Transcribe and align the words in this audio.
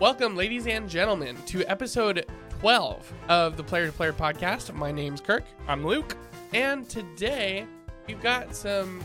Welcome, 0.00 0.36
ladies 0.36 0.66
and 0.66 0.88
gentlemen, 0.88 1.36
to 1.46 1.64
episode 1.70 2.26
12 2.60 3.12
of 3.28 3.56
the 3.56 3.62
Player 3.62 3.86
2 3.86 3.92
Player 3.92 4.12
podcast. 4.12 4.74
My 4.74 4.90
name's 4.90 5.20
Kirk, 5.20 5.44
I'm 5.68 5.86
Luke. 5.86 6.16
and 6.52 6.88
today 6.88 7.66
we've 8.06 8.20
got 8.20 8.54
some 8.54 9.02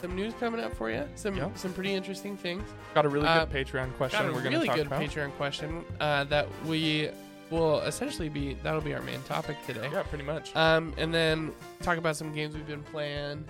some 0.00 0.16
news 0.16 0.32
coming 0.40 0.60
up 0.62 0.74
for 0.74 0.90
you. 0.90 1.06
Some 1.14 1.36
Yeah. 1.36 1.52
some 1.54 1.74
pretty 1.74 1.92
interesting 1.92 2.34
things. 2.36 2.62
Got 2.94 3.04
a 3.04 3.08
really 3.08 3.26
Uh, 3.28 3.44
good 3.44 3.66
Patreon 3.66 3.94
question 3.96 4.20
Got 4.20 4.30
a 4.30 4.32
we're 4.32 4.40
going 4.40 4.52
to 4.52 4.58
really 4.58 4.66
talk 4.68 4.76
good 4.76 4.86
about. 4.86 5.02
Patreon 5.02 5.30
question 5.36 5.84
uh, 6.00 6.24
that 6.24 6.48
we 6.64 7.10
will 7.50 7.80
essentially 7.80 8.30
be 8.30 8.54
that'll 8.62 8.80
be 8.80 8.94
our 8.94 9.02
main 9.02 9.20
topic 9.24 9.56
today. 9.66 9.90
Yeah, 9.92 10.02
pretty 10.04 10.24
much. 10.24 10.56
Um, 10.56 10.94
and 10.96 11.12
then 11.12 11.52
talk 11.82 11.98
about 11.98 12.16
some 12.16 12.32
games 12.32 12.54
we've 12.54 12.66
been 12.66 12.82
playing 12.84 13.44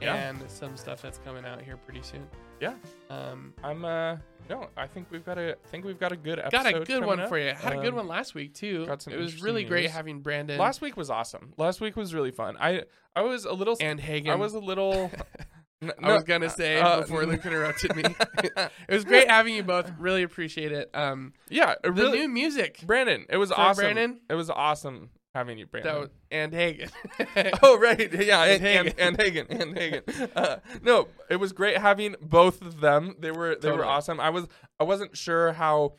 Yeah. 0.00 0.14
and 0.14 0.48
some 0.48 0.76
stuff 0.76 1.02
that's 1.02 1.18
coming 1.18 1.44
out 1.44 1.60
here 1.60 1.76
pretty 1.76 2.02
soon. 2.02 2.28
Yeah. 2.60 2.74
Um, 3.10 3.52
I'm 3.62 3.84
uh 3.84 4.16
no, 4.48 4.68
I 4.76 4.86
think 4.86 5.08
we've 5.10 5.24
got 5.24 5.38
a 5.38 5.52
I 5.52 5.68
think 5.68 5.84
we've 5.84 5.98
got 5.98 6.12
a 6.12 6.16
good 6.16 6.38
episode. 6.38 6.62
got 6.62 6.82
a 6.82 6.84
good 6.84 7.04
one 7.04 7.20
up. 7.20 7.28
for 7.28 7.38
you. 7.38 7.52
Had 7.52 7.72
a 7.72 7.76
good 7.76 7.88
Um, 7.88 7.96
one 7.96 8.08
last 8.08 8.34
week 8.34 8.54
too. 8.54 8.86
got 8.86 9.02
some 9.02 9.12
It 9.12 9.16
was 9.16 9.32
interesting 9.32 9.44
really 9.44 9.64
great 9.64 9.90
having 9.90 10.20
Brandon 10.20 10.58
Last 10.58 10.80
week 10.80 10.96
was 10.96 11.10
awesome. 11.10 11.52
Last 11.56 11.80
week 11.80 11.96
was 11.96 12.14
really 12.14 12.30
fun. 12.30 12.56
I 12.58 12.84
I 13.14 13.22
was 13.22 13.44
a 13.44 13.52
little 13.52 13.76
and 13.80 14.00
Hagen. 14.00 14.30
I 14.30 14.36
was 14.36 14.54
a 14.54 14.60
little 14.60 15.10
I 16.02 16.14
was 16.14 16.24
gonna 16.24 16.48
say 16.48 16.80
uh, 16.80 17.00
before 17.00 17.26
Luke 17.26 17.44
interrupted 17.44 17.94
me. 17.96 18.02
it 18.42 18.70
was 18.88 19.04
great 19.04 19.28
having 19.28 19.54
you 19.54 19.62
both. 19.62 19.90
Really 19.98 20.22
appreciate 20.22 20.72
it. 20.72 20.90
Um, 20.94 21.34
yeah, 21.48 21.74
the 21.82 21.90
new 21.90 22.28
music 22.28 22.80
Brandon, 22.86 23.26
it 23.28 23.36
was 23.36 23.52
awesome. 23.52 23.82
Brandon? 23.82 24.20
It 24.30 24.34
was 24.34 24.48
awesome 24.48 25.10
having 25.36 25.58
you, 25.58 25.66
Brandon. 25.66 25.92
that 25.94 26.00
was, 26.00 26.10
and 26.30 26.52
Hagen. 26.52 26.88
Oh 27.62 27.78
right, 27.78 28.12
yeah, 28.12 28.44
And 28.44 28.64
and 28.66 28.88
and, 28.88 28.98
and 28.98 29.16
Hagen, 29.20 29.46
and 29.50 29.78
Hagen. 29.78 30.02
Uh, 30.34 30.56
no, 30.82 31.08
it 31.30 31.36
was 31.36 31.52
great 31.52 31.78
having 31.78 32.16
both 32.20 32.62
of 32.62 32.80
them. 32.80 33.14
They 33.20 33.30
were 33.30 33.54
they 33.56 33.70
were 33.70 33.84
awesome. 33.84 34.18
I 34.18 34.30
was 34.30 34.46
I 34.80 34.84
wasn't 34.84 35.16
sure 35.16 35.52
how 35.52 35.94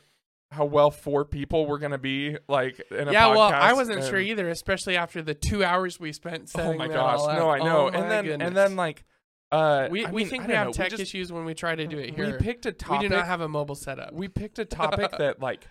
how 0.50 0.64
well 0.64 0.90
four 0.90 1.24
people 1.24 1.66
were 1.66 1.78
gonna 1.78 1.98
be 1.98 2.36
like 2.48 2.80
in 2.90 3.08
a 3.08 3.12
yeah, 3.12 3.28
well, 3.28 3.40
I 3.42 3.72
wasn't 3.74 3.98
and- 4.00 4.08
sure 4.08 4.18
either, 4.18 4.48
especially 4.48 4.96
after 4.96 5.22
the 5.22 5.34
two 5.34 5.62
hours 5.64 6.00
we 6.00 6.12
spent 6.12 6.50
Oh 6.56 6.74
my 6.74 6.88
gosh, 6.88 7.20
no, 7.36 7.50
I 7.50 7.58
know. 7.58 7.84
Oh, 7.84 7.88
and 7.88 8.10
then 8.10 8.24
goodness. 8.24 8.46
and 8.46 8.56
then 8.56 8.76
like 8.76 9.04
uh, 9.50 9.88
we 9.90 10.04
I 10.04 10.10
we 10.10 10.22
mean, 10.22 10.30
think 10.30 10.46
we 10.48 10.54
have 10.54 10.66
know, 10.68 10.72
tech 10.72 10.90
just, 10.90 11.02
issues 11.02 11.32
when 11.32 11.44
we 11.46 11.54
try 11.54 11.74
to 11.74 11.86
do 11.86 11.98
it 11.98 12.14
here. 12.14 12.32
We 12.32 12.38
picked 12.38 12.66
a 12.66 12.74
We 12.90 12.98
do 12.98 13.08
not 13.08 13.26
have 13.26 13.40
a 13.40 13.48
mobile 13.48 13.74
setup. 13.76 14.12
we 14.12 14.28
picked 14.28 14.58
a 14.58 14.64
topic 14.66 15.10
that 15.18 15.40
like 15.40 15.66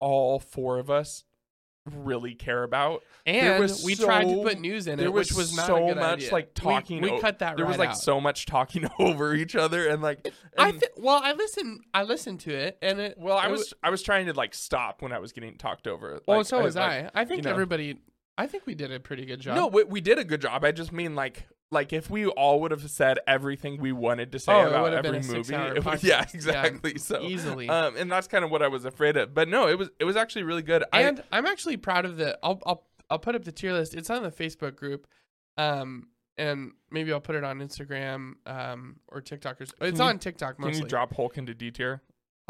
all 0.00 0.38
four 0.38 0.78
of 0.78 0.90
us 0.90 1.24
really 1.90 2.34
care 2.34 2.62
about. 2.62 3.02
and 3.26 3.60
was 3.60 3.84
we 3.84 3.94
tried 3.94 4.28
to 4.28 4.42
put 4.42 4.60
news 4.60 4.86
in 4.86 4.98
there 4.98 5.08
it, 5.08 5.12
which 5.12 5.30
was 5.32 5.50
was 5.50 5.56
not 5.56 5.66
so 5.66 5.76
a 5.84 5.88
good 5.94 5.96
much, 6.00 6.18
idea. 6.18 6.32
like, 6.32 6.54
talking 6.54 7.00
We, 7.02 7.10
o- 7.10 7.18
cut 7.20 7.40
that 7.40 7.56
There 7.56 7.64
right 7.64 7.70
was 7.70 7.78
like 7.78 7.90
out. 7.90 7.98
so 7.98 8.20
much 8.20 8.46
talking 8.46 8.88
over 8.98 9.34
each 9.34 9.56
other 9.56 9.88
and 9.88 10.00
like 10.02 10.28
I 10.56 10.68
and- 10.68 10.78
th- 10.80 10.92
well, 10.96 11.20
I 11.22 11.32
listened. 11.32 11.80
I 11.92 12.04
listened 12.04 12.40
to 12.40 12.54
it, 12.54 12.78
and 12.82 13.00
it. 13.00 13.18
Well, 13.18 13.36
I 13.38 13.46
it 13.46 13.50
was 13.50 13.74
I 13.82 13.90
was 13.90 14.02
trying 14.02 14.26
to 14.26 14.32
like 14.34 14.54
stop 14.54 15.02
when 15.02 15.12
I 15.12 15.18
was 15.18 15.32
getting 15.32 15.56
talked 15.56 15.86
over. 15.86 16.20
Well, 16.26 16.38
Like, 16.38 16.46
so 16.46 16.62
was 16.62 16.76
like- 16.76 17.06
I. 17.14 17.22
I 17.22 17.24
think 17.24 17.44
know. 17.44 17.50
everybody. 17.50 17.98
I 18.38 18.46
think 18.46 18.64
we 18.66 18.74
did 18.74 18.90
a 18.92 18.98
pretty 19.00 19.26
good 19.26 19.40
job. 19.40 19.56
No, 19.56 19.66
we, 19.66 19.84
we 19.84 20.00
did 20.00 20.18
a 20.18 20.24
good 20.24 20.40
job. 20.40 20.64
I 20.64 20.72
just 20.72 20.90
mean 20.92 21.14
like 21.14 21.46
like 21.72 21.92
if 21.92 22.10
we 22.10 22.26
all 22.26 22.60
would 22.60 22.70
have 22.70 22.88
said 22.90 23.18
everything 23.26 23.80
we 23.80 23.90
wanted 23.92 24.30
to 24.32 24.38
say 24.38 24.52
Oh, 24.52 24.66
about 24.68 24.92
every 24.92 25.20
movie. 25.20 25.54
it 25.54 25.74
would- 25.74 25.82
podcast. 25.82 26.02
yeah, 26.02 26.18
Yeah, 26.20 26.26
exactly. 26.34 26.98
so 26.98 27.22
easily. 27.22 27.68
um, 27.68 27.96
and 27.96 28.10
that's 28.12 28.28
kind 28.28 28.44
of 28.44 28.50
what 28.50 28.62
I 28.62 28.68
was 28.68 28.84
afraid 28.84 29.16
of. 29.16 29.34
But 29.34 29.48
no, 29.48 29.68
it 29.68 29.78
was 29.78 29.90
it 29.98 30.04
was 30.04 30.14
actually 30.16 30.44
really 30.44 30.62
good. 30.62 30.84
and 30.92 31.22
I, 31.32 31.38
am 31.38 31.46
actually 31.46 31.78
proud 31.78 32.04
of 32.04 32.16
the. 32.16 32.38
I'll 32.42 32.60
I'll 32.66 32.86
I'll 33.10 33.18
put 33.18 33.34
up 33.34 33.44
the 33.44 33.52
tier 33.52 33.72
list. 33.72 33.94
It's 33.94 34.10
on 34.10 34.22
the 34.22 34.30
Facebook 34.30 34.76
group, 34.76 35.06
um, 35.56 36.08
and 36.38 36.72
maybe 36.90 37.12
I'll 37.12 37.20
put 37.20 37.34
it 37.36 37.44
on 37.44 37.58
Instagram, 37.60 38.34
um, 38.46 38.96
or 39.08 39.20
TikTok. 39.20 39.60
Or, 39.60 39.66
it's 39.86 40.00
on 40.00 40.18
TikTok 40.18 40.56
I 40.60 40.70
can 40.70 40.78
you 40.78 40.86
drop 40.86 41.14
Hulk 41.14 41.36
into 41.38 41.54
D 41.54 41.70
tier? 41.70 42.02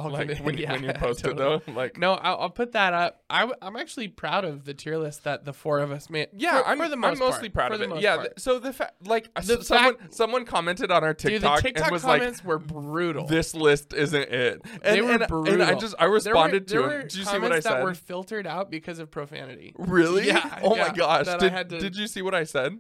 I'll 0.07 0.11
Like 0.13 0.39
when, 0.39 0.57
you 0.57 0.63
yeah, 0.65 0.73
when 0.73 0.85
you 0.85 0.93
post 0.93 1.21
it 1.21 1.37
totally. 1.37 1.63
though, 1.67 1.73
like 1.73 1.99
No, 1.99 2.15
I'll, 2.15 2.37
I'll 2.43 2.51
put 2.51 2.73
that 2.73 2.93
up. 2.95 3.23
I, 3.31 3.41
w- 3.41 3.57
I'm 3.63 3.77
actually 3.77 4.09
proud 4.09 4.45
of 4.45 4.65
the 4.65 4.75
tier 4.75 4.97
list 4.99 5.25
that 5.25 5.45
the 5.45 5.53
four 5.53 5.79
of 5.81 5.91
us 5.91 6.09
made. 6.11 6.29
yeah, 6.33 6.61
for, 6.63 6.69
I'm 6.69 6.79
for 6.79 6.89
the 6.89 6.97
most 6.97 7.13
I'm 7.15 7.19
mostly 7.19 7.49
part, 7.49 7.71
proud 7.71 7.81
of 7.81 7.93
it. 7.97 8.01
Yeah, 8.03 8.17
th- 8.19 8.33
so 8.39 8.59
the 8.59 8.73
fact 8.73 9.07
like 9.07 9.33
The 9.35 9.59
s- 9.61 9.67
someone 9.67 9.97
fact- 9.97 10.15
someone 10.15 10.45
commented 10.45 10.91
on 10.91 11.05
our 11.05 11.15
Dude, 11.15 11.33
TikTok, 11.33 11.57
the 11.57 11.63
TikTok 11.63 11.85
and 11.87 11.93
was 11.93 12.05
like, 12.05 12.21
comments 12.21 12.45
were 12.45 12.59
brutal. 12.59 13.27
"This 13.27 13.55
list 13.55 13.93
isn't 13.93 14.29
it." 14.31 14.63
And, 14.83 14.97
They 14.97 15.03
were 15.03 15.13
and, 15.13 15.49
and 15.49 15.63
I 15.63 15.75
just 15.75 15.95
I 15.99 16.03
there 16.03 16.09
were, 16.11 16.15
responded 16.15 16.67
there 16.69 16.83
to 16.83 16.89
it. 16.99 17.03
Did 17.11 17.15
you 17.17 17.25
see 17.25 17.31
comments 17.33 17.43
what 17.43 17.53
I 17.53 17.57
that 17.57 17.63
said? 17.65 17.85
were 17.85 17.95
filtered 17.95 18.47
out 18.47 18.71
because 18.71 18.99
of 18.99 19.11
profanity. 19.11 19.75
Really? 19.79 20.27
Yeah, 20.33 20.61
Oh 20.63 20.77
yeah, 20.77 20.89
my 20.89 20.95
gosh! 20.95 21.27
that 21.27 21.69
Did, 21.69 21.81
did 21.81 21.97
you 21.97 22.07
see 22.07 22.23
what 22.23 22.35
I 22.35 22.45
said 22.45 22.79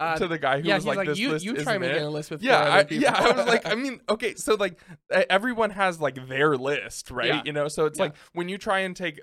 Uh, 0.00 0.16
to 0.16 0.28
the 0.28 0.38
guy 0.38 0.60
who 0.60 0.68
yeah, 0.68 0.76
was 0.76 0.86
like, 0.86 0.96
like, 0.98 1.08
"This 1.08 1.18
you, 1.18 1.30
list 1.30 1.44
you 1.44 1.54
try 1.56 1.76
making 1.76 1.96
it?" 1.96 2.02
a 2.02 2.08
list 2.08 2.30
with 2.30 2.40
Yeah, 2.42 2.60
I, 2.60 2.86
yeah. 2.88 3.14
I 3.14 3.32
was 3.32 3.46
like, 3.46 3.66
I 3.70 3.74
mean, 3.74 4.00
okay, 4.08 4.34
so 4.34 4.54
like 4.54 4.78
everyone 5.10 5.70
has 5.70 6.00
like 6.00 6.28
their 6.28 6.56
list, 6.56 7.10
right? 7.10 7.26
Yeah. 7.26 7.42
You 7.44 7.52
know, 7.52 7.66
so 7.66 7.86
it's 7.86 7.98
Yeah. 7.98 8.04
like 8.06 8.14
when 8.32 8.48
you 8.48 8.58
try 8.58 8.80
and 8.80 8.94
take 8.94 9.20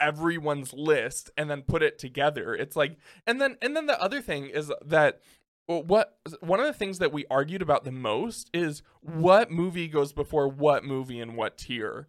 everyone's 0.00 0.72
list 0.72 1.30
and 1.36 1.48
then 1.48 1.62
put 1.62 1.82
it 1.82 1.98
together, 1.98 2.54
it's 2.54 2.74
like, 2.76 2.96
and 3.26 3.40
then 3.40 3.56
and 3.62 3.76
then 3.76 3.86
the 3.86 4.00
other 4.00 4.20
thing 4.20 4.46
is 4.46 4.72
that. 4.84 5.20
What 5.70 6.16
one 6.40 6.60
of 6.60 6.64
the 6.64 6.72
things 6.72 6.98
that 7.00 7.12
we 7.12 7.26
argued 7.30 7.60
about 7.60 7.84
the 7.84 7.92
most 7.92 8.48
is 8.54 8.80
what 9.02 9.50
movie 9.50 9.86
goes 9.86 10.14
before 10.14 10.48
what 10.48 10.82
movie 10.82 11.20
and 11.20 11.36
what 11.36 11.58
tier. 11.58 12.08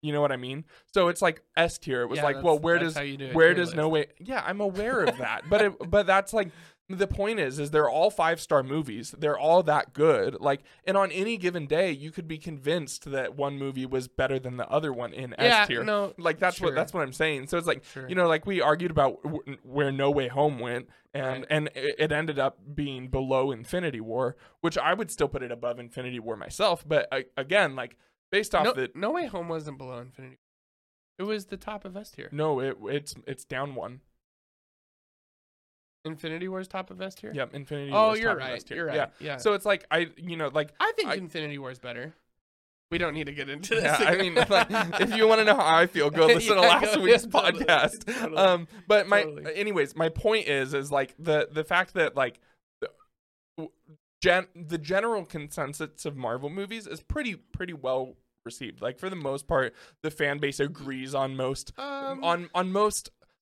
You 0.00 0.14
know 0.14 0.22
what 0.22 0.32
I 0.32 0.38
mean? 0.38 0.64
So 0.94 1.08
it's 1.08 1.20
like 1.20 1.42
S 1.58 1.76
tier. 1.76 2.00
It 2.00 2.06
was 2.06 2.16
Yeah, 2.16 2.22
like, 2.22 2.42
well, 2.42 2.58
where 2.58 2.78
does 2.78 2.94
do 2.94 3.32
where 3.34 3.52
does 3.52 3.74
no 3.74 3.90
way? 3.90 4.06
Yeah, 4.18 4.42
I'm 4.46 4.62
aware 4.62 5.02
of 5.04 5.18
that, 5.18 5.42
but 5.50 5.60
it, 5.60 5.90
but 5.90 6.06
that's 6.06 6.32
like 6.32 6.50
the 6.90 7.06
point 7.06 7.38
is 7.38 7.58
is 7.58 7.70
they're 7.70 7.88
all 7.88 8.10
five 8.10 8.40
star 8.40 8.62
movies. 8.62 9.14
They're 9.18 9.38
all 9.38 9.62
that 9.64 9.92
good. 9.92 10.40
Like, 10.40 10.62
and 10.84 10.96
on 10.96 11.10
any 11.12 11.36
given 11.36 11.66
day, 11.66 11.90
you 11.90 12.10
could 12.10 12.26
be 12.26 12.38
convinced 12.38 13.10
that 13.10 13.36
one 13.36 13.58
movie 13.58 13.84
was 13.84 14.08
better 14.08 14.38
than 14.38 14.56
the 14.56 14.66
other 14.68 14.92
one 14.92 15.12
in 15.12 15.34
yeah, 15.38 15.62
S 15.62 15.68
tier. 15.68 15.84
no, 15.84 16.14
Like 16.16 16.38
that's 16.38 16.56
sure. 16.56 16.68
what 16.68 16.74
that's 16.74 16.94
what 16.94 17.02
I'm 17.02 17.12
saying. 17.12 17.48
So 17.48 17.58
it's 17.58 17.66
like 17.66 17.84
sure. 17.84 18.08
you 18.08 18.14
know, 18.14 18.26
like 18.26 18.46
we 18.46 18.60
argued 18.62 18.90
about 18.90 19.22
w- 19.22 19.42
where 19.62 19.92
No 19.92 20.10
Way 20.10 20.28
Home 20.28 20.58
went, 20.58 20.88
and 21.12 21.26
Right. 21.40 21.46
and 21.50 21.70
it 21.74 22.10
ended 22.10 22.38
up 22.38 22.58
being 22.74 23.08
below 23.08 23.50
Infinity 23.50 24.00
War, 24.00 24.36
which 24.62 24.78
I 24.78 24.94
would 24.94 25.10
still 25.10 25.28
put 25.28 25.42
it 25.42 25.52
above 25.52 25.78
Infinity 25.78 26.20
War 26.20 26.36
myself. 26.36 26.84
But 26.88 27.06
I, 27.12 27.26
again, 27.36 27.76
like 27.76 27.96
based 28.32 28.54
off 28.54 28.64
no, 28.64 28.72
the 28.72 28.90
no 28.94 29.10
Way 29.10 29.26
Home 29.26 29.48
wasn't 29.48 29.76
below 29.78 29.98
Infinity. 29.98 30.38
It 31.18 31.24
was 31.24 31.46
the 31.46 31.56
top 31.58 31.84
of 31.84 31.96
S 31.96 32.12
tier. 32.12 32.28
no, 32.32 32.60
it 32.60 32.78
it's 32.84 33.14
it's 33.26 33.44
down 33.44 33.74
one. 33.74 34.00
Infinity 36.08 36.48
War's 36.48 36.66
top 36.68 36.90
of 36.90 37.00
S 37.00 37.14
tier. 37.14 37.32
Yep, 37.32 37.54
Infinity. 37.54 37.92
Oh, 37.92 38.08
War's 38.08 38.18
you're 38.20 38.28
top 38.30 38.38
of 38.38 38.42
right. 38.48 38.56
S 38.56 38.64
tier. 38.64 38.76
You're 38.78 38.86
right. 38.86 38.96
Yeah. 38.96 39.06
Yeah. 39.20 39.36
So 39.36 39.52
it's 39.52 39.64
like 39.64 39.86
I, 39.90 40.08
you 40.16 40.36
know, 40.36 40.48
like 40.52 40.72
I 40.80 40.92
think 40.96 41.08
I- 41.10 41.14
Infinity 41.14 41.58
War's 41.58 41.78
better. 41.78 42.14
We 42.90 42.96
don't 42.96 43.12
need 43.12 43.26
to 43.26 43.32
get 43.34 43.50
into 43.50 43.74
this. 43.74 43.84
yeah, 43.84 44.08
I 44.08 44.16
mean, 44.16 44.34
like, 44.34 44.68
if 44.98 45.14
you 45.14 45.28
want 45.28 45.40
to 45.40 45.44
know 45.44 45.56
how 45.56 45.76
I 45.76 45.86
feel, 45.86 46.08
go 46.08 46.24
listen 46.26 46.54
to 46.54 46.62
last 46.62 46.94
go- 46.94 47.02
week's 47.02 47.24
yeah, 47.26 47.30
totally, 47.42 47.64
podcast. 47.66 48.06
totally, 48.06 48.36
Um, 48.38 48.66
but 48.86 49.06
my, 49.06 49.24
totally. 49.24 49.54
anyways, 49.56 49.94
my 49.94 50.08
point 50.08 50.48
is, 50.48 50.72
is 50.72 50.90
like 50.90 51.14
the 51.18 51.48
the 51.52 51.64
fact 51.64 51.92
that 51.94 52.16
like, 52.16 52.40
the, 52.80 53.68
gen 54.22 54.46
the 54.56 54.78
general 54.78 55.24
consensus 55.26 56.06
of 56.06 56.16
Marvel 56.16 56.48
movies 56.48 56.86
is 56.86 57.02
pretty 57.02 57.34
pretty 57.34 57.74
well 57.74 58.14
received. 58.46 58.80
Like 58.80 58.98
for 58.98 59.10
the 59.10 59.16
most 59.16 59.46
part, 59.46 59.74
the 60.02 60.10
fan 60.10 60.38
base 60.38 60.58
agrees 60.58 61.14
on 61.14 61.36
most 61.36 61.72
um, 61.78 62.24
on 62.24 62.48
on 62.54 62.72
most 62.72 63.10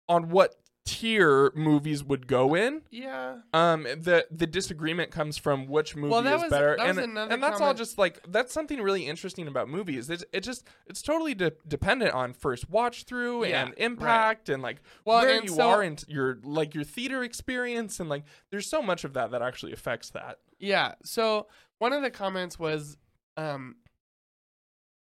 on 0.10 0.30
what 0.30 0.56
tier 0.84 1.52
movies 1.56 2.04
would 2.04 2.26
go 2.28 2.56
in. 2.56 2.82
yeah. 2.90 3.38
Um, 3.54 3.84
the 3.84 4.26
the 4.32 4.48
disagreement 4.48 5.12
comes 5.12 5.38
from 5.38 5.68
which 5.68 5.96
movie 5.96 6.10
Well, 6.12 6.26
is 6.26 6.42
was- 6.42 6.50
better, 6.50 6.74
and 6.74 6.98
and 7.18 7.42
that's 7.44 7.62
all 7.62 7.74
just 7.74 7.98
like 7.98 8.20
that's 8.28 8.52
something 8.52 8.82
really 8.82 9.06
interesting 9.08 9.48
about 9.48 9.70
movies. 9.70 10.10
It's 10.10 10.26
it 10.34 10.42
just 10.42 10.68
it's 10.88 11.02
totally 11.02 11.36
de- 11.36 11.54
dependent 11.68 12.14
on 12.14 12.34
first 12.34 12.70
watch 12.70 13.04
through 13.04 13.46
Yeah, 13.46 13.62
and 13.62 13.70
right. 13.70 13.80
impact 13.80 14.50
and 14.50 14.64
like 14.64 14.82
Well, 15.06 15.22
where 15.22 15.38
and 15.38 15.48
you 15.50 15.56
so- 15.56 15.70
are 15.70 15.84
in 15.84 15.98
your 16.08 16.40
like 16.44 16.74
your 16.74 16.84
theater 16.84 17.24
experience 17.24 18.00
and 18.00 18.10
like 18.10 18.24
there's 18.50 18.68
so 18.68 18.82
much 18.82 19.04
of 19.04 19.14
that 19.14 19.32
that 19.32 19.42
actually 19.42 19.74
affects 19.74 20.10
that. 20.12 20.40
Yeah. 20.60 20.96
So 21.04 21.48
one 21.78 21.94
of 21.94 22.02
the 22.02 22.12
comments 22.12 22.58
was 22.58 22.98
um 23.38 23.76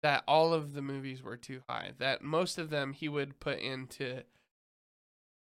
that 0.03 0.23
all 0.29 0.53
of 0.55 0.75
the 0.75 0.83
movies 0.83 1.23
were 1.23 1.37
too 1.37 1.61
high. 1.69 1.93
That 1.99 2.23
most 2.23 2.59
of 2.59 2.71
them 2.71 2.93
he 2.93 3.09
would 3.09 3.41
put 3.41 3.59
into 3.59 4.23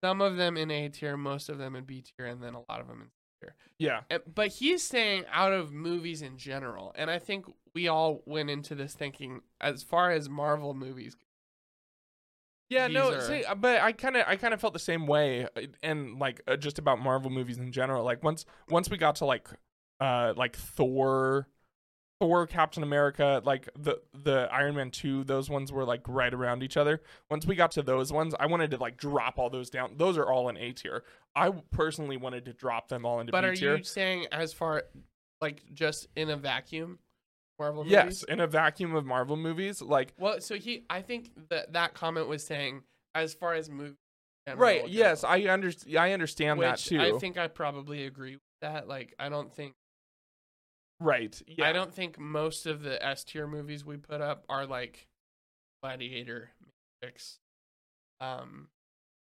some 0.02 0.20
of 0.20 0.36
them 0.36 0.56
in 0.56 0.70
A 0.70 0.88
tier, 0.88 1.16
most 1.16 1.48
of 1.48 1.58
them 1.58 1.76
in 1.76 1.84
B 1.84 2.02
tier, 2.02 2.26
and 2.26 2.42
then 2.42 2.54
a 2.54 2.60
lot 2.68 2.80
of 2.80 2.88
them 2.88 3.00
in 3.02 3.06
C 3.08 3.12
tier. 3.40 3.54
Yeah, 3.78 4.18
But 4.34 4.48
he's 4.48 4.82
saying 4.82 5.24
out 5.32 5.52
of 5.52 5.72
movies 5.72 6.22
in 6.22 6.36
general, 6.38 6.92
and 6.96 7.10
I 7.10 7.18
think 7.18 7.46
we 7.74 7.88
all 7.88 8.22
went 8.26 8.50
into 8.50 8.74
this 8.74 8.94
thinking 8.94 9.40
as 9.60 9.82
far 9.82 10.10
as 10.10 10.28
Marvel 10.28 10.74
movies. 10.74 11.16
yeah, 12.68 12.86
no, 12.86 13.12
are- 13.12 13.20
see, 13.20 13.44
uh, 13.44 13.54
but 13.54 13.80
I 13.80 13.92
kind 13.92 14.16
of 14.16 14.24
I 14.26 14.36
kind 14.36 14.54
of 14.54 14.60
felt 14.60 14.72
the 14.72 14.78
same 14.78 15.06
way, 15.06 15.44
uh, 15.56 15.62
and 15.82 16.18
like 16.18 16.40
uh, 16.46 16.56
just 16.56 16.78
about 16.78 16.98
Marvel 17.00 17.30
movies 17.30 17.58
in 17.58 17.70
general. 17.72 18.04
Like 18.04 18.22
once 18.22 18.44
once 18.68 18.88
we 18.90 18.96
got 18.96 19.16
to 19.16 19.24
like 19.26 19.48
uh 20.00 20.32
like 20.36 20.56
Thor 20.56 21.48
Thor, 22.22 22.46
Captain 22.46 22.84
America, 22.84 23.42
like 23.44 23.68
the 23.76 24.00
the 24.14 24.48
Iron 24.52 24.76
Man 24.76 24.92
two, 24.92 25.24
those 25.24 25.50
ones 25.50 25.72
were 25.72 25.84
like 25.84 26.02
right 26.06 26.32
around 26.32 26.62
each 26.62 26.76
other. 26.76 27.02
Once 27.28 27.44
we 27.46 27.56
got 27.56 27.72
to 27.72 27.82
those 27.82 28.12
ones, 28.12 28.32
I 28.38 28.46
wanted 28.46 28.70
to 28.70 28.76
like 28.76 28.96
drop 28.96 29.40
all 29.40 29.50
those 29.50 29.70
down. 29.70 29.94
Those 29.96 30.16
are 30.16 30.30
all 30.30 30.48
in 30.48 30.56
A 30.56 30.70
tier. 30.72 31.02
I 31.34 31.50
personally 31.72 32.16
wanted 32.16 32.44
to 32.44 32.52
drop 32.52 32.88
them 32.88 33.04
all 33.04 33.18
into 33.18 33.32
But 33.32 33.40
B 33.40 33.48
are 33.48 33.56
tier. 33.56 33.76
you 33.78 33.82
saying 33.82 34.26
as 34.30 34.52
far 34.52 34.84
like 35.40 35.64
just 35.74 36.06
in 36.14 36.30
a 36.30 36.36
vacuum, 36.36 37.00
Marvel 37.58 37.84
yes, 37.84 38.22
in 38.22 38.38
a 38.38 38.46
vacuum 38.46 38.94
of 38.94 39.04
Marvel 39.04 39.36
movies, 39.36 39.82
like 39.82 40.14
Well, 40.16 40.40
so 40.40 40.54
he, 40.54 40.84
I 40.88 41.02
think 41.02 41.32
that 41.50 41.72
that 41.72 41.94
comment 41.94 42.28
was 42.28 42.44
saying 42.44 42.82
as 43.16 43.34
far 43.34 43.54
as 43.54 43.68
movies. 43.68 43.96
in 44.46 44.56
right. 44.58 44.88
Yes, 44.88 45.24
I 45.24 45.40
understand. 45.42 45.96
I 45.98 46.12
understand 46.12 46.62
that 46.62 46.78
too. 46.78 47.00
I 47.00 47.18
think 47.18 47.36
I 47.36 47.48
probably 47.48 48.06
agree 48.06 48.34
with 48.34 48.42
that. 48.60 48.86
Like, 48.86 49.12
I 49.18 49.28
don't 49.28 49.52
think 49.52 49.74
right. 51.02 51.40
Yeah. 51.46 51.68
I 51.68 51.72
don't 51.72 51.92
think 51.92 52.18
most 52.18 52.66
of 52.66 52.82
the 52.82 53.04
S 53.04 53.24
tier 53.24 53.46
movies 53.46 53.84
we 53.84 53.96
put 53.96 54.20
up 54.20 54.44
are 54.48 54.66
like 54.66 55.08
Gladiator, 55.82 56.50
Matrix. 57.02 57.38
Um, 58.20 58.68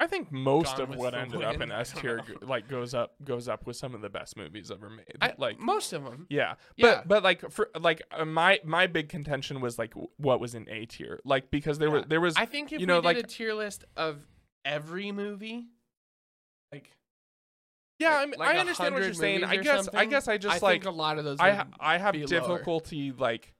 I 0.00 0.06
think 0.06 0.32
most 0.32 0.78
Gone 0.78 0.92
of 0.92 0.96
what 0.96 1.14
ended 1.14 1.42
up 1.42 1.60
in 1.60 1.70
S 1.72 1.92
tier 1.92 2.22
like 2.40 2.68
goes 2.68 2.94
up 2.94 3.14
goes 3.22 3.48
up 3.48 3.66
with 3.66 3.76
some 3.76 3.94
of 3.94 4.00
the 4.00 4.08
best 4.08 4.36
movies 4.36 4.70
ever 4.70 4.88
made. 4.88 5.16
I, 5.20 5.34
like 5.36 5.60
most 5.60 5.92
of 5.92 6.04
them. 6.04 6.26
yeah. 6.30 6.54
Yeah. 6.76 7.02
But 7.04 7.08
but 7.08 7.22
like 7.22 7.50
for 7.50 7.68
like 7.78 8.02
uh, 8.10 8.24
my 8.24 8.60
my 8.64 8.86
big 8.86 9.10
contention 9.10 9.60
was 9.60 9.78
like 9.78 9.92
what 10.16 10.40
was 10.40 10.54
in 10.54 10.68
A 10.70 10.86
tier. 10.86 11.20
Like 11.24 11.50
because 11.50 11.78
there 11.78 11.90
were 11.90 12.02
there 12.02 12.20
was 12.20 12.34
I 12.36 12.46
think 12.46 12.72
if 12.72 12.80
you 12.80 12.86
know, 12.86 12.96
we 12.96 13.00
did 13.02 13.16
like- 13.16 13.18
a 13.18 13.22
tier 13.26 13.52
list 13.52 13.84
of 13.96 14.18
every 14.64 15.12
movie, 15.12 15.66
like 16.72 16.90
Yeah, 18.00 18.10
like- 18.10 18.18
I 18.18 18.26
mean, 18.26 18.34
like 18.38 18.56
I 18.56 18.58
understand 18.58 18.94
what 18.94 19.02
you're 19.04 19.14
saying. 19.14 19.44
I 19.44 19.56
guess 19.56 19.88
I 19.94 20.04
guess 20.06 20.26
I 20.28 20.38
just 20.38 20.62
I 20.62 20.66
like 20.66 20.82
think 20.82 20.92
a 20.92 20.96
lot 20.96 21.18
of 21.18 21.24
those. 21.24 21.38
I 21.38 21.64
I 21.78 21.98
have 21.98 22.12
be 22.14 22.20
lower. 22.20 22.26
difficulty 22.26 23.12
like 23.12 23.52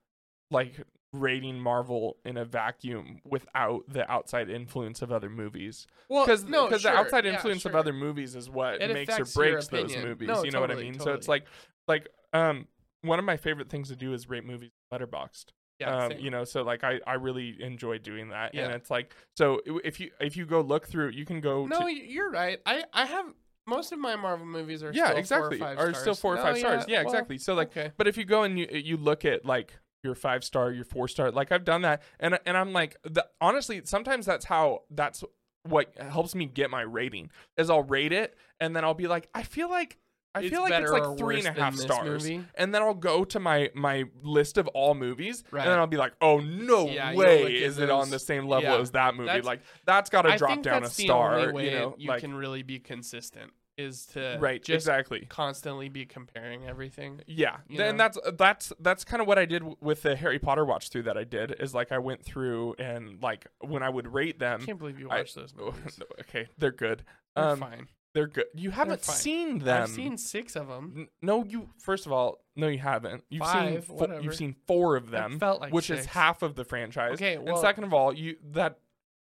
like 0.49 0.73
rating 1.13 1.59
Marvel 1.59 2.17
in 2.25 2.37
a 2.37 2.45
vacuum 2.45 3.19
without 3.25 3.83
the 3.87 4.09
outside 4.09 4.49
influence 4.49 5.01
of 5.01 5.11
other 5.11 5.29
movies. 5.29 5.85
well, 6.09 6.25
Because 6.25 6.45
no, 6.45 6.69
the 6.69 6.79
sure, 6.79 6.91
outside 6.91 7.25
yeah, 7.25 7.33
influence 7.33 7.65
of 7.65 7.75
other 7.75 7.91
movies 7.91 8.33
is 8.35 8.49
what 8.49 8.81
It 8.81 8.93
makes 8.93 9.19
or 9.19 9.25
breaks 9.25 9.67
those 9.67 9.95
movies. 9.97 10.29
No, 10.29 10.43
you 10.43 10.51
know 10.51 10.61
what 10.61 10.71
I 10.71 10.75
totally, 10.75 10.91
mean? 10.91 10.99
So 10.99 11.13
it's 11.13 11.27
like 11.27 11.45
like 11.87 12.07
um 12.33 12.67
one 13.01 13.19
of 13.19 13.25
my 13.25 13.35
favorite 13.37 13.69
things 13.69 13.89
to 13.89 13.95
do 13.95 14.13
is 14.13 14.29
rate 14.29 14.45
movies 14.45 14.69
Letterboxd. 14.93 15.45
yeah, 15.79 16.05
um, 16.05 16.11
you 16.19 16.29
know, 16.29 16.43
so 16.45 16.61
like 16.63 16.83
I, 16.83 16.99
I 17.05 17.13
really 17.15 17.57
enjoy 17.59 17.97
doing 17.97 18.29
that, 18.29 18.53
and 18.53 18.71
it's 18.73 18.89
like 18.89 19.13
so 19.35 19.59
if 19.83 19.99
you 19.99 20.11
if 20.19 20.37
you 20.37 20.45
go 20.45 20.61
look 20.61 20.87
through, 20.87 21.09
you 21.09 21.25
can 21.25 21.41
go 21.41 21.65
no, 21.65 21.79
to 21.87 21.91
you're 21.93 22.29
right. 22.31 22.59
I 22.65 22.83
I 22.93 23.05
have 23.05 23.25
most 23.71 23.91
of 23.91 23.99
my 23.99 24.15
Marvel 24.15 24.45
movies 24.45 24.83
are 24.83 24.91
yeah 24.93 25.07
still 25.07 25.17
exactly 25.17 25.57
four 25.57 25.67
or 25.67 25.75
five 25.75 25.77
are 25.79 25.89
stars. 25.93 25.97
still 26.01 26.15
four 26.15 26.33
or 26.35 26.37
five 26.37 26.55
oh, 26.55 26.59
stars. 26.59 26.85
Yeah, 26.87 26.99
well, 26.99 27.07
exactly. 27.13 27.37
So 27.37 27.53
like 27.55 27.69
okay. 27.75 27.91
But 27.97 28.07
if 28.07 28.17
you 28.17 28.25
go 28.25 28.43
and 28.43 28.59
you 28.59 28.67
you 28.71 28.97
look 28.97 29.25
at 29.25 29.45
like 29.45 29.73
your 30.03 30.15
five 30.15 30.43
star, 30.43 30.71
your 30.71 30.85
four 30.85 31.07
star, 31.07 31.31
like 31.31 31.51
I've 31.51 31.65
done 31.65 31.81
that, 31.83 32.01
and 32.19 32.37
and 32.45 32.57
I'm 32.57 32.73
like, 32.73 32.97
the, 33.03 33.25
honestly, 33.39 33.81
sometimes 33.85 34.25
that's 34.25 34.45
how 34.45 34.81
that's 34.89 35.23
what 35.63 35.93
helps 35.99 36.33
me 36.35 36.45
get 36.45 36.69
my 36.71 36.81
rating 36.81 37.29
is 37.57 37.69
I'll 37.69 37.83
rate 37.83 38.11
it, 38.13 38.35
and 38.59 38.75
then 38.75 38.83
I'll 38.83 38.95
be 38.95 39.07
like, 39.07 39.29
I 39.35 39.43
feel 39.43 39.69
like 39.69 39.99
I 40.33 40.39
It's 40.41 40.49
feel 40.49 40.61
like 40.61 40.73
it's 40.73 40.89
like 40.91 41.17
three 41.19 41.37
and 41.39 41.47
a 41.47 41.51
half 41.51 41.75
stars, 41.75 42.23
movie. 42.23 42.43
and 42.55 42.73
then 42.73 42.81
I'll 42.81 42.93
go 42.95 43.23
to 43.25 43.39
my 43.39 43.69
my 43.75 44.05
list 44.23 44.57
of 44.57 44.67
all 44.69 44.95
movies, 44.95 45.43
Right. 45.51 45.61
and 45.63 45.71
then 45.71 45.77
I'll 45.77 45.87
be 45.87 45.97
like, 45.97 46.13
oh 46.21 46.39
no 46.39 46.87
Yeah, 46.87 47.13
way 47.13 47.53
is 47.61 47.77
it 47.79 47.89
on 47.91 48.09
the 48.09 48.17
same 48.17 48.47
level 48.47 48.71
yeah, 48.71 48.79
as 48.79 48.91
that 48.91 49.13
movie. 49.13 49.27
that's- 49.27 49.45
like 49.45 49.59
that's 49.85 50.09
got 50.09 50.23
to 50.23 50.35
drop 50.37 50.63
down 50.63 50.83
a 50.83 50.89
star. 50.89 51.39
you 51.61 51.71
know, 51.71 51.95
you 51.97 52.07
like 52.09 52.21
can 52.21 52.33
really 52.33 52.63
be 52.63 52.79
consistent 52.79 53.51
is 53.77 54.05
to 54.07 54.37
right, 54.39 54.61
just 54.63 54.85
exactly. 54.87 55.25
constantly 55.29 55.89
be 55.89 56.05
comparing 56.05 56.65
everything. 56.67 57.21
Yeah, 57.27 57.57
you 57.67 57.77
know? 57.79 57.91
that's 57.93 58.17
that's 58.37 58.73
that's 58.79 59.03
kind 59.03 59.21
of 59.21 59.27
what 59.27 59.39
I 59.39 59.45
did 59.45 59.59
w- 59.59 59.77
with 59.81 60.01
the 60.03 60.15
Harry 60.15 60.39
Potter 60.39 60.65
watch 60.65 60.89
through 60.89 61.03
that 61.03 61.17
I 61.17 61.23
did 61.23 61.55
is 61.59 61.73
like 61.73 61.91
I 61.91 61.97
went 61.97 62.23
through 62.23 62.75
and 62.79 63.21
like 63.21 63.47
when 63.59 63.81
I 63.83 63.89
would 63.89 64.13
rate 64.13 64.39
them 64.39 64.61
I 64.61 64.65
can't 64.65 64.77
believe 64.79 64.99
you 64.99 65.09
I- 65.09 65.17
watched 65.19 65.35
those 65.35 65.53
oh, 65.59 65.65
movies. 65.71 65.97
no, 65.99 66.05
okay, 66.21 66.47
they're 66.57 66.71
good. 66.71 67.03
They're 67.35 67.45
Um, 67.45 67.59
fine. 67.59 67.87
they're 68.13 68.27
good. 68.27 68.45
You 68.53 68.71
haven't 68.71 69.03
seen 69.05 69.59
them. 69.59 69.83
I've 69.83 69.89
seen 69.89 70.17
six 70.17 70.55
of 70.55 70.67
them. 70.67 70.93
N- 70.97 71.07
No, 71.21 71.43
you. 71.45 71.69
First 71.79 72.05
of 72.05 72.11
all, 72.11 72.43
no, 72.57 72.67
you 72.67 72.79
haven't. 72.79 73.23
You've 73.29 73.43
Five, 73.43 73.71
seen. 73.73 73.81
Fo- 73.83 73.93
whatever. 73.93 74.21
you've 74.21 74.35
seen 74.35 74.53
four 74.67 74.95
of 74.97 75.07
It 75.07 75.11
them, 75.11 75.39
felt 75.39 75.61
like 75.61 75.73
which 75.73 75.89
is 75.89 76.05
half 76.07 76.41
of 76.41 76.55
the 76.55 76.65
franchise. 76.65 77.13
Okay, 77.13 77.35
and 77.35 77.45
well- 77.45 77.61
second 77.61 77.85
of 77.85 77.93
all, 77.93 78.13
you 78.13 78.35
that 78.51 78.79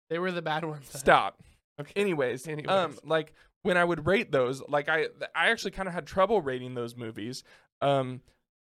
They 0.10 0.18
were 0.20 0.32
the 0.32 0.42
bad 0.42 0.66
ones. 0.66 0.90
then. 0.92 1.00
stop. 1.00 1.42
Okay. 1.80 1.94
Anyways, 1.96 2.48
um, 2.48 2.54
Anyways. 2.54 3.00
like 3.04 3.34
when 3.64 3.78
I 3.78 3.84
would 3.84 4.06
rate 4.06 4.32
those, 4.32 4.62
like 4.68 4.88
I, 4.90 5.08
I 5.36 5.50
actually 5.50 5.72
kind 5.72 5.88
of 5.88 5.94
had 5.94 6.06
trouble 6.06 6.42
rating 6.42 6.76
those 6.76 6.96
movies, 6.96 7.44
um, 7.82 8.22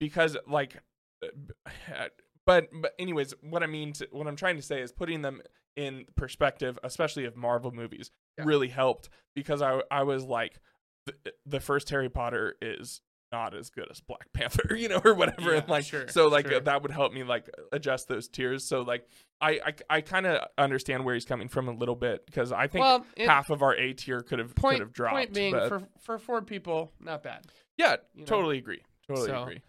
because 0.00 0.36
like, 0.46 0.76
uh, 1.22 2.08
but 2.46 2.68
but 2.72 2.92
anyways, 2.98 3.34
what 3.42 3.62
I 3.62 3.66
mean, 3.66 3.92
to, 3.94 4.08
what 4.12 4.26
I'm 4.26 4.36
trying 4.36 4.56
to 4.56 4.62
say 4.62 4.80
is 4.80 4.92
putting 4.92 5.22
them 5.22 5.42
in 5.76 6.04
perspective, 6.16 6.78
especially 6.84 7.24
of 7.24 7.36
Marvel 7.36 7.70
movies, 7.70 8.10
Yeah. 8.38 8.44
really 8.44 8.68
helped 8.68 9.08
because 9.34 9.62
I, 9.62 9.80
I 9.90 10.02
was 10.02 10.24
like, 10.24 10.60
the, 11.06 11.14
the 11.46 11.60
first 11.60 11.88
Harry 11.90 12.10
Potter 12.10 12.56
is 12.60 13.00
not 13.32 13.54
as 13.54 13.70
good 13.70 13.88
as 13.90 14.00
Black 14.00 14.32
Panther, 14.32 14.74
you 14.76 14.88
know, 14.88 15.00
or 15.04 15.14
whatever, 15.14 15.52
Yeah, 15.52 15.58
and 15.60 15.68
like, 15.68 15.84
sure, 15.84 16.06
so 16.08 16.28
like 16.28 16.46
sure. 16.48 16.60
that 16.60 16.82
would 16.82 16.90
help 16.92 17.12
me 17.12 17.24
like 17.24 17.48
adjust 17.72 18.06
those 18.08 18.28
tiers. 18.28 18.64
So 18.64 18.82
like, 18.82 19.08
I, 19.40 19.60
I, 19.90 19.96
I 19.96 20.00
kind 20.02 20.26
of 20.26 20.46
understand 20.58 21.04
where 21.04 21.14
he's 21.14 21.24
coming 21.24 21.48
from 21.48 21.66
a 21.68 21.72
little 21.72 21.96
bit 21.96 22.26
because 22.26 22.52
I 22.52 22.66
think 22.68 22.82
well, 22.84 23.04
it, 23.16 23.26
half 23.28 23.50
of 23.50 23.62
our 23.62 23.74
A 23.74 23.92
tier 23.94 24.20
could 24.20 24.38
have 24.38 24.54
could 24.54 24.78
have 24.80 24.92
dropped. 24.92 25.14
point 25.16 25.32
being 25.34 25.52
but- 25.52 25.68
for 25.68 25.82
for 26.00 26.18
four 26.18 26.42
people, 26.42 26.92
not 27.00 27.22
bad. 27.22 27.44
yeah, 27.76 27.96
you 28.14 28.20
know. 28.20 28.26
totally 28.26 28.58
agree. 28.58 28.82
Totally 29.08 29.26
So, 29.28 29.42
agree. 29.42 29.60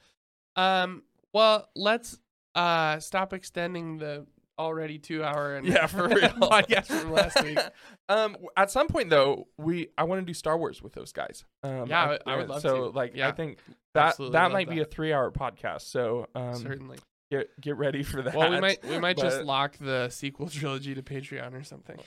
Um, 0.55 1.03
well, 1.33 1.67
let's 1.75 2.19
uh 2.55 2.99
stop 2.99 3.33
extending 3.33 3.97
the 3.97 4.27
already 4.59 4.99
two 4.99 5.23
hour 5.23 5.55
and 5.55 5.65
Yeah, 5.65 5.87
for 5.87 6.07
real. 6.07 6.17
podcast 6.29 6.85
from 6.85 7.11
last 7.11 7.41
week. 7.43 7.57
Um, 8.09 8.35
at 8.57 8.69
some 8.69 8.87
point 8.87 9.09
though, 9.09 9.47
we 9.57 9.87
I 9.97 10.03
want 10.03 10.21
to 10.21 10.25
do 10.25 10.33
Star 10.33 10.57
Wars 10.57 10.81
with 10.83 10.93
those 10.93 11.11
guys. 11.13 11.45
Um, 11.63 11.87
Yeah, 11.87 12.03
I 12.03 12.07
would- 12.09 12.21
I 12.27 12.35
would 12.35 12.49
love 12.49 12.61
so 12.61 12.75
to. 12.75 12.97
like 12.97 13.13
Yeah. 13.15 13.29
I 13.29 13.31
think 13.31 13.59
that 13.93 14.07
absolutely 14.07 14.33
that 14.33 14.43
love 14.43 14.51
might 14.51 14.69
be 14.69 14.79
a 14.79 14.83
that. 14.83 14.91
three 14.91 15.13
hour 15.13 15.31
podcast. 15.31 15.81
So 15.83 16.27
um, 16.35 16.55
Certainly. 16.55 16.97
get 17.31 17.49
get 17.61 17.77
ready 17.77 18.03
for 18.03 18.21
that. 18.21 18.35
Well, 18.35 18.51
we 18.51 18.59
might 18.59 18.83
we 18.85 18.99
might 18.99 19.17
just 19.17 19.37
but- 19.39 19.45
lock 19.45 19.77
the 19.79 20.09
sequel 20.09 20.49
trilogy 20.49 20.93
to 20.95 21.01
Patreon 21.01 21.53
or 21.53 21.63
something. 21.63 21.97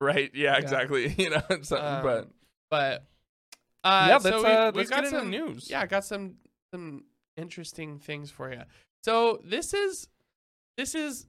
right. 0.00 0.30
Yeah, 0.34 0.52
Yeah. 0.52 0.58
exactly. 0.58 1.14
You 1.18 1.30
know, 1.30 1.42
so, 1.62 1.76
but 2.02 2.18
Um, 2.24 2.30
but 2.70 3.04
uh, 3.84 4.06
yeah, 4.08 4.18
so 4.18 4.30
let's 4.30 4.42
we, 4.44 4.50
uh, 4.50 4.70
we 4.72 4.78
let's 4.78 4.90
got 4.90 4.96
get 4.96 5.04
into 5.06 5.18
some 5.20 5.30
news. 5.30 5.70
Yeah, 5.70 5.82
I 5.82 5.86
got 5.86 6.04
some 6.04 6.36
some 6.74 7.04
interesting 7.36 7.98
things 7.98 8.30
for 8.30 8.50
you. 8.52 8.62
So 9.04 9.40
this 9.44 9.74
is 9.74 10.08
this 10.78 10.94
is 10.94 11.26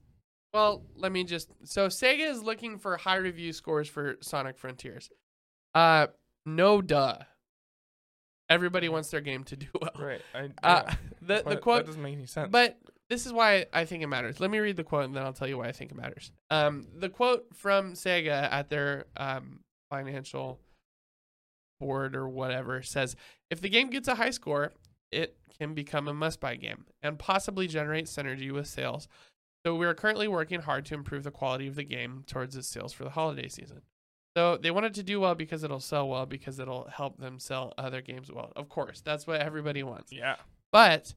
well, 0.53 0.83
let 0.95 1.11
me 1.11 1.23
just 1.23 1.49
so 1.63 1.88
Sega 1.88 2.29
is 2.29 2.41
looking 2.44 2.77
for 2.79 2.97
high 2.97 3.15
review 3.17 3.53
scores 3.53 3.88
for 3.88 4.17
Sonic 4.21 4.57
Frontiers. 4.57 5.09
Uh 5.75 6.07
no 6.45 6.81
duh. 6.81 7.17
Everybody 8.49 8.88
wants 8.88 9.11
their 9.11 9.21
game 9.21 9.44
to 9.45 9.55
do 9.57 9.67
well. 9.81 9.91
right. 9.99 10.21
I, 10.33 10.49
Uh 10.63 10.83
the 11.21 11.27
the 11.27 11.41
But 11.44 11.45
that 11.49 11.61
quote 11.61 11.85
doesn't 11.85 12.01
make 12.01 12.15
any 12.15 12.25
sense. 12.25 12.49
but 12.51 12.77
this 13.09 13.25
is 13.25 13.31
why 13.31 13.65
I 13.71 13.85
think 13.85 14.03
it 14.03 14.07
matters. 14.07 14.39
Let 14.39 14.51
me 14.51 14.59
read 14.59 14.75
the 14.75 14.83
quote 14.83 15.05
and 15.05 15.15
then 15.15 15.23
I'll 15.23 15.33
tell 15.33 15.47
you 15.47 15.57
why 15.57 15.67
I 15.67 15.71
think 15.71 15.91
it 15.91 15.97
matters. 15.97 16.31
Um, 16.49 16.88
the 16.94 17.09
quote 17.09 17.45
from 17.53 17.94
Sega 17.94 18.51
at 18.51 18.69
their 18.69 19.06
um, 19.16 19.61
financial 19.89 20.59
board 21.80 22.16
or 22.16 22.27
whatever 22.27 22.81
says 22.81 23.16
if 23.49 23.61
the 23.61 23.69
game 23.69 23.89
gets 23.89 24.07
a 24.09 24.16
high 24.16 24.31
score, 24.31 24.73
it 25.11 25.37
can 25.57 25.73
become 25.73 26.07
a 26.07 26.13
must 26.13 26.39
buy 26.42 26.56
game 26.56 26.85
and 27.01 27.18
possibly 27.18 27.68
generate 27.68 28.06
synergy 28.07 28.51
with 28.51 28.68
sales. 28.68 29.07
So 29.68 29.76
we 29.76 29.86
are 29.86 29.94
currently 29.94 30.30
working 30.30 30.62
hard 30.62 30.86
to 30.86 30.94
improve 30.94 31.24
the 31.26 31.31
quality 31.31 31.68
of 31.68 31.76
the 31.76 31.83
game 31.83 32.24
towards 32.26 32.56
its 32.56 32.69
sales 32.69 32.94
for 32.94 33.04
the 33.04 33.09
holiday 33.09 33.50
season. 33.50 33.81
So 34.38 34.56
they 34.56 34.71
want 34.71 34.86
it 34.86 34.94
to 34.94 35.04
do 35.04 35.19
well 35.19 35.36
because 35.36 35.62
it'll 35.62 35.81
sell 35.81 36.07
well 36.07 36.26
because 36.26 36.57
it'll 36.57 36.88
help 36.88 37.18
them 37.18 37.38
sell 37.38 37.74
other 37.78 38.00
games 38.00 38.31
well. 38.31 38.54
Of 38.56 38.69
course, 38.69 39.02
that's 39.02 39.28
what 39.28 39.42
everybody 39.42 39.83
wants. 39.83 40.14
yeah. 40.14 40.38
But 40.71 41.16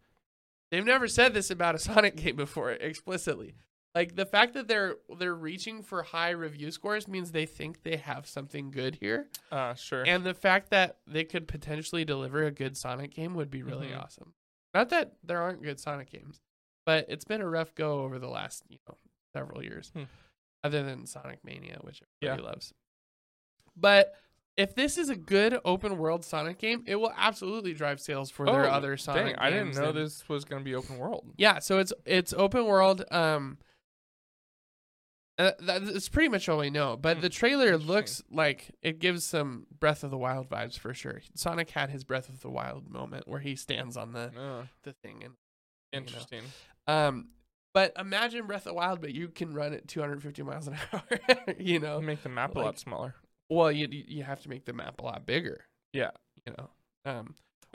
they've 0.73 0.85
never 0.85 1.07
said 1.07 1.33
this 1.33 1.49
about 1.49 1.77
a 1.77 1.79
Sonic 1.89 2.17
game 2.17 2.35
before 2.35 2.73
explicitly. 2.73 3.55
Like 3.95 4.17
the 4.17 4.27
fact 4.27 4.55
that 4.55 4.67
they're 4.67 4.97
they're 5.17 5.33
reaching 5.33 5.83
for 5.85 6.03
high 6.03 6.31
review 6.31 6.73
scores 6.73 7.07
means 7.07 7.31
they 7.31 7.47
think 7.47 7.85
they 7.85 7.99
have 7.99 8.27
something 8.27 8.73
good 8.73 8.97
here. 8.97 9.29
Uh, 9.53 9.75
sure. 9.75 10.03
And 10.05 10.25
the 10.25 10.35
fact 10.35 10.71
that 10.71 10.97
they 11.07 11.23
could 11.23 11.47
potentially 11.47 12.05
deliver 12.05 12.45
a 12.47 12.51
good 12.51 12.77
Sonic 12.77 13.15
game 13.15 13.35
would 13.35 13.51
be 13.51 13.63
really 13.63 13.89
Mhm. 13.91 14.03
awesome. 14.03 14.35
Not 14.75 14.89
that 14.91 15.13
there 15.23 15.41
aren't 15.41 15.63
good 15.63 15.79
Sonic 15.79 16.11
games, 16.11 16.41
but 16.87 17.07
it's 17.09 17.25
been 17.25 17.41
a 17.41 17.49
rough 17.49 17.75
go 17.75 18.01
over 18.01 18.19
the 18.19 18.29
last, 18.29 18.65
you 18.69 18.79
know, 18.89 18.97
several 19.35 19.63
years. 19.63 19.91
Hmm. 19.95 20.05
Other 20.63 20.83
than 20.83 21.07
Sonic 21.07 21.45
Mania, 21.45 21.79
which 21.83 22.03
Yeah. 22.21 22.31
everybody 22.33 22.53
loves. 22.55 22.75
But 23.77 24.13
if 24.57 24.75
this 24.75 24.99
is 24.99 25.09
a 25.09 25.17
good 25.17 25.59
open 25.65 25.97
world 25.97 26.23
Sonic 26.25 26.59
game, 26.59 26.83
it 26.87 26.97
will 26.97 27.13
absolutely 27.17 27.73
drive 27.73 27.99
sales 28.01 28.31
for 28.31 28.45
their 28.45 28.67
Oh, 28.67 28.71
other 28.71 28.97
Sonic 28.99 29.37
Dang, 29.37 29.37
I 29.37 29.49
didn't 29.51 29.75
know 29.77 29.89
and- 29.91 29.97
this 29.97 30.29
was 30.29 30.45
gonna 30.45 30.65
be 30.65 30.75
open 30.75 30.99
world. 30.99 31.33
yeah, 31.39 31.61
so 31.61 31.79
it's 31.79 31.93
it's 32.05 32.33
open 32.35 32.67
world. 32.67 33.05
Um, 33.11 33.59
uh, 35.39 35.53
that's 35.61 36.11
pretty 36.11 36.29
much 36.29 36.49
all 36.49 36.59
we 36.59 36.69
know. 36.69 36.97
But 36.99 37.17
Hmm, 37.19 37.23
the 37.23 37.29
trailer 37.31 37.79
looks 37.79 38.23
like 38.31 38.73
it 38.83 38.99
gives 38.99 39.25
some 39.25 39.67
Breath 39.79 40.05
of 40.05 40.11
the 40.11 40.19
Wild 40.19 40.51
vibes 40.51 40.79
for 40.79 40.93
sure. 40.93 41.23
Sonic 41.35 41.71
had 41.71 41.89
his 41.89 42.05
Breath 42.05 42.29
of 42.29 42.41
the 42.43 42.51
Wild 42.51 42.91
moment 42.91 43.27
where 43.27 43.41
he 43.41 43.57
stands 43.57 43.97
on 43.97 44.13
the 44.13 44.31
Uh, 44.39 44.67
the 44.83 44.93
thing 44.93 45.25
and 45.25 45.37
know. 45.93 45.99
interesting. 45.99 46.43
um. 46.87 47.29
But 47.73 47.93
imagine 47.97 48.47
Breath 48.49 48.63
of 48.63 48.71
the 48.71 48.75
Wild, 48.75 49.01
but 49.01 49.15
you 49.15 49.29
can 49.29 49.55
run 49.55 49.73
at 49.73 49.87
250 49.87 50.43
miles 50.43 50.67
an 50.67 50.75
hour. 50.93 51.03
you 51.57 51.79
know, 51.79 52.01
Make 52.01 52.25
the 52.25 52.29
map 52.29 52.57
a 52.57 52.59
lot 52.59 52.81
smaller. 52.81 53.15
well, 53.49 53.71
you 53.71 53.87
you 53.91 54.25
have 54.25 54.43
to 54.43 54.49
make 54.49 54.65
the 54.65 54.73
map 54.73 55.01
a 55.01 55.05
lot 55.05 55.25
bigger. 55.25 55.67
Yeah. 55.93 56.11
You 56.47 56.55
know, 56.59 56.71
um, 57.05 57.35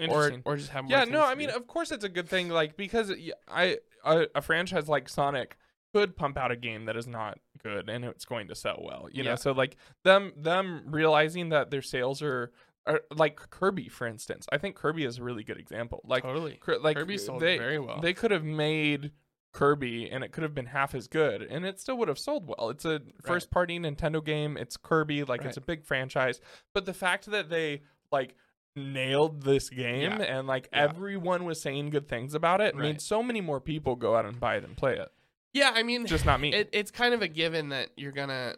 or 0.10 0.34
or 0.44 0.58
just 0.58 0.70
have 0.72 0.84
more 0.84 0.92
yeah 0.98 1.06
no 1.06 1.24
i 1.26 1.36
mean 1.36 1.48
do. 1.48 1.56
of 1.56 1.68
course 1.68 1.90
it's 1.92 2.04
a 2.04 2.10
good 2.10 2.28
thing 2.28 2.50
like 2.50 2.76
because 2.76 3.10
i 3.48 3.78
a, 4.04 4.28
a 4.36 4.42
franchise 4.42 4.90
like 4.90 5.08
Sonic 5.08 5.56
could 5.94 6.18
pump 6.18 6.38
out 6.38 6.52
a 6.52 6.58
game 6.58 6.84
that 6.86 6.98
is 6.98 7.08
not 7.08 7.40
good 7.64 7.88
and 7.88 8.04
it's 8.04 8.26
going 8.26 8.50
to 8.50 8.56
sell 8.56 8.82
well. 8.84 9.08
You 9.10 9.24
Yeah. 9.24 9.30
know, 9.32 9.36
so 9.38 9.54
like 9.54 9.78
them 10.04 10.34
them 10.36 10.84
realizing 10.88 11.50
that 11.50 11.72
their 11.72 11.82
sales 11.82 12.22
are, 12.22 12.52
are 12.88 13.02
like 13.16 13.40
Kirby, 13.50 13.90
for 13.90 14.06
instance. 14.08 14.46
I 14.52 14.58
think 14.58 14.76
Kirby 14.76 15.06
is 15.06 15.18
a 15.18 15.24
really 15.24 15.44
good 15.44 15.58
example. 15.58 16.02
Like 16.06 16.24
totally. 16.24 16.60
Like 16.82 16.98
Kirby 16.98 17.18
sold 17.18 17.42
they, 17.42 17.58
very 17.58 17.80
well. 17.80 18.00
They 18.02 18.14
could 18.14 18.32
have 18.32 18.44
made 18.44 19.12
Kirby 19.54 20.10
and 20.12 20.24
it 20.24 20.32
could 20.32 20.44
have 20.44 20.54
been 20.54 20.66
half 20.68 20.94
as 20.94 21.08
good 21.08 21.42
and 21.42 21.66
it 21.66 21.80
still 21.80 21.98
would 21.98 22.08
have 22.10 22.20
sold 22.20 22.48
well. 22.48 22.70
It's 22.70 22.86
a 22.86 23.02
first 23.24 23.50
party 23.52 23.80
Nintendo 23.80 24.24
game. 24.24 24.58
It's 24.58 24.78
Kirby, 24.78 25.24
like 25.24 25.44
it's 25.46 25.58
a 25.58 25.62
big 25.62 25.84
franchise. 25.86 26.42
But 26.74 26.86
the 26.86 26.94
fact 26.94 27.26
that 27.32 27.50
they 27.50 27.82
like 28.12 28.36
nailed 28.76 29.44
this 29.44 29.70
game 29.70 30.20
Yeah. 30.20 30.38
and 30.40 30.48
like 30.48 30.68
Yeah. 30.72 30.84
everyone 30.84 31.46
was 31.46 31.62
saying 31.62 31.90
good 31.92 32.08
things 32.10 32.34
about 32.36 32.60
it 32.62 32.76
Right. 32.76 32.82
made 32.84 33.02
so 33.02 33.24
many 33.24 33.40
more 33.42 33.62
people 33.62 33.96
go 33.96 34.16
out 34.18 34.26
and 34.26 34.40
buy 34.40 34.58
it 34.58 34.64
and 34.66 34.76
play 34.76 34.98
it. 34.98 35.10
yeah, 35.54 35.72
I 35.74 35.84
mean, 35.84 36.06
Just 36.06 36.26
not 36.26 36.42
me. 36.42 36.54
it, 36.54 36.68
it's 36.74 36.92
kind 36.92 37.14
of 37.14 37.22
a 37.22 37.30
given 37.30 37.70
that 37.70 37.90
you're 37.96 38.12
gonna, 38.12 38.58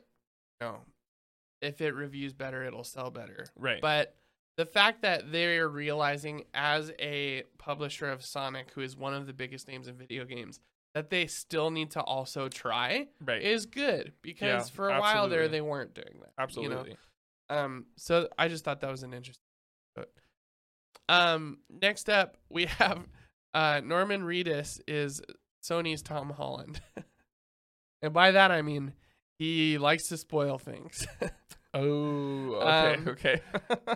you 0.60 0.68
know, 0.68 0.78
if 1.62 1.82
it 1.82 1.94
reviews 1.94 2.34
better, 2.34 2.64
it'll 2.64 2.84
sell 2.84 3.12
better. 3.12 3.46
right. 3.58 3.82
But 3.82 4.16
the 4.58 4.66
fact 4.66 5.04
that 5.04 5.32
they're 5.32 5.70
realizing 5.70 6.46
as 6.54 6.92
a 7.00 7.44
publisher 7.58 8.10
of 8.10 8.26
Sonic, 8.26 8.72
who 8.72 8.82
is 8.82 8.98
one 8.98 9.14
of 9.14 9.28
the 9.28 9.34
biggest 9.34 9.68
names 9.68 9.88
in 9.88 9.96
video 9.96 10.26
games, 10.26 10.60
that 10.96 11.12
they 11.12 11.28
still 11.28 11.70
need 11.70 11.92
to 11.92 12.02
also 12.02 12.50
try 12.50 13.08
right. 13.24 13.42
is 13.42 13.68
good 13.68 14.14
because 14.24 14.68
Yeah, 14.68 14.76
for 14.76 14.90
a 14.90 15.00
while 15.00 15.30
there 15.30 15.48
they 15.48 15.62
weren't 15.62 15.94
doing 15.94 16.22
that. 16.22 16.32
Absolutely. 16.40 16.90
You 16.90 16.98
know? 17.52 17.56
Um, 17.56 17.86
so 17.98 18.30
I 18.38 18.48
just 18.48 18.66
thought 18.66 18.82
that 18.82 18.90
was 18.90 19.04
an 19.04 19.14
interesting. 19.14 19.44
But 19.96 20.12
um, 21.08 21.60
next 21.70 22.10
up 22.10 22.38
we 22.50 22.66
have 22.80 23.08
uh 23.54 23.82
Norman 23.84 24.24
Reedus 24.24 24.80
is 24.88 25.22
Sony's 25.64 26.02
Tom 26.02 26.32
Holland, 26.32 26.82
and 28.02 28.12
by 28.12 28.32
that 28.32 28.50
I 28.50 28.64
mean 28.64 28.94
he 29.38 29.78
likes 29.78 30.08
to 30.08 30.18
spoil 30.18 30.58
things. 30.58 31.06
Oh, 31.74 32.56
okay, 32.56 32.94
Um, 32.96 33.08
okay. 33.10 33.42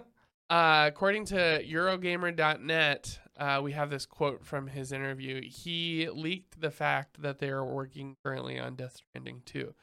Uh, 0.49 0.83
according 0.89 1.23
to 1.23 1.63
Eurogamer.net, 1.65 3.19
uh, 3.39 3.61
we 3.63 3.71
have 3.71 3.89
this 3.89 4.05
quote 4.05 4.43
from 4.45 4.67
his 4.67 4.91
interview. 4.91 5.41
He 5.41 6.09
leaked 6.09 6.59
the 6.59 6.69
fact 6.71 7.21
that 7.21 7.39
they 7.39 7.47
are 7.47 7.63
working 7.63 8.17
currently 8.21 8.59
on 8.59 8.75
Death 8.75 8.97
Stranding 8.97 9.43
2. 9.45 9.73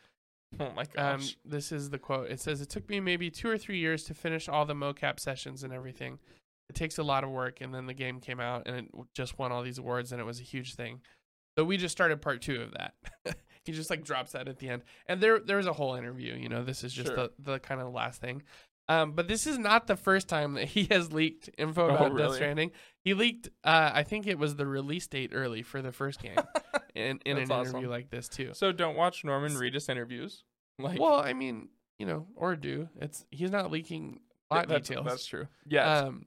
oh 0.61 0.71
my 0.77 0.83
Um, 0.83 1.21
gosh. 1.21 1.39
this 1.43 1.73
is 1.73 1.89
the 1.89 1.99
quote. 1.99 2.31
It 2.31 2.39
says, 2.41 2.61
It 2.61 2.69
took 2.69 2.87
me 2.91 3.01
maybe 3.01 3.31
two 3.31 3.49
or 3.49 3.57
three 3.57 3.79
years 3.79 4.05
to 4.05 4.15
finish 4.15 4.47
all 4.47 4.67
the 4.67 4.75
mocap 4.75 5.19
sessions 5.19 5.63
and 5.65 5.73
everything. 5.73 6.19
It 6.69 6.75
takes 6.75 6.99
a 6.99 7.03
lot 7.03 7.25
of 7.25 7.31
work, 7.31 7.63
and 7.63 7.75
then 7.75 7.87
the 7.87 7.95
game 7.95 8.21
came 8.21 8.39
out 8.39 8.65
and 8.69 8.77
it 8.77 8.85
just 9.15 9.39
won 9.39 9.53
all 9.53 9.63
these 9.63 9.79
awards, 9.79 10.13
and 10.13 10.21
it 10.21 10.25
was 10.25 10.39
a 10.39 10.43
huge 10.45 10.75
thing. 10.75 11.01
So 11.57 11.65
we 11.65 11.79
just 11.79 11.93
started 11.93 12.21
part 12.21 12.43
two 12.43 12.61
of 12.61 12.73
that. 12.73 12.93
he 13.69 13.73
just 13.75 13.91
like 13.91 14.03
drops 14.03 14.33
that 14.33 14.49
at 14.49 14.59
the 14.59 14.69
end, 14.69 14.83
and 15.07 15.21
there 15.21 15.39
there 15.39 15.59
was 15.59 15.67
a 15.67 15.73
whole 15.73 15.95
interview. 15.95 16.35
You 16.35 16.49
know, 16.49 16.65
this 16.65 16.83
is 16.83 16.93
just 16.93 17.09
Sure. 17.09 17.17
the 17.17 17.33
the 17.39 17.59
kind 17.61 17.81
of 17.81 17.93
last 17.93 18.21
thing. 18.21 18.43
Um, 18.89 19.13
but 19.13 19.29
this 19.29 19.47
is 19.47 19.59
not 19.59 19.87
the 19.87 19.97
first 19.97 20.29
time 20.29 20.55
that 20.55 20.65
he 20.69 20.85
has 20.91 21.13
leaked 21.13 21.51
info 21.59 21.89
Oh, 21.91 21.95
about 21.95 22.17
Death? 22.17 22.35
Stranding. 22.37 22.71
He 23.05 23.13
leaked, 23.13 23.51
uh, 23.63 23.91
I 23.93 24.03
think 24.03 24.27
it 24.27 24.39
was 24.39 24.57
the 24.57 24.67
release 24.67 25.07
date 25.07 25.33
early 25.35 25.61
for 25.63 25.83
the 25.83 25.93
first 25.93 26.23
game 26.23 26.39
in, 26.95 27.21
in 27.27 27.37
an 27.37 27.49
That's 27.49 27.69
interview 27.69 27.91
like 27.91 28.09
this 28.09 28.29
too. 28.29 28.51
so 28.55 28.73
don't 28.73 28.97
watch 28.97 29.25
Norman 29.25 29.53
Reedus 29.53 29.91
interviews. 29.91 30.43
Like 30.79 30.99
Well, 30.99 31.21
I 31.21 31.35
mean, 31.35 31.69
you 31.99 32.07
know, 32.07 32.29
or 32.35 32.57
do. 32.57 32.89
It's 32.99 33.27
he's 33.31 33.51
not 33.51 33.71
leaking 33.71 34.21
plot 34.51 34.69
that's, 34.69 34.89
details. 34.89 35.07
That's 35.07 35.27
true. 35.27 35.49
Yeah. 35.67 35.99
Um, 35.99 36.25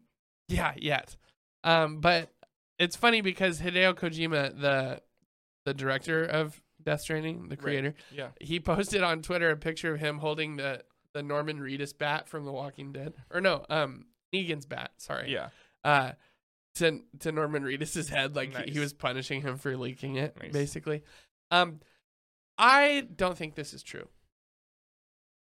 yeah, 0.47 0.73
yet. 0.77 1.15
Um, 1.63 1.99
but 1.99 2.29
it's 2.77 2.95
funny 2.95 3.21
because 3.21 3.59
Hideo 3.59 3.95
Kojima, 3.95 4.59
the 4.61 5.01
the 5.65 5.73
director 5.73 6.23
of 6.23 6.61
Death 6.83 7.01
Stranding, 7.01 7.49
the 7.49 7.57
creator, 7.57 7.93
yeah. 8.11 8.29
he 8.39 8.59
posted 8.59 9.03
on 9.03 9.21
Twitter 9.21 9.49
a 9.49 9.57
picture 9.57 9.93
of 9.93 9.99
him 9.99 10.17
holding 10.19 10.57
the 10.57 10.83
the 11.13 11.21
Norman 11.23 11.59
Reedus 11.59 11.97
bat 11.97 12.27
from 12.29 12.45
The 12.45 12.51
Walking 12.51 12.93
Dead, 12.93 13.13
or 13.29 13.41
no, 13.41 13.65
um, 13.69 14.05
Negan's 14.33 14.65
bat. 14.65 14.91
Sorry. 14.97 15.31
Yeah. 15.31 15.49
Uh, 15.83 16.13
to 16.75 17.01
to 17.19 17.31
Norman 17.31 17.63
Reedus's 17.63 18.07
head, 18.09 18.35
like 18.35 18.55
he- 18.55 18.71
he 18.73 18.79
was 18.79 18.93
punishing 18.93 19.41
him 19.41 19.57
for 19.57 19.75
leaking 19.75 20.15
it, 20.15 20.37
Nice. 20.41 20.53
basically. 20.53 21.03
Um, 21.51 21.81
I 22.57 23.07
don't 23.15 23.37
think 23.37 23.55
this 23.55 23.73
is 23.73 23.83
true. 23.83 24.07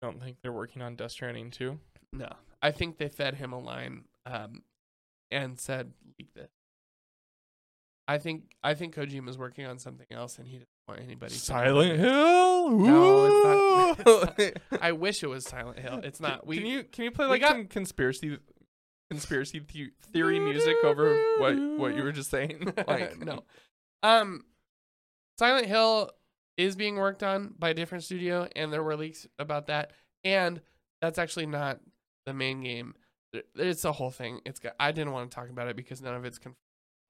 Don't 0.01 0.21
think 0.23 0.39
they're 0.43 0.53
working 0.53 0.83
on 0.83 0.97
Death 0.97 1.13
Stranding 1.13 1.51
2. 1.51 1.79
No, 2.15 2.31
I 2.63 2.71
think 2.71 2.97
they 2.99 3.09
fed 3.09 3.35
him 3.35 3.53
a 3.53 3.59
line 3.59 4.05
um, 4.27 4.63
and 5.31 5.59
said 5.59 5.93
leak 6.19 6.33
this. 6.35 6.51
I 8.09 8.19
think 8.19 8.55
I 8.65 8.75
think 8.75 8.95
Kojima's 8.95 9.39
working 9.39 9.65
on 9.67 9.79
something 9.79 10.07
else, 10.11 10.39
and 10.39 10.49
he 10.49 10.61
want 10.89 11.01
anybody. 11.01 11.33
Silent 11.35 11.99
Hill. 11.99 12.71
No, 12.71 13.95
it's 13.99 14.05
not- 14.07 14.35
it's 14.39 14.59
I 14.83 14.93
wish 14.93 15.23
it 15.23 15.27
was 15.29 15.45
Silent 15.45 15.79
Hill. 15.79 16.01
It's 16.03 16.21
not. 16.21 16.41
Can- 16.41 16.49
We 16.49 16.57
can 16.59 16.67
you 16.67 16.85
can 16.85 17.05
you 17.05 17.11
play 17.11 17.27
like 17.27 17.41
got- 17.41 17.51
some 17.53 17.67
conspiracy 17.67 18.39
conspiracy 19.11 19.59
the- 19.61 19.93
theory 20.13 20.39
music 20.41 20.77
over 20.85 21.17
what 21.39 21.55
what 21.79 21.97
you 21.97 22.03
were 22.03 22.13
just 22.13 22.31
saying? 22.31 22.73
Like 22.87 23.19
no. 23.25 23.45
Um, 24.03 24.45
Silent 25.39 25.67
Hill 25.67 26.11
is 26.57 26.77
being 26.77 26.97
worked 26.97 27.23
on 27.23 27.55
by 27.59 27.71
a 27.71 27.75
different 27.75 28.05
studio, 28.05 28.49
and 28.57 28.73
there 28.73 28.83
were 28.83 28.97
leaks 28.97 29.27
about 29.39 29.67
that. 29.69 29.93
And 30.25 30.61
that's 31.01 31.19
actually 31.19 31.47
not 31.47 31.81
the 32.27 32.35
main 32.35 32.61
game. 32.63 32.95
It's 33.57 33.85
a 33.85 33.93
whole 33.93 34.11
thing. 34.11 34.41
It's 34.45 34.61
got. 34.61 34.75
I 34.79 34.93
didn't 34.93 35.13
want 35.13 35.31
to 35.31 35.35
talk 35.35 35.49
about 35.51 35.69
it 35.69 35.77
because 35.77 36.03
none 36.03 36.15
of 36.15 36.25
it's 36.25 36.39
confirmed. 36.39 36.57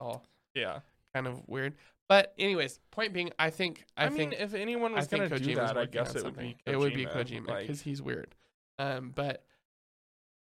at 0.00 0.04
All 0.04 0.24
Yeah. 0.54 0.80
kind 1.14 1.26
of 1.26 1.42
weird. 1.48 1.74
But 2.12 2.34
anyways, 2.38 2.78
point 2.90 3.14
being, 3.14 3.30
I 3.38 3.48
think 3.48 3.86
I, 3.96 4.04
I, 4.04 4.08
think 4.10 4.32
mean, 4.32 4.38
if 4.38 4.52
anyone 4.52 4.92
was 4.92 5.06
think 5.06 5.30
gonna 5.30 5.40
do 5.40 5.54
that, 5.54 5.78
I 5.78 5.86
guess 5.86 6.14
it 6.14 6.22
would 6.22 6.36
be 6.36 6.58
Kojima. 6.66 6.72
It 6.74 6.76
would 6.78 6.92
be 6.92 7.06
Kojima 7.06 7.48
like, 7.48 7.60
because 7.62 7.80
he's 7.80 8.02
weird. 8.02 8.34
Um, 8.78 9.12
but 9.14 9.46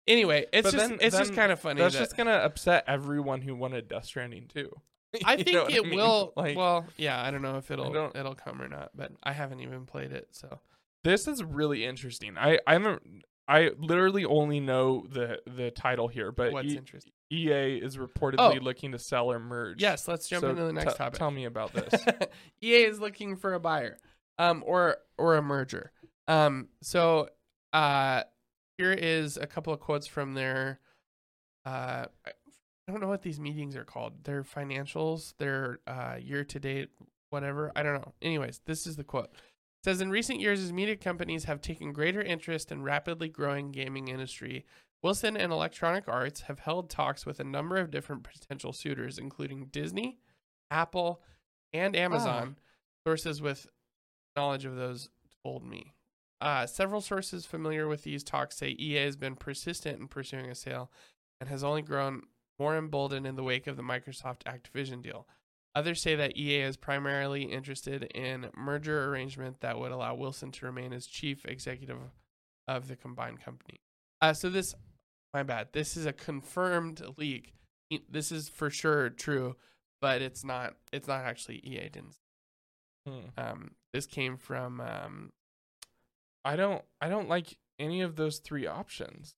anyway, 0.06 0.44
it's 0.52 0.70
But 0.70 0.76
just 0.76 0.90
then- 0.90 0.98
it's 1.00 1.16
just 1.16 1.32
kind 1.32 1.50
of 1.50 1.58
funny. 1.58 1.80
that's 1.80 1.94
that- 1.94 2.00
just 2.00 2.18
gonna 2.18 2.32
upset 2.32 2.84
everyone 2.86 3.40
who 3.40 3.54
wanted 3.54 3.88
Death 3.88 4.04
Stranding 4.04 4.46
2. 4.48 4.70
I 5.24 5.42
think 5.42 5.70
it 5.70 5.86
mean? 5.86 5.96
will. 5.96 6.34
Like, 6.36 6.54
well, 6.54 6.84
yeah, 6.98 7.22
I 7.22 7.30
don't 7.30 7.40
know 7.40 7.56
if 7.56 7.70
it'll 7.70 8.12
it'll 8.14 8.34
come 8.34 8.60
or 8.60 8.68
not, 8.68 8.90
but 8.94 9.12
I 9.22 9.32
haven't 9.32 9.60
even 9.60 9.86
played 9.86 10.12
it, 10.12 10.28
so 10.32 10.60
this 11.02 11.26
is 11.26 11.42
really 11.42 11.86
interesting. 11.86 12.36
I 12.36 12.58
I 12.66 12.74
haven't. 12.74 13.24
I 13.48 13.70
literally 13.78 14.26
only 14.26 14.60
know 14.60 15.06
the 15.08 15.40
the 15.46 15.70
title 15.70 16.08
here, 16.08 16.30
but 16.30 16.52
what's 16.52 16.74
interesting? 16.74 17.14
EA 17.34 17.76
is 17.78 17.96
reportedly 17.96 18.58
Oh. 18.60 18.62
looking 18.62 18.92
to 18.92 18.98
sell 18.98 19.30
or 19.32 19.38
merge. 19.38 19.82
Yes, 19.82 20.06
let's 20.06 20.28
jump 20.28 20.42
So 20.42 20.50
into 20.50 20.64
the 20.64 20.72
next 20.72 20.92
te- 20.92 20.98
topic. 20.98 21.18
Tell 21.18 21.30
me 21.30 21.44
about 21.46 21.72
this. 21.74 21.92
EA 22.62 22.84
is 22.84 23.00
looking 23.00 23.36
for 23.36 23.54
a 23.54 23.60
buyer, 23.60 23.96
um, 24.38 24.62
or 24.66 24.98
or 25.18 25.36
a 25.36 25.42
merger. 25.42 25.92
Um, 26.28 26.68
so 26.82 27.28
uh, 27.72 28.22
here 28.78 28.92
is 28.92 29.36
a 29.36 29.46
couple 29.46 29.72
of 29.72 29.80
quotes 29.80 30.06
from 30.06 30.34
their, 30.34 30.80
uh, 31.66 32.06
I 32.26 32.30
I 32.86 32.92
don't 32.92 33.00
know 33.00 33.08
what 33.08 33.22
these 33.22 33.40
meetings 33.40 33.76
are 33.76 33.84
called. 33.84 34.24
Their 34.24 34.42
financials, 34.42 35.34
their 35.38 35.80
uh, 35.86 36.16
year 36.20 36.44
to 36.44 36.60
date, 36.60 36.90
whatever. 37.30 37.72
I 37.74 37.82
don't 37.82 37.94
know. 37.94 38.12
Anyways, 38.20 38.60
this 38.66 38.86
is 38.86 38.96
the 38.96 39.04
quote. 39.04 39.30
It 39.32 39.84
says 39.86 40.00
in 40.02 40.10
recent 40.10 40.40
years, 40.40 40.62
as 40.62 40.72
media 40.72 40.96
companies 40.96 41.44
have 41.44 41.60
taken 41.62 41.92
greater 41.92 42.20
interest 42.22 42.70
in 42.72 42.82
rapidly 42.82 43.28
growing 43.28 43.70
gaming 43.70 44.08
industry, 44.08 44.64
Wilson 45.04 45.36
and 45.36 45.52
Electronic 45.52 46.08
Arts 46.08 46.40
have 46.42 46.60
held 46.60 46.88
talks 46.88 47.26
with 47.26 47.38
a 47.38 47.44
number 47.44 47.76
of 47.76 47.90
different 47.90 48.24
potential 48.24 48.72
suitors, 48.72 49.18
including 49.18 49.66
Disney, 49.66 50.18
Apple, 50.70 51.20
and 51.74 51.94
Amazon. 51.94 52.56
Sources 53.06 53.42
with 53.42 53.66
knowledge 54.34 54.64
of 54.64 54.76
those 54.76 55.10
told 55.42 55.62
me. 55.62 55.92
Uh, 56.40 56.64
several 56.66 57.02
sources 57.02 57.44
familiar 57.44 57.86
with 57.86 58.02
these 58.02 58.24
talks 58.24 58.56
say 58.56 58.74
EA 58.78 59.04
has 59.04 59.14
been 59.14 59.36
persistent 59.36 60.00
in 60.00 60.08
pursuing 60.08 60.50
a 60.50 60.54
sale 60.54 60.90
and 61.38 61.50
has 61.50 61.62
only 61.62 61.82
grown 61.82 62.22
more 62.58 62.74
emboldened 62.74 63.26
in 63.26 63.36
the 63.36 63.42
wake 63.42 63.66
of 63.66 63.76
the 63.76 63.82
Microsoft 63.82 64.44
Activision 64.44 65.02
deal. 65.02 65.28
Others 65.74 66.00
say 66.00 66.14
that 66.14 66.38
EA 66.38 66.62
is 66.62 66.78
primarily 66.78 67.42
interested 67.42 68.04
in 68.14 68.46
merger 68.56 69.10
arrangement 69.10 69.60
that 69.60 69.78
would 69.78 69.92
allow 69.92 70.14
Wilson 70.14 70.50
to 70.52 70.64
remain 70.64 70.94
as 70.94 71.06
chief 71.06 71.44
executive 71.44 71.98
of 72.66 72.88
the 72.88 72.96
combined 72.96 73.42
company. 73.44 73.82
Uh, 74.22 74.32
so 74.32 74.48
this, 74.48 74.74
my 75.34 75.42
bad. 75.42 75.68
This 75.72 75.96
is 75.96 76.06
a 76.06 76.12
confirmed 76.12 77.02
leak. 77.18 77.52
This 78.08 78.32
is 78.32 78.48
for 78.48 78.70
sure 78.70 79.10
true, 79.10 79.56
but 80.00 80.22
it's 80.22 80.44
not. 80.44 80.74
It's 80.92 81.08
not 81.08 81.24
actually 81.24 81.56
EA 81.64 81.88
didn't. 81.90 82.16
Hmm. 83.06 83.20
Um, 83.36 83.70
this 83.92 84.06
came 84.06 84.38
from 84.38 84.80
um, 84.80 85.32
I 86.44 86.56
don't. 86.56 86.82
I 87.00 87.08
don't 87.08 87.28
like 87.28 87.58
any 87.78 88.00
of 88.00 88.16
those 88.16 88.38
three 88.38 88.66
options. 88.66 89.34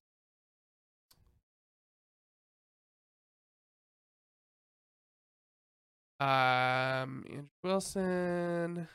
um 6.19 7.23
Andrew 7.29 7.47
Wilson. 7.63 8.87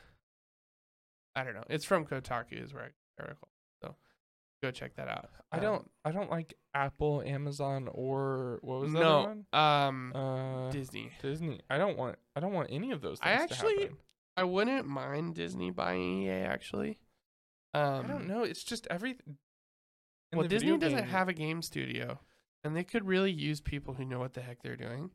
I 1.35 1.43
don't 1.43 1.53
know. 1.53 1.63
It's 1.69 1.85
from 1.85 2.05
Kotaku, 2.05 2.61
is 2.63 2.73
where 2.73 2.83
I 2.83 3.21
article. 3.21 3.47
Go 4.63 4.71
check 4.71 4.95
that 4.95 5.09
out. 5.09 5.29
I 5.51 5.57
Um, 5.57 5.61
don't. 5.61 5.91
I 6.05 6.11
don't 6.11 6.29
like 6.31 6.53
Apple, 6.73 7.21
Amazon, 7.21 7.89
or 7.91 8.59
what 8.61 8.79
was 8.79 8.93
the 8.93 8.99
no, 8.99 9.23
one? 9.23 9.45
um, 9.51 10.13
Uh, 10.15 10.71
Disney. 10.71 11.11
Disney. 11.21 11.59
I 11.69 11.77
don't 11.77 11.97
want. 11.97 12.17
I 12.33 12.39
don't 12.39 12.53
want 12.53 12.69
any 12.71 12.91
of 12.91 13.01
those. 13.01 13.19
I 13.21 13.31
actually-. 13.33 13.89
I 14.37 14.45
wouldn't 14.45 14.87
mind 14.87 15.35
Disney 15.35 15.69
buying 15.69 16.23
EA 16.23 16.29
actually. 16.45 16.97
Um, 17.73 18.05
I 18.05 18.07
don't 18.07 18.25
know. 18.27 18.43
It's 18.43 18.63
just 18.63 18.87
everything. 18.89 19.37
well, 20.33 20.47
Disney 20.47 20.77
doesn't 20.77 21.07
have 21.09 21.27
a 21.27 21.33
game 21.33 21.61
studio, 21.61 22.21
and 22.63 22.73
they 22.75 22.85
could 22.85 23.05
really 23.05 23.31
use 23.31 23.59
people 23.59 23.95
who 23.95 24.05
know 24.05 24.19
what 24.19 24.33
the 24.33 24.41
heck 24.41 24.63
they're 24.63 24.77
doing. 24.77 25.11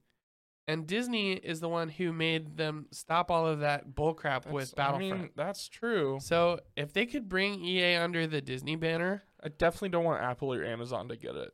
And 0.69 0.87
Disney 0.87 1.33
is 1.33 1.61
the 1.61 1.69
one 1.71 1.89
who 1.89 2.13
made 2.13 2.59
them 2.59 2.89
stop 2.93 3.31
all 3.31 3.47
of 3.47 3.61
that 3.61 3.95
bullcrap 3.95 4.45
with 4.51 4.77
Battlefront. 4.77 5.13
I 5.15 5.17
mean, 5.23 5.31
that's 5.35 5.67
true. 5.71 6.19
so 6.21 6.61
if 6.77 6.93
they 6.93 7.07
could 7.07 7.31
bring 7.31 7.65
EA 7.65 7.97
under 7.97 8.27
the 8.27 8.43
Disney 8.43 8.77
banner, 8.77 9.25
I 9.43 9.49
definitely 9.49 9.91
don't 9.91 10.05
want 10.05 10.23
Apple 10.23 10.53
or 10.53 10.65
Amazon 10.65 11.09
to 11.09 11.17
get 11.17 11.35
it. 11.37 11.53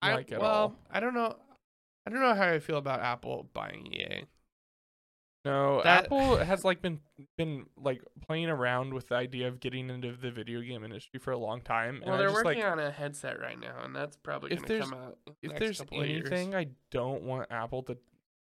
I 0.00 0.12
at 0.20 0.30
well, 0.30 0.44
all. 0.44 0.74
I 0.90 1.00
don't 1.00 1.14
know. 1.14 1.36
I 2.06 2.10
don't 2.10 2.20
know 2.20 2.34
how 2.34 2.48
I 2.48 2.60
feel 2.60 2.78
about 2.78 3.00
Apple 3.00 3.48
buying 3.52 3.86
EA. 3.92 4.24
No, 5.44 5.82
That- 5.82 6.04
Apple 6.04 6.36
has 6.36 6.64
like 6.64 6.82
been 6.82 7.00
been 7.36 7.66
like 7.76 8.02
playing 8.26 8.48
around 8.48 8.92
with 8.92 9.08
the 9.08 9.14
idea 9.14 9.48
of 9.48 9.60
getting 9.60 9.88
into 9.88 10.12
the 10.12 10.30
video 10.30 10.60
game 10.60 10.84
industry 10.84 11.20
for 11.20 11.30
a 11.32 11.38
long 11.38 11.60
time. 11.60 12.02
Well, 12.04 12.14
and 12.14 12.20
they're 12.20 12.32
working 12.32 12.62
like, 12.62 12.72
on 12.72 12.78
a 12.78 12.90
headset 12.90 13.40
right 13.40 13.58
now, 13.58 13.82
and 13.84 13.94
that's 13.94 14.16
probably 14.16 14.52
If 14.52 14.58
going 14.60 14.66
to 14.68 14.72
there's- 14.74 14.90
come 14.90 14.98
out. 14.98 15.18
in 15.42 15.48
the 15.48 15.54
if 15.54 15.58
there's 15.60 15.78
couple 15.78 16.00
of 16.00 16.08
years. 16.08 16.28
anything 16.30 16.54
I 16.54 16.68
don't 16.90 17.22
want 17.22 17.50
Apple 17.50 17.82
to 17.84 17.96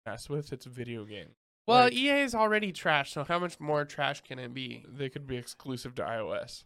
mess 0.05 0.27
with, 0.29 0.51
it's 0.51 0.65
video 0.65 1.05
game. 1.05 1.29
well, 1.67 1.83
like- 1.85 1.93
EA 1.93 2.21
is 2.23 2.33
already 2.35 2.71
trash, 2.71 3.11
so 3.11 3.23
how 3.23 3.39
much 3.39 3.59
more 3.59 3.85
trash 3.85 4.21
can 4.21 4.39
it 4.39 4.53
be? 4.53 4.83
They 4.87 5.09
could 5.09 5.27
be 5.27 5.37
exclusive 5.37 5.95
to 5.95 6.03
iOS. 6.03 6.63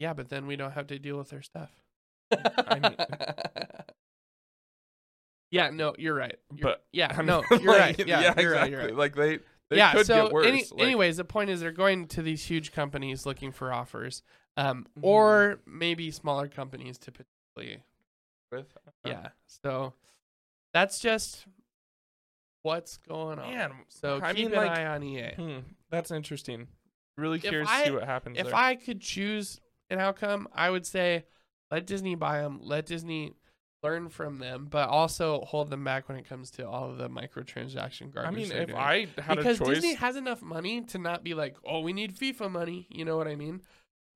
Yeah, 0.00 0.12
but 0.14 0.28
then 0.30 0.46
we 0.48 0.56
don't 0.56 0.72
have 0.72 0.88
to 0.88 0.98
deal 0.98 1.16
with 1.18 1.28
their 1.30 1.42
stuff. 1.42 1.70
I 2.32 2.78
mean- 2.80 2.96
yeah, 5.50 5.70
no, 5.70 5.94
you're 5.98 6.14
right. 6.14 6.36
You're- 6.54 6.62
But 6.62 6.84
yeah, 6.92 7.20
no, 7.22 7.42
you're 7.50 7.58
like, 7.72 7.98
right. 7.98 8.06
Yeah, 8.06 8.34
you're 8.40 8.52
right. 8.52 8.70
You're 8.70 8.80
exactly. 8.80 8.86
right. 8.86 8.96
Like 8.96 9.14
they, 9.14 9.38
they 9.68 9.76
yeah, 9.76 9.92
could 9.92 10.06
so 10.06 10.24
get 10.24 10.32
worse. 10.32 10.46
Any, 10.46 10.64
like, 10.70 10.80
anyways, 10.80 11.16
the 11.18 11.24
point 11.24 11.50
is 11.50 11.60
they're 11.60 11.70
going 11.72 12.06
to 12.08 12.22
these 12.22 12.44
huge 12.44 12.72
companies 12.72 13.26
looking 13.26 13.52
for 13.52 13.72
offers, 13.72 14.22
um, 14.56 14.86
Mhm. 14.98 15.02
or 15.04 15.60
maybe 15.66 16.10
smaller 16.10 16.48
companies 16.48 16.98
to 16.98 17.12
potentially. 17.12 17.82
with, 18.52 18.76
Yeah, 19.04 19.28
so 19.46 19.92
that's 20.72 20.98
just 20.98 21.44
what's 22.62 22.96
going 22.96 23.38
on. 23.38 23.50
Man, 23.50 23.72
so 23.88 24.20
I 24.22 24.32
keep 24.34 24.46
mean, 24.50 24.58
an 24.58 24.66
like, 24.66 24.78
eye 24.78 24.86
on 24.86 25.02
EA. 25.02 25.34
Hmm, 25.36 25.58
that's 25.90 26.10
interesting. 26.10 26.66
Really 27.16 27.38
curious 27.38 27.68
to 27.70 27.84
see 27.84 27.90
what 27.90 28.04
happens 28.04 28.38
If 28.38 28.46
there. 28.46 28.54
I 28.54 28.76
could 28.76 29.00
choose 29.00 29.60
an 29.90 29.98
outcome, 29.98 30.48
I 30.54 30.70
would 30.70 30.86
say 30.86 31.24
let 31.70 31.86
Disney 31.86 32.14
buy 32.14 32.40
them, 32.40 32.60
let 32.62 32.86
Disney 32.86 33.34
learn 33.82 34.08
from 34.08 34.38
them, 34.38 34.66
but 34.70 34.88
also 34.88 35.40
hold 35.42 35.70
them 35.70 35.84
back 35.84 36.08
when 36.08 36.18
it 36.18 36.28
comes 36.28 36.50
to 36.52 36.68
all 36.68 36.90
of 36.90 36.98
the 36.98 37.08
microtransaction 37.08 38.12
garbage. 38.12 38.28
I 38.28 38.30
mean, 38.30 38.52
if 38.52 38.68
doing. 38.68 38.78
I 38.78 39.08
had 39.18 39.38
because 39.38 39.60
a 39.60 39.64
choice, 39.64 39.74
Disney 39.76 39.94
has 39.94 40.16
enough 40.16 40.42
money 40.42 40.82
to 40.82 40.98
not 40.98 41.24
be 41.24 41.34
like, 41.34 41.56
oh, 41.64 41.80
we 41.80 41.92
need 41.92 42.16
FIFA 42.16 42.50
money. 42.50 42.86
You 42.90 43.04
know 43.04 43.16
what 43.16 43.28
I 43.28 43.36
mean? 43.36 43.62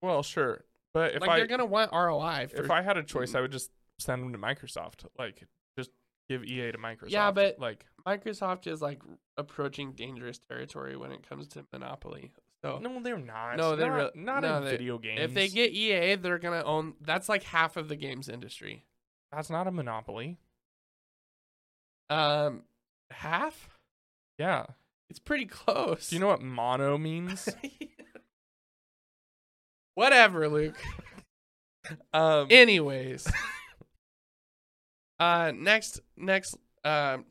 well, 0.03 0.23
sure, 0.23 0.65
but 0.93 1.15
if 1.15 1.21
like 1.23 1.31
I 1.31 1.37
they're 1.39 1.47
gonna 1.47 1.65
want 1.65 1.93
ROI. 1.93 2.49
For, 2.51 2.65
if 2.65 2.71
I 2.71 2.83
had 2.83 2.97
a 2.97 3.03
choice. 3.03 3.35
I 3.35 3.41
would 3.41 3.53
just 3.53 3.71
send 3.99 4.23
them 4.23 4.33
to 4.33 4.39
Microsoft. 4.39 5.07
Like, 5.19 5.47
just 5.79 5.91
give 6.29 6.45
EA 6.45 6.73
to 6.73 6.79
Microsoft. 6.79 7.11
Yeah, 7.11 7.31
but- 7.31 7.59
like, 7.59 7.87
Microsoft 8.07 8.67
is 8.67 8.83
like 8.83 9.01
approaching 9.39 9.93
dangerous 9.93 10.39
territory 10.39 10.97
when 10.97 11.11
it 11.11 11.27
comes 11.27 11.49
to 11.49 11.65
monopoly. 11.73 12.33
So 12.65 12.79
no, 12.79 12.99
they're 13.03 13.19
not. 13.19 13.59
No, 13.59 13.77
they 13.77 13.87
not, 13.87 14.17
not 14.17 14.43
no, 14.43 14.57
in 14.57 14.65
they- 14.65 14.71
video 14.71 14.97
games. 14.97 15.21
if 15.21 15.35
they 15.35 15.49
get 15.49 15.73
EA, 15.73 16.15
they're 16.15 16.39
gonna 16.39 16.63
own. 16.65 16.95
That's 17.03 17.29
like 17.29 17.43
half 17.43 17.77
of 17.77 17.89
the 17.89 17.97
games 17.97 18.27
industry. 18.27 18.87
that's 19.31 19.51
not 19.51 19.67
a 19.67 19.71
monopoly. 19.71 20.39
Um, 22.09 22.63
half. 23.11 23.69
Yeah. 24.39 24.65
It's 25.11 25.19
pretty 25.19 25.45
close. 25.45 26.09
Do 26.09 26.17
you 26.17 26.21
know 26.21 26.29
what 26.29 26.41
mono 26.41 26.97
means? 26.97 27.51
Whatever, 29.95 30.49
Luke. 30.49 30.81
um, 32.15 32.49
Anyways, 32.51 33.31
uh, 35.21 35.53
next 35.55 36.01
next 36.17 36.57
um 36.83 37.27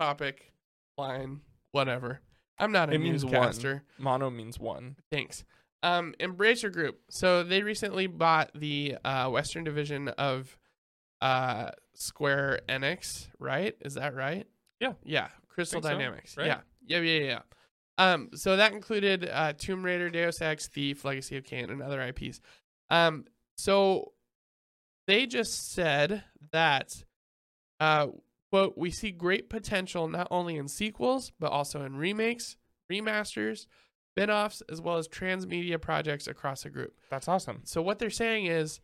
topic 0.00 0.54
line 0.96 1.42
whatever. 1.72 2.22
I'm 2.60 2.72
not 2.72 2.90
a 2.90 2.92
It 2.94 2.98
means 2.98 3.24
one. 3.24 3.80
mono 3.98 4.30
means 4.30 4.58
one. 4.58 4.96
Thanks. 5.10 5.44
Um, 5.82 6.14
Embracer 6.20 6.70
Group. 6.72 7.00
So 7.08 7.42
they 7.42 7.62
recently 7.62 8.06
bought 8.06 8.50
the 8.54 8.96
uh, 9.04 9.28
Western 9.30 9.64
division 9.64 10.08
of 10.08 10.56
uh, 11.22 11.70
Square 11.94 12.60
Enix, 12.68 13.28
right? 13.38 13.74
Is 13.80 13.94
that 13.94 14.14
right? 14.14 14.46
Yeah. 14.78 14.92
Yeah. 15.04 15.28
Crystal 15.48 15.80
Think 15.80 15.92
so, 15.92 15.98
Dynamics. 15.98 16.36
right? 16.36 16.46
Yeah. 16.46 16.60
Yeah. 16.86 16.98
Yeah. 17.00 17.20
Yeah. 17.24 17.40
Um, 17.98 18.30
so 18.34 18.56
that 18.56 18.72
included 18.72 19.28
uh, 19.30 19.52
Tomb 19.54 19.82
Raider, 19.82 20.08
Deus 20.10 20.40
Ex, 20.40 20.68
Thief, 20.68 21.04
Legacy 21.04 21.36
of 21.36 21.44
Kain, 21.44 21.68
and 21.70 21.82
other 21.82 22.00
IPs. 22.02 22.40
Um, 22.88 23.26
so 23.58 24.12
they 25.06 25.26
just 25.26 25.72
said 25.72 26.24
that, 26.52 26.94
uh, 27.78 28.06
quote, 28.50 28.76
we 28.76 28.90
see 28.90 29.10
great 29.10 29.48
potential 29.48 30.08
not 30.08 30.28
only 30.30 30.56
in 30.56 30.68
sequels, 30.68 31.32
but 31.38 31.50
also 31.52 31.84
in 31.84 31.96
remakes, 31.96 32.56
remasters, 32.90 33.66
spin-offs, 34.12 34.62
as 34.70 34.80
well 34.80 34.96
as 34.96 35.06
transmedia 35.08 35.80
projects 35.80 36.26
across 36.26 36.62
the 36.64 36.70
group. 36.70 36.94
That's 37.10 37.28
awesome. 37.28 37.60
So 37.64 37.80
what 37.82 37.98
they're 37.98 38.10
saying 38.10 38.46
is 38.46 38.80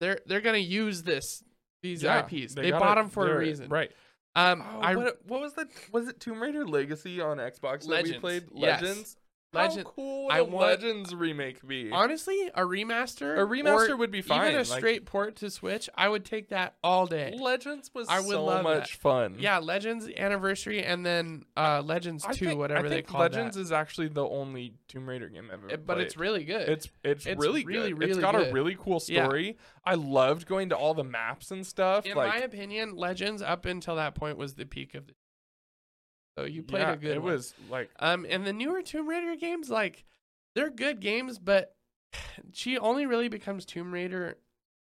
they're 0.00 0.18
they're 0.26 0.40
gonna 0.40 0.58
use 0.58 1.02
this 1.02 1.42
these 1.82 2.02
Yeah, 2.02 2.20
IPs. 2.26 2.54
They, 2.54 2.70
gotta- 2.70 2.84
bought 2.84 2.94
them 2.96 3.08
for 3.10 3.30
a 3.32 3.38
reason. 3.38 3.68
right? 3.68 3.92
Um, 4.34 4.62
Oh, 4.62 4.80
I 4.80 4.94
what, 4.96 5.18
what 5.26 5.40
was 5.40 5.54
that? 5.54 5.68
Was 5.92 6.08
it 6.08 6.20
Tomb 6.20 6.40
Raider 6.40 6.66
Legacy 6.66 7.20
on 7.20 7.38
Xbox 7.38 7.80
that 7.80 7.88
we 7.88 7.94
Legends, 7.94 8.18
played? 8.20 8.44
yes. 8.54 9.16
Legend. 9.52 9.86
How 9.86 9.92
cool 9.92 10.24
would 10.26 10.32
I 10.34 10.38
a 10.38 10.44
want- 10.44 10.66
Legends 10.66 11.14
remake 11.14 11.66
be? 11.66 11.90
Honestly, 11.90 12.48
a 12.54 12.60
remaster, 12.62 13.34
a 13.38 13.46
remaster 13.46 13.98
would 13.98 14.10
be 14.10 14.20
fine. 14.20 14.42
even 14.50 14.54
a 14.56 14.58
like, 14.58 14.66
straight 14.66 15.06
port 15.06 15.36
to 15.36 15.50
Switch, 15.50 15.88
I 15.94 16.08
would 16.08 16.24
take 16.26 16.50
that 16.50 16.76
all 16.84 17.06
day. 17.06 17.34
Legends 17.40 17.90
was 17.94 18.08
I 18.08 18.20
would 18.20 18.28
so 18.28 18.44
love 18.44 18.62
much 18.62 18.96
fun. 18.96 19.36
Yeah, 19.38 19.58
Legends 19.58 20.06
Anniversary 20.14 20.82
and 20.84 21.04
then 21.04 21.44
uh, 21.56 21.80
Legends 21.82 22.26
I 22.26 22.32
Two, 22.32 22.46
think, 22.46 22.58
whatever 22.58 22.86
I 22.86 22.90
they 22.90 23.02
call 23.02 23.20
Legends 23.20 23.56
that. 23.56 23.62
is 23.62 23.72
actually 23.72 24.08
the 24.08 24.26
only 24.28 24.74
Tomb 24.86 25.08
Raider 25.08 25.28
game 25.30 25.48
I've 25.50 25.60
ever 25.64 25.68
It- 25.70 25.86
but 25.86 25.94
played. 25.94 26.06
it's 26.06 26.16
really 26.18 26.44
good. 26.44 26.68
It's 26.68 26.88
it's, 27.02 27.24
It's 27.26 27.40
really 27.40 27.64
really, 27.64 27.92
good. 27.94 28.02
it's 28.02 28.18
really 28.18 28.20
got 28.20 28.34
a 28.34 28.52
really 28.52 28.76
cool 28.78 29.02
Yeah. 29.08 29.24
story. 29.24 29.56
I 29.84 29.94
loved 29.94 30.46
going 30.46 30.68
to 30.68 30.76
all 30.76 30.92
the 30.92 31.04
maps 31.04 31.50
and 31.50 31.66
stuff. 31.66 32.04
in 32.04 32.14
like 32.14 32.28
my 32.28 32.38
opinion, 32.44 32.96
Legends 32.96 33.40
up 33.40 33.64
until 33.64 33.96
that 33.96 34.14
point 34.14 34.36
was 34.36 34.54
the 34.56 34.66
peak 34.66 34.94
of 34.94 35.06
the. 35.06 35.14
So 36.38 36.44
you 36.44 36.62
played 36.62 36.82
yeah, 36.82 36.92
a 36.92 36.96
good. 36.96 37.16
It 37.16 37.22
one. 37.22 37.32
was 37.32 37.54
like 37.68 37.90
Um, 37.98 38.24
and 38.28 38.46
the 38.46 38.52
newer 38.52 38.80
Tomb 38.82 39.08
Raider 39.08 39.34
games, 39.34 39.70
like, 39.70 40.04
they're 40.54 40.70
good 40.70 41.00
games, 41.00 41.38
but 41.38 41.74
she 42.52 42.78
only 42.78 43.06
really 43.06 43.28
becomes 43.28 43.64
Tomb 43.64 43.92
Raider 43.92 44.36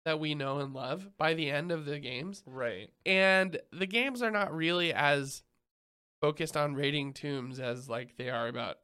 that 0.04 0.20
we 0.20 0.36
know 0.36 0.60
and 0.60 0.74
love 0.74 1.10
by 1.18 1.34
the 1.34 1.50
end 1.50 1.72
of 1.72 1.86
the 1.86 2.00
games. 2.00 2.44
right. 2.46 2.90
And 3.06 3.58
the 3.72 3.88
games 3.88 4.22
are 4.22 4.32
not 4.32 4.54
really 4.54 4.94
as 4.94 5.44
focused 6.22 6.58
on 6.58 6.76
raiding 6.76 7.14
tombs 7.14 7.60
as 7.60 7.90
like 7.90 8.18
they 8.18 8.30
are 8.30 8.48
about 8.48 8.78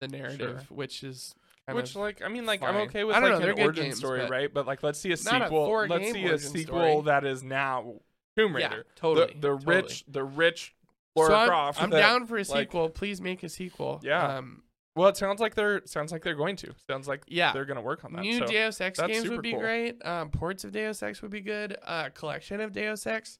the 0.00 0.08
narrative, 0.08 0.70
which 0.70 1.02
is 1.02 1.34
kind 1.66 1.76
Which 1.76 1.96
like 1.96 2.22
I 2.22 2.28
mean 2.28 2.44
like 2.44 2.62
I'm 2.62 2.76
okay 2.88 3.04
with 3.04 3.16
like 3.16 3.22
know, 3.22 3.38
an 3.38 3.60
origin 3.60 3.84
games, 3.84 3.96
story, 3.96 4.20
but 4.20 4.30
right? 4.30 4.52
But 4.52 4.66
like 4.66 4.82
let's 4.82 4.98
see 4.98 5.10
a 5.10 5.14
a 5.14 5.16
sequel. 5.16 5.66
four 5.66 5.88
Let's 5.88 6.12
see 6.12 6.26
a 6.26 6.38
sequel 6.38 6.80
story. 6.80 7.02
that 7.06 7.24
is 7.24 7.42
now 7.42 8.00
Tomb 8.36 8.56
yeah, 8.58 8.68
Raider. 8.68 8.86
totally. 8.96 9.26
The, 9.28 9.40
the 9.40 9.56
totally. 9.56 9.76
rich 9.76 10.04
the 10.08 10.24
rich 10.24 10.75
Laura 11.16 11.30
so 11.30 11.34
I'm, 11.36 11.48
Croft. 11.48 11.82
I'm 11.82 11.90
that- 11.90 11.98
down 12.00 12.26
for 12.26 12.36
a 12.36 12.40
like- 12.40 12.46
sequel. 12.46 12.88
Please 12.90 13.20
make 13.20 13.42
a 13.42 13.48
sequel. 13.48 14.00
Yeah. 14.04 14.36
Um, 14.38 14.62
Well, 14.94 15.08
it 15.08 15.16
sounds 15.16 15.40
like 15.40 15.54
they're 15.54 15.82
sounds 15.86 16.10
like 16.12 16.22
they're 16.22 16.34
going 16.34 16.56
to. 16.56 16.74
Sounds 16.88 17.06
like 17.08 17.22
yeah. 17.26 17.52
they're 17.52 17.64
gonna 17.66 17.82
work 17.82 18.04
on 18.04 18.12
that. 18.14 18.22
New 18.22 18.38
so. 18.38 18.46
Deus 18.46 18.80
Ex 18.80 18.98
games 18.98 19.28
would 19.28 19.42
be 19.42 19.50
cool. 19.52 19.60
great. 19.60 20.02
Um, 20.04 20.30
ports 20.30 20.64
of 20.64 20.72
Deus 20.72 21.02
Ex 21.02 21.20
would 21.22 21.30
be 21.30 21.42
good. 21.42 21.72
A 21.72 21.90
uh, 21.90 22.08
collection 22.10 22.60
of 22.60 22.72
Deus 22.72 23.06
Ex, 23.06 23.38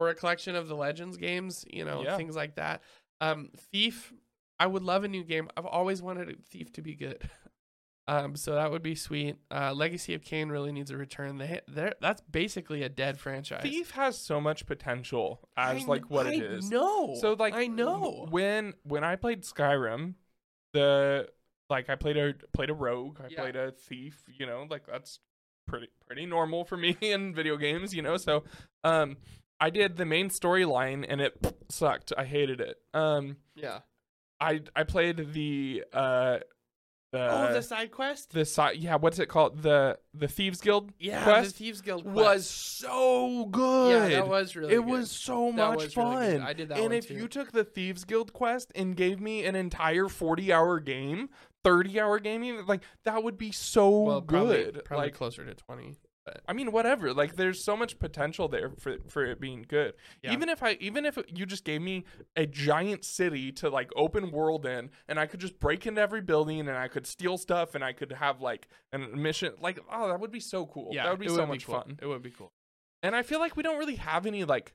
or 0.00 0.08
a 0.08 0.14
collection 0.14 0.56
of 0.56 0.66
the 0.68 0.74
Legends 0.76 1.16
games. 1.18 1.64
You 1.70 1.84
know, 1.84 2.02
Yeah. 2.02 2.16
things 2.16 2.34
like 2.36 2.54
that. 2.54 2.82
Um, 3.20 3.50
Thief, 3.70 4.12
I 4.58 4.66
would 4.66 4.82
love 4.82 5.04
a 5.04 5.08
new 5.08 5.24
game. 5.24 5.48
I've 5.56 5.66
always 5.66 6.00
wanted 6.00 6.30
a 6.30 6.34
Thief 6.50 6.72
to 6.74 6.82
be 6.82 6.94
good. 6.94 7.28
um, 8.06 8.36
so 8.36 8.54
that 8.54 8.70
would 8.70 8.82
be 8.82 8.94
sweet. 8.94 9.36
Uh, 9.50 9.72
Legacy 9.72 10.14
of 10.14 10.22
Kain 10.22 10.48
really 10.50 10.72
needs 10.72 10.90
a 10.90 10.96
return. 10.96 11.38
They, 11.38 11.60
they're, 11.68 11.94
that's 12.00 12.20
basically 12.30 12.82
a 12.82 12.88
dead 12.88 13.18
franchise. 13.18 13.62
Thief 13.62 13.92
has 13.92 14.18
so 14.18 14.40
much 14.40 14.66
potential 14.66 15.48
as 15.56 15.84
I 15.84 15.86
like 15.86 16.10
what 16.10 16.26
I 16.26 16.34
it 16.34 16.42
is. 16.42 16.70
know. 16.70 17.14
So 17.20 17.32
like 17.32 17.54
I 17.54 17.66
know. 17.66 18.26
when 18.30 18.74
when 18.82 19.04
I 19.04 19.16
played 19.16 19.42
Skyrim, 19.42 20.14
the 20.72 21.28
like 21.70 21.88
I 21.88 21.94
played 21.94 22.16
a 22.16 22.34
played 22.52 22.70
a 22.70 22.74
rogue, 22.74 23.20
I 23.22 23.28
Yeah. 23.30 23.40
played 23.40 23.56
a 23.56 23.72
thief, 23.72 24.22
you 24.38 24.46
know, 24.46 24.66
like 24.68 24.86
that's 24.86 25.20
pretty 25.66 25.88
pretty 26.06 26.26
normal 26.26 26.64
for 26.64 26.76
me 26.76 26.96
in 27.00 27.34
video 27.34 27.56
games, 27.56 27.94
you 27.94 28.02
know. 28.02 28.16
So 28.18 28.44
um 28.82 29.16
I 29.60 29.70
did 29.70 29.96
the 29.96 30.04
main 30.04 30.28
storyline 30.28 31.06
and 31.08 31.20
it 31.22 31.32
sucked. 31.70 32.12
I 32.18 32.24
hated 32.24 32.60
it. 32.60 32.76
Um 32.92 33.38
yeah. 33.54 33.78
I 34.40 34.60
I 34.76 34.82
played 34.84 35.32
the 35.32 35.84
uh 35.92 36.38
the 37.14 37.50
oh, 37.50 37.52
the 37.52 37.62
side 37.62 37.90
quest. 37.90 38.30
the 38.32 38.44
side 38.44 38.76
yeah 38.76 38.96
what's 38.96 39.18
it 39.18 39.26
called 39.28 39.62
the 39.62 39.98
the 40.12 40.26
thieves 40.28 40.60
guild 40.60 40.90
yeah, 40.98 41.22
quest 41.24 41.56
the 41.56 41.64
Thieves 41.64 41.80
Guild 41.80 42.02
quest. 42.02 42.16
was 42.16 42.50
so 42.50 43.46
good 43.46 43.90
yeah, 43.90 44.08
that 44.20 44.28
was 44.28 44.56
really. 44.56 44.74
it 44.74 44.78
good. 44.78 44.86
was 44.86 45.10
so 45.10 45.52
That 45.54 45.68
much 45.70 45.76
was 45.76 45.96
really 45.96 46.10
fun 46.10 46.30
good. 46.32 46.40
I 46.40 46.52
did 46.52 46.68
that 46.70 46.78
and 46.78 46.92
if 46.92 47.08
too. 47.08 47.14
you 47.14 47.28
took 47.28 47.52
the 47.52 47.64
thieves 47.64 48.04
guild 48.04 48.32
quest 48.32 48.72
and 48.74 48.96
gave 48.96 49.20
me 49.20 49.44
an 49.44 49.54
entire 49.54 50.08
40 50.08 50.52
hour 50.52 50.80
game 50.80 51.28
30 51.62 52.00
hour 52.00 52.18
game 52.18 52.44
even, 52.44 52.66
like 52.66 52.82
that 53.04 53.22
would 53.22 53.38
be 53.38 53.50
so 53.52 53.88
well, 54.00 54.20
probably, 54.22 54.56
good 54.64 54.84
probably 54.84 55.06
like 55.06 55.14
closer 55.14 55.44
to 55.44 55.54
twenty. 55.54 55.96
I 56.46 56.52
mean, 56.52 56.72
whatever. 56.72 57.12
Like, 57.12 57.36
there's 57.36 57.62
so 57.62 57.76
much 57.76 57.98
potential 57.98 58.48
there 58.48 58.72
for 58.78 58.96
for 59.08 59.24
it 59.24 59.40
being 59.40 59.64
good. 59.68 59.94
Yeah. 60.22 60.32
Even 60.32 60.48
if 60.48 60.62
I, 60.62 60.78
even 60.80 61.04
if 61.04 61.18
you 61.28 61.44
just 61.44 61.64
gave 61.64 61.82
me 61.82 62.04
a 62.36 62.46
giant 62.46 63.04
city 63.04 63.52
to 63.52 63.68
like 63.68 63.90
open 63.94 64.30
world 64.30 64.64
in, 64.64 64.90
and 65.08 65.20
I 65.20 65.26
could 65.26 65.40
just 65.40 65.60
break 65.60 65.86
into 65.86 66.00
every 66.00 66.22
building, 66.22 66.60
and 66.60 66.70
I 66.70 66.88
could 66.88 67.06
steal 67.06 67.36
stuff, 67.36 67.74
and 67.74 67.84
I 67.84 67.92
could 67.92 68.12
have 68.12 68.40
like 68.40 68.68
an 68.92 69.20
mission, 69.20 69.52
like, 69.60 69.80
oh, 69.92 70.08
that 70.08 70.20
would 70.20 70.32
be 70.32 70.40
so 70.40 70.66
cool. 70.66 70.90
Yeah, 70.92 71.04
that 71.04 71.10
would 71.10 71.20
be 71.20 71.28
so 71.28 71.40
would 71.40 71.48
much 71.48 71.66
cool. 71.66 71.74
fun. 71.74 71.98
It 72.00 72.06
would 72.06 72.22
be 72.22 72.30
cool. 72.30 72.52
And 73.02 73.14
I 73.14 73.22
feel 73.22 73.38
like 73.38 73.56
we 73.56 73.62
don't 73.62 73.78
really 73.78 73.96
have 73.96 74.24
any 74.24 74.44
like 74.44 74.72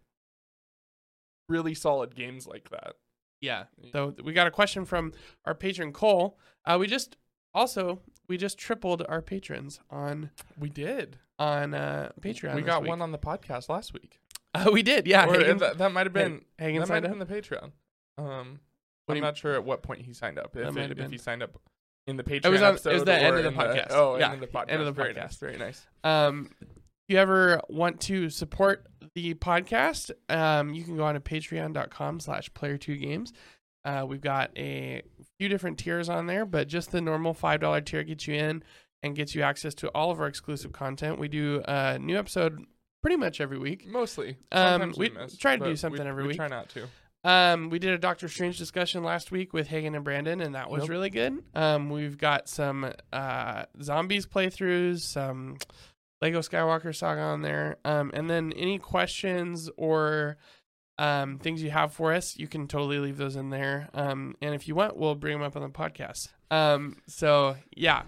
really 1.48 1.74
solid 1.74 2.16
games 2.16 2.46
like 2.46 2.70
that. 2.70 2.94
Yeah. 3.42 3.64
So 3.92 4.14
we 4.24 4.34
got 4.34 4.48
a 4.48 4.52
question 4.52 4.86
from 4.86 5.14
our 5.46 5.56
patron 5.56 5.94
Cole. 5.94 6.38
Uh, 6.66 6.78
we 6.80 6.88
just 6.88 7.18
also 7.54 8.00
we 8.28 8.38
just 8.38 8.58
tripled 8.58 9.04
our 9.10 9.22
patrons 9.22 9.80
on 9.90 10.30
We 10.58 10.70
did. 10.70 11.18
on 11.40 11.74
uh, 11.74 12.12
Patreon. 12.22 12.56
we 12.56 12.62
this 12.62 12.68
got 12.68 12.82
week. 12.84 12.90
one 12.90 13.02
on 13.02 13.12
the 13.12 13.18
podcast 13.18 13.70
last 13.70 13.94
week. 13.94 14.20
Uh, 14.54 14.70
we 14.74 14.84
did. 14.84 15.08
Yeah. 15.08 15.26
Or 15.28 15.34
Hagen, 15.38 15.58
that, 15.60 15.78
that 15.80 15.92
might 15.92 16.06
have 16.06 16.14
been 16.14 16.44
Hagen 16.58 16.80
that 16.82 16.90
might 16.90 17.04
have 17.04 17.12
been 17.18 17.20
the 17.20 17.26
Patreon. 17.42 17.72
Um, 18.18 18.60
What 19.06 19.08
do 19.08 19.12
I'm 19.14 19.16
you- 19.18 19.22
not 19.22 19.38
sure 19.38 19.56
at 19.56 19.64
what 19.64 19.82
point 19.82 20.02
he 20.04 20.14
signed 20.14 20.38
up. 20.38 20.56
If, 20.56 20.74
might 20.76 20.82
it, 20.84 20.90
have 20.90 20.92
if 20.92 20.98
been. 20.98 21.12
he 21.12 21.18
signed 21.18 21.42
up 21.44 21.60
in 22.08 22.18
the 22.18 22.24
Patreon 22.24 22.46
It 22.46 22.50
was 22.50 22.62
on- 22.62 22.68
it 22.70 22.72
was 22.74 22.86
episode 22.86 23.06
the 23.06 23.14
end 23.16 23.36
or 23.36 23.38
of 23.40 23.44
the 23.44 23.50
in 23.50 23.56
podcast. 23.56 23.88
oh, 23.92 24.18
Yeah, 24.18 24.32
end 24.32 24.44
of 24.44 24.52
the 24.52 24.58
podcast. 24.58 24.70
end 24.72 24.80
of 24.82 24.86
the 24.86 24.92
Very 24.92 25.14
podcast. 25.14 25.18
nice. 25.18 25.38
Very 25.38 25.58
nice. 25.58 25.88
Um, 26.04 26.50
if 26.62 26.68
you 27.08 27.18
ever 27.18 27.60
want 27.70 28.00
to 28.02 28.30
support 28.30 28.86
the 29.16 29.34
podcast, 29.34 30.12
um, 30.30 30.74
you 30.74 30.84
can 30.84 30.96
go 30.98 31.04
on 31.04 31.16
to 31.16 31.20
patreon.com 31.20 32.20
slash 32.20 32.54
player 32.54 32.78
two 32.78 32.96
games. 32.98 33.34
Uh, 33.86 34.06
we've 34.08 34.22
got 34.22 34.52
a 34.58 35.02
few 35.38 35.48
different 35.50 35.78
tiers 35.78 36.10
on 36.10 36.28
there, 36.28 36.46
but 36.46 36.68
just 36.68 36.92
the 36.92 37.02
normal 37.02 37.34
$5 37.34 37.86
tier 37.86 38.04
gets 38.04 38.28
you 38.28 38.36
in 38.36 38.64
and 39.02 39.16
gets 39.16 39.34
you 39.34 39.42
access 39.42 39.74
to 39.76 39.88
all 39.90 40.12
of 40.12 40.20
our 40.20 40.28
exclusive 40.28 40.72
content. 40.74 41.18
We 41.20 41.28
do 41.30 41.62
a 41.68 41.98
new 41.98 42.18
episode 42.18 42.66
pretty 43.02 43.16
much 43.16 43.40
every 43.40 43.58
week. 43.58 43.88
Mostly. 43.88 44.38
Um, 44.52 44.68
Sometimes 44.82 44.98
we 44.98 45.10
miss, 45.10 45.38
try 45.38 45.56
to 45.56 45.64
do 45.64 45.76
something 45.76 46.04
we, 46.04 46.10
every 46.10 46.24
we 46.24 46.28
week. 46.30 46.38
try 46.38 46.48
not 46.50 46.68
to. 46.70 46.88
Um, 47.24 47.70
we 47.70 47.80
did 47.80 47.92
a 47.92 47.98
Doctor 47.98 48.28
Strange 48.30 48.58
discussion 48.58 49.04
last 49.04 49.32
week 49.32 49.52
with 49.54 49.68
Hagen 49.68 49.96
and 49.96 50.04
Brandon, 50.06 50.40
and 50.42 50.56
that 50.56 50.70
was 50.70 50.84
Yep. 50.84 50.90
really 50.90 51.10
good. 51.10 51.44
Um, 51.54 51.90
we've 51.90 52.18
got 52.18 52.48
some 52.50 52.92
uh, 53.12 53.64
zombies 53.82 54.26
playthroughs, 54.26 55.00
some 55.02 55.58
Lego 56.22 56.40
Skywalker 56.40 56.96
Saga 56.96 57.22
on 57.22 57.42
there, 57.42 57.78
um, 57.86 58.12
and 58.14 58.30
then 58.30 58.54
any 58.54 58.78
questions 58.80 59.70
or 59.78 60.38
um, 61.00 61.40
things 61.40 61.64
you 61.64 61.72
have 61.72 61.94
for 61.94 62.14
us, 62.14 62.38
you 62.38 62.48
can 62.48 62.68
totally 62.68 63.00
leave 63.00 63.18
those 63.18 63.38
in 63.38 63.50
there. 63.50 63.90
Um, 63.94 64.36
and 64.42 64.54
if 64.54 64.68
you 64.68 64.76
want, 64.76 64.98
we'll 64.98 65.16
bring 65.16 65.34
them 65.34 65.42
up 65.42 65.56
on 65.56 65.62
the 65.62 65.70
podcast. 65.70 66.28
Um, 66.52 66.98
so 67.08 67.56
yeah, 67.76 68.04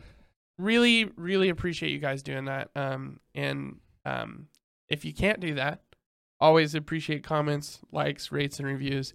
really, 0.59 1.05
really 1.15 1.47
appreciate 1.47 1.91
you 1.93 1.99
guys 1.99 2.21
doing 2.21 2.45
that. 2.45 2.69
Um, 2.75 3.21
and 3.33 3.77
um, 4.05 4.47
if 4.89 5.05
you 5.05 5.13
can't 5.13 5.39
do 5.39 5.53
that, 5.55 5.81
always 6.41 6.75
appreciate 6.75 7.23
comments, 7.23 7.79
likes, 7.93 8.29
rates, 8.29 8.59
and 8.59 8.67
reviews. 8.67 9.13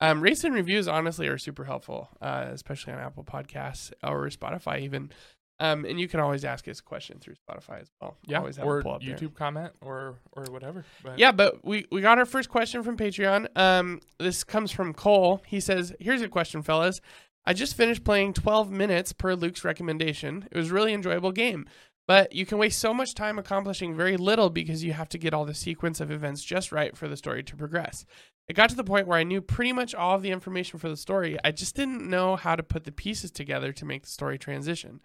Um, 0.00 0.20
rates 0.20 0.42
and 0.42 0.52
reviews 0.52 0.88
honestly 0.88 1.28
are 1.28 1.38
super 1.38 1.64
helpful, 1.64 2.08
uh, 2.20 2.46
especially 2.48 2.94
on 2.94 2.98
Apple 2.98 3.22
Podcasts 3.22 3.92
or 4.02 4.28
Spotify 4.28 4.80
even. 4.80 5.12
Um, 5.60 5.84
and 5.84 6.00
you 6.00 6.08
can 6.08 6.20
always 6.20 6.44
ask 6.44 6.66
us 6.66 6.80
a 6.80 6.82
question 6.82 7.18
through 7.20 7.34
Spotify 7.34 7.80
as 7.80 7.88
well. 8.00 8.16
Yeah. 8.26 8.38
always 8.38 8.56
have 8.56 8.66
or 8.66 8.86
up 8.88 9.02
there. 9.02 9.16
YouTube 9.16 9.34
comment 9.34 9.72
or 9.80 10.16
or 10.32 10.44
whatever. 10.50 10.84
But 11.02 11.18
Yeah, 11.18 11.32
but 11.32 11.64
we, 11.64 11.86
we 11.92 12.00
got 12.00 12.18
our 12.18 12.26
first 12.26 12.48
question 12.48 12.82
from 12.82 12.96
Patreon. 12.96 13.46
Um, 13.56 14.00
this 14.18 14.42
comes 14.42 14.72
from 14.72 14.92
Cole. 14.94 15.42
He 15.46 15.60
says, 15.60 15.94
"Here's 16.00 16.22
a 16.22 16.28
question, 16.28 16.62
fellas. 16.62 17.00
I 17.46 17.52
just 17.52 17.76
finished 17.76 18.04
playing 18.04 18.32
12 18.32 18.70
minutes 18.70 19.12
per 19.12 19.34
Luke's 19.34 19.64
recommendation. 19.64 20.48
It 20.50 20.56
was 20.56 20.70
a 20.70 20.74
really 20.74 20.94
enjoyable 20.94 21.30
game, 21.30 21.66
but 22.08 22.32
you 22.32 22.46
can 22.46 22.58
waste 22.58 22.78
so 22.78 22.94
much 22.94 23.14
time 23.14 23.38
accomplishing 23.38 23.94
very 23.94 24.16
little 24.16 24.48
because 24.50 24.82
you 24.82 24.94
have 24.94 25.10
to 25.10 25.18
get 25.18 25.34
all 25.34 25.44
the 25.44 25.54
sequence 25.54 26.00
of 26.00 26.10
events 26.10 26.42
just 26.42 26.72
right 26.72 26.96
for 26.96 27.06
the 27.06 27.16
story 27.16 27.42
to 27.44 27.56
progress. 27.56 28.06
It 28.48 28.54
got 28.56 28.70
to 28.70 28.76
the 28.76 28.84
point 28.84 29.06
where 29.06 29.18
I 29.18 29.24
knew 29.24 29.40
pretty 29.40 29.72
much 29.72 29.94
all 29.94 30.16
of 30.16 30.22
the 30.22 30.30
information 30.30 30.78
for 30.78 30.88
the 30.88 30.96
story. 30.96 31.38
I 31.44 31.50
just 31.50 31.76
didn't 31.76 32.08
know 32.08 32.36
how 32.36 32.56
to 32.56 32.62
put 32.62 32.84
the 32.84 32.92
pieces 32.92 33.30
together 33.30 33.72
to 33.72 33.84
make 33.84 34.02
the 34.02 34.10
story 34.10 34.38
transition. 34.38 35.00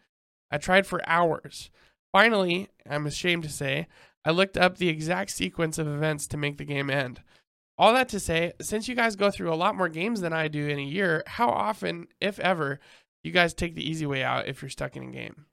I 0.51 0.57
tried 0.57 0.87
for 0.87 1.01
hours. 1.07 1.69
Finally, 2.11 2.69
I'm 2.89 3.05
ashamed 3.05 3.43
to 3.43 3.49
say, 3.49 3.87
I 4.25 4.31
looked 4.31 4.57
up 4.57 4.77
the 4.77 4.89
exact 4.89 5.31
sequence 5.31 5.77
of 5.77 5.87
events 5.87 6.27
to 6.27 6.37
make 6.37 6.57
the 6.57 6.65
game 6.65 6.89
end. 6.89 7.21
All 7.77 7.93
that 7.93 8.09
to 8.09 8.19
say, 8.19 8.53
since 8.61 8.87
you 8.87 8.95
guys 8.95 9.15
go 9.15 9.31
through 9.31 9.53
a 9.53 9.55
lot 9.55 9.75
more 9.75 9.87
games 9.89 10.21
than 10.21 10.33
I 10.33 10.47
do 10.49 10.67
in 10.67 10.79
a 10.79 10.83
year, 10.83 11.23
how 11.27 11.49
often, 11.49 12.07
if 12.19 12.37
ever, 12.39 12.79
you 13.23 13.31
guys 13.31 13.53
take 13.53 13.75
the 13.75 13.87
easy 13.89 14.05
way 14.05 14.23
out 14.23 14.47
if 14.47 14.61
you're 14.61 14.69
stuck 14.69 14.97
in 14.97 15.03
a 15.03 15.11
game? 15.11 15.45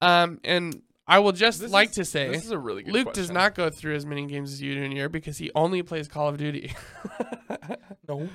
Um, 0.00 0.40
and 0.42 0.82
I 1.06 1.20
will 1.20 1.32
just 1.32 1.60
This 1.60 1.70
like 1.70 1.90
is- 1.90 1.94
to 1.96 2.04
say, 2.04 2.28
this 2.30 2.44
is 2.44 2.50
a 2.50 2.58
really 2.58 2.82
good 2.82 2.92
Luke 2.92 3.12
does 3.12 3.30
not 3.30 3.54
go 3.54 3.70
through 3.70 3.94
as 3.94 4.04
many 4.06 4.26
games 4.26 4.52
as 4.52 4.60
you 4.62 4.74
do 4.74 4.82
in 4.82 4.92
a 4.92 4.94
year 4.94 5.08
because 5.08 5.38
he 5.38 5.50
only 5.54 5.82
plays 5.82 6.08
Call 6.08 6.28
of 6.28 6.38
Duty. 6.38 6.72
No. 8.08 8.26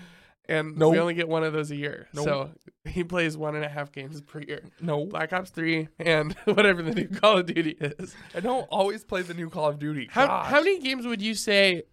And 0.53 0.77
No. 0.77 0.89
we 0.89 0.99
only 0.99 1.13
get 1.13 1.27
one 1.27 1.43
of 1.43 1.53
those 1.53 1.71
a 1.71 1.75
year. 1.75 2.07
No. 2.13 2.23
So 2.23 2.51
he 2.85 3.03
plays 3.03 3.35
one 3.37 3.55
and 3.55 3.63
a 3.65 3.69
half 3.69 3.91
games 3.91 4.21
per 4.21 4.39
year. 4.41 4.61
No. 4.81 5.05
Black 5.05 5.33
Ops 5.33 5.49
3 5.49 5.87
and 5.99 6.33
whatever 6.45 6.81
the 6.81 6.93
new 6.93 7.07
Call 7.07 7.39
of 7.39 7.45
Duty 7.47 7.75
is. 7.79 8.15
I 8.35 8.39
don't 8.39 8.63
always 8.69 9.03
play 9.03 9.21
the 9.21 9.33
new 9.33 9.49
Call 9.49 9.69
of 9.69 9.79
Duty. 9.79 10.07
How 10.11 10.27
Gosh. 10.27 10.47
how 10.47 10.59
many 10.59 10.79
games 10.79 11.05
would 11.05 11.21
you 11.21 11.35
say 11.35 11.83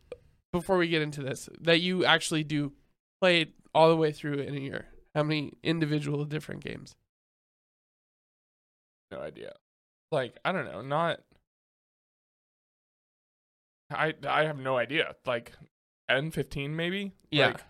before 0.52 0.76
we 0.78 0.88
get 0.88 1.02
into 1.02 1.22
this 1.22 1.48
that 1.60 1.80
you 1.80 2.04
actually 2.04 2.44
do 2.44 2.72
play 3.20 3.52
all 3.74 3.88
the 3.88 3.96
way 3.96 4.12
through 4.12 4.34
in 4.34 4.54
a 4.54 4.60
year? 4.60 4.86
How 5.14 5.22
many 5.22 5.54
individual 5.62 6.24
different 6.24 6.62
games? 6.62 6.94
no 9.10 9.18
idea. 9.20 9.54
Like 10.12 10.36
I 10.44 10.52
don't 10.52 10.66
know, 10.66 10.82
not. 10.82 11.20
I 13.90 14.14
I 14.28 14.44
have 14.44 14.58
no 14.58 14.76
idea. 14.76 15.16
Like, 15.26 15.52
N 16.08 16.30
fifteen 16.30 16.76
maybe. 16.76 17.12
Yeah. 17.30 17.48
Like, 17.48 17.60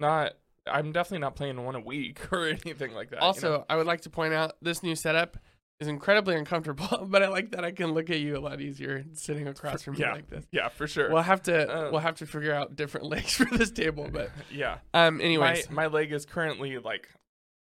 not. 0.00 0.32
I'm 0.66 0.92
definitely 0.92 1.20
not 1.20 1.36
playing 1.36 1.62
one 1.64 1.74
a 1.74 1.80
week 1.80 2.20
or 2.32 2.46
anything 2.46 2.94
like 2.94 3.10
that. 3.10 3.16
you 3.16 3.26
also, 3.26 3.50
know? 3.50 3.66
I 3.68 3.76
would 3.76 3.86
like 3.86 4.02
to 4.02 4.10
point 4.10 4.34
out 4.34 4.52
this 4.60 4.82
new 4.82 4.94
setup 4.94 5.36
is 5.80 5.88
incredibly 5.88 6.36
uncomfortable, 6.36 7.06
but 7.08 7.22
I 7.22 7.28
like 7.28 7.52
that 7.52 7.64
I 7.64 7.72
can 7.72 7.92
look 7.92 8.10
at 8.10 8.20
you 8.20 8.36
a 8.36 8.40
lot 8.40 8.60
easier 8.60 9.04
sitting 9.14 9.48
across 9.48 9.82
from 9.82 9.94
me 9.94 10.00
yeah. 10.00 10.12
like 10.12 10.28
this. 10.28 10.44
yeah, 10.52 10.68
for 10.68 10.86
sure. 10.86 11.10
We'll 11.10 11.22
have 11.22 11.42
to 11.44 11.68
Uh, 11.68 11.90
we'll 11.90 12.00
have 12.00 12.16
to 12.16 12.26
figure 12.26 12.52
out 12.52 12.76
different 12.76 13.06
legs 13.08 13.34
for 13.34 13.46
this 13.56 13.70
table, 13.70 14.08
but 14.12 14.30
yeah. 14.50 14.78
um 14.94 15.20
anyways. 15.20 15.70
my 15.70 15.84
my 15.84 15.86
leg 15.86 16.12
is 16.12 16.26
currently 16.26 16.78
like 16.78 17.08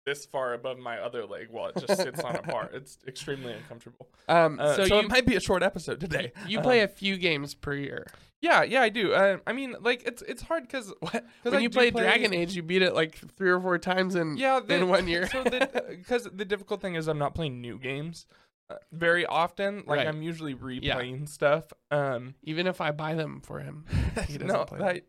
this 0.06 0.24
far 0.26 0.54
above 0.54 0.78
my 0.78 0.98
other 0.98 1.24
leg 1.26 1.48
while 1.50 1.68
it 1.68 1.76
just 1.76 2.00
sits 2.00 2.20
on 2.20 2.36
a 2.36 2.42
bar. 2.42 2.70
It's 2.74 2.98
extremely 3.06 3.52
uncomfortable. 3.52 4.08
um 4.28 4.58
Uh, 4.58 4.76
so, 4.76 4.86
so 4.86 4.94
you 5.00 5.06
it 5.06 5.08
might 5.10 5.26
be 5.26 5.36
a 5.36 5.40
short 5.40 5.62
episode 5.62 6.00
today. 6.00 6.32
you 6.46 6.58
Um, 6.58 6.64
play 6.64 6.80
a 6.80 6.88
few 6.88 7.16
games 7.18 7.54
per 7.54 7.74
year. 7.74 8.06
Yeah, 8.42 8.62
yeah, 8.62 8.80
I 8.80 8.88
do. 8.88 9.12
Uh, 9.12 9.36
I 9.46 9.52
mean, 9.52 9.76
like 9.80 10.02
it's 10.04 10.22
it's 10.22 10.42
hard 10.42 10.62
because 10.62 10.92
When 11.42 11.60
you 11.62 11.68
play 11.68 11.90
Dragon 11.90 12.32
Age, 12.32 12.54
you 12.56 12.62
beat 12.62 12.80
it 12.82 12.94
like 12.94 13.16
three 13.36 13.50
or 13.50 13.60
four 13.60 13.76
times 13.78 14.14
in 14.14 14.36
yeah, 14.38 14.60
the, 14.60 14.76
in 14.76 14.88
one 14.88 15.06
year. 15.06 15.28
so 15.32 15.44
because 15.44 16.24
the, 16.24 16.44
difficult 16.46 16.80
thing 16.80 16.94
is 16.94 17.06
I'm 17.06 17.18
not 17.18 17.34
playing 17.34 17.60
new 17.60 17.78
games 17.78 18.26
uh, 18.70 18.76
very 18.92 19.26
often. 19.26 19.84
Like 19.86 19.98
Right. 19.98 20.06
I'm 20.08 20.22
usually 20.22 20.52
Yeah. 20.80 20.96
replaying 20.96 21.28
stuff. 21.28 21.64
Um, 21.90 22.34
Even 22.42 22.66
if 22.66 22.80
I 22.80 22.92
buy 22.92 23.14
them 23.14 23.42
for 23.42 23.60
him, 23.60 23.84
he 24.26 24.38
doesn't 24.38 24.46
no, 24.46 24.64
play. 24.64 24.78
that, 24.78 25.02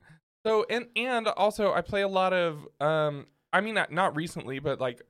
so 0.45 0.65
and 0.69 0.87
and 0.97 1.27
also 1.29 1.71
I 1.71 1.79
play 1.81 2.01
a 2.01 2.09
lot 2.09 2.33
of 2.33 2.67
um. 2.81 3.27
I 3.53 3.61
mean, 3.61 3.75
not, 3.75 3.91
not 3.91 4.15
recently, 4.15 4.59
but 4.59 4.79
like 4.79 5.01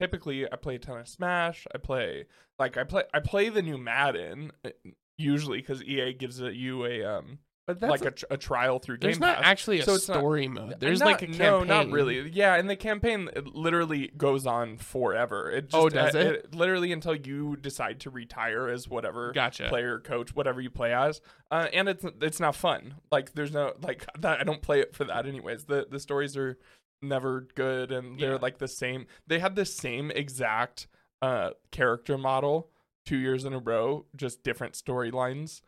typically 0.00 0.50
I 0.50 0.56
play 0.56 0.76
a 0.76 0.78
ton 0.78 0.98
of 0.98 1.08
Smash. 1.08 1.66
I 1.74 1.78
play 1.78 2.26
like 2.58 2.76
I 2.76 2.84
play 2.84 3.04
I 3.14 3.20
play 3.20 3.48
the 3.48 3.62
new 3.62 3.78
Madden 3.78 4.52
uh, 4.64 4.70
usually 5.16 5.58
because 5.58 5.82
EA 5.82 6.12
gives 6.14 6.40
it 6.40 6.54
you 6.54 6.84
a 6.86 7.04
um 7.04 7.38
but 7.66 7.78
that's 7.78 7.90
like 7.90 8.04
a, 8.04 8.10
tr- 8.10 8.24
a 8.30 8.36
trial 8.36 8.80
through 8.80 8.96
Game 8.98 9.10
there's 9.10 9.20
not 9.20 9.36
Pass. 9.36 9.44
actually 9.46 9.78
a 9.80 9.84
So 9.84 9.94
it's 9.94 10.08
not- 10.08 10.16
story 10.16 10.48
mode. 10.48 10.80
There's 10.80 10.98
Not- 10.98 11.06
like 11.06 11.22
a 11.22 11.26
campaign. 11.26 11.38
No, 11.46 11.62
not 11.62 11.90
really. 11.90 12.28
Yeah, 12.30 12.56
and 12.56 12.68
the 12.68 12.74
campaign 12.74 13.28
literally 13.52 14.10
goes 14.16 14.44
on 14.44 14.76
forever. 14.78 15.48
It 15.52 15.66
just, 15.68 15.74
Oh, 15.76 15.88
does 15.88 16.16
uh, 16.16 16.18
it? 16.18 16.52
Literally 16.54 16.90
until 16.90 17.14
you 17.14 17.54
decide 17.56 18.00
to 18.00 18.10
retire 18.10 18.68
as 18.68 18.88
whatever 18.88 19.30
Gotcha. 19.32 19.68
player, 19.68 20.00
coach, 20.00 20.34
whatever 20.34 20.60
you 20.60 20.70
play 20.70 20.92
as. 20.92 21.20
Uh, 21.52 21.68
and 21.72 21.88
it's 21.88 22.04
it's 22.20 22.40
not 22.40 22.56
fun. 22.56 22.94
Like 23.12 23.34
there's 23.34 23.52
no 23.52 23.74
like 23.82 24.04
that. 24.18 24.40
I 24.40 24.42
don't 24.42 24.62
play 24.62 24.80
it 24.80 24.96
for 24.96 25.04
that 25.04 25.26
anyways. 25.26 25.64
The 25.66 25.86
the 25.88 26.00
stories 26.00 26.36
are 26.36 26.58
never 27.02 27.46
good, 27.54 27.92
and 27.92 28.18
they're 28.18 28.32
Yeah. 28.32 28.38
like 28.40 28.58
the 28.58 28.68
same. 28.68 29.06
They 29.26 29.38
had 29.38 29.54
the 29.56 29.64
same 29.64 30.10
exact 30.10 30.86
uh 31.22 31.50
character 31.70 32.16
model 32.16 32.70
two 33.06 33.16
years 33.18 33.44
in 33.44 33.52
a 33.52 33.58
row, 33.58 34.06
just 34.16 34.42
different 34.42 34.74
storylines 34.74 35.62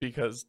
because 0.00 0.46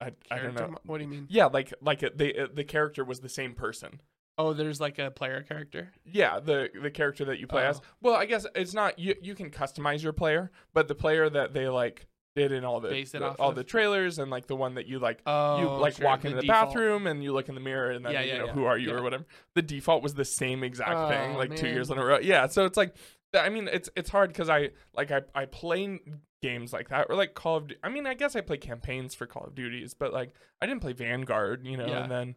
I 0.00 0.12
I 0.30 0.38
don't 0.38 0.54
know. 0.54 0.74
What 0.84 0.98
do 0.98 1.04
you 1.04 1.10
mean? 1.10 1.26
Yeah, 1.28 1.46
like 1.46 1.72
like 1.80 2.02
it, 2.02 2.16
they 2.18 2.28
it, 2.28 2.56
the 2.56 2.64
character 2.64 3.04
was 3.04 3.20
the 3.20 3.28
same 3.28 3.54
person. 3.54 4.00
Oh, 4.38 4.54
there's 4.54 4.80
like 4.80 4.98
a 4.98 5.10
player 5.10 5.42
character. 5.42 5.92
Yeah, 6.04 6.40
the 6.40 6.70
the 6.80 6.90
character 6.90 7.26
that 7.26 7.38
you 7.38 7.46
play 7.46 7.66
as. 7.66 7.78
Oh. 7.80 7.86
Well, 8.00 8.14
I 8.14 8.24
guess 8.24 8.46
it's 8.54 8.72
not 8.72 8.98
you. 8.98 9.14
You 9.20 9.34
can 9.34 9.50
customize 9.50 10.02
your 10.02 10.14
player, 10.14 10.50
but 10.72 10.88
the 10.88 10.94
player 10.94 11.28
that 11.28 11.52
they 11.52 11.68
like 11.68 12.06
did 12.36 12.52
in 12.52 12.64
all 12.64 12.80
the, 12.80 12.88
Base 12.90 13.14
it 13.14 13.18
the- 13.18 13.26
off 13.30 13.40
all 13.40 13.48
of? 13.50 13.54
the 13.56 13.64
trailers 13.64 14.18
and 14.18 14.30
like 14.30 14.46
the 14.46 14.54
one 14.56 14.74
that 14.74 14.86
you 14.86 14.98
like 14.98 15.20
Oh, 15.26 15.60
you 15.60 15.66
like 15.68 15.96
sure, 15.96 16.06
walk 16.06 16.24
into 16.24 16.36
the 16.36 16.42
default. 16.42 16.68
bathroom 16.68 17.06
and 17.06 17.22
you 17.24 17.32
look 17.32 17.48
in 17.48 17.54
the 17.54 17.60
mirror 17.60 17.90
and 17.90 18.04
then 18.04 18.12
Yeah, 18.12 18.20
you 18.22 18.28
yeah, 18.32 18.38
know 18.38 18.46
yeah. 18.46 18.52
who 18.52 18.64
are 18.64 18.78
you 18.78 18.88
Yeah. 18.90 18.94
or 18.94 19.02
whatever. 19.02 19.24
The 19.54 19.62
default 19.62 20.02
was 20.02 20.14
the 20.14 20.24
same 20.24 20.62
exact 20.62 21.10
thing 21.10 21.34
Oh, 21.34 21.38
like 21.38 21.56
two 21.56 21.64
man. 21.64 21.74
years 21.74 21.90
in 21.90 21.98
a 21.98 22.04
row. 22.04 22.18
Yeah, 22.18 22.46
so 22.46 22.64
it's 22.66 22.76
like 22.76 22.94
th- 23.32 23.44
I 23.44 23.48
mean 23.48 23.68
it's 23.68 23.90
it's 23.96 24.10
hard 24.10 24.30
because 24.30 24.48
I 24.48 24.70
like 24.94 25.10
I 25.10 25.22
I 25.34 25.46
play 25.46 25.84
n- 25.84 26.00
games 26.42 26.72
like 26.72 26.88
that 26.88 27.06
or 27.10 27.16
like 27.16 27.34
Call 27.34 27.56
of. 27.56 27.66
Du- 27.68 27.74
I 27.82 27.88
mean 27.88 28.06
I 28.06 28.14
guess 28.14 28.36
I 28.36 28.40
play 28.42 28.56
campaigns 28.58 29.14
for 29.14 29.26
Call 29.26 29.44
of 29.44 29.54
Duties, 29.54 29.92
but 29.94 30.12
like 30.12 30.32
I 30.62 30.66
didn't 30.66 30.80
play 30.82 30.92
Vanguard, 30.92 31.66
you 31.66 31.76
know, 31.76 31.86
Yeah. 31.86 32.02
and 32.04 32.10
then 32.12 32.34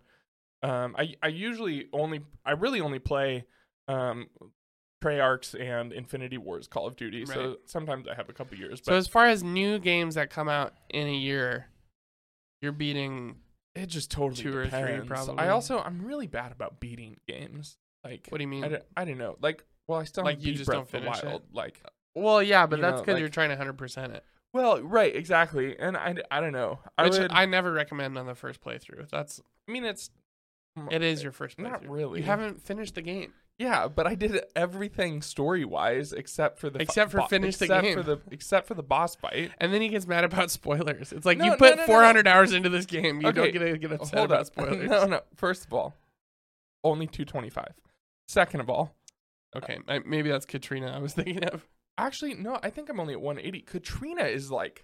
um 0.64 0.96
I 0.98 1.14
I 1.22 1.28
usually 1.28 1.88
only 1.94 2.22
I 2.46 2.52
really 2.52 2.82
only 2.82 3.00
play 3.00 3.46
um 3.88 4.28
Treyarch's 5.04 5.56
and 5.56 5.92
Infinity 5.92 6.38
Ward's 6.38 6.68
Call 6.68 6.88
of 6.88 6.96
Duty. 6.96 7.26
So 7.26 7.58
sometimes 7.66 8.08
I 8.08 8.16
have 8.16 8.30
a 8.30 8.34
couple 8.34 8.58
years, 8.58 8.80
So 8.84 8.92
but 8.92 8.96
as 8.96 9.08
far 9.08 9.26
as 9.28 9.44
new 9.44 9.80
games 9.80 10.16
that 10.16 10.30
come 10.30 10.50
out 10.50 10.74
in 10.90 11.08
a 11.08 11.14
year, 11.16 11.68
you're 12.62 12.72
beating. 12.72 13.36
it 13.76 13.88
just 13.88 14.12
totally 14.12 14.42
two 14.42 14.56
or 14.56 14.68
three, 14.68 15.02
probably. 15.06 15.38
I 15.38 15.50
also 15.50 15.80
I'm 15.80 16.06
really 16.06 16.28
bad 16.28 16.52
about 16.52 16.80
beating 16.80 17.18
games. 17.28 17.78
Like 18.04 18.28
What 18.30 18.38
do 18.38 18.44
you 18.44 18.48
mean? 18.48 18.64
I 18.64 18.68
don't, 18.70 18.84
I 18.98 19.06
don't 19.06 19.18
know. 19.18 19.38
Like 19.42 19.66
well, 19.88 20.00
I 20.00 20.06
still 20.06 20.24
Like, 20.24 20.44
you 20.44 20.54
just 20.54 20.66
Breath 20.66 20.76
don't 20.76 20.84
of 20.84 20.92
the 20.92 21.00
finish 21.00 21.36
it? 21.36 21.44
Like 21.54 21.82
well, 22.16 22.44
yeah, 22.44 22.66
but 22.66 22.80
that's 22.80 23.02
because 23.02 23.14
like- 23.14 23.20
you're 23.20 23.30
trying 23.30 23.50
to 23.50 23.58
hundred 23.58 23.78
percent 23.78 24.14
it, 24.14 24.24
well, 24.54 24.82
right, 24.82 25.16
exactly. 25.16 25.78
And 25.78 25.98
I, 25.98 26.16
I 26.30 26.40
don't 26.40 26.54
know. 26.54 26.80
I 26.98 27.06
which 27.06 27.18
would. 27.18 27.32
I 27.32 27.46
never 27.46 27.72
recommend 27.72 28.18
on 28.18 28.28
the 28.28 28.36
first 28.36 28.62
playthrough. 28.64 29.10
That's 29.10 29.42
I 29.68 29.72
mean, 29.72 29.84
it's 29.84 30.12
it 30.92 31.02
is 31.02 31.24
your 31.24 31.32
first 31.32 31.58
playthrough. 31.58 31.72
Not 31.72 31.90
really. 31.90 32.20
You 32.20 32.26
haven't 32.26 32.62
finished 32.62 32.96
the 32.96 33.02
game. 33.02 33.34
Yeah, 33.60 33.88
but 33.88 34.08
I 34.08 34.16
did 34.16 34.44
everything 34.56 35.22
story 35.22 35.64
wise 35.64 36.12
except 36.12 36.58
for 36.60 36.70
the 36.70 36.80
Except 36.82 37.12
for 37.12 37.22
finish 37.28 37.58
the 37.58 37.66
except 37.66 37.84
game. 37.84 37.96
for 37.98 38.04
the 38.04 38.20
except 38.32 38.68
for 38.68 38.74
the 38.74 38.84
boss 38.84 39.16
fight. 39.16 39.52
And 39.60 39.72
then 39.74 39.82
he 39.82 39.90
gets 39.90 40.08
mad 40.08 40.24
about 40.24 40.50
spoilers. 40.52 41.12
It's 41.14 41.26
like 41.26 41.38
No, 41.38 41.46
you 41.46 41.52
no, 41.52 41.58
put 41.58 41.70
no, 41.72 41.76
no, 41.76 41.82
no. 41.82 41.86
400 41.86 42.28
hours 42.28 42.52
into 42.54 42.70
this 42.70 42.86
game. 42.88 43.22
You 43.22 43.28
Okay, 43.28 43.36
don't 43.36 43.54
get 43.54 43.60
to 43.60 43.78
get 43.78 43.92
upset 43.92 44.18
Hold 44.18 44.32
about 44.32 44.42
up. 44.42 44.46
spoilers. 44.48 44.90
no, 44.90 45.06
no. 45.06 45.22
First 45.36 45.66
of 45.66 45.74
all, 45.74 45.94
only 46.84 47.06
225. 47.08 47.68
Second 48.28 48.60
of 48.62 48.70
all, 48.70 48.96
Okay, 49.56 49.78
I- 49.88 50.00
maybe 50.00 50.30
that's 50.30 50.46
Katrina. 50.48 50.88
I 50.92 50.98
was 51.00 51.14
thinking 51.14 51.44
of. 51.44 51.68
actually 52.00 52.34
no, 52.34 52.60
I 52.64 52.72
think 52.72 52.90
I'm 52.90 53.00
only 53.00 53.14
at 53.14 53.22
180. 53.22 53.62
Katrina 53.62 54.24
is 54.24 54.50
like 54.52 54.84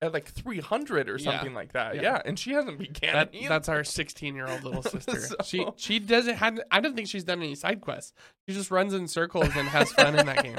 at 0.00 0.12
like 0.12 0.28
300 0.28 1.08
or 1.10 1.16
Yeah. 1.16 1.24
something 1.32 1.54
like 1.54 1.72
that. 1.72 1.96
Yeah. 1.96 2.02
Yeah, 2.02 2.22
and 2.24 2.38
she 2.38 2.52
hasn't 2.52 2.78
canon. 2.94 3.28
That, 3.32 3.48
that's 3.48 3.68
our 3.68 3.82
16 3.84 4.34
year 4.34 4.46
old 4.46 4.62
little 4.64 4.82
sister. 4.94 5.20
She 5.44 5.58
So- 5.58 5.74
she 5.76 5.98
doesn't 5.98 6.36
have. 6.36 6.60
I 6.70 6.80
don't 6.80 6.94
think 6.94 7.08
she's 7.08 7.24
done 7.24 7.38
any 7.42 7.54
side 7.54 7.80
quests. 7.80 8.12
She 8.48 8.54
just 8.54 8.70
runs 8.70 8.94
in 8.94 9.08
circles 9.08 9.48
and 9.56 9.68
has 9.68 9.90
fun 9.92 10.18
in 10.18 10.26
that 10.26 10.42
game. 10.44 10.56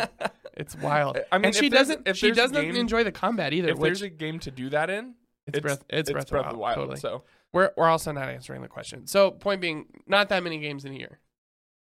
It's 0.56 0.76
wild. 0.76 1.20
I 1.32 1.38
mean, 1.38 1.46
and 1.46 1.56
she 1.56 1.70
doesn't. 1.70 2.08
if 2.08 2.18
She 2.18 2.32
doesn't 2.32 2.54
game- 2.62 2.76
enjoy 2.76 3.04
the 3.06 3.12
combat 3.14 3.54
either. 3.54 3.70
if 3.70 3.78
Which 3.78 3.88
there's 3.88 4.02
a 4.02 4.10
game 4.10 4.40
to 4.40 4.52
do 4.52 4.70
that 4.72 4.90
in, 4.90 5.16
it's, 5.48 5.60
breath. 5.60 5.84
It's, 5.90 6.12
breath, 6.12 6.32
of 6.34 6.52
the 6.52 6.58
Wild. 6.58 6.76
Totally. 6.76 6.98
So 6.98 7.24
We're 7.54 7.72
we're 7.78 7.88
also 7.88 8.12
not 8.12 8.28
answering 8.30 8.62
the 8.62 8.68
question. 8.68 9.08
So 9.08 9.32
point 9.32 9.62
being, 9.62 9.86
not 10.06 10.30
that 10.30 10.44
many 10.44 10.60
games 10.60 10.84
in 10.86 10.92
a 10.94 10.96
year, 10.98 11.18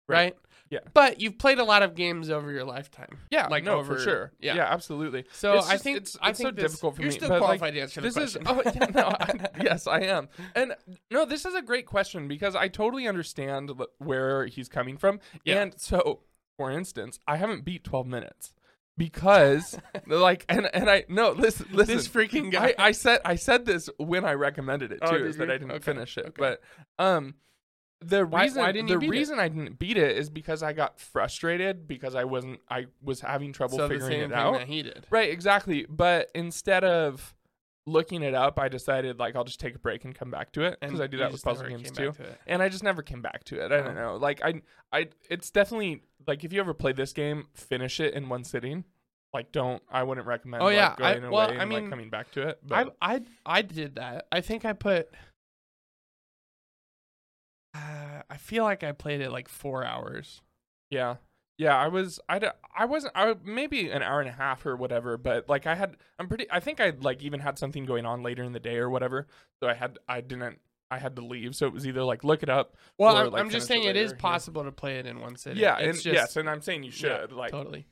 Right. 0.08 0.16
right? 0.24 0.36
Yeah. 0.74 0.80
But 0.92 1.20
you've 1.20 1.38
played 1.38 1.58
a 1.58 1.64
lot 1.64 1.82
of 1.82 1.94
games 1.94 2.30
over 2.30 2.50
your 2.50 2.64
lifetime. 2.64 3.18
yeah, 3.30 3.46
Like 3.48 3.64
no, 3.64 3.78
over- 3.78 3.94
for 3.96 4.00
sure. 4.02 4.32
yeah. 4.40 4.56
Yeah, 4.56 4.64
absolutely. 4.70 5.24
So 5.32 5.54
It's 5.58 5.68
I 5.68 5.72
just- 5.72 5.84
think 5.84 5.96
it's, 5.98 6.16
I 6.20 6.30
it's 6.30 6.38
think 6.38 6.48
so 6.48 6.50
this- 6.52 6.64
difficult 6.72 6.96
for 6.96 7.02
you're 7.02 7.10
me. 7.10 7.16
still 7.16 7.28
but, 7.28 7.34
like, 7.40 7.42
qualified 7.60 7.74
to 7.74 7.80
answer 7.80 8.00
this 8.00 8.16
is 8.16 8.36
question. 8.36 8.44
oh 8.46 8.62
yeah, 8.74 8.86
no, 8.94 9.02
I, 9.20 9.62
yes 9.62 9.86
I 9.86 10.00
am 10.00 10.28
and 10.54 10.74
no 11.10 11.24
this 11.24 11.44
is 11.44 11.54
a 11.54 11.62
great 11.62 11.86
question 11.86 12.26
because 12.28 12.54
i 12.56 12.68
totally 12.68 13.06
understand 13.06 13.70
where 13.98 14.46
he's 14.46 14.68
coming 14.68 14.96
from 14.96 15.20
Yeah. 15.44 15.62
and 15.62 15.74
so 15.80 16.20
for 16.56 16.70
instance 16.70 17.18
i 17.26 17.36
haven't 17.36 17.64
beat 17.64 17.84
12 17.84 18.06
minutes 18.06 18.52
because 18.96 19.78
like 20.06 20.44
and 20.48 20.68
and 20.74 20.88
i 20.90 21.04
no 21.08 21.30
listen 21.32 21.66
listen 21.72 21.96
this 21.96 22.08
freaking 22.08 22.50
guy. 22.50 22.74
I, 22.78 22.88
I 22.88 22.92
said 22.92 23.20
I 23.24 23.34
said 23.36 23.64
this 23.66 23.88
when 23.98 24.24
I 24.24 24.32
recommended 24.34 24.92
it 24.92 24.98
Oh, 25.02 25.10
too, 25.12 25.18
did 25.18 25.26
is 25.28 25.36
that? 25.36 25.50
I 25.50 25.54
didn't 25.58 25.72
Okay, 25.72 25.80
finish 25.84 26.16
it. 26.18 26.26
okay. 26.26 26.34
But 26.38 26.60
um 26.98 27.34
the 28.06 28.24
reason 28.24 28.62
why 28.62 28.72
didn't 28.72 28.88
the 28.88 28.98
beat 28.98 29.06
it? 29.06 29.10
reason 29.10 29.38
I 29.38 29.48
didn't 29.48 29.78
beat 29.78 29.96
it 29.96 30.16
is 30.16 30.30
because 30.30 30.62
I 30.62 30.72
got 30.72 31.00
frustrated 31.00 31.86
because 31.88 32.14
I 32.14 32.24
wasn't 32.24 32.60
I 32.70 32.86
was 33.02 33.20
having 33.20 33.52
trouble 33.52 33.76
so 33.78 33.88
the 33.88 33.94
figuring 33.94 34.12
same 34.12 34.20
it 34.22 34.28
thing 34.28 34.38
out. 34.38 34.52
that 34.54 34.66
he 34.68 34.82
did. 34.82 35.06
Right, 35.10 35.30
exactly. 35.30 35.86
But 35.88 36.30
instead 36.34 36.84
of 36.84 37.34
looking 37.86 38.22
it 38.22 38.34
up, 38.34 38.58
I 38.58 38.68
decided 38.68 39.18
like 39.18 39.36
I'll 39.36 39.44
just 39.44 39.60
take 39.60 39.74
a 39.74 39.78
break 39.78 40.04
and 40.04 40.14
come 40.14 40.30
back 40.30 40.52
to 40.52 40.62
it 40.62 40.78
because 40.80 40.94
And 40.94 41.02
I 41.02 41.06
do 41.06 41.18
that 41.18 41.32
with 41.32 41.42
puzzle 41.42 41.66
games 41.68 41.90
too. 41.90 42.12
to. 42.12 42.24
And 42.46 42.62
I 42.62 42.68
just 42.68 42.82
never 42.82 43.02
came 43.02 43.20
back 43.22 43.44
to 43.44 43.60
it. 43.62 43.72
I 43.72 43.76
don't 43.82 43.88
Oh. 43.98 44.12
know. 44.12 44.16
Like 44.16 44.40
I 44.42 44.62
I 44.92 45.08
it's 45.28 45.50
definitely 45.50 46.02
like 46.26 46.44
if 46.44 46.52
you 46.52 46.60
ever 46.60 46.72
play 46.74 46.92
this 46.92 47.12
game, 47.12 47.46
finish 47.54 48.00
it 48.00 48.14
in 48.14 48.28
one 48.28 48.44
sitting. 48.44 48.84
Like 49.34 49.50
don't 49.52 49.82
I 49.90 50.02
wouldn't 50.04 50.26
recommend 50.26 50.62
Oh, 50.62 50.66
like, 50.66 50.76
yeah, 50.76 50.94
I- 50.98 51.14
going 51.18 51.30
well, 51.32 51.48
away 51.48 51.58
I 51.58 51.60
and 51.62 51.68
mean, 51.70 51.80
like 51.82 51.90
coming 51.90 52.08
back 52.08 52.30
to 52.32 52.48
it. 52.48 52.58
I 52.70 52.84
But 52.84 52.96
I 53.02 53.20
I 53.44 53.62
did 53.62 53.96
that. 53.96 54.26
I 54.32 54.40
think 54.40 54.64
I 54.64 54.72
put. 54.72 55.08
Uh, 57.74 58.22
I 58.30 58.36
feel 58.36 58.64
like 58.64 58.84
I 58.84 58.92
played 58.92 59.20
it 59.20 59.30
like 59.30 59.48
four 59.48 59.84
hours. 59.84 60.42
Yeah. 60.90 61.16
Yeah, 61.56 61.76
I 61.76 61.88
was 61.88 62.18
I 62.28 62.40
I 62.76 62.84
wasn't 62.84 63.12
I 63.14 63.34
maybe 63.44 63.88
an 63.90 64.02
hour 64.02 64.20
and 64.20 64.28
a 64.28 64.32
half 64.32 64.66
or 64.66 64.74
whatever, 64.74 65.16
but 65.16 65.48
like 65.48 65.66
I 65.66 65.76
had 65.76 65.96
I'm 66.18 66.28
pretty 66.28 66.46
I 66.50 66.58
think 66.58 66.80
I 66.80 66.92
like 67.00 67.22
even 67.22 67.40
had 67.40 67.58
something 67.58 67.84
going 67.84 68.04
on 68.04 68.22
later 68.22 68.42
in 68.42 68.52
the 68.52 68.60
day 68.60 68.76
or 68.76 68.90
whatever. 68.90 69.28
So 69.60 69.68
I 69.68 69.74
had 69.74 69.98
I 70.08 70.20
didn't 70.20 70.58
I 70.90 70.98
had 70.98 71.14
to 71.16 71.24
leave. 71.24 71.54
So 71.54 71.66
it 71.66 71.72
was 71.72 71.86
either 71.86 72.02
like 72.02 72.24
look 72.24 72.42
it 72.42 72.48
up. 72.48 72.76
Well, 72.98 73.16
Or, 73.16 73.20
I'm, 73.26 73.30
like, 73.30 73.40
I'm 73.40 73.50
just 73.50 73.68
saying 73.68 73.84
it 73.84 73.96
it 73.96 73.96
is 73.96 74.12
yeah. 74.12 74.18
possible 74.18 74.64
to 74.64 74.72
play 74.72 74.98
it 74.98 75.06
in 75.06 75.20
one 75.20 75.36
sitting. 75.36 75.58
yeah, 75.58 75.76
and 75.78 75.94
just, 75.94 76.06
yes, 76.06 76.36
and 76.36 76.50
I'm 76.50 76.60
saying 76.60 76.82
you 76.82 76.90
yeah, 76.90 77.20
should 77.20 77.32
like 77.32 77.52
totally. 77.52 77.86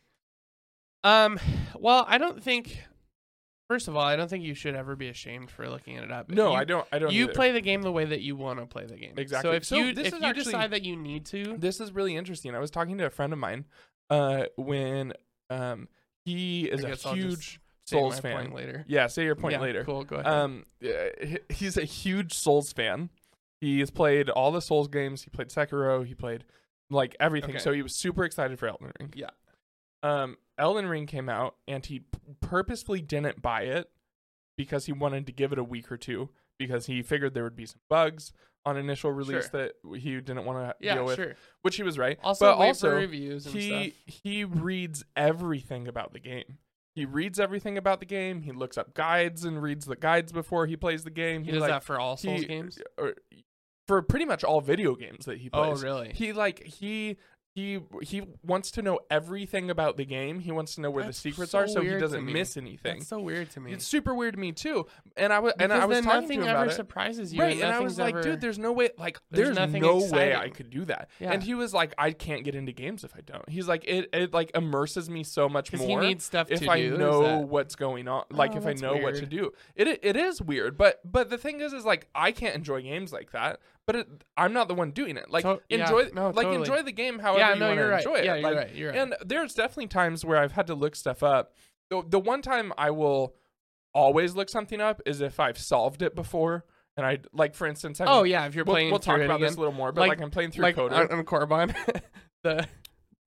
Um, 1.04 1.38
well, 1.78 2.04
I 2.08 2.18
don't 2.18 2.42
think. 2.42 2.78
First 3.68 3.88
of 3.88 3.96
all, 3.96 4.02
I 4.04 4.16
don't 4.16 4.28
think 4.28 4.44
you 4.44 4.54
should 4.54 4.74
ever 4.74 4.96
be 4.96 5.08
ashamed 5.08 5.50
for 5.50 5.68
looking 5.68 5.96
it 5.96 6.10
up. 6.12 6.28
No, 6.30 6.50
you, 6.50 6.56
I 6.56 6.64
don't 6.64 6.86
I 6.92 6.98
don't 6.98 7.12
You 7.12 7.24
either. 7.24 7.32
play 7.32 7.52
the 7.52 7.60
game 7.60 7.82
the 7.82 7.92
way 7.92 8.04
that 8.04 8.20
you 8.20 8.36
want 8.36 8.58
to 8.60 8.66
play 8.66 8.84
the 8.84 8.96
game. 8.96 9.14
Exactly. 9.16 9.50
So 9.50 9.54
if 9.56 9.64
So 9.64 9.76
you 9.76 9.94
this 9.94 10.08
if 10.08 10.14
is 10.14 10.20
you 10.20 10.26
actually- 10.26 10.44
decide 10.44 10.70
that 10.72 10.82
you 10.84 10.96
need 10.96 11.24
to, 11.26 11.56
This 11.58 11.80
is 11.80 11.92
really 11.92 12.16
interesting. 12.16 12.54
I 12.54 12.58
was 12.58 12.70
talking 12.70 12.98
to 12.98 13.06
a 13.06 13.10
friend 13.10 13.32
of 13.32 13.38
mine 13.38 13.64
uh 14.10 14.44
when 14.56 15.12
um 15.48 15.88
he 16.24 16.64
is 16.66 16.84
a 16.84 16.88
guess 16.88 17.06
I'll 17.06 17.14
just 17.14 17.26
huge 17.26 17.60
Souls 17.86 18.20
fan. 18.20 18.36
point 18.36 18.54
later. 18.54 18.84
Yeah, 18.88 19.06
say 19.06 19.24
your 19.24 19.34
point 19.36 19.52
Yeah, 19.52 19.60
later. 19.60 19.84
Cool. 19.84 20.04
Go 20.04 20.16
ahead. 20.16 20.26
Um, 20.32 20.64
yeah, 20.80 21.08
he's 21.48 21.76
a 21.76 21.84
huge 21.84 22.32
Souls 22.34 22.72
fan. 22.72 23.10
He 23.60 23.80
has 23.80 23.90
played 23.90 24.28
all 24.30 24.52
the 24.52 24.60
Souls 24.60 24.88
games. 24.88 25.22
He 25.22 25.30
played 25.30 25.48
Sekiro. 25.48 26.04
He 26.06 26.14
played 26.14 26.44
like 26.90 27.16
everything. 27.18 27.50
Okay. 27.50 27.58
So 27.58 27.72
he 27.72 27.82
was 27.82 27.94
super 27.94 28.24
excited 28.24 28.58
for 28.58 28.68
Elden 28.68 28.92
Ring. 29.00 29.12
yeah. 29.16 29.30
Um, 30.02 30.36
Elden 30.58 30.86
Ring 30.86 31.06
came 31.06 31.28
out, 31.28 31.56
and 31.68 31.84
he 31.84 32.02
purposely 32.40 33.00
didn't 33.00 33.40
buy 33.42 33.62
it 33.62 33.90
because 34.56 34.86
he 34.86 34.92
wanted 34.92 35.26
to 35.26 35.32
give 35.32 35.52
it 35.52 35.58
a 35.58 35.64
week 35.64 35.90
or 35.90 35.96
two 35.96 36.30
because 36.58 36.86
he 36.86 37.02
figured 37.02 37.34
there 37.34 37.44
would 37.44 37.56
be 37.56 37.66
some 37.66 37.80
bugs 37.88 38.32
on 38.64 38.76
initial 38.76 39.10
release 39.10 39.48
that 39.48 39.72
he 39.96 40.20
didn't 40.20 40.44
want 40.44 40.58
to 40.58 40.74
Yeah. 40.86 40.94
deal 40.96 41.04
with. 41.06 41.16
Sure. 41.16 41.34
Which 41.62 41.76
he 41.76 41.82
was 41.82 41.98
right. 41.98 42.18
Also, 42.22 42.44
but 42.46 42.58
also 42.64 42.94
reviews 42.94 43.46
and 43.46 43.54
he 43.56 43.68
stuff. 43.90 43.92
he 44.24 44.44
reads 44.44 45.04
everything 45.16 45.88
about 45.88 46.12
the 46.12 46.20
game. 46.20 46.58
He 46.94 47.04
reads 47.04 47.40
everything 47.40 47.76
about 47.78 47.98
the 48.00 48.06
game. 48.06 48.42
He 48.42 48.52
looks 48.52 48.76
up 48.78 48.94
guides 48.94 49.44
and 49.44 49.60
reads 49.62 49.86
the 49.86 49.96
guides 49.96 50.30
before 50.30 50.66
he 50.66 50.76
plays 50.76 51.02
the 51.04 51.10
game. 51.10 51.42
He 51.42 51.50
does 51.50 51.62
like, 51.62 51.70
that 51.70 51.82
for 51.82 51.98
all 51.98 52.16
Souls 52.16 52.40
he- 52.42 52.46
games. 52.46 52.78
or 52.98 53.14
for 53.88 54.00
pretty 54.00 54.26
much 54.26 54.44
all 54.44 54.60
video 54.60 54.94
games 54.94 55.24
that 55.24 55.38
he 55.38 55.48
plays. 55.50 55.60
Oh, 55.64 55.70
plays. 55.70 55.82
really? 55.82 56.12
He 56.14 56.32
like 56.32 56.62
he 56.62 57.16
he 57.54 57.80
he 58.02 58.22
wants 58.42 58.70
to 58.72 58.82
know 58.82 58.98
everything 59.10 59.70
about 59.70 59.96
the 59.98 60.04
game. 60.06 60.40
He 60.40 60.50
wants 60.52 60.74
to 60.76 60.80
know 60.80 60.90
where 60.90 61.04
That's 61.04 61.20
the 61.22 61.30
secrets 61.30 61.52
so 61.52 61.58
are, 61.58 61.68
so 61.68 61.82
he 61.82 61.98
doesn't 61.98 62.24
miss 62.24 62.56
anything. 62.56 63.00
That's 63.00 63.08
so 63.08 63.20
weird 63.20 63.50
to 63.50 63.60
me. 63.60 63.72
It's 63.74 63.86
super 63.86 64.14
weird 64.14 64.34
to 64.34 64.40
me 64.40 64.52
too. 64.52 64.86
And 65.18 65.32
I 65.32 65.38
was 65.38 65.52
and 65.58 65.70
I 65.72 65.84
was 65.84 65.96
then 65.98 66.04
talking 66.04 66.20
nothing 66.22 66.40
to 66.40 66.44
him 66.46 66.50
ever 66.56 66.62
about 66.64 66.74
surprises 66.74 67.32
you. 67.34 67.40
Right, 67.42 67.52
and, 67.54 67.62
and 67.64 67.72
I 67.72 67.80
was 67.80 67.98
like, 67.98 68.14
ever- 68.14 68.22
dude, 68.22 68.40
there's 68.40 68.58
no 68.58 68.72
way. 68.72 68.88
Like, 68.96 69.20
There's 69.30 69.48
there's, 69.48 69.58
nothing 69.58 69.82
no 69.82 69.98
way 70.10 70.34
I 70.34 70.48
could 70.48 70.70
do 70.70 70.86
that. 70.86 71.10
Yeah. 71.20 71.32
And 71.32 71.42
he 71.42 71.54
was 71.54 71.74
like, 71.74 71.94
I 71.98 72.12
can't 72.12 72.42
get 72.42 72.54
into 72.54 72.72
games 72.72 73.04
if 73.04 73.14
I 73.14 73.20
don't. 73.20 73.46
He's 73.48 73.68
like, 73.68 73.84
it 73.86 74.08
it 74.14 74.32
like 74.32 74.50
immerses 74.54 75.10
me 75.10 75.22
so 75.22 75.48
much 75.48 75.72
more 75.74 75.86
he 75.86 75.96
needs 75.96 76.24
stuff 76.24 76.50
if 76.50 76.60
to 76.60 76.70
I 76.70 76.80
do. 76.80 76.96
know 76.96 77.38
what's 77.40 77.76
going 77.76 78.08
on. 78.08 78.24
Like, 78.30 78.52
Oh, 78.54 78.58
if 78.58 78.66
I 78.66 78.72
know 78.72 78.96
what 78.96 79.16
to 79.16 79.26
do. 79.26 79.52
It 79.76 79.88
it- 79.88 80.00
it 80.02 80.16
is 80.16 80.40
weird, 80.40 80.78
but 80.78 81.00
but 81.04 81.28
the 81.28 81.36
thing 81.38 81.60
is, 81.60 81.72
is 81.74 81.84
like 81.84 82.08
I 82.14 82.32
can't 82.32 82.54
enjoy 82.54 82.80
games 82.80 83.12
like 83.12 83.32
that. 83.32 83.60
But 83.86 83.96
it, 83.96 84.08
I'm 84.36 84.52
not 84.52 84.68
the 84.68 84.74
one 84.74 84.92
doing 84.92 85.16
it. 85.16 85.28
Like 85.30 85.42
To- 85.44 85.60
yeah, 85.68 85.82
enjoy, 85.82 86.10
no, 86.14 86.26
like 86.28 86.46
totally. 86.46 86.56
enjoy 86.56 86.82
the 86.82 86.92
game 86.92 87.18
however 87.18 87.40
yeah, 87.40 87.54
you 87.54 87.60
no, 87.60 87.66
want 87.66 87.76
you're 87.78 87.86
to 87.86 87.92
right. 87.92 88.04
enjoy 88.06 88.14
it. 88.16 88.24
Yeah, 88.24 88.34
you're 88.36 88.42
Like, 88.50 88.56
right. 88.56 88.74
You're 88.74 88.90
right. 88.90 88.98
and 88.98 89.14
there's 89.24 89.54
definitely 89.54 89.88
times 89.88 90.24
where 90.24 90.38
I've 90.38 90.52
had 90.52 90.68
to 90.68 90.74
look 90.74 90.94
stuff 90.94 91.22
up. 91.22 91.54
The, 91.90 92.02
the 92.08 92.20
one 92.20 92.42
time 92.42 92.72
I 92.78 92.90
will 92.90 93.34
always 93.92 94.34
look 94.36 94.48
something 94.48 94.80
up 94.80 95.00
is 95.04 95.20
if 95.20 95.40
I've 95.40 95.58
solved 95.58 96.00
it 96.02 96.14
before. 96.14 96.64
And 96.96 97.04
I 97.06 97.18
like, 97.32 97.54
for 97.54 97.66
instance, 97.66 98.00
I'm, 98.00 98.08
oh 98.08 98.22
yeah, 98.22 98.44
if 98.46 98.54
you're 98.54 98.64
we'll, 98.64 98.74
playing 98.74 98.90
we'll 98.90 98.98
talk 99.00 99.16
about 99.20 99.36
again, 99.36 99.40
this 99.48 99.56
a 99.56 99.58
little 99.58 99.72
more. 99.74 99.92
But 99.92 100.02
Like- 100.02 100.08
like, 100.10 100.20
I'm 100.20 100.30
playing 100.30 100.50
through 100.52 100.62
like 100.64 100.76
KOTOR. 100.76 101.10
on, 101.10 101.18
on 101.18 101.24
Korriban, 101.24 101.74
the 102.44 102.66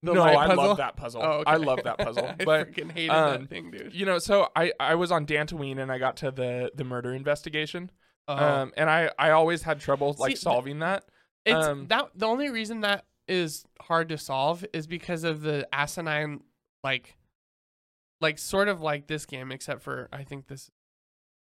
the 0.02 0.12
no, 0.14 0.22
I 0.22 0.54
love 0.54 0.76
that 0.76 0.96
puzzle. 0.96 1.20
Oh, 1.24 1.30
okay. 1.40 1.50
I 1.50 1.56
love 1.56 1.80
that 1.84 1.98
puzzle. 1.98 2.26
I 2.40 2.44
but 2.44 2.70
freaking 2.72 2.92
hated 2.92 3.10
um, 3.10 3.40
that 3.42 3.50
thing, 3.50 3.70
dude. 3.72 3.92
you 3.92 4.06
know, 4.06 4.18
so 4.18 4.48
I 4.54 4.72
I 4.78 4.94
was 4.94 5.10
on 5.10 5.26
Dantooine 5.26 5.78
and 5.78 5.90
I 5.90 5.98
got 5.98 6.16
to 6.18 6.30
the 6.30 6.70
the 6.74 6.84
murder 6.84 7.12
investigation. 7.12 7.90
Oh. 8.28 8.34
Um, 8.36 8.72
and 8.76 8.90
I 8.90 9.10
I 9.18 9.30
always 9.30 9.62
had 9.62 9.80
trouble 9.80 10.14
like 10.18 10.36
See, 10.36 10.42
solving 10.42 10.80
that. 10.80 11.04
It's 11.44 11.66
Um, 11.66 11.86
that 11.88 12.10
the 12.14 12.26
only 12.26 12.50
reason 12.50 12.80
that 12.80 13.04
is 13.28 13.64
hard 13.80 14.08
to 14.08 14.18
solve 14.18 14.64
is 14.72 14.86
because 14.86 15.24
of 15.24 15.42
the 15.42 15.68
asinine 15.72 16.42
like 16.82 17.16
like 18.20 18.38
sort 18.38 18.68
of 18.68 18.80
like 18.80 19.06
this 19.06 19.26
game 19.26 19.52
except 19.52 19.82
for 19.82 20.08
I 20.12 20.24
think 20.24 20.46
this 20.48 20.70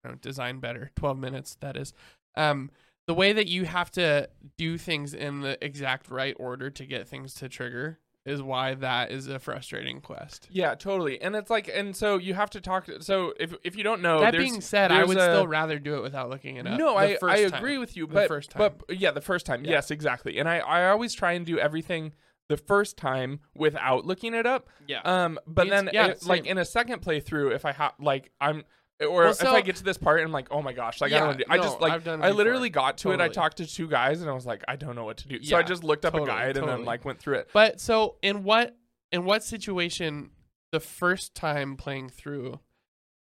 you 0.04 0.12
know, 0.12 0.18
design 0.18 0.60
better 0.60 0.92
12 0.96 1.18
minutes 1.18 1.58
that 1.62 1.76
is 1.78 1.94
um 2.36 2.72
the 3.08 3.14
way 3.14 3.34
that 3.34 3.48
you 3.48 3.66
have 3.66 3.92
to 3.92 4.30
do 4.58 4.78
things 4.78 5.14
in 5.14 5.42
the 5.42 5.64
exact 5.64 6.10
right 6.10 6.36
order 6.40 6.70
to 6.72 6.86
get 6.86 7.08
things 7.08 7.34
to 7.36 7.48
trigger 7.50 8.00
is 8.26 8.42
why 8.42 8.74
that 8.74 9.12
is 9.12 9.28
a 9.28 9.38
frustrating 9.40 10.02
quest. 10.02 10.48
Yeah, 10.50 10.74
totally. 10.76 11.22
And 11.22 11.36
it's 11.36 11.50
like, 11.50 11.70
and 11.72 11.96
so 11.96 12.18
you 12.18 12.34
have 12.34 12.50
to 12.52 12.62
talk. 12.62 12.90
So 13.02 13.34
if 13.40 13.54
if 13.64 13.76
you 13.76 13.84
don't 13.84 14.02
know, 14.02 14.22
that 14.22 14.34
being 14.36 14.62
said, 14.62 14.92
I 14.92 15.04
would 15.04 15.18
a- 15.18 15.22
still 15.22 15.48
rather 15.48 15.78
do 15.80 15.96
it 15.98 16.02
without 16.02 16.30
looking 16.30 16.58
it 16.58 16.66
up. 16.66 16.78
No, 16.80 16.94
the 17.00 17.24
I 17.24 17.34
I 17.34 17.44
time. 17.46 17.54
agree 17.54 17.78
with 17.78 17.96
you, 17.96 18.08
The 18.08 18.14
but 18.14 18.28
first 18.28 18.52
time. 18.52 18.74
but 18.88 18.98
yeah, 18.98 19.12
the 19.12 19.22
first 19.22 19.46
time, 19.46 19.64
Yeah. 19.64 19.72
yes, 19.72 19.92
exactly. 19.92 20.38
And 20.40 20.50
I 20.50 20.58
I 20.60 20.90
always 20.90 21.14
try 21.14 21.34
and 21.34 21.46
do 21.46 21.60
everything 21.60 22.14
the 22.48 22.58
first 22.58 22.98
time 22.98 23.40
without 23.56 24.06
looking 24.06 24.34
it 24.34 24.46
up. 24.46 24.70
Yeah. 24.88 25.02
Um, 25.04 25.40
but 25.48 25.66
Me 25.66 25.70
then. 25.72 25.90
Yeah, 25.94 26.08
it- 26.08 26.26
like 26.26 26.46
in 26.46 26.58
a 26.58 26.66
second 26.66 27.02
playthrough, 27.02 27.54
if 27.54 27.64
I 27.66 27.72
have 27.74 27.94
like 28.00 28.32
I'm. 28.42 28.64
Or 29.02 29.24
Well, 29.24 29.32
if 29.32 29.44
I 29.44 29.60
get 29.62 29.76
to 29.78 29.84
this 29.84 29.98
part 29.98 30.20
and 30.22 30.28
I'm 30.28 30.32
like, 30.32 30.48
oh 30.52 30.62
my 30.62 30.72
gosh, 30.72 31.02
like 31.02 31.12
I 31.12 31.20
don't. 31.20 31.38
do- 31.38 31.44
I 31.50 31.58
no, 31.58 31.64
just 31.64 31.82
like 31.82 32.08
I 32.08 32.32
literally 32.32 32.70
got 32.70 32.98
to 33.00 33.12
it. 33.12 33.20
I 33.20 33.28
talked 33.28 33.58
to 33.58 33.66
two 33.66 33.88
guys 33.90 34.22
and 34.22 34.30
I 34.30 34.34
was 34.34 34.46
like, 34.46 34.64
I 34.68 34.78
don't 34.78 34.96
know 34.96 35.04
what 35.04 35.18
to 35.18 35.28
do. 35.28 35.44
so 35.44 35.58
I 35.58 35.64
just 35.64 35.84
looked 35.84 36.06
up 36.06 36.14
totally, 36.14 36.30
a 36.30 36.34
guide 36.34 36.58
and 36.58 36.68
then 36.68 36.86
like 36.86 37.04
went 37.04 37.20
through 37.20 37.36
it. 37.40 37.50
But 37.54 37.82
so 37.82 38.16
in 38.22 38.44
what 38.44 38.76
in 39.12 39.26
what 39.26 39.44
situation 39.44 40.30
the 40.72 40.80
first 40.80 41.36
time 41.36 41.76
playing 41.76 42.10
through 42.10 42.60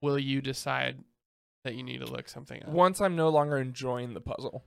will 0.03 0.19
you 0.19 0.41
decide 0.41 0.99
that 1.65 1.75
you 1.75 1.83
need 1.83 1.99
to 1.99 2.07
look 2.07 2.29
something 2.29 2.63
up 2.63 2.69
Once 2.69 3.01
I'm 3.01 3.17
no 3.17 3.29
longer 3.29 3.57
enjoying 3.57 4.15
the 4.15 4.21
puzzle, 4.21 4.65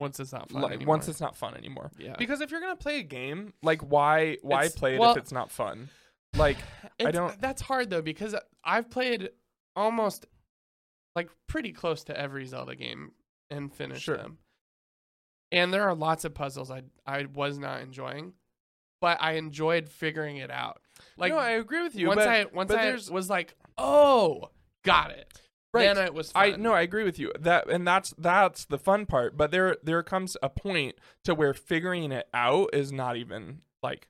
once 0.00 0.18
it's 0.18 0.32
not 0.32 0.50
fun 0.50 0.62
like 0.62 0.72
anymore? 0.72 0.94
once 0.96 1.06
it's 1.08 1.20
not 1.20 1.36
fun 1.36 1.54
anymore. 1.56 1.92
yeah. 1.98 2.14
Because 2.18 2.40
if 2.40 2.50
you're 2.50 2.60
gonna 2.60 2.74
play 2.76 2.98
a 2.98 3.02
game, 3.04 3.52
like 3.62 3.82
why 3.82 4.36
why 4.42 4.64
It's- 4.64 4.74
play 4.76 4.96
it 4.96 4.98
well- 4.98 5.12
if 5.12 5.16
it's 5.18 5.32
not 5.32 5.52
fun? 5.52 5.90
Like 6.36 6.58
I 7.00 7.10
don't- 7.12 7.40
That's 7.40 7.62
hard 7.62 7.88
though 7.90 8.02
because 8.02 8.34
I've 8.64 8.90
played 8.90 9.30
almost 9.78 10.26
like 11.16 11.30
pretty 11.46 11.72
close 11.72 12.04
to 12.04 12.18
every 12.18 12.44
Zelda 12.46 12.74
game 12.76 13.12
and 13.50 13.72
finished 13.72 14.02
Sure. 14.02 14.16
them. 14.16 14.38
And 15.50 15.72
there 15.72 15.84
are 15.88 15.94
lots 15.94 16.24
of 16.24 16.34
puzzles 16.34 16.70
I 16.70 16.82
I 17.06 17.24
was 17.32 17.58
not 17.58 17.80
enjoying, 17.80 18.34
but 19.00 19.16
I 19.20 19.32
enjoyed 19.32 19.88
figuring 19.88 20.36
it 20.36 20.50
out. 20.50 20.80
Like 21.16 21.32
no, 21.32 21.38
I 21.38 21.52
agree 21.52 21.82
with 21.82 21.94
you. 21.96 22.08
once 22.08 22.18
but, 22.18 22.28
I 22.28 22.44
once 22.52 22.70
I 22.70 22.92
was 23.10 23.30
like, 23.30 23.54
"Oh, 23.78 24.50
got 24.84 25.10
it." 25.10 25.40
Right. 25.72 25.94
Then 25.94 26.04
it 26.04 26.14
was 26.14 26.32
I 26.34 26.52
fun. 26.52 26.62
no, 26.62 26.72
I 26.72 26.80
agree 26.82 27.04
with 27.04 27.18
you. 27.18 27.32
That 27.38 27.68
and 27.70 27.86
that's 27.86 28.14
that's 28.18 28.64
the 28.66 28.78
fun 28.78 29.06
part. 29.06 29.36
But 29.36 29.50
there 29.50 29.76
there 29.82 30.02
comes 30.02 30.36
a 30.42 30.48
point 30.50 30.96
to 31.24 31.34
where 31.34 31.54
figuring 31.54 32.10
it 32.12 32.26
out 32.34 32.70
is 32.74 32.90
not 32.92 33.16
even 33.16 33.60
like 33.82 34.08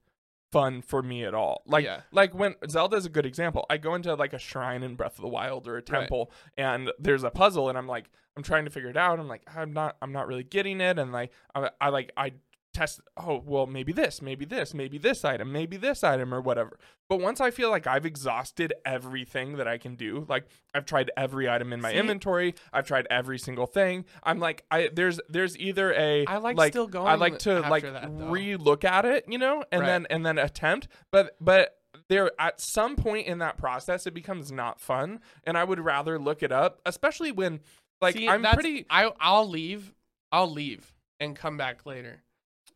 fun 0.51 0.83
for 0.83 1.03
me 1.03 1.25
at 1.25 1.35
all. 1.35 1.63
Like 1.67 1.85
Yeah. 1.85 2.01
like 2.13 2.35
when 2.35 2.55
Zelda 2.69 2.97
is 2.97 3.07
a 3.07 3.11
good 3.11 3.27
example. 3.27 3.67
I 3.69 3.77
go 3.77 3.95
into 3.95 4.15
like 4.15 4.33
a 4.33 4.39
shrine 4.39 4.83
in 4.83 4.95
Breath 4.95 5.17
of 5.17 5.23
the 5.23 5.29
Wild 5.29 5.69
or 5.69 5.77
a 5.77 5.83
temple 5.83 6.31
and 6.57 6.91
there's 6.99 7.23
a 7.23 7.31
puzzle 7.31 7.69
and 7.69 7.77
I'm 7.77 7.87
like 7.87 8.11
I'm 8.37 8.43
trying 8.43 8.65
to 8.65 8.71
figure 8.71 8.89
it 8.91 8.97
out. 8.97 9.19
I'm 9.19 9.29
like 9.29 9.43
I'm 9.55 9.73
not 9.73 9.97
I'm 10.01 10.13
not 10.13 10.27
really 10.27 10.45
getting 10.45 10.81
it 10.81 10.99
and 10.99 11.13
like 11.13 11.33
I, 11.55 11.71
I 11.81 11.89
like 11.91 12.13
I 12.17 12.33
test 12.79 13.01
oh 13.17 13.43
well 13.45 13.67
maybe 13.67 13.93
this 13.93 14.23
maybe 14.23 14.45
this 14.45 14.73
maybe 14.73 14.99
this 14.99 15.25
item 15.25 15.51
maybe 15.53 15.77
this 15.77 16.05
item 16.05 16.33
or 16.33 16.41
whatever 16.41 16.79
but 17.09 17.21
once 17.21 17.41
i 17.41 17.51
feel 17.51 17.71
like 17.71 17.87
i've 17.87 18.07
exhausted 18.07 18.73
everything 18.85 19.57
that 19.57 19.67
i 19.67 19.77
can 19.79 19.95
do 19.97 20.25
like 20.29 20.47
i've 20.75 20.85
tried 20.85 21.11
every 21.17 21.49
item 21.49 21.73
in 21.73 21.81
my 21.81 21.91
See? 21.93 21.99
inventory 21.99 22.55
i've 22.73 22.87
tried 22.87 23.07
every 23.11 23.39
single 23.39 23.67
thing 23.67 24.05
i'm 24.23 24.39
like 24.39 24.65
i 24.71 24.89
there's 24.93 25.19
there's 25.29 25.59
either 25.59 25.93
a 25.95 26.25
I 26.27 26.37
like 26.39 26.73
still 26.73 26.87
going 26.87 27.07
i 27.09 27.15
like 27.15 27.39
to 27.41 27.61
like 27.61 27.83
that, 27.83 28.09
re-look 28.11 28.85
at 28.85 29.05
it 29.05 29.25
you 29.29 29.39
know 29.39 29.65
and 29.73 29.81
Right. 29.81 29.87
then 29.87 30.07
and 30.11 30.25
then 30.25 30.39
attempt 30.39 30.89
but 31.11 31.37
but 31.41 31.75
there 32.09 32.31
at 32.39 32.61
some 32.61 32.97
point 32.97 33.27
in 33.27 33.39
that 33.39 33.57
process 33.57 34.07
it 34.07 34.15
becomes 34.15 34.53
not 34.53 34.81
fun 34.81 35.21
and 35.45 35.59
i 35.59 35.65
would 35.65 35.81
rather 35.81 36.19
look 36.19 36.43
it 36.43 36.53
up 36.53 36.81
especially 36.87 37.33
when 37.33 37.61
like 38.01 38.15
See, 38.15 38.29
i'm 38.29 38.43
pretty 38.43 38.87
I 38.89 39.11
I'll 39.21 39.49
leave. 39.49 39.93
I'll 40.31 40.51
leave 40.51 40.93
and 41.21 41.35
come 41.35 41.57
back 41.57 41.87
later. 41.87 42.23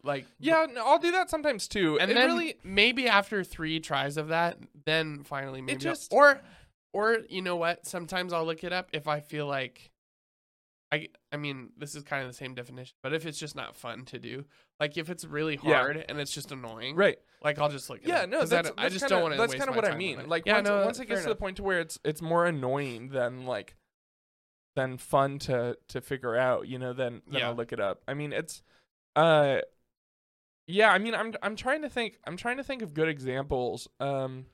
Like 0.05 0.27
yeah 0.41 0.67
no, 0.73 0.85
i'll 0.85 0.99
do 0.99 1.13
that 1.13 1.31
sometimes 1.31 1.69
too 1.69 1.97
and 2.01 2.11
it 2.11 2.15
then 2.15 2.27
really 2.29 2.57
maybe 2.65 3.07
after 3.09 3.45
three 3.45 3.79
tries 3.79 4.17
of 4.17 4.29
that, 4.29 4.59
then 4.85 5.23
finally 5.25 5.61
maybe 5.61 5.75
I'll- 5.87 5.93
just- 5.95 6.13
or 6.13 6.41
or 6.95 7.19
you 7.31 7.41
know 7.41 7.57
what? 7.57 7.87
Sometimes 7.87 8.33
I'll 8.35 8.45
look 8.45 8.65
it 8.65 8.73
up 8.73 8.91
if 8.93 9.09
I 9.09 9.21
feel 9.21 9.47
like 9.47 9.91
I 10.91 11.09
I 11.33 11.37
mean 11.39 11.71
this 11.79 11.95
is 11.95 12.03
kind 12.03 12.23
of 12.23 12.29
the 12.29 12.35
same 12.37 12.55
definition, 12.55 12.95
but 13.03 13.15
if 13.15 13.25
it's 13.27 13.39
just 13.39 13.55
not 13.57 13.77
fun 13.77 14.05
to 14.07 14.19
do, 14.19 14.45
like 14.81 14.99
if 14.99 15.09
it's 15.09 15.25
really 15.25 15.59
Yeah. 15.63 15.77
hard 15.77 16.05
and 16.09 16.19
it's 16.21 16.33
just 16.35 16.53
annoying, 16.53 16.97
right 16.97 17.19
like 17.43 17.59
I'll 17.59 17.69
just 17.71 17.89
look. 17.89 18.01
It 18.03 18.09
Yeah, 18.09 18.25
no, 18.27 18.41
I 18.41 18.45
that's, 18.45 18.71
I, 18.77 18.89
just 18.89 19.01
kinda, 19.05 19.09
don't 19.09 19.23
want 19.23 19.35
to. 19.35 19.39
That's 19.41 19.55
kind 19.55 19.71
of 19.71 19.75
what 19.77 19.85
I 19.87 19.97
mean. 19.97 20.29
Like 20.29 20.45
yeah, 20.47 20.55
once, 20.57 20.69
no, 20.69 20.85
once 20.85 20.99
it 21.01 21.07
gets 21.07 21.23
to 21.23 21.29
the 21.31 21.35
point 21.37 21.57
to 21.59 21.63
where 21.63 21.81
it's 21.81 21.99
it's 22.05 22.21
more 22.21 22.45
annoying 22.45 23.09
than 23.09 23.47
like 23.47 23.75
than 24.77 24.99
fun 24.99 25.39
to 25.41 25.79
to 25.89 26.01
figure 26.01 26.37
out, 26.37 26.67
you 26.69 26.79
know, 26.79 26.93
then 26.93 27.23
then 27.27 27.41
Yeah. 27.41 27.49
I'll 27.49 27.55
look 27.55 27.73
it 27.73 27.81
up. 27.81 28.03
I 28.07 28.15
mean, 28.15 28.33
it's 28.33 28.63
uh 29.17 29.59
yeah, 30.73 30.91
I 30.91 30.99
mean, 30.99 31.15
I'm 31.15 31.35
I'm 31.43 31.57
trying 31.57 31.83
to 31.83 31.89
think 31.89 32.19
I'm 32.27 32.37
trying 32.37 32.57
to 32.57 32.65
think 32.65 32.83
of 32.83 32.95
good 32.95 33.09
examples. 33.09 33.89
Um 34.01 34.47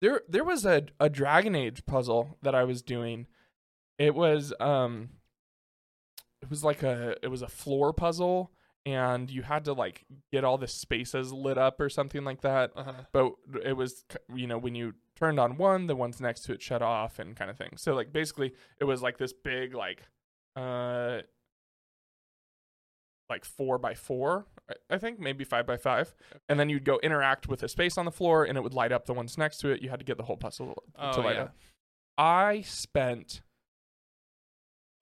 there 0.00 0.22
there 0.28 0.44
was 0.44 0.64
a 0.66 0.86
a 1.00 1.08
Dragon 1.08 1.54
Age 1.54 1.86
puzzle 1.86 2.36
that 2.42 2.54
I 2.54 2.64
was 2.64 2.82
doing. 2.82 3.26
It 3.98 4.14
was 4.14 4.52
um 4.60 5.10
it 6.42 6.50
was 6.50 6.62
like 6.64 6.82
a 6.82 7.16
it 7.22 7.28
was 7.28 7.42
a 7.42 7.48
floor 7.48 7.92
puzzle 7.92 8.50
and 8.86 9.30
you 9.30 9.40
had 9.42 9.64
to 9.64 9.72
like 9.72 10.04
get 10.30 10.44
all 10.44 10.58
the 10.58 10.68
spaces 10.68 11.32
lit 11.32 11.56
up 11.56 11.80
or 11.80 11.88
something 11.88 12.22
like 12.22 12.42
that 12.42 12.70
Uh-huh. 12.76 12.92
but 13.12 13.32
it 13.64 13.72
was 13.78 14.04
you 14.34 14.46
know 14.46 14.58
when 14.58 14.74
you 14.74 14.92
turned 15.16 15.40
on 15.40 15.56
one 15.56 15.86
the 15.86 15.96
ones 15.96 16.20
next 16.20 16.42
to 16.42 16.52
it 16.52 16.60
shut 16.60 16.82
off 16.82 17.18
and 17.18 17.34
kind 17.34 17.50
of 17.50 17.56
thing 17.56 17.70
so 17.78 17.94
like 17.94 18.12
basically 18.12 18.52
it 18.78 18.84
was 18.84 19.00
like 19.00 19.16
this 19.16 19.32
big 19.32 19.72
like 19.74 20.02
uh 20.54 21.20
like 23.30 23.44
four 23.46 23.78
by 23.78 23.94
four 23.94 24.44
I- 24.70 24.94
i 24.94 24.98
think 24.98 25.18
maybe 25.20 25.44
five 25.44 25.66
by 25.66 25.76
five 25.76 26.14
and 26.48 26.58
then 26.58 26.68
you'd 26.68 26.84
go 26.84 26.98
interact 27.02 27.48
with 27.48 27.62
a 27.62 27.68
space 27.68 27.98
on 27.98 28.04
the 28.04 28.10
floor 28.10 28.44
and 28.44 28.56
it 28.56 28.62
would 28.62 28.74
light 28.74 28.92
up 28.92 29.06
the 29.06 29.12
ones 29.14 29.36
next 29.38 29.58
to 29.58 29.68
it 29.70 29.82
you 29.82 29.90
had 29.90 29.98
to 29.98 30.04
get 30.04 30.16
the 30.16 30.24
whole 30.24 30.36
puzzle 30.36 30.74
to 30.98 31.18
Oh, 31.18 31.20
light 31.20 31.36
yeah. 31.36 31.42
up 31.42 31.56
i 32.18 32.62
spent 32.62 33.42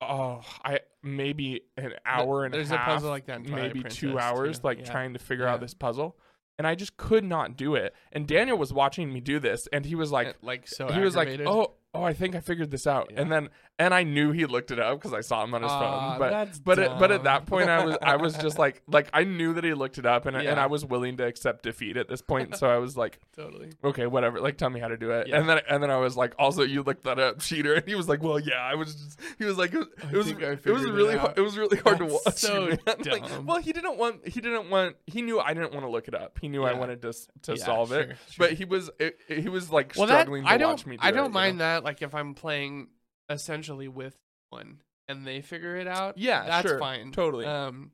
oh 0.00 0.40
i 0.64 0.80
maybe 1.02 1.62
an 1.76 1.92
hour 2.04 2.44
and 2.44 2.52
There's 2.52 2.70
a 2.70 2.74
a 2.74 2.78
puzzle 2.78 3.10
like 3.10 3.26
that 3.26 3.42
maybe 3.42 3.82
two 3.84 4.18
hours 4.18 4.58
too. 4.58 4.66
like 4.66 4.78
Yeah. 4.80 4.84
trying 4.84 5.12
to 5.12 5.18
figure 5.18 5.44
Yeah. 5.44 5.52
out 5.54 5.60
this 5.60 5.74
puzzle 5.74 6.16
and 6.58 6.66
i 6.66 6.74
just 6.74 6.96
could 6.96 7.24
not 7.24 7.56
do 7.56 7.74
it 7.76 7.94
and 8.12 8.26
daniel 8.26 8.58
was 8.58 8.72
watching 8.72 9.12
me 9.12 9.20
do 9.20 9.38
this 9.38 9.68
and 9.72 9.84
he 9.86 9.94
was 9.94 10.10
like 10.10 10.36
like 10.42 10.66
so 10.66 10.88
he 10.88 11.00
was 11.00 11.14
like 11.14 11.40
oh 11.46 11.74
oh 11.94 12.02
i 12.02 12.12
think 12.12 12.34
i 12.34 12.40
figured 12.40 12.70
this 12.72 12.86
out 12.86 13.10
Yeah. 13.12 13.20
and 13.20 13.30
then 13.32 13.48
and 13.78 13.94
i 13.94 14.02
knew 14.02 14.30
he 14.32 14.44
looked 14.46 14.70
it 14.70 14.78
up 14.78 14.98
because 14.98 15.12
i 15.14 15.20
saw 15.20 15.42
him 15.42 15.54
on 15.54 15.62
his 15.62 15.70
Aw, 15.72 15.78
phone 16.10 16.18
but 16.18 16.64
but 16.64 16.78
it, 16.78 16.92
but 16.98 17.10
at 17.10 17.24
that 17.24 17.46
point 17.46 17.68
i 17.70 17.84
was 17.84 17.96
i 18.02 18.16
was 18.16 18.36
just 18.36 18.58
like 18.58 18.82
like 18.88 19.08
i 19.14 19.24
knew 19.24 19.54
that 19.54 19.64
he 19.64 19.72
looked 19.74 19.98
it 19.98 20.04
up 20.06 20.26
and, 20.26 20.36
and 20.36 20.44
Yeah. 20.44 20.62
i 20.62 20.66
was 20.66 20.84
willing 20.84 21.16
to 21.16 21.24
accept 21.26 21.62
defeat 21.62 21.96
at 21.96 22.06
this 22.08 22.20
point 22.22 22.56
so 22.58 22.68
i 22.68 22.76
was 22.76 22.96
like 22.96 23.18
totally. 23.34 23.70
okay 23.82 24.06
whatever 24.06 24.40
like 24.40 24.58
tell 24.58 24.68
me 24.70 24.78
how 24.78 24.88
to 24.88 24.96
do 24.96 25.10
it 25.12 25.28
Yeah. 25.28 25.38
and 25.40 25.48
then 25.48 25.60
and 25.68 25.82
then 25.82 25.90
i 25.90 25.96
was 25.96 26.16
like 26.16 26.34
also 26.38 26.62
you 26.62 26.82
looked 26.82 27.04
that 27.04 27.18
up 27.18 27.40
cheater 27.40 27.74
and 27.74 27.88
he 27.88 27.94
was 27.94 28.08
like 28.08 28.22
well 28.22 28.38
yeah 28.38 28.60
i 28.60 28.74
was 28.74 28.94
just 28.94 29.20
he 29.38 29.44
was 29.44 29.56
like 29.56 29.72
it 29.72 29.78
was 29.78 29.88
it 30.12 30.16
was, 30.16 30.26
think 30.26 30.42
I 30.42 30.46
it 30.52 30.64
was 30.66 30.82
figured 30.82 30.88
it 30.88 30.92
really 30.92 31.18
out. 31.18 31.38
it 31.38 31.40
was 31.40 31.56
really 31.56 31.78
hard 31.78 31.98
to 31.98 32.04
That's 32.04 32.24
watch 32.26 32.34
so 32.36 32.66
man. 32.66 32.78
Like, 33.06 33.24
well 33.46 33.58
he 33.58 33.72
didn't 33.72 33.96
want 33.96 34.28
he 34.28 34.40
didn't 34.40 34.68
want 34.70 34.96
he 35.06 35.22
knew 35.22 35.40
i 35.40 35.54
didn't 35.54 35.72
want 35.72 35.84
to 35.86 35.90
look 35.90 36.08
it 36.08 36.14
up 36.14 36.38
he 36.40 36.48
knew 36.48 36.62
i 36.64 36.72
Yeah. 36.72 36.78
wanted 36.78 37.02
to 37.02 37.08
s- 37.08 37.26
to 37.42 37.56
Yeah, 37.56 37.64
solve 37.64 37.92
it 37.92 38.16
sure, 38.30 38.46
but 38.48 38.52
he 38.52 38.64
was 38.66 38.90
it, 38.98 39.18
he 39.28 39.48
was 39.48 39.70
like 39.70 39.94
well, 39.96 40.06
that 40.06 40.20
struggling 40.22 40.44
to 40.44 40.50
I 40.50 40.56
don't 40.58 40.70
watch 40.72 40.86
me 40.86 40.96
do 40.98 41.06
I 41.06 41.10
don't 41.10 41.32
mind 41.32 41.60
that. 41.60 41.84
Like 41.84 42.02
if 42.02 42.14
I'm 42.14 42.34
playing 42.34 42.88
essentially 43.28 43.88
with 43.88 44.16
one 44.50 44.82
and 45.08 45.26
they 45.26 45.40
figure 45.40 45.76
it 45.76 45.86
out, 45.88 46.16
Yeah, 46.18 46.44
that's 46.46 46.68
sure, 46.68 46.78
fine. 46.78 47.12
totally. 47.12 47.46
Um, 47.46 47.90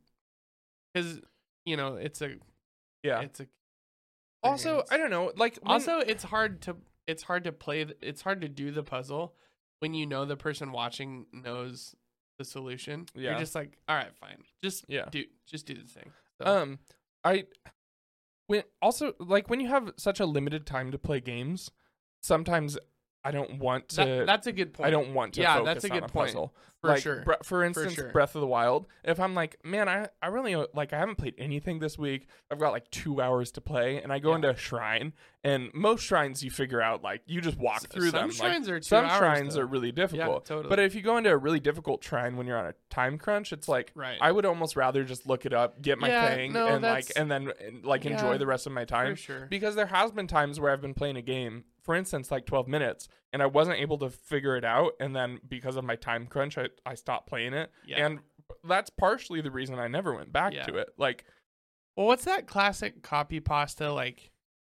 because 0.92 1.20
you 1.64 1.76
know 1.76 1.96
it's 1.96 2.22
a 2.22 2.34
yeah 3.02 3.20
it's 3.20 3.40
a 3.40 3.46
also 4.42 4.82
i 4.90 4.96
don't 4.96 5.10
know 5.10 5.30
like 5.36 5.58
when- 5.62 5.72
also 5.72 5.98
it's 5.98 6.24
hard 6.24 6.62
to 6.62 6.76
it's 7.06 7.22
hard 7.24 7.44
to 7.44 7.52
play 7.52 7.84
it's 8.00 8.22
hard 8.22 8.40
to 8.40 8.48
do 8.48 8.70
the 8.70 8.82
puzzle 8.82 9.34
when 9.80 9.92
you 9.94 10.06
know 10.06 10.24
the 10.24 10.36
person 10.36 10.72
watching 10.72 11.26
knows 11.32 11.94
the 12.38 12.44
solution 12.44 13.04
Yeah. 13.14 13.30
you're 13.30 13.38
just 13.40 13.54
like 13.54 13.76
all 13.88 13.96
right 13.96 14.14
fine 14.16 14.38
just 14.62 14.86
Yeah. 14.88 15.06
do 15.10 15.24
just 15.46 15.66
do 15.66 15.74
the 15.74 15.86
thing 15.88 16.10
so, 16.40 16.46
um 16.48 16.78
i 17.24 17.44
when 18.46 18.62
also 18.80 19.12
like 19.18 19.50
when 19.50 19.60
you 19.60 19.68
have 19.68 19.92
such 19.98 20.20
a 20.20 20.26
limited 20.26 20.64
time 20.66 20.90
to 20.92 20.98
play 20.98 21.20
games 21.20 21.70
sometimes 22.22 22.78
I 23.28 23.30
don't 23.32 23.58
want 23.58 23.88
to. 23.90 23.96
That, 24.04 24.26
that's 24.26 24.46
a 24.46 24.52
good 24.52 24.72
point. 24.74 24.86
I 24.86 24.90
don't 24.90 25.14
want 25.14 25.34
to 25.34 25.40
Yeah, 25.42 25.54
focus 25.58 25.66
that's 25.66 25.84
a 25.84 25.88
on 25.92 26.00
good 26.00 26.04
a 26.10 26.12
point. 26.12 26.26
puzzle. 26.28 26.54
for 26.80 26.90
like, 26.90 27.02
sure. 27.02 27.22
bre- 27.24 27.32
for 27.42 27.64
instance, 27.64 27.94
sure. 27.94 28.10
Breath 28.12 28.34
of 28.36 28.40
the 28.40 28.46
Wild. 28.46 28.86
If 29.02 29.18
I'm 29.18 29.34
like, 29.34 29.56
man, 29.64 29.88
I, 29.88 30.06
I 30.22 30.28
really 30.28 30.54
like 30.74 30.92
I 30.92 30.98
haven't 30.98 31.16
played 31.16 31.34
anything 31.36 31.80
this 31.80 31.98
week. 31.98 32.28
I've 32.52 32.60
got 32.60 32.70
like 32.72 32.88
two 32.90 33.20
hours 33.20 33.50
to 33.52 33.60
play, 33.60 34.00
and 34.00 34.12
I 34.12 34.18
go 34.20 34.30
Yeah. 34.30 34.36
into 34.36 34.50
a 34.50 34.56
shrine, 34.56 35.12
and 35.42 35.70
most 35.74 36.04
shrines 36.04 36.44
you 36.44 36.50
figure 36.52 36.80
out 36.80 37.02
like 37.02 37.22
you 37.26 37.40
just 37.40 37.58
walk 37.58 37.88
through 37.88 38.10
some 38.10 38.20
them. 38.20 38.28
Like, 38.28 38.36
shrines 38.36 38.68
are 38.68 38.78
two 38.78 38.84
some 38.84 39.04
hours, 39.06 39.18
shrines 39.18 39.54
though. 39.56 39.62
are 39.62 39.66
really 39.66 39.90
difficult. 39.90 40.44
Yeah, 40.44 40.54
totally. 40.56 40.68
But 40.68 40.78
if 40.78 40.94
you 40.94 41.02
go 41.02 41.16
into 41.16 41.30
a 41.30 41.36
really 41.36 41.58
difficult 41.60 42.04
shrine 42.04 42.36
when 42.36 42.46
you're 42.46 42.56
on 42.58 42.66
a 42.66 42.74
time 42.90 43.18
crunch, 43.18 43.52
it's 43.52 43.66
like 43.68 43.90
right. 43.96 44.18
I 44.20 44.30
would 44.30 44.46
almost 44.46 44.76
rather 44.76 45.02
just 45.02 45.26
look 45.26 45.46
it 45.46 45.52
up, 45.52 45.82
get 45.82 45.98
my 45.98 46.08
Yeah, 46.08 46.34
thing, 46.34 46.52
no, 46.52 46.68
and 46.68 46.82
like 46.82 47.10
and 47.16 47.28
then 47.28 47.50
like 47.82 48.06
enjoy 48.06 48.38
the 48.38 48.46
rest 48.46 48.66
of 48.66 48.72
my 48.72 48.84
time. 48.84 49.16
for 49.16 49.20
sure. 49.20 49.46
Because 49.50 49.74
there 49.74 49.86
has 49.86 50.12
been 50.12 50.28
times 50.28 50.60
where 50.60 50.70
I've 50.72 50.80
been 50.80 50.94
playing 50.94 51.16
a 51.16 51.22
game, 51.22 51.64
for 51.88 51.94
instance, 51.94 52.30
like 52.30 52.44
12 52.44 52.68
minutes, 52.68 53.08
and 53.32 53.40
I 53.42 53.46
wasn't 53.46 53.78
able 53.78 53.96
to 54.00 54.10
figure 54.10 54.58
it 54.58 54.64
out, 54.64 54.92
and 55.00 55.16
then 55.16 55.40
because 55.48 55.76
of 55.76 55.84
my 55.84 55.96
time 55.96 56.26
crunch, 56.26 56.58
I, 56.58 56.66
I 56.84 56.94
stopped 56.96 57.26
playing 57.26 57.54
it, 57.54 57.70
Yeah. 57.86 58.04
and 58.04 58.18
that's 58.62 58.90
partially 58.90 59.40
the 59.40 59.50
reason 59.50 59.78
I 59.78 59.88
never 59.88 60.14
went 60.14 60.30
back 60.30 60.52
Yeah. 60.52 60.64
to 60.66 60.76
it. 60.76 60.90
Like, 60.98 61.24
Well, 61.96 62.06
what's 62.06 62.26
that 62.26 62.46
classic 62.46 63.02
copy 63.02 63.40
pasta? 63.40 63.90
Like, 63.90 64.30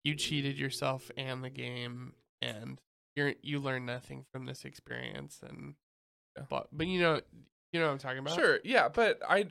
you 0.04 0.14
cheated 0.14 0.58
yourself 0.58 1.10
and 1.18 1.44
the 1.44 1.50
game, 1.50 2.14
and 2.40 2.80
you're 3.14 3.34
you 3.42 3.58
learn 3.60 3.84
nothing 3.84 4.24
from 4.32 4.46
this 4.46 4.64
experience, 4.64 5.40
and 5.46 5.74
Yeah. 6.38 6.44
but 6.48 6.68
but 6.72 6.86
you 6.86 6.98
know 6.98 7.20
you 7.72 7.80
know 7.80 7.88
what 7.88 7.92
I'm 7.92 7.98
talking 7.98 8.18
about. 8.20 8.36
sure, 8.36 8.58
yeah, 8.64 8.88
but 8.88 9.20
I 9.28 9.48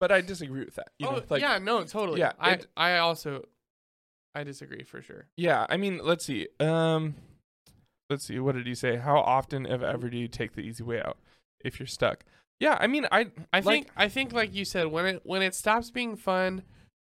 but 0.00 0.10
I 0.10 0.20
disagree 0.20 0.64
with 0.64 0.74
that. 0.74 0.88
You 0.98 1.06
oh 1.06 1.12
know, 1.12 1.22
like, 1.30 1.40
yeah, 1.42 1.58
no, 1.58 1.84
totally. 1.84 2.18
Yeah, 2.18 2.32
I 2.40 2.54
it- 2.54 2.66
I 2.76 2.98
also 2.98 3.44
I 4.34 4.44
disagree 4.44 4.82
for 4.82 5.00
sure. 5.02 5.26
Yeah, 5.36 5.66
I 5.68 5.76
mean, 5.76 6.00
let's 6.02 6.24
see. 6.24 6.48
Um, 6.60 7.14
let's 8.10 8.24
see. 8.24 8.38
What 8.38 8.54
did 8.56 8.66
he 8.66 8.74
say? 8.74 8.96
How 8.96 9.18
often, 9.18 9.66
if 9.66 9.82
ever, 9.82 10.08
do 10.10 10.16
you 10.16 10.28
take 10.28 10.54
the 10.54 10.62
easy 10.62 10.82
way 10.82 11.00
out 11.00 11.18
if 11.64 11.78
you're 11.78 11.86
stuck? 11.86 12.24
Yeah, 12.60 12.76
I 12.80 12.86
mean, 12.86 13.06
I 13.10 13.30
I 13.52 13.60
Like- 13.60 13.64
think 13.64 13.90
I 13.96 14.08
think 14.08 14.32
like 14.32 14.54
you 14.54 14.64
said 14.64 14.86
when 14.88 15.06
it 15.06 15.22
when 15.24 15.42
it 15.42 15.54
stops 15.54 15.90
being 15.90 16.16
fun, 16.16 16.62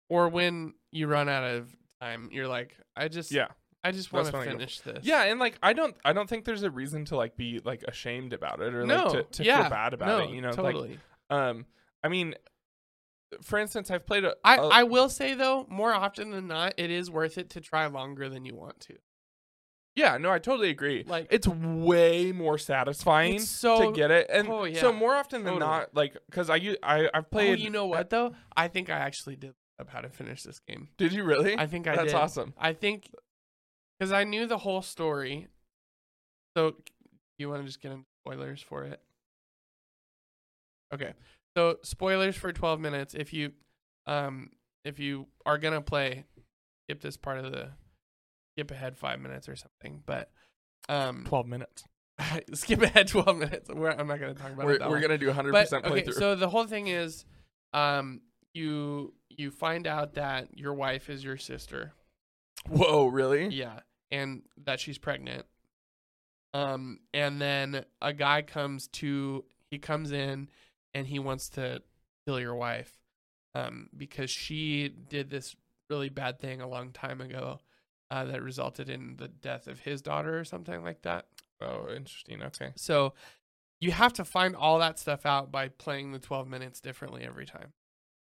or 0.08 0.28
when 0.28 0.74
you 0.92 1.06
run 1.06 1.28
out 1.28 1.44
of 1.44 1.74
time, 2.00 2.28
you're 2.32 2.48
like 2.48 2.76
I 2.96 3.08
just 3.08 3.32
yeah. 3.32 3.48
I 3.82 3.92
just 3.92 4.12
want 4.12 4.26
to 4.26 4.32
when 4.32 4.42
I 4.42 4.44
go- 4.44 4.50
finish 4.52 4.80
this. 4.80 5.04
Yeah, 5.04 5.22
and 5.24 5.40
like 5.40 5.58
I 5.62 5.72
don't 5.72 5.96
I 6.04 6.12
don't 6.12 6.28
think 6.28 6.44
there's 6.44 6.62
a 6.62 6.70
reason 6.70 7.06
to 7.06 7.16
like 7.16 7.36
be 7.36 7.60
like 7.64 7.82
ashamed 7.84 8.34
about 8.34 8.60
it 8.60 8.74
or 8.74 8.84
no, 8.84 9.04
like 9.06 9.12
to, 9.12 9.22
to 9.38 9.44
yeah, 9.44 9.62
feel 9.62 9.70
bad 9.70 9.94
about 9.94 10.06
no, 10.08 10.18
it. 10.24 10.30
You 10.34 10.42
know, 10.42 10.52
totally. 10.52 10.90
like 10.90 11.38
um 11.38 11.64
I 12.04 12.08
mean 12.08 12.34
for 13.42 13.58
instance 13.58 13.90
I've 13.90 14.06
played 14.06 14.24
a, 14.24 14.34
I, 14.44 14.56
a- 14.56 14.66
I 14.68 14.82
will 14.82 15.08
say 15.08 15.34
though, 15.34 15.66
more 15.68 15.92
often 15.92 16.30
than 16.30 16.46
not, 16.48 16.74
it 16.76 16.90
is 16.90 17.10
worth 17.10 17.38
it 17.38 17.50
to 17.50 17.60
try 17.60 17.86
longer 17.86 18.28
than 18.28 18.44
you 18.44 18.54
want 18.56 18.80
to. 18.80 18.96
yeah, 19.94 20.16
no, 20.18 20.30
I 20.30 20.38
totally 20.38 20.70
agree. 20.70 21.04
Like 21.06 21.28
It's 21.30 21.46
way 21.48 22.32
more 22.32 22.58
satisfying 22.58 23.38
so- 23.40 23.90
to 23.90 23.96
get 23.96 24.10
it. 24.10 24.26
And 24.30 24.48
oh, 24.48 24.64
yeah, 24.64 24.80
so 24.80 24.92
more 24.92 25.14
often 25.14 25.44
than 25.44 25.54
totally. 25.54 25.70
not 25.70 25.94
like 25.94 26.16
cuz 26.30 26.48
I 26.50 26.76
I 26.82 27.08
I've 27.14 27.30
played. 27.30 27.48
oh, 27.50 27.52
played 27.54 27.58
you 27.60 27.70
know 27.70 27.86
what 27.86 28.10
though? 28.10 28.34
I 28.56 28.68
think 28.68 28.90
I 28.90 28.98
actually 28.98 29.36
did 29.36 29.54
up 29.78 29.88
how 29.88 30.00
to 30.00 30.08
finish 30.10 30.42
this 30.42 30.58
game. 30.60 30.88
Did 30.98 31.12
you 31.12 31.24
really? 31.24 31.56
I 31.58 31.66
think 31.66 31.86
I 31.86 31.96
That's 31.96 32.12
did. 32.12 32.14
awesome. 32.20 32.54
I 32.58 32.72
think 32.74 33.10
because 33.98 34.12
I 34.12 34.24
knew 34.24 34.46
the 34.46 34.58
whole 34.58 34.82
story. 34.82 35.48
So 36.56 36.76
you 37.38 37.48
want 37.48 37.62
to 37.62 37.66
just 37.66 37.80
get 37.80 37.92
into 37.92 38.06
spoilers 38.24 38.60
for 38.60 38.84
it? 38.84 39.00
Okay. 40.92 41.14
So 41.56 41.78
spoilers 41.82 42.36
for 42.36 42.52
12 42.52 42.80
minutes. 42.80 43.14
If 43.14 43.32
you 43.32 43.52
um 44.06 44.50
if 44.84 44.98
you 44.98 45.26
are 45.44 45.58
gonna 45.58 45.80
play, 45.80 46.24
skip 46.84 47.00
this 47.00 47.16
part 47.16 47.38
of 47.38 47.50
the 47.52 47.70
skip 48.54 48.70
ahead 48.70 48.96
five 48.96 49.20
minutes 49.20 49.48
or 49.48 49.56
something. 49.56 50.02
But 50.06 50.30
um 50.88 51.24
12 51.26 51.46
minutes. 51.46 51.84
skip 52.54 52.82
ahead 52.82 53.08
12 53.08 53.36
minutes. 53.38 53.70
We're, 53.72 53.90
I'm 53.90 54.06
not 54.06 54.20
gonna 54.20 54.34
talk 54.34 54.52
about 54.52 54.66
We're 54.66 54.72
it. 54.74 54.78
that 54.80 54.88
we're 54.88 55.00
long. 55.00 55.08
going 55.08 55.18
to 55.18 55.26
do 55.26 55.32
100% 55.32 55.52
playthrough. 55.52 55.86
okay, 55.90 56.12
so 56.12 56.34
the 56.34 56.48
whole 56.48 56.66
thing 56.66 56.86
is, 56.88 57.24
um, 57.72 58.20
you 58.52 59.14
you 59.30 59.50
find 59.50 59.86
out 59.86 60.14
that 60.14 60.58
your 60.58 60.74
wife 60.74 61.08
is 61.08 61.24
your 61.24 61.36
sister. 61.38 61.92
Whoa, 62.68 63.06
really? 63.06 63.48
Yeah, 63.48 63.80
and 64.10 64.42
that 64.64 64.80
she's 64.80 64.98
pregnant. 64.98 65.46
Um, 66.52 66.98
and 67.14 67.40
then 67.40 67.84
a 68.02 68.12
guy 68.12 68.42
comes 68.42 68.88
to 68.88 69.44
he 69.70 69.78
comes 69.78 70.10
in 70.12 70.48
and 70.94 71.06
he 71.06 71.18
wants 71.18 71.48
to 71.50 71.82
kill 72.26 72.40
your 72.40 72.54
wife, 72.54 72.92
um, 73.54 73.88
because 73.96 74.30
she 74.30 74.88
did 74.88 75.30
this 75.30 75.56
really 75.88 76.08
bad 76.08 76.38
thing 76.38 76.60
a 76.60 76.68
long 76.68 76.92
time 76.92 77.20
ago, 77.20 77.60
uh, 78.10 78.24
that 78.24 78.42
resulted 78.42 78.88
in 78.88 79.16
the 79.16 79.28
death 79.28 79.66
of 79.66 79.80
his 79.80 80.02
daughter 80.02 80.38
or 80.38 80.44
something 80.44 80.82
like 80.82 81.02
that. 81.02 81.26
Oh, 81.60 81.86
interesting. 81.94 82.42
Okay. 82.42 82.72
So 82.76 83.14
you 83.80 83.92
have 83.92 84.12
to 84.14 84.24
find 84.24 84.54
all 84.56 84.78
that 84.78 84.98
stuff 84.98 85.24
out 85.26 85.50
by 85.50 85.68
playing 85.68 86.12
the 86.12 86.18
12 86.18 86.46
minutes 86.48 86.80
differently 86.80 87.22
every 87.24 87.46
time. 87.46 87.72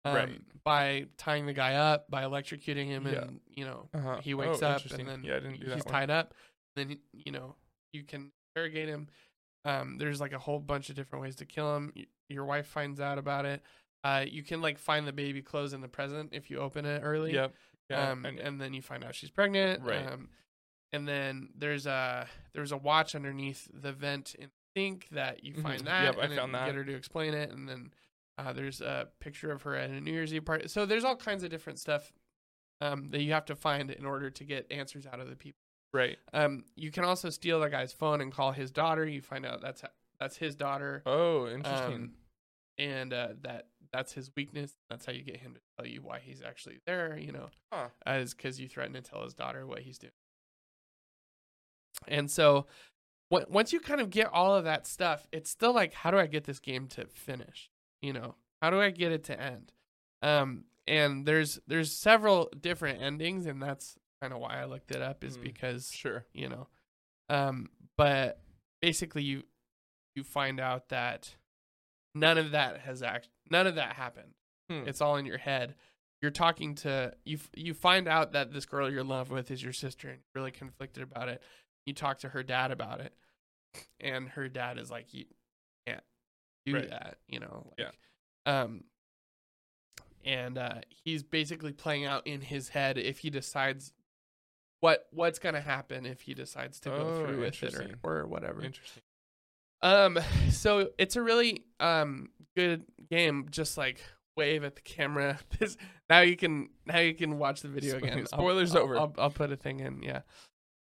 Um, 0.04 0.14
Right. 0.14 0.40
By 0.64 1.06
tying 1.16 1.46
the 1.46 1.52
guy 1.52 1.74
up, 1.74 2.10
by 2.10 2.22
electrocuting 2.24 2.86
him, 2.86 3.06
Yeah. 3.06 3.22
and 3.22 3.40
you 3.46 3.64
know 3.64 3.88
Uh-huh. 3.94 4.20
he 4.20 4.34
wakes 4.34 4.62
Oh, 4.62 4.66
up, 4.68 4.84
and 4.90 5.08
then 5.08 5.22
Yeah, 5.24 5.36
I 5.36 5.40
didn't 5.40 5.60
do 5.60 5.66
that 5.68 5.76
he's 5.76 5.84
tied 5.84 6.10
up. 6.10 6.34
Then 6.74 6.98
you 7.12 7.30
know 7.32 7.54
you 7.92 8.02
can 8.02 8.32
interrogate 8.54 8.88
him. 8.88 9.08
Um, 9.64 9.98
there's 9.98 10.20
like 10.20 10.32
a 10.32 10.38
whole 10.40 10.58
bunch 10.58 10.90
of 10.90 10.96
different 10.96 11.22
ways 11.22 11.36
to 11.36 11.44
kill 11.46 11.76
him. 11.76 11.92
Your 12.32 12.44
wife 12.44 12.66
finds 12.66 13.00
out 13.00 13.18
about 13.18 13.44
it. 13.44 13.62
Uh, 14.04 14.24
you 14.28 14.42
can 14.42 14.60
like 14.60 14.78
find 14.78 15.06
the 15.06 15.12
baby 15.12 15.42
clothes 15.42 15.72
in 15.72 15.80
the 15.80 15.88
present 15.88 16.30
if 16.32 16.50
you 16.50 16.58
open 16.58 16.84
it 16.84 17.00
early. 17.04 17.34
Yep. 17.34 17.54
Yeah. 17.90 18.10
um, 18.10 18.24
and- 18.24 18.38
and 18.40 18.60
then 18.60 18.72
you 18.74 18.82
find 18.82 19.04
out 19.04 19.14
she's 19.14 19.30
pregnant. 19.30 19.82
Right. 19.82 20.06
Um, 20.06 20.30
and 20.92 21.06
then 21.06 21.50
there's 21.56 21.86
a 21.86 22.26
there's 22.52 22.72
a 22.72 22.76
watch 22.76 23.14
underneath 23.14 23.68
the 23.72 23.92
vent 23.92 24.34
in 24.34 24.44
the 24.74 24.80
sink 24.80 25.08
that 25.12 25.44
you 25.44 25.54
Mhm. 25.54 25.62
find 25.62 25.80
that. 25.86 26.04
Yep, 26.04 26.18
I 26.18 26.22
and 26.22 26.32
then 26.32 26.38
found 26.38 26.54
that. 26.54 26.66
Get 26.66 26.74
her 26.74 26.84
to 26.84 26.94
explain 26.94 27.34
it, 27.34 27.50
and 27.50 27.68
then 27.68 27.92
uh, 28.38 28.52
there's 28.52 28.80
a 28.80 29.08
picture 29.20 29.50
of 29.52 29.62
her 29.62 29.74
at 29.76 29.90
a 29.90 30.00
New 30.00 30.10
Year's 30.12 30.32
Eve 30.34 30.44
party. 30.44 30.66
So 30.68 30.84
there's 30.86 31.04
all 31.04 31.16
kinds 31.16 31.42
of 31.44 31.50
different 31.50 31.78
stuff 31.78 32.12
um, 32.80 33.10
that 33.10 33.22
you 33.22 33.32
have 33.32 33.44
to 33.46 33.54
find 33.54 33.90
in 33.90 34.04
order 34.04 34.30
to 34.30 34.44
get 34.44 34.66
answers 34.72 35.06
out 35.06 35.20
of 35.20 35.28
the 35.28 35.36
people. 35.36 35.58
right. 35.92 36.18
Um, 36.32 36.64
you 36.74 36.90
can 36.90 37.04
also 37.04 37.28
steal 37.30 37.60
the 37.60 37.68
guy's 37.68 37.92
phone 37.92 38.20
and 38.22 38.32
call 38.32 38.52
his 38.52 38.70
daughter. 38.70 39.06
You 39.06 39.20
find 39.20 39.44
out 39.46 39.60
that's 39.60 39.82
that's 40.18 40.36
his 40.38 40.56
daughter. 40.56 41.02
Oh, 41.06 41.46
interesting. 41.48 41.94
Um, 41.94 42.14
and 42.78 43.12
uh, 43.12 43.28
that 43.42 43.66
that's 43.92 44.12
his 44.12 44.30
weakness. 44.36 44.72
That's 44.88 45.04
how 45.06 45.12
you 45.12 45.22
get 45.22 45.36
him 45.38 45.54
to 45.54 45.60
tell 45.76 45.86
you 45.86 46.00
why 46.02 46.20
he's 46.20 46.42
actually 46.42 46.78
there. 46.86 47.16
You 47.18 47.32
know, 47.32 47.48
Huh. 47.72 47.88
as 48.06 48.34
because 48.34 48.58
you 48.60 48.68
threaten 48.68 48.94
to 48.94 49.02
tell 49.02 49.22
his 49.24 49.34
daughter 49.34 49.66
what 49.66 49.80
he's 49.80 49.98
doing. 49.98 50.12
And 52.08 52.30
so, 52.30 52.66
w- 53.30 53.46
once 53.52 53.72
you 53.72 53.80
kind 53.80 54.00
of 54.00 54.10
get 54.10 54.26
all 54.32 54.54
of 54.54 54.64
that 54.64 54.86
stuff, 54.86 55.26
it's 55.32 55.50
still 55.50 55.72
like, 55.74 55.92
how 55.94 56.10
do 56.10 56.18
I 56.18 56.26
get 56.26 56.44
this 56.44 56.58
game 56.58 56.88
to 56.88 57.06
finish? 57.06 57.70
You 58.00 58.12
know, 58.12 58.34
how 58.60 58.70
do 58.70 58.80
I 58.80 58.90
get 58.90 59.12
it 59.12 59.24
to 59.24 59.40
end? 59.40 59.72
Um, 60.22 60.64
and 60.86 61.26
there's 61.26 61.60
there's 61.66 61.92
several 61.92 62.50
different 62.58 63.00
endings, 63.02 63.46
and 63.46 63.62
that's 63.62 63.96
kind 64.20 64.32
of 64.32 64.40
why 64.40 64.60
I 64.60 64.64
looked 64.64 64.90
it 64.90 65.02
up, 65.02 65.22
is 65.22 65.36
Mm. 65.36 65.42
because 65.42 65.90
Sure. 65.92 66.24
you 66.32 66.48
know, 66.48 66.68
um, 67.28 67.70
but 67.96 68.40
basically 68.80 69.22
you 69.22 69.44
you 70.16 70.24
find 70.24 70.58
out 70.60 70.88
that 70.88 71.36
none 72.14 72.38
of 72.38 72.50
that 72.52 72.80
has 72.80 73.02
act 73.02 73.28
none 73.50 73.66
of 73.66 73.74
that 73.76 73.94
happened. 73.94 74.32
Hmm. 74.70 74.84
It's 74.86 75.00
all 75.00 75.16
in 75.16 75.26
your 75.26 75.38
head. 75.38 75.74
You're 76.20 76.30
talking 76.30 76.74
to 76.76 77.14
you. 77.24 77.38
You 77.54 77.74
find 77.74 78.06
out 78.08 78.32
that 78.32 78.52
this 78.52 78.64
girl 78.64 78.88
you're 78.90 79.00
in 79.00 79.08
love 79.08 79.30
with 79.30 79.50
is 79.50 79.62
your 79.62 79.72
sister, 79.72 80.08
and 80.08 80.18
you're 80.18 80.40
really 80.42 80.52
conflicted 80.52 81.02
about 81.02 81.28
it. 81.28 81.42
You 81.84 81.94
talk 81.94 82.18
to 82.20 82.28
her 82.28 82.42
dad 82.44 82.70
about 82.70 83.00
it, 83.00 83.12
and 84.00 84.28
her 84.30 84.48
dad 84.48 84.78
is 84.78 84.90
like, 84.90 85.12
"You 85.12 85.24
can't 85.86 86.04
do 86.64 86.74
Right. 86.76 86.88
that," 86.90 87.18
you 87.26 87.40
know. 87.40 87.72
Yeah. 87.78 87.86
Like, 88.46 88.54
Um. 88.54 88.84
And 90.24 90.56
uh, 90.56 90.82
he's 90.88 91.24
basically 91.24 91.72
playing 91.72 92.04
out 92.04 92.24
in 92.28 92.40
his 92.42 92.68
head 92.68 92.96
if 92.96 93.18
he 93.18 93.30
decides 93.30 93.92
what 94.78 95.06
what's 95.10 95.40
gonna 95.40 95.60
happen 95.60 96.06
if 96.06 96.20
he 96.22 96.34
decides 96.34 96.78
to 96.80 96.90
go 96.90 96.96
Oh, 96.96 97.24
through 97.26 97.40
with 97.40 97.60
it 97.62 97.74
or, 97.74 97.98
or 98.22 98.26
whatever. 98.28 98.62
Interesting. 98.62 99.02
Um, 99.82 100.18
so 100.50 100.90
it's 100.98 101.16
a 101.16 101.22
really 101.22 101.64
um 101.80 102.28
good 102.56 102.84
game. 103.10 103.46
Just 103.50 103.76
like 103.76 104.00
wave 104.36 104.64
at 104.64 104.76
the 104.76 104.82
camera. 104.82 105.38
This 105.58 105.76
now 106.08 106.20
you 106.20 106.36
can 106.36 106.68
now 106.86 106.98
you 107.00 107.14
can 107.14 107.38
watch 107.38 107.62
the 107.62 107.68
video 107.68 107.96
again. 107.96 108.26
Spoilers 108.26 108.74
I'll- 108.76 108.82
over. 108.82 108.96
I'll, 108.96 109.14
I'll 109.18 109.30
put 109.30 109.50
a 109.52 109.56
thing 109.56 109.80
in. 109.80 110.02
Yeah. 110.02 110.20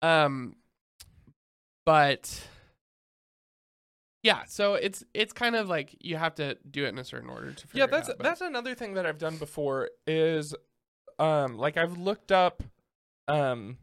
Um, 0.01 0.55
but 1.85 2.47
yeah, 4.23 4.43
so 4.47 4.73
it's 4.75 5.03
it's 5.13 5.33
kind 5.33 5.55
of 5.55 5.69
like 5.69 5.95
you 5.99 6.17
have 6.17 6.35
to 6.35 6.57
do 6.69 6.85
it 6.85 6.89
in 6.89 6.97
a 6.97 7.03
certain 7.03 7.29
order 7.29 7.51
to 7.53 7.67
figure 7.67 7.79
Yeah, 7.83 7.87
that's 7.87 8.09
out, 8.09 8.19
that's 8.19 8.41
another 8.41 8.75
thing 8.75 8.95
that 8.95 9.05
I've 9.05 9.17
done 9.17 9.37
before 9.37 9.89
is 10.05 10.53
um 11.19 11.57
like 11.57 11.77
I've 11.77 11.97
looked 11.97 12.31
up 12.31 12.63
um 13.27 13.77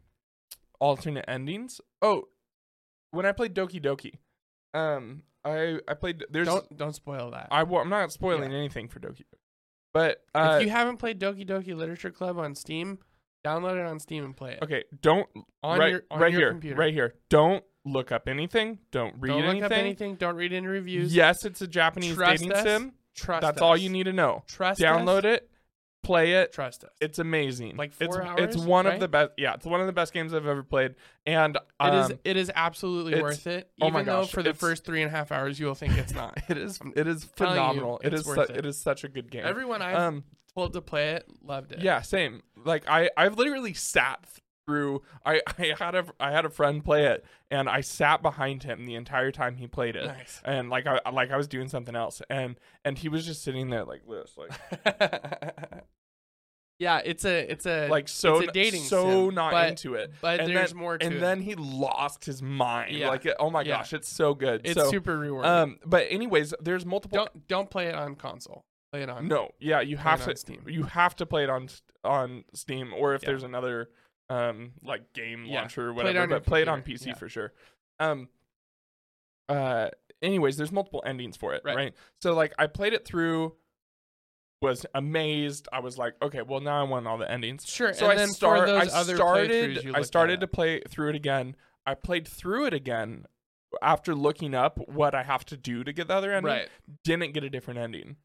alternate 0.79 1.25
endings. 1.27 1.81
Oh, 2.01 2.27
when 3.11 3.25
I 3.25 3.31
played 3.31 3.55
Doki 3.55 3.81
Doki, 3.81 4.13
um 4.75 5.23
I 5.43 5.79
I 5.87 5.93
played 5.93 6.23
there's 6.29 6.47
don't 6.47 6.77
don't 6.77 6.93
spoil 6.95 7.31
that. 7.31 7.47
I 7.51 7.61
I'm 7.61 7.89
not 7.89 8.11
spoiling 8.11 8.53
anything 8.53 8.87
for 8.87 8.99
Doki. 8.99 9.23
But 9.93 10.23
uh 10.33 10.57
if 10.59 10.65
you 10.65 10.69
haven't 10.71 10.97
played 10.97 11.19
Doki 11.19 11.47
Doki 11.47 11.75
Literature 11.75 12.11
Club 12.11 12.37
on 12.37 12.55
Steam, 12.55 12.99
Download 13.45 13.79
it 13.79 13.85
on 13.85 13.99
Steam 13.99 14.25
and 14.25 14.35
play 14.35 14.53
it. 14.53 14.59
Okay, 14.63 14.85
don't 15.01 15.27
On 15.61 15.77
right, 15.77 15.91
your 15.91 16.03
on 16.09 16.19
right 16.19 16.31
your 16.31 16.41
here, 16.41 16.49
computer. 16.51 16.75
right 16.75 16.93
here. 16.93 17.13
Don't 17.29 17.63
look 17.85 18.11
up 18.11 18.27
anything. 18.27 18.79
Don't 18.91 19.13
read 19.19 19.29
Don't 19.29 19.41
look 19.41 19.49
anything. 19.51 19.63
up 19.65 19.71
anything. 19.71 20.15
Don't 20.15 20.35
read 20.35 20.51
any 20.51 20.65
reviews. 20.65 21.15
Yes, 21.15 21.45
it's 21.45 21.61
a 21.61 21.67
Japanese 21.67 22.15
Trust 22.15 22.41
dating 22.41 22.53
us. 22.53 22.63
sim. 22.63 22.93
Trust 23.13 23.41
That's 23.43 23.57
us. 23.57 23.61
all 23.61 23.77
you 23.77 23.89
need 23.89 24.05
to 24.05 24.13
know. 24.13 24.43
Trust 24.47 24.81
Download 24.81 25.19
us. 25.25 25.37
it, 25.41 25.49
play 26.05 26.33
it. 26.33 26.53
Trust 26.53 26.83
us. 26.83 26.91
It's 27.01 27.19
amazing. 27.19 27.77
Like 27.77 27.93
it's, 27.99 28.15
four 28.15 28.21
It's 28.37 28.55
hours, 28.55 28.65
one 28.65 28.85
of 28.85 28.99
the 28.99 29.07
best. 29.07 29.31
Yeah, 29.37 29.53
it's 29.55 29.65
one 29.65 29.81
of 29.81 29.87
the 29.87 29.93
best 29.93 30.13
games 30.13 30.33
I've 30.33 30.47
ever 30.47 30.63
played. 30.63 30.95
And 31.25 31.55
It 31.55 31.61
um, 31.79 32.11
is. 32.11 32.17
It 32.23 32.37
is 32.37 32.51
absolutely 32.55 33.21
worth 33.21 33.47
it. 33.47 33.69
oh 33.81 33.87
Even 33.87 33.93
my 33.93 34.03
though 34.03 34.25
for 34.25 34.43
the 34.43 34.53
first 34.53 34.85
three 34.85 35.01
and 35.01 35.11
a 35.11 35.15
half 35.15 35.31
hours 35.31 35.59
you 35.59 35.65
will 35.65 35.75
think 35.75 35.97
it's 35.97 36.13
not. 36.13 36.37
it 36.49 36.57
is. 36.57 36.79
It 36.95 37.07
is 37.07 37.27
telling 37.35 37.55
you, 37.55 37.61
phenomenal. 37.61 38.01
it 38.03 38.13
is 38.13 38.25
su- 38.25 38.39
it. 38.41 38.51
it 38.51 38.65
is 38.65 38.77
such 38.77 39.03
a 39.03 39.07
good 39.07 39.31
game. 39.31 39.45
Everyone 39.45 39.81
I've 39.81 39.97
um. 39.97 40.23
told 40.53 40.73
to 40.73 40.81
play 40.81 41.11
it 41.11 41.25
loved 41.43 41.71
it. 41.71 41.81
Yeah, 41.81 42.01
same. 42.01 42.43
Like 42.63 42.87
I, 42.87 43.09
I've 43.17 43.37
literally 43.37 43.73
sat 43.73 44.25
through. 44.65 45.01
I, 45.25 45.41
I 45.57 45.73
had 45.77 45.95
a, 45.95 46.05
I 46.19 46.31
had 46.31 46.45
a 46.45 46.49
friend 46.49 46.83
play 46.83 47.05
it, 47.05 47.25
and 47.51 47.69
I 47.69 47.81
sat 47.81 48.21
behind 48.21 48.63
him 48.63 48.85
the 48.85 48.95
entire 48.95 49.31
time 49.31 49.55
he 49.55 49.67
played 49.67 49.95
it. 49.95 50.05
Nice. 50.05 50.41
And 50.43 50.69
like 50.69 50.85
I, 50.87 50.99
like 51.11 51.31
I 51.31 51.37
was 51.37 51.47
doing 51.47 51.67
something 51.69 51.95
else, 51.95 52.21
and 52.29 52.59
and 52.83 52.97
he 52.97 53.09
was 53.09 53.25
just 53.25 53.43
sitting 53.43 53.69
there 53.69 53.85
like 53.85 54.01
this, 54.07 54.35
like 54.37 55.83
yeah, 56.79 57.01
it's 57.03 57.23
a 57.25 57.51
it's 57.51 57.65
a 57.65 57.87
like 57.87 58.07
so 58.09 58.39
it's 58.39 58.49
a 58.49 58.51
dating 58.51 58.81
so 58.83 59.27
sim, 59.29 59.35
not 59.35 59.51
but- 59.51 59.69
into 59.69 59.93
it. 59.95 60.11
but 60.21 60.39
and 60.41 60.49
there's 60.55 60.71
then, 60.71 60.79
more 60.79 60.97
to 60.97 61.05
and 61.05 61.15
it. 61.15 61.19
then 61.19 61.41
he 61.41 61.55
lost 61.55 62.25
his 62.25 62.41
mind. 62.41 62.95
Yeah. 62.95 63.09
Like 63.09 63.27
oh 63.39 63.49
my 63.49 63.61
Yeah. 63.61 63.77
gosh, 63.77 63.93
it's 63.93 64.09
so 64.09 64.33
good. 64.33 64.61
it's 64.65 64.79
so, 64.79 64.89
super 64.89 65.17
rewarding. 65.17 65.49
um, 65.51 65.79
but 65.85 66.07
anyways, 66.09 66.53
there's 66.61 66.85
multiple. 66.85 67.17
don't 67.17 67.47
don't 67.47 67.69
play 67.69 67.87
it 67.87 67.95
on 67.95 68.15
console. 68.15 68.65
Play 68.91 69.03
it 69.03 69.09
on 69.09 69.27
No, 69.27 69.51
yeah, 69.59 69.81
you 69.81 69.97
have 69.97 70.23
to. 70.25 70.35
Steam. 70.35 70.63
You 70.67 70.83
have 70.83 71.15
to 71.17 71.25
play 71.25 71.43
it 71.43 71.49
on 71.49 71.69
on 72.03 72.43
Steam, 72.53 72.93
or 72.93 73.13
if 73.15 73.23
Yeah. 73.23 73.27
there's 73.29 73.43
another 73.43 73.89
um 74.29 74.71
like 74.83 75.13
game 75.13 75.45
launcher 75.45 75.87
or 75.89 75.93
whatever. 75.93 76.17
your 76.19 76.27
but 76.27 76.45
play 76.45 76.61
it 76.61 76.67
on 76.67 76.81
PC 76.81 77.13
for 77.17 77.29
sure. 77.29 77.53
Um. 77.99 78.27
Uh. 79.47 79.89
Anyways, 80.21 80.57
there's 80.57 80.71
multiple 80.71 81.03
endings 81.05 81.37
for 81.37 81.53
it, 81.53 81.61
Right. 81.63 81.75
right? 81.75 81.93
So 82.21 82.33
like, 82.33 82.53
I 82.57 82.67
played 82.67 82.93
it 82.93 83.05
through. 83.05 83.55
Was 84.65 84.85
amazed. 84.93 85.67
I 85.71 85.79
was 85.79 85.97
like, 85.97 86.13
okay, 86.21 86.41
well 86.41 86.59
now 86.59 86.79
I 86.79 86.83
want 86.83 87.07
all 87.07 87.17
the 87.17 87.29
endings. 87.29 87.65
Sure. 87.65 87.93
So 87.93 88.07
I 88.09 88.15
then 88.15 88.29
start. 88.29 88.69
I 88.69 88.87
started. 88.87 89.91
I 89.93 90.01
started 90.01 90.39
to 90.41 90.47
play 90.47 90.81
through 90.89 91.09
it 91.09 91.15
again. 91.15 91.55
I 91.85 91.93
played 91.93 92.27
through 92.27 92.65
it 92.65 92.73
again 92.73 93.25
after 93.81 94.15
looking 94.15 94.55
up 94.55 94.79
what 94.87 95.13
I 95.13 95.23
have 95.23 95.45
to 95.45 95.57
do 95.57 95.83
to 95.83 95.93
get 95.93 96.07
the 96.07 96.15
other 96.15 96.33
ending. 96.33 96.51
right. 96.51 96.69
Didn't 97.03 97.33
get 97.33 97.43
a 97.43 97.49
different 97.49 97.79
ending 97.79 98.15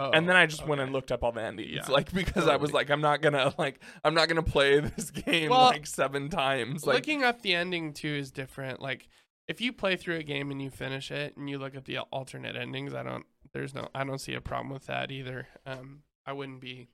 Oh, 0.00 0.10
and 0.12 0.26
then 0.26 0.34
I 0.34 0.46
just 0.46 0.66
went 0.66 0.80
and 0.80 0.92
looked 0.92 1.12
up 1.12 1.22
all 1.22 1.32
the 1.32 1.42
endings, 1.42 1.72
Yeah, 1.74 1.92
like 1.92 2.10
because 2.12 2.48
I 2.48 2.54
oh, 2.54 2.58
was 2.58 2.72
like, 2.72 2.90
I'm 2.90 3.02
not 3.02 3.20
gonna 3.20 3.52
like, 3.58 3.82
I'm 4.02 4.14
not 4.14 4.28
gonna 4.28 4.42
play 4.42 4.80
this 4.80 5.10
game 5.26 5.50
Well, 5.50 5.64
like 5.66 5.86
seven 5.86 6.30
times. 6.30 6.86
Like, 6.86 6.96
Looking 6.96 7.22
up 7.22 7.42
the 7.42 7.54
ending 7.54 7.92
too 7.92 8.08
is 8.08 8.30
different. 8.30 8.80
Like 8.80 9.08
if 9.46 9.60
you 9.60 9.74
play 9.74 9.96
through 9.96 10.16
a 10.16 10.22
game 10.22 10.50
and 10.50 10.62
you 10.62 10.70
finish 10.70 11.10
it 11.10 11.36
and 11.36 11.50
you 11.50 11.58
look 11.58 11.74
at 11.74 11.84
the 11.84 11.98
alternate 11.98 12.56
endings, 12.56 12.94
I 12.94 13.02
don't. 13.02 13.26
There's 13.52 13.74
no. 13.74 13.88
I 13.94 14.04
don't 14.04 14.20
see 14.20 14.34
a 14.34 14.40
problem 14.40 14.72
with 14.72 14.86
that 14.86 15.10
either. 15.10 15.48
Um, 15.66 16.02
I 16.26 16.32
wouldn't 16.32 16.60
be. 16.60 16.88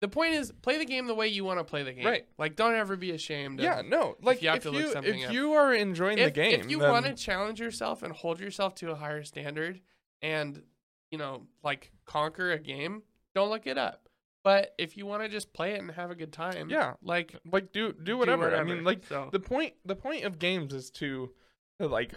The 0.00 0.08
point 0.08 0.32
is, 0.32 0.50
play 0.62 0.78
the 0.78 0.86
game 0.86 1.06
the 1.06 1.14
way 1.14 1.28
you 1.28 1.44
want 1.44 1.58
to 1.58 1.64
play 1.64 1.82
the 1.82 1.92
game. 1.92 2.06
Right. 2.06 2.26
Like, 2.38 2.56
don't 2.56 2.74
ever 2.74 2.96
be 2.96 3.10
ashamed. 3.10 3.60
Of, 3.60 3.64
yeah, 3.64 3.82
no, 3.86 4.16
like 4.22 4.40
you 4.40 4.48
have 4.48 4.58
if 4.58 4.62
to 4.62 4.72
you 4.72 4.84
look 4.84 4.92
something 4.94 5.20
if 5.20 5.28
up. 5.28 5.34
you 5.34 5.52
are 5.52 5.74
enjoying 5.74 6.16
the 6.16 6.30
game, 6.30 6.60
if 6.60 6.70
you 6.70 6.78
then- 6.78 6.90
want 6.90 7.06
to 7.06 7.14
challenge 7.14 7.60
yourself 7.60 8.02
and 8.02 8.12
hold 8.12 8.40
yourself 8.40 8.74
to 8.76 8.90
a 8.90 8.94
higher 8.94 9.22
standard, 9.22 9.80
and 10.22 10.62
you 11.10 11.18
know, 11.18 11.42
like 11.62 11.92
conquer 12.06 12.52
a 12.52 12.58
game, 12.58 13.02
don't 13.34 13.50
look 13.50 13.66
it 13.66 13.76
up. 13.76 14.08
But 14.42 14.74
if 14.78 14.96
you 14.96 15.04
want 15.04 15.22
to 15.22 15.28
just 15.28 15.52
play 15.52 15.74
it 15.74 15.80
and 15.80 15.90
have 15.90 16.10
a 16.10 16.14
good 16.14 16.32
time, 16.32 16.70
yeah, 16.70 16.94
like 17.02 17.36
like 17.44 17.72
do 17.72 17.92
do 17.92 18.16
whatever. 18.16 18.56
I 18.56 18.64
mean, 18.64 18.84
like 18.84 19.04
so. 19.06 19.28
the 19.30 19.40
point 19.40 19.74
the 19.84 19.96
point 19.96 20.24
of 20.24 20.38
games 20.38 20.72
is 20.72 20.90
to, 20.92 21.30
to 21.78 21.88
like 21.88 22.12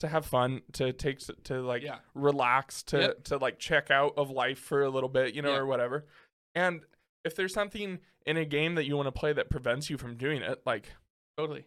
to 0.00 0.08
have 0.08 0.24
fun, 0.26 0.62
to 0.74 0.92
take 0.92 1.18
to 1.44 1.60
like 1.62 1.82
yeah, 1.82 1.98
relax, 2.14 2.82
to 2.84 2.98
Yep. 3.00 3.24
to 3.24 3.36
like 3.38 3.58
check 3.58 3.90
out 3.90 4.14
of 4.16 4.30
life 4.30 4.58
for 4.58 4.82
a 4.82 4.90
little 4.90 5.08
bit, 5.08 5.34
you 5.34 5.42
know, 5.42 5.52
Yeah. 5.52 5.58
or 5.58 5.66
whatever. 5.66 6.06
And 6.54 6.82
if 7.24 7.34
there's 7.36 7.52
something 7.52 7.98
in 8.26 8.36
a 8.36 8.44
game 8.44 8.74
that 8.76 8.84
you 8.86 8.96
want 8.96 9.06
to 9.06 9.12
play 9.12 9.32
that 9.32 9.50
prevents 9.50 9.90
you 9.90 9.96
from 9.98 10.16
doing 10.16 10.42
it, 10.42 10.60
like 10.66 10.92
totally. 11.36 11.66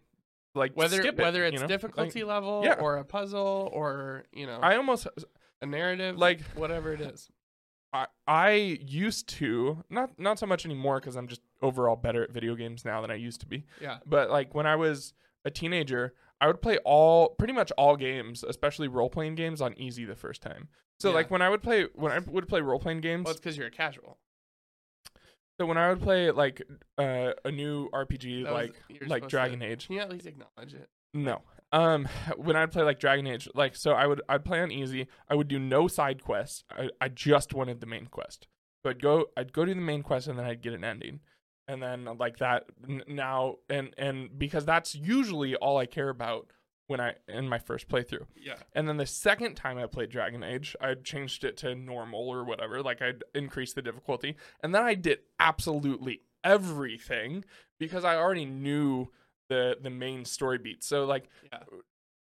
like 0.55 0.73
whether 0.75 1.01
it, 1.01 1.17
whether 1.17 1.39
you 1.41 1.47
it's 1.47 1.55
know? 1.55 1.61
Like, 1.61 1.67
difficulty 1.69 2.23
level 2.23 2.61
yeah. 2.63 2.73
or 2.79 2.97
a 2.97 3.05
puzzle 3.05 3.69
or 3.73 4.23
you 4.33 4.45
know 4.47 4.59
I 4.61 4.75
almost 4.75 5.07
uh, 5.07 5.11
a 5.61 5.65
narrative 5.65 6.17
like- 6.17 6.41
whatever 6.55 6.93
it 6.93 7.01
is 7.01 7.29
I 7.93 8.07
I 8.27 8.51
used 8.51 9.27
to 9.39 9.83
not 9.89 10.17
not 10.17 10.39
so 10.39 10.45
much 10.45 10.65
anymore 10.65 10.99
because 10.99 11.15
I'm 11.17 11.27
just 11.27 11.41
overall 11.61 11.95
better 11.97 12.23
at 12.23 12.31
video 12.31 12.55
games 12.55 12.85
now 12.85 13.01
than 13.01 13.11
I 13.11 13.15
used 13.15 13.41
to 13.41 13.45
be. 13.45 13.65
yeah 13.81 13.97
But 14.05 14.29
like 14.29 14.53
when 14.55 14.65
I 14.65 14.75
was 14.77 15.13
a 15.45 15.51
teenager, 15.51 16.13
I 16.41 16.47
would 16.47 16.61
play 16.61 16.77
all 16.83 17.29
pretty 17.29 17.53
much 17.53 17.71
all 17.77 17.95
games, 17.95 18.43
especially 18.43 18.87
role 18.89 19.09
playing 19.09 19.35
games, 19.35 19.61
on 19.61 19.73
easy 19.79 20.03
the 20.03 20.15
first 20.15 20.41
time. 20.41 20.67
So 20.99 21.09
Yeah. 21.09 21.15
like 21.15 21.31
when 21.31 21.41
I 21.41 21.49
would 21.49 21.61
play 21.63 21.85
when 21.93 22.11
I 22.11 22.19
would 22.19 22.47
play 22.49 22.59
role 22.61 22.79
playing 22.79 22.99
games, 23.01 23.25
well 23.25 23.31
it's 23.31 23.39
because 23.39 23.57
you're 23.57 23.67
a 23.67 23.71
casual 23.71 24.17
so 25.59 25.65
when 25.67 25.77
I 25.77 25.89
would 25.89 26.01
play 26.01 26.31
like 26.31 26.61
uh, 26.97 27.31
a 27.45 27.51
new 27.51 27.89
RPG 27.91 28.45
That 28.45 28.53
like 28.53 28.75
you're 28.89 29.07
like 29.07 29.27
Dragon 29.27 29.59
to- 29.59 29.65
Age, 29.67 29.85
can 29.87 29.95
you 29.95 30.01
at 30.01 30.09
least 30.09 30.25
acknowledge 30.25 30.73
it 30.73 30.89
No. 31.13 31.41
Um 31.73 32.09
when 32.35 32.57
I'd 32.57 32.69
play 32.71 32.83
like 32.83 32.99
Dragon 32.99 33.25
Age, 33.27 33.47
like 33.55 33.77
so 33.77 33.93
I 33.93 34.05
would 34.05 34.21
I'd 34.27 34.43
play 34.43 34.59
on 34.59 34.71
easy. 34.73 35.07
I 35.29 35.35
would 35.35 35.47
do 35.47 35.57
no 35.57 35.87
side 35.87 36.21
quests. 36.21 36.65
I, 36.69 36.89
I 36.99 37.07
just 37.07 37.53
wanted 37.53 37.79
the 37.79 37.85
main 37.87 38.07
quest. 38.07 38.47
So 38.83 38.89
I'd 38.89 39.01
go 39.01 39.27
I'd 39.37 39.53
go 39.53 39.63
do 39.63 39.73
the 39.73 39.79
main 39.79 40.03
quest 40.03 40.27
and 40.27 40.37
then 40.37 40.45
I'd 40.45 40.61
get 40.61 40.73
an 40.73 40.83
ending. 40.83 41.21
And 41.71 41.81
then 41.81 42.17
like 42.19 42.37
that 42.39 42.65
n- 42.87 43.03
now 43.07 43.55
and 43.69 43.93
and 43.97 44.37
because 44.37 44.65
that's 44.65 44.93
usually 44.93 45.55
all 45.55 45.77
I 45.77 45.85
care 45.85 46.09
about 46.09 46.47
when 46.87 46.99
I 46.99 47.13
in 47.29 47.47
my 47.47 47.59
first 47.59 47.87
playthrough. 47.87 48.25
yeah 48.35 48.55
And 48.73 48.87
then 48.87 48.97
the 48.97 49.05
second 49.05 49.55
time 49.55 49.77
I 49.77 49.85
played 49.85 50.09
Dragon 50.09 50.43
Age, 50.43 50.75
I 50.81 50.95
changed 50.95 51.45
it 51.45 51.55
to 51.57 51.73
normal 51.73 52.27
or 52.27 52.43
whatever. 52.43 52.81
Like 52.83 53.01
I'd 53.01 53.23
increase 53.33 53.71
the 53.73 53.81
difficulty. 53.81 54.35
And 54.61 54.75
then 54.75 54.83
I 54.83 54.95
did 54.95 55.19
absolutely 55.39 56.21
everything 56.43 57.45
because 57.79 58.03
I 58.03 58.15
already 58.17 58.45
knew 58.45 59.07
the 59.47 59.77
the 59.81 59.89
main 59.89 60.25
story 60.25 60.57
beats. 60.57 60.85
So 60.87 61.05
like 61.05 61.29
yeah 61.51 61.59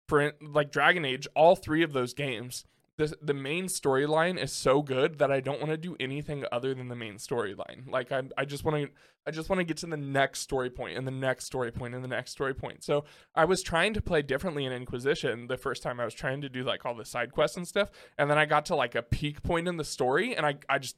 for 0.09 0.33
like 0.41 0.71
Dragon 0.71 1.05
Age, 1.05 1.27
all 1.35 1.55
three 1.55 1.83
of 1.83 1.93
those 1.93 2.13
games, 2.13 2.65
the 2.99 3.15
the 3.21 3.33
main 3.33 3.65
storyline 3.67 4.37
is 4.37 4.51
so 4.51 4.81
good 4.81 5.19
that 5.19 5.31
I 5.31 5.39
don't 5.39 5.59
want 5.59 5.71
to 5.71 5.77
do 5.77 5.95
anything 6.01 6.43
other 6.51 6.73
than 6.75 6.89
the 6.89 6.97
main 6.97 7.15
storyline. 7.15 7.89
Like 7.89 8.11
I 8.11 8.23
I 8.37 8.43
just 8.43 8.65
want 8.65 8.75
to 8.83 8.89
I 9.25 9.31
just 9.31 9.49
want 9.49 9.59
to 9.61 9.63
get 9.63 9.77
to 9.77 9.85
the 9.85 9.95
next 9.95 10.41
story 10.41 10.69
point 10.69 10.97
and 10.97 11.07
the 11.07 11.11
next 11.11 11.45
story 11.45 11.71
point 11.71 11.95
and 11.95 12.03
the 12.03 12.09
next 12.09 12.31
story 12.31 12.53
point. 12.53 12.83
So 12.83 13.05
I 13.33 13.45
was 13.45 13.63
trying 13.63 13.93
to 13.93 14.01
play 14.01 14.21
differently 14.21 14.65
in 14.65 14.73
Inquisition 14.73 15.47
the 15.47 15.55
first 15.55 15.81
time 15.81 16.01
I 16.01 16.05
was 16.05 16.13
trying 16.13 16.41
to 16.41 16.49
do 16.49 16.63
like 16.63 16.85
all 16.85 16.93
the 16.93 17.05
side 17.05 17.31
quests 17.31 17.55
and 17.55 17.65
stuff, 17.65 17.89
and 18.17 18.29
then 18.29 18.37
I 18.37 18.45
got 18.45 18.65
to 18.65 18.75
like 18.75 18.95
a 18.95 19.01
peak 19.01 19.43
point 19.43 19.69
in 19.69 19.77
the 19.77 19.85
story 19.85 20.35
and 20.35 20.45
I 20.45 20.55
I 20.67 20.77
just 20.77 20.97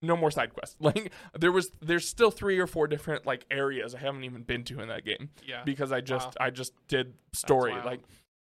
no 0.00 0.16
more 0.16 0.30
side 0.30 0.54
quests. 0.54 0.76
Like 0.80 1.12
there 1.38 1.52
was 1.52 1.72
there's 1.82 2.08
still 2.08 2.30
three 2.30 2.58
or 2.58 2.66
four 2.66 2.86
different 2.86 3.26
like 3.26 3.44
areas 3.50 3.94
I 3.94 3.98
haven't 3.98 4.24
even 4.24 4.44
been 4.44 4.64
to 4.64 4.80
in 4.80 4.88
that 4.88 5.04
game 5.04 5.28
yeah 5.46 5.62
because 5.64 5.92
I 5.92 6.00
just 6.00 6.28
Wow. 6.40 6.46
I 6.46 6.50
just 6.50 6.72
did 6.88 7.12
story 7.34 7.74
like 7.84 8.00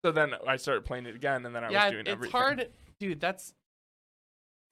so 0.04 0.10
then 0.10 0.32
I 0.46 0.56
started 0.56 0.84
playing 0.84 1.06
it 1.06 1.14
again 1.14 1.46
and 1.46 1.54
then 1.54 1.62
I 1.62 1.70
yeah 1.70 1.84
was 1.84 1.92
doing 1.92 2.00
it's 2.06 2.10
everything. 2.10 2.32
hard 2.40 2.68
dude 3.00 3.20
that's 3.20 3.52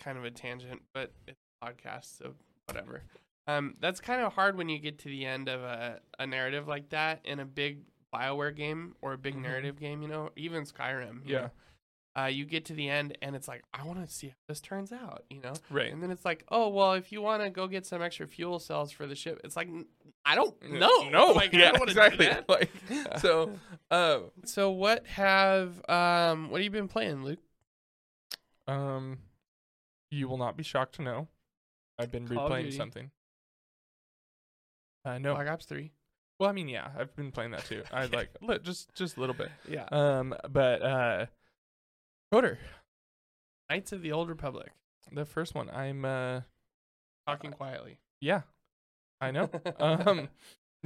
kind 0.01 0.19
of 0.19 0.25
a 0.25 0.31
tangent 0.31 0.83
but 0.93 1.13
it's 1.27 1.39
a 1.63 1.67
podcast 1.67 2.19
so 2.19 2.35
whatever 2.67 3.03
um 3.47 3.75
that's 3.81 4.01
kind 4.01 4.21
of 4.23 4.33
hard 4.35 4.57
when 4.57 4.69
you 4.69 4.79
get 4.79 4.99
to 4.99 5.09
the 5.09 5.25
end 5.25 5.49
of 5.49 5.63
a, 5.63 6.01
a 6.19 6.27
narrative 6.27 6.69
like 6.69 6.89
that 6.91 7.21
in 7.25 7.41
a 7.41 7.45
big 7.45 7.81
bioware 8.15 8.55
game 8.55 8.95
or 9.03 9.13
a 9.13 9.19
big 9.19 9.35
Mhm. 9.35 9.43
narrative 9.43 9.79
game 9.79 10.03
you 10.03 10.09
know 10.09 10.31
even 10.37 10.65
skyrim 10.65 11.25
you 11.27 11.35
Yeah. 11.35 11.41
know, 11.41 11.51
uh, 12.19 12.27
you 12.29 12.47
get 12.47 12.65
to 12.65 12.73
the 12.73 12.89
end 12.89 13.17
and 13.21 13.37
it's 13.37 13.47
like 13.47 13.63
I 13.75 13.85
want 13.85 14.07
to 14.07 14.11
see 14.11 14.29
how 14.29 14.35
this 14.49 14.63
turns 14.63 14.91
out, 14.91 15.25
you 15.29 15.39
know. 15.43 15.53
Right. 15.69 15.93
And 15.93 16.03
then 16.03 16.11
it's 16.11 16.25
like, 16.25 16.45
oh 16.51 16.69
well, 16.71 16.95
if 16.95 17.13
you 17.13 17.21
want 17.21 17.43
to 17.43 17.51
go 17.51 17.67
get 17.69 17.85
some 17.85 18.01
extra 18.01 18.27
fuel 18.27 18.59
cells 18.59 18.91
for 18.91 19.07
the 19.07 19.15
ship, 19.15 19.39
it's 19.45 19.55
like 19.55 19.69
I 20.25 20.35
don't 20.35 20.55
know. 20.63 21.11
No. 21.11 21.33
like, 21.37 21.53
I 21.55 21.59
yeah. 21.59 21.71
don't 21.73 21.81
wanna 21.81 21.93
do 21.93 22.01
exactly. 22.01 22.27
that. 22.29 22.49
Like 22.49 22.71
so. 23.21 23.51
Uh, 23.91 24.21
So 24.47 24.71
what 24.71 25.07
have 25.09 25.75
um 25.91 26.49
what 26.49 26.63
have 26.63 26.65
you 26.65 26.71
been 26.71 26.89
playing, 26.89 27.23
Luke? 27.23 27.41
Um, 28.67 29.19
you 30.11 30.29
will 30.29 30.39
not 30.39 30.57
be 30.57 30.63
shocked 30.63 30.97
to 30.97 31.03
know 31.03 31.29
I've 31.99 32.11
been 32.13 32.27
Call 32.29 32.47
of 32.47 32.53
replaying 32.53 32.65
Duty. 32.65 32.77
something. 32.77 33.11
I 35.05 35.19
know. 35.19 35.35
Black 35.35 35.49
Ops 35.49 35.67
Three. 35.67 35.93
well, 36.41 36.49
I 36.51 36.53
mean, 36.53 36.69
yeah, 36.69 36.89
I've 36.99 37.15
been 37.15 37.31
playing 37.31 37.53
that 37.53 37.65
too. 37.65 37.83
I 37.93 38.07
like 38.07 38.31
li- 38.43 38.59
just 38.63 38.93
just 38.95 39.17
a 39.17 39.21
little 39.21 39.35
bit. 39.37 39.51
Yeah. 39.69 39.85
Um, 39.93 40.35
but 40.51 40.83
uh, 40.83 41.27
KOTOR, 42.33 42.59
Knights 43.71 43.93
of 43.93 44.03
the 44.03 44.13
Old 44.13 44.29
Republic. 44.29 44.73
the 45.13 45.25
first 45.25 45.55
one. 45.55 45.71
I'm 45.71 46.05
uh, 46.05 46.41
Talking 47.27 47.53
quietly. 47.53 47.99
yeah, 48.21 48.43
I 49.21 49.31
know. 49.31 49.49
um 49.79 50.29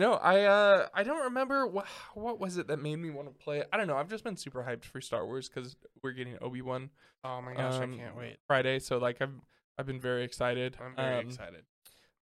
no 0.00 0.14
i 0.14 0.42
uh 0.42 0.88
i 0.94 1.02
don't 1.04 1.22
remember 1.24 1.66
what 1.66 1.86
what 2.14 2.40
was 2.40 2.56
it 2.58 2.66
that 2.66 2.78
made 2.78 2.96
me 2.96 3.10
want 3.10 3.28
to 3.28 3.44
play 3.44 3.58
it 3.60 3.68
i 3.72 3.76
don't 3.76 3.86
know 3.86 3.96
i've 3.96 4.08
just 4.10 4.24
been 4.24 4.36
super 4.36 4.64
hyped 4.68 4.84
for 4.84 5.00
star 5.00 5.24
wars 5.24 5.48
because 5.48 5.76
we're 6.02 6.10
getting 6.12 6.36
obi-wan 6.40 6.90
oh 7.24 7.40
my 7.40 7.54
gosh, 7.54 7.74
um, 7.80 7.94
I 7.94 7.96
can't 7.96 8.16
wait. 8.16 8.38
friday 8.46 8.78
so 8.80 8.98
like 8.98 9.20
i've 9.22 9.34
i've 9.78 9.86
been 9.86 10.00
very 10.00 10.24
excited 10.24 10.76
I'm 10.84 10.96
very 10.96 11.18
Um, 11.20 11.26
excited. 11.26 11.62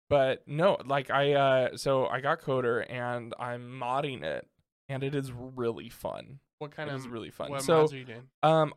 but 0.10 0.46
no, 0.48 0.78
like 0.86 1.10
I 1.10 1.34
uh 1.34 1.78
so 1.78 2.06
I 2.08 2.20
got 2.20 2.42
KOTOR 2.42 2.86
and 2.90 3.34
I'm 3.40 3.70
modding 3.80 4.24
it 4.24 4.48
and 4.90 5.04
it 5.04 5.16
is 5.16 5.32
really 5.32 5.88
fun. 5.90 6.40
What 6.60 6.72
kind 6.76 6.90
It 6.90 6.94
of 6.96 7.00
is 7.00 7.08
really 7.08 7.30
fun. 7.32 7.50
What 7.52 7.62
so 7.62 7.78
mods 7.78 7.94
are 7.94 7.98
you 7.98 8.04
doing? 8.06 8.24
um 8.44 8.74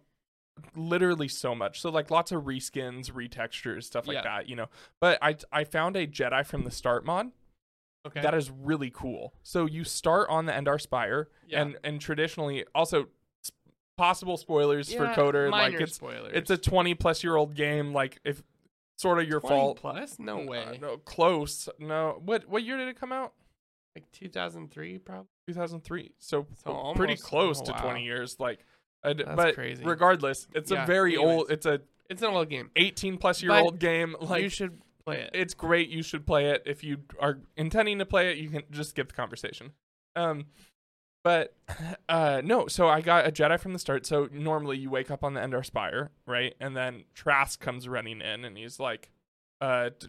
literally 0.76 1.26
so 1.28 1.54
much. 1.54 1.80
So 1.80 1.90
like 1.90 2.10
lots 2.10 2.30
of 2.30 2.44
reskins, 2.44 3.10
retextures, 3.10 3.82
stuff 3.84 4.06
like 4.06 4.16
Yeah. 4.18 4.22
that, 4.22 4.48
you 4.48 4.54
know. 4.56 4.66
But 5.00 5.18
I 5.22 5.36
I 5.52 5.64
found 5.64 5.96
a 5.96 6.06
Jedi 6.06 6.46
from 6.46 6.62
the 6.64 6.70
start 6.70 7.04
mod 7.04 7.32
Okay. 8.06 8.20
that 8.20 8.34
is 8.34 8.50
really 8.50 8.90
cool. 8.90 9.32
So 9.42 9.64
you 9.66 9.82
start 9.84 10.28
on 10.28 10.46
the 10.46 10.52
Endar 10.52 10.80
Spire 10.80 11.28
Yeah. 11.46 11.62
and 11.62 11.76
and 11.84 12.00
traditionally 12.00 12.64
also 12.74 13.08
possible 13.96 14.36
spoilers 14.36 14.92
for 14.92 15.04
Yeah, 15.04 15.14
KOTOR 15.14 15.50
like 15.50 15.72
minor 15.72 15.84
it's 15.84 15.94
spoilers. 15.94 16.32
it's 16.34 16.50
a 16.50 16.56
20 16.58 16.94
plus 16.94 17.22
year 17.22 17.36
old 17.36 17.54
game 17.54 17.92
like 17.92 18.18
if 18.24 18.42
sort 18.98 19.20
of 19.20 19.28
your 19.28 19.40
20 19.40 19.54
fault 19.54 19.76
plus. 19.78 20.18
No 20.18 20.40
Uh, 20.42 20.46
way. 20.46 20.78
no 20.82 20.96
close 20.98 21.68
no 21.78 22.20
what 22.24 22.48
what 22.48 22.62
year 22.64 22.76
did 22.76 22.88
it 22.88 22.98
come 22.98 23.12
out 23.12 23.32
Like 23.94 24.10
2003, 24.12 24.98
probably. 24.98 25.28
2003 25.46 26.12
so, 26.18 26.46
So 26.64 26.92
pretty 26.96 27.16
close 27.16 27.60
oh, 27.60 27.64
to 27.66 27.72
wow. 27.72 27.78
20 27.82 28.04
years 28.04 28.38
like 28.40 28.64
I 29.04 29.12
d- 29.12 29.22
That's 29.24 29.36
but 29.36 29.54
crazy. 29.54 29.84
regardless 29.84 30.48
it's 30.54 30.70
Yeah, 30.72 30.82
a 30.82 30.86
very 30.86 31.14
anyways. 31.14 31.36
old 31.38 31.50
it's 31.50 31.66
a 31.66 31.80
It's 32.10 32.20
an 32.22 32.28
old 32.30 32.48
game. 32.50 32.70
18 32.76 33.16
plus 33.16 33.42
year 33.42 33.52
But 33.52 33.62
old 33.62 33.78
game 33.78 34.16
like 34.20 34.42
you 34.42 34.48
should 34.48 34.80
play 35.06 35.20
it. 35.20 35.30
it's 35.34 35.54
great 35.54 35.88
you 35.88 36.02
should 36.02 36.26
play 36.26 36.50
it. 36.50 36.62
If 36.66 36.82
you 36.84 36.98
are 37.20 37.38
intending 37.56 37.98
to 37.98 38.06
play 38.06 38.30
it 38.32 38.38
you 38.38 38.48
can 38.50 38.62
just 38.70 38.90
skip 38.90 39.08
the 39.08 39.14
conversation. 39.14 39.72
Um 40.16 40.46
but 41.22 41.54
uh 42.08 42.42
no 42.44 42.66
so 42.66 42.88
i 42.88 43.00
got 43.00 43.26
a 43.26 43.30
jedi 43.32 43.58
from 43.58 43.72
the 43.72 43.78
start. 43.78 44.06
So 44.06 44.28
normally 44.32 44.78
you 44.78 44.90
wake 44.90 45.10
up 45.10 45.24
on 45.24 45.34
the 45.34 45.40
endar 45.40 45.64
spire 45.64 46.10
right? 46.26 46.54
And 46.60 46.76
then 46.76 47.04
trask 47.14 47.60
comes 47.60 47.88
running 47.88 48.20
in 48.20 48.44
and 48.44 48.56
he's 48.56 48.78
like 48.80 49.10
uh 49.60 49.90
d- 49.98 50.08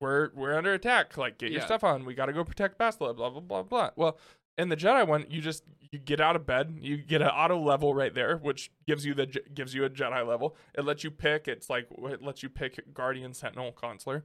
we're 0.00 0.30
we're 0.34 0.56
under 0.56 0.72
attack. 0.74 1.16
Like 1.16 1.38
get 1.38 1.50
your 1.52 1.60
stuff 1.62 1.82
on. 1.84 2.04
We 2.04 2.14
got 2.14 2.26
to 2.26 2.32
go 2.34 2.44
protect 2.44 2.78
Bastila, 2.78 3.16
blah 3.16 3.30
blah 3.30 3.40
blah 3.40 3.62
blah. 3.62 3.90
Well 3.96 4.18
in 4.58 4.68
the 4.68 4.76
jedi 4.76 5.06
one 5.06 5.24
you 5.28 5.40
just 5.40 5.62
you 5.92 5.98
get 5.98 6.20
out 6.20 6.34
of 6.36 6.46
bed 6.46 6.76
you 6.80 6.96
get 6.96 7.22
an 7.22 7.28
auto 7.28 7.60
level 7.60 7.94
right 7.94 8.14
there 8.14 8.38
which 8.38 8.70
gives 8.86 9.04
you 9.04 9.14
the 9.14 9.26
gives 9.54 9.74
you 9.74 9.84
a 9.84 9.90
jedi 9.90 10.26
level. 10.26 10.56
It 10.74 10.84
lets 10.84 11.04
you 11.04 11.10
pick 11.10 11.46
it's 11.48 11.70
like 11.70 11.86
it 11.90 12.22
lets 12.22 12.42
you 12.42 12.48
pick 12.48 12.92
guardian 12.94 13.34
sentinel 13.34 13.72
consular 13.72 14.24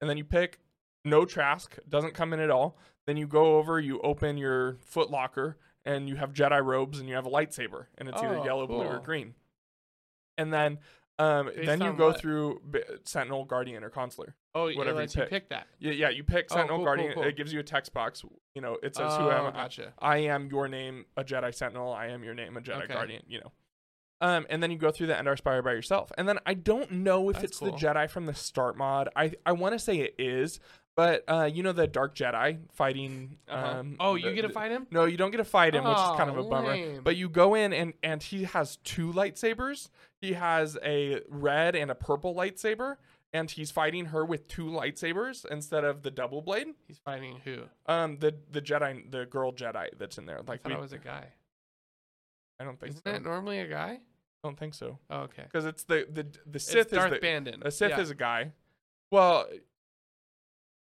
and 0.00 0.08
then 0.08 0.16
you 0.16 0.24
pick 0.24 0.58
no 1.04 1.24
trask 1.24 1.76
doesn't 1.88 2.14
come 2.14 2.32
in 2.32 2.40
at 2.40 2.50
all. 2.50 2.78
Then 3.06 3.16
you 3.16 3.26
go 3.26 3.56
over 3.56 3.80
you 3.80 4.00
open 4.02 4.36
your 4.36 4.76
foot 4.84 5.10
locker 5.10 5.58
and 5.84 6.08
you 6.08 6.16
have 6.16 6.32
jedi 6.32 6.64
robes 6.64 7.00
and 7.00 7.08
you 7.08 7.14
have 7.16 7.26
a 7.26 7.30
lightsaber 7.30 7.86
and 7.98 8.08
it's 8.08 8.22
either 8.22 8.38
Oh, 8.38 8.44
yellow 8.44 8.66
blue 8.66 8.84
or 8.84 9.00
green. 9.00 9.34
And 10.38 10.52
then 10.52 10.78
um, 11.18 11.46
Based 11.46 11.66
then 11.66 11.80
you 11.80 11.88
on 11.88 11.96
go 11.96 12.08
what? 12.08 12.20
through 12.20 12.60
B- 12.70 12.80
sentinel 13.04 13.44
guardian 13.44 13.84
or 13.84 13.90
consular 13.90 14.34
oh, 14.54 14.66
it 14.66 14.76
whatever 14.76 14.96
you 14.96 15.00
lets 15.02 15.14
you 15.16 15.24
pick. 15.24 15.48
that. 15.50 15.66
yeah, 15.78 15.92
yeah 15.92 16.08
you 16.08 16.24
pick 16.24 16.46
Oh, 16.50 16.54
sentinel 16.54 16.76
cool, 16.78 16.78
cool, 16.78 16.84
guardian 16.86 17.12
cool. 17.14 17.22
it 17.24 17.36
gives 17.36 17.52
you 17.52 17.60
a 17.60 17.62
text 17.62 17.92
box 17.92 18.24
you 18.54 18.62
know 18.62 18.78
it 18.82 18.96
says 18.96 19.06
oh, 19.10 19.24
who 19.24 19.30
am 19.30 19.46
I? 19.46 19.50
gotcha. 19.50 19.92
I 19.98 20.18
am 20.18 20.48
your 20.48 20.68
name, 20.68 21.04
a 21.16 21.22
Jedi 21.24 21.54
Sentinel. 21.54 21.92
I 21.92 22.06
am 22.08 22.24
your 22.24 22.34
name, 22.34 22.56
a 22.56 22.60
Jedi 22.60 22.84
Okay. 22.84 22.94
Guardian. 22.94 23.22
You 23.28 23.40
know, 23.40 23.52
um, 24.20 24.46
and 24.50 24.62
then 24.62 24.70
you 24.70 24.78
go 24.78 24.90
through 24.90 25.08
the 25.08 25.14
Endar 25.14 25.36
Spire 25.36 25.62
by 25.62 25.72
yourself. 25.72 26.12
And 26.16 26.28
then 26.28 26.38
I 26.46 26.54
don't 26.54 26.90
know 26.92 27.28
if 27.28 27.34
That's 27.36 27.46
it's 27.46 27.58
cool. 27.58 27.72
the 27.72 27.76
Jedi 27.78 28.08
from 28.08 28.26
the 28.26 28.34
start 28.34 28.76
mod. 28.76 29.08
I 29.16 29.32
I 29.44 29.52
want 29.52 29.74
to 29.74 29.78
say 29.78 29.98
it 29.98 30.14
is, 30.18 30.60
but 30.96 31.24
uh, 31.28 31.48
you 31.52 31.62
know 31.62 31.72
the 31.72 31.86
Dark 31.86 32.14
Jedi 32.14 32.58
fighting. 32.72 33.38
Uh-huh. 33.48 33.78
Um, 33.80 33.96
oh, 34.00 34.14
you 34.14 34.30
the- 34.30 34.34
get 34.34 34.42
to 34.42 34.48
fight 34.50 34.70
him? 34.70 34.86
No, 34.90 35.04
you 35.04 35.16
don't 35.16 35.30
get 35.30 35.38
to 35.38 35.44
fight 35.44 35.74
him, 35.74 35.84
which 35.84 35.96
is 35.96 36.16
kind 36.16 36.28
of 36.30 36.36
a 36.36 36.40
Oh, 36.40 36.48
bummer. 36.50 36.68
lame. 36.68 37.00
But 37.02 37.16
you 37.16 37.28
go 37.28 37.54
in 37.54 37.72
and 37.72 37.94
and 38.02 38.22
he 38.22 38.44
has 38.44 38.76
two 38.84 39.12
lightsabers. 39.12 39.88
He 40.20 40.34
has 40.34 40.78
a 40.84 41.20
red 41.28 41.74
and 41.74 41.90
a 41.90 41.94
purple 41.94 42.34
lightsaber. 42.34 42.96
And 43.34 43.50
he's 43.50 43.70
fighting 43.70 44.04
her 44.06 44.26
with 44.26 44.46
two 44.46 44.66
lightsabers 44.66 45.46
instead 45.50 45.84
of 45.84 46.02
the 46.02 46.10
double 46.10 46.42
blade. 46.42 46.66
He's 46.86 46.98
fighting 46.98 47.40
who? 47.44 47.60
Um, 47.86 48.18
the 48.18 48.34
the 48.50 48.60
Jedi, 48.60 49.10
the 49.10 49.24
girl 49.24 49.52
Jedi 49.52 49.88
that's 49.98 50.18
in 50.18 50.26
there. 50.26 50.36
I 50.36 50.42
Like 50.46 50.60
thought 50.62 50.72
we, 50.72 50.76
it 50.76 50.80
was 50.82 50.92
a 50.92 50.98
guy. 50.98 51.28
I 52.60 52.64
don't 52.64 52.78
think 52.78 52.90
Isn't 52.90 53.04
so. 53.06 53.10
it 53.14 53.22
normally 53.22 53.60
a 53.60 53.66
guy? 53.66 54.00
I 54.44 54.48
don't 54.48 54.58
think 54.58 54.74
so. 54.74 54.98
Oh, 55.08 55.20
okay. 55.20 55.44
because 55.44 55.64
it's 55.64 55.84
the 55.84 56.06
the 56.12 56.24
the 56.46 56.56
It's 56.56 56.64
Sith 56.66 56.90
Darth 56.90 57.12
is 57.12 57.16
the 57.16 57.20
Bandon. 57.20 57.62
a 57.64 57.70
Sith 57.70 57.90
yeah. 57.92 58.00
is 58.00 58.10
a 58.10 58.14
guy. 58.14 58.52
Well, 59.10 59.46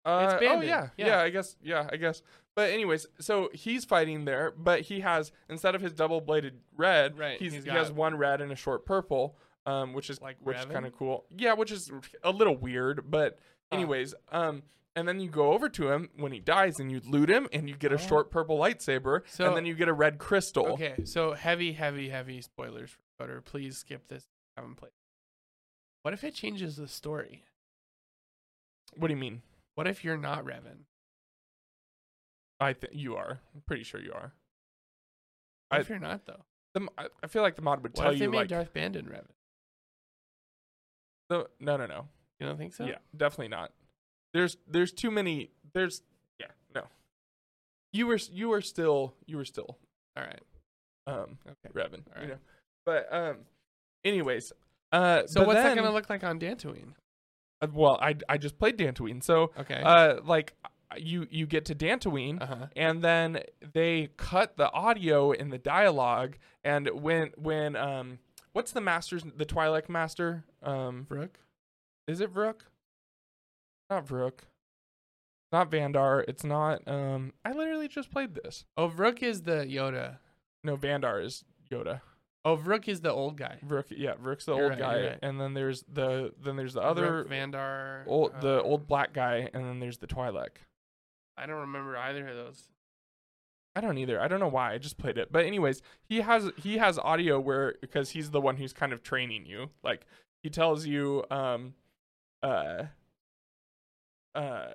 uh, 0.06 0.38
oh 0.42 0.62
yeah, 0.62 0.90
yeah, 0.98 1.08
yeah. 1.08 1.22
I 1.22 1.30
guess, 1.30 1.56
yeah, 1.64 1.88
I 1.92 1.98
guess. 1.98 2.22
But 2.56 2.70
anyways, 2.70 3.08
so 3.20 3.50
he's 3.54 3.84
fighting 3.84 4.24
there, 4.26 4.52
but 4.58 4.82
he 4.82 5.02
has 5.02 5.32
instead 5.50 5.76
of 5.76 5.82
his 5.82 5.94
double 5.94 6.22
bladed 6.22 6.60
red, 6.78 7.18
Right, 7.18 7.40
he's, 7.40 7.54
he's 7.54 7.64
he 7.66 7.70
has 7.72 7.92
one 7.92 8.16
red 8.18 8.40
and 8.42 8.52
a 8.52 8.56
short 8.56 8.86
purple, 8.86 9.38
um, 9.66 9.94
which 9.94 10.10
is 10.10 10.22
Like 10.22 10.38
which 10.42 10.58
kind 10.70 10.86
of 10.86 10.96
cool. 10.96 11.26
Yeah, 11.36 11.54
which 11.54 11.72
is 11.72 11.92
a 12.24 12.32
little 12.32 12.56
weird, 12.56 13.10
but 13.10 13.40
anyways, 13.72 14.14
um. 14.32 14.64
And 14.98 15.06
then 15.06 15.20
you 15.20 15.28
go 15.30 15.52
over 15.52 15.68
to 15.68 15.92
him 15.92 16.08
when 16.16 16.32
he 16.32 16.40
dies, 16.40 16.80
and 16.80 16.90
you 16.90 17.02
loot 17.06 17.28
him, 17.30 17.50
and 17.52 17.68
you 17.68 17.76
get 17.76 17.92
a 17.92 17.96
Oh. 17.96 17.98
short 17.98 18.32
purple 18.32 18.58
lightsaber, 18.58 19.24
So- 19.28 19.46
and 19.48 19.58
then 19.58 19.66
you 19.66 19.74
get 19.76 19.90
a 19.90 19.94
red 19.94 20.20
crystal. 20.20 20.68
Okay, 20.68 21.04
so 21.04 21.34
heavy, 21.34 21.74
heavy, 21.74 22.08
heavy 22.08 22.40
spoilers 22.42 22.92
for 22.92 23.02
KOTOR. 23.28 23.44
Please 23.44 23.78
skip 23.78 24.08
this. 24.08 24.30
Haven't 24.56 24.76
played. 24.76 24.94
What 26.04 26.14
if 26.14 26.24
it 26.24 26.34
changes 26.34 26.78
the 26.78 26.88
story? 26.88 27.44
What 28.96 29.10
do 29.10 29.14
you 29.14 29.20
mean? 29.20 29.42
What 29.76 29.88
if 29.88 30.04
you're 30.04 30.18
not 30.18 30.46
Revan? 30.46 30.86
I 32.60 32.74
think 32.74 32.94
you 32.96 33.16
are. 33.18 33.40
I'm 33.54 33.62
pretty 33.68 33.84
sure 33.84 34.02
you 34.02 34.14
are. 34.14 34.34
What 35.70 35.78
I- 35.78 35.80
if 35.82 35.90
you're 35.90 36.00
not 36.00 36.26
though? 36.26 36.46
The, 36.74 36.88
I 36.98 37.08
I 37.24 37.28
feel 37.28 37.42
like 37.42 37.56
the 37.56 37.62
mod 37.62 37.84
would 37.84 37.94
What 37.96 38.04
tell 38.04 38.12
if 38.14 38.20
they 38.20 38.26
you 38.26 38.32
made 38.32 38.38
like 38.38 38.48
Darth 38.50 38.74
Bandon 38.74 39.06
Revan? 39.06 39.28
the, 41.30 41.48
no 41.60 41.78
no 41.78 41.86
no 41.86 42.08
You 42.40 42.48
don't 42.48 42.58
think 42.58 42.74
so? 42.74 42.86
yeah 42.86 42.98
definitely 43.16 43.48
not. 43.50 43.72
There's 44.34 44.58
there's 44.68 44.92
too 44.92 45.10
many 45.12 45.52
there's 45.74 46.02
yeah 46.40 46.48
no. 46.74 46.84
You 47.94 48.08
were 48.08 48.18
you 48.32 48.50
were 48.50 48.62
still 48.62 49.14
you 49.26 49.38
were 49.38 49.46
still 49.46 49.78
All 50.18 50.24
right. 50.24 50.42
um 51.08 51.38
Okay. 51.48 51.74
Revan 51.74 52.04
All 52.16 52.22
you 52.22 52.28
know 52.30 52.38
but 52.86 53.08
um 53.14 53.38
anyways 54.04 54.52
uh 54.92 55.26
So 55.28 55.42
what's 55.46 55.56
then, 55.56 55.64
that 55.64 55.76
gonna 55.82 55.94
look 55.94 56.10
like 56.10 56.24
on 56.24 56.40
Dantooine? 56.40 56.94
Uh, 57.62 57.68
well 57.74 57.98
I 58.02 58.16
I 58.30 58.38
just 58.38 58.58
played 58.58 58.78
Dantooine 58.78 59.24
so 59.24 59.52
Okay. 59.60 59.82
uh 59.84 60.22
like 60.24 60.54
you 60.98 61.28
you 61.30 61.46
get 61.46 61.66
to 61.66 61.76
Dantooine 61.76 62.42
Uh 62.42 62.46
huh. 62.46 62.68
and 62.76 63.02
then 63.02 63.42
they 63.74 64.10
cut 64.18 64.56
the 64.58 64.72
audio 64.72 65.32
in 65.32 65.50
the 65.50 65.58
dialogue 65.58 66.38
and 66.64 66.90
when 66.90 67.32
when 67.38 67.76
um 67.76 68.20
what's 68.54 68.72
the 68.72 68.82
master's 68.82 69.24
the 69.36 69.46
Twi'lek 69.46 69.90
master 69.90 70.46
um 70.64 71.04
Brooke. 71.10 71.40
is 72.08 72.22
it 72.22 72.32
Vrook 72.34 72.62
not 73.90 74.06
Vrook 74.08 74.40
not 75.52 75.70
Vandar 75.72 76.24
it's 76.28 76.44
not 76.44 76.82
um 76.88 77.34
I 77.44 77.52
literally 77.52 77.88
just 77.88 78.12
played 78.12 78.36
this 78.36 78.66
Oh, 78.78 78.88
Vrook 78.90 79.22
is 79.24 79.42
the 79.44 79.66
Yoda. 79.66 80.18
no 80.64 80.76
Vandar 80.78 81.20
is 81.24 81.44
Yoda 81.72 82.02
Oh, 82.48 82.56
Vrook 82.56 82.88
is 82.88 83.02
the 83.02 83.12
old 83.12 83.38
guy. 83.38 83.58
Vrook 83.66 83.86
yeah 83.90 84.14
Vrook's 84.14 84.46
the 84.46 84.54
You're 84.56 84.64
old 84.66 84.70
right, 84.74 84.80
guy 84.80 84.98
you're 85.00 85.10
right. 85.10 85.20
and 85.24 85.42
then 85.42 85.54
there's 85.56 85.84
the 85.92 86.32
then 86.42 86.56
there's 86.56 86.76
the 86.76 86.82
other 86.82 87.26
Vrook, 87.26 87.30
Vandar. 87.30 88.04
old 88.08 88.40
the 88.40 88.60
uh, 88.60 88.62
old 88.62 88.88
black 88.88 89.14
guy 89.14 89.50
and 89.54 89.66
then 89.66 89.80
there's 89.80 89.98
the 89.98 90.08
Twi'lek 90.08 90.50
I 91.38 91.46
don't 91.48 91.60
remember 91.62 91.98
either 91.98 92.28
of 92.30 92.36
those. 92.36 92.70
I 93.76 93.82
don't 93.82 93.98
either. 93.98 94.22
I 94.22 94.30
don't 94.30 94.40
know 94.40 94.48
why. 94.48 94.72
I 94.72 94.78
just 94.78 94.98
played 94.98 95.18
it. 95.18 95.34
But 95.34 95.46
anyways, 95.46 95.82
he 96.08 96.22
has 96.22 96.50
he 96.56 96.78
has 96.78 96.98
audio 96.98 97.42
where 97.42 97.76
because 97.82 98.12
he's 98.12 98.32
the 98.32 98.40
one 98.40 98.56
who's 98.56 98.72
kind 98.72 98.94
of 98.94 99.04
training 99.04 99.46
you. 99.46 99.70
Like 99.84 100.06
he 100.44 100.50
tells 100.50 100.86
you 100.86 101.26
um 101.30 101.74
uh 102.42 102.84
uh 104.34 104.68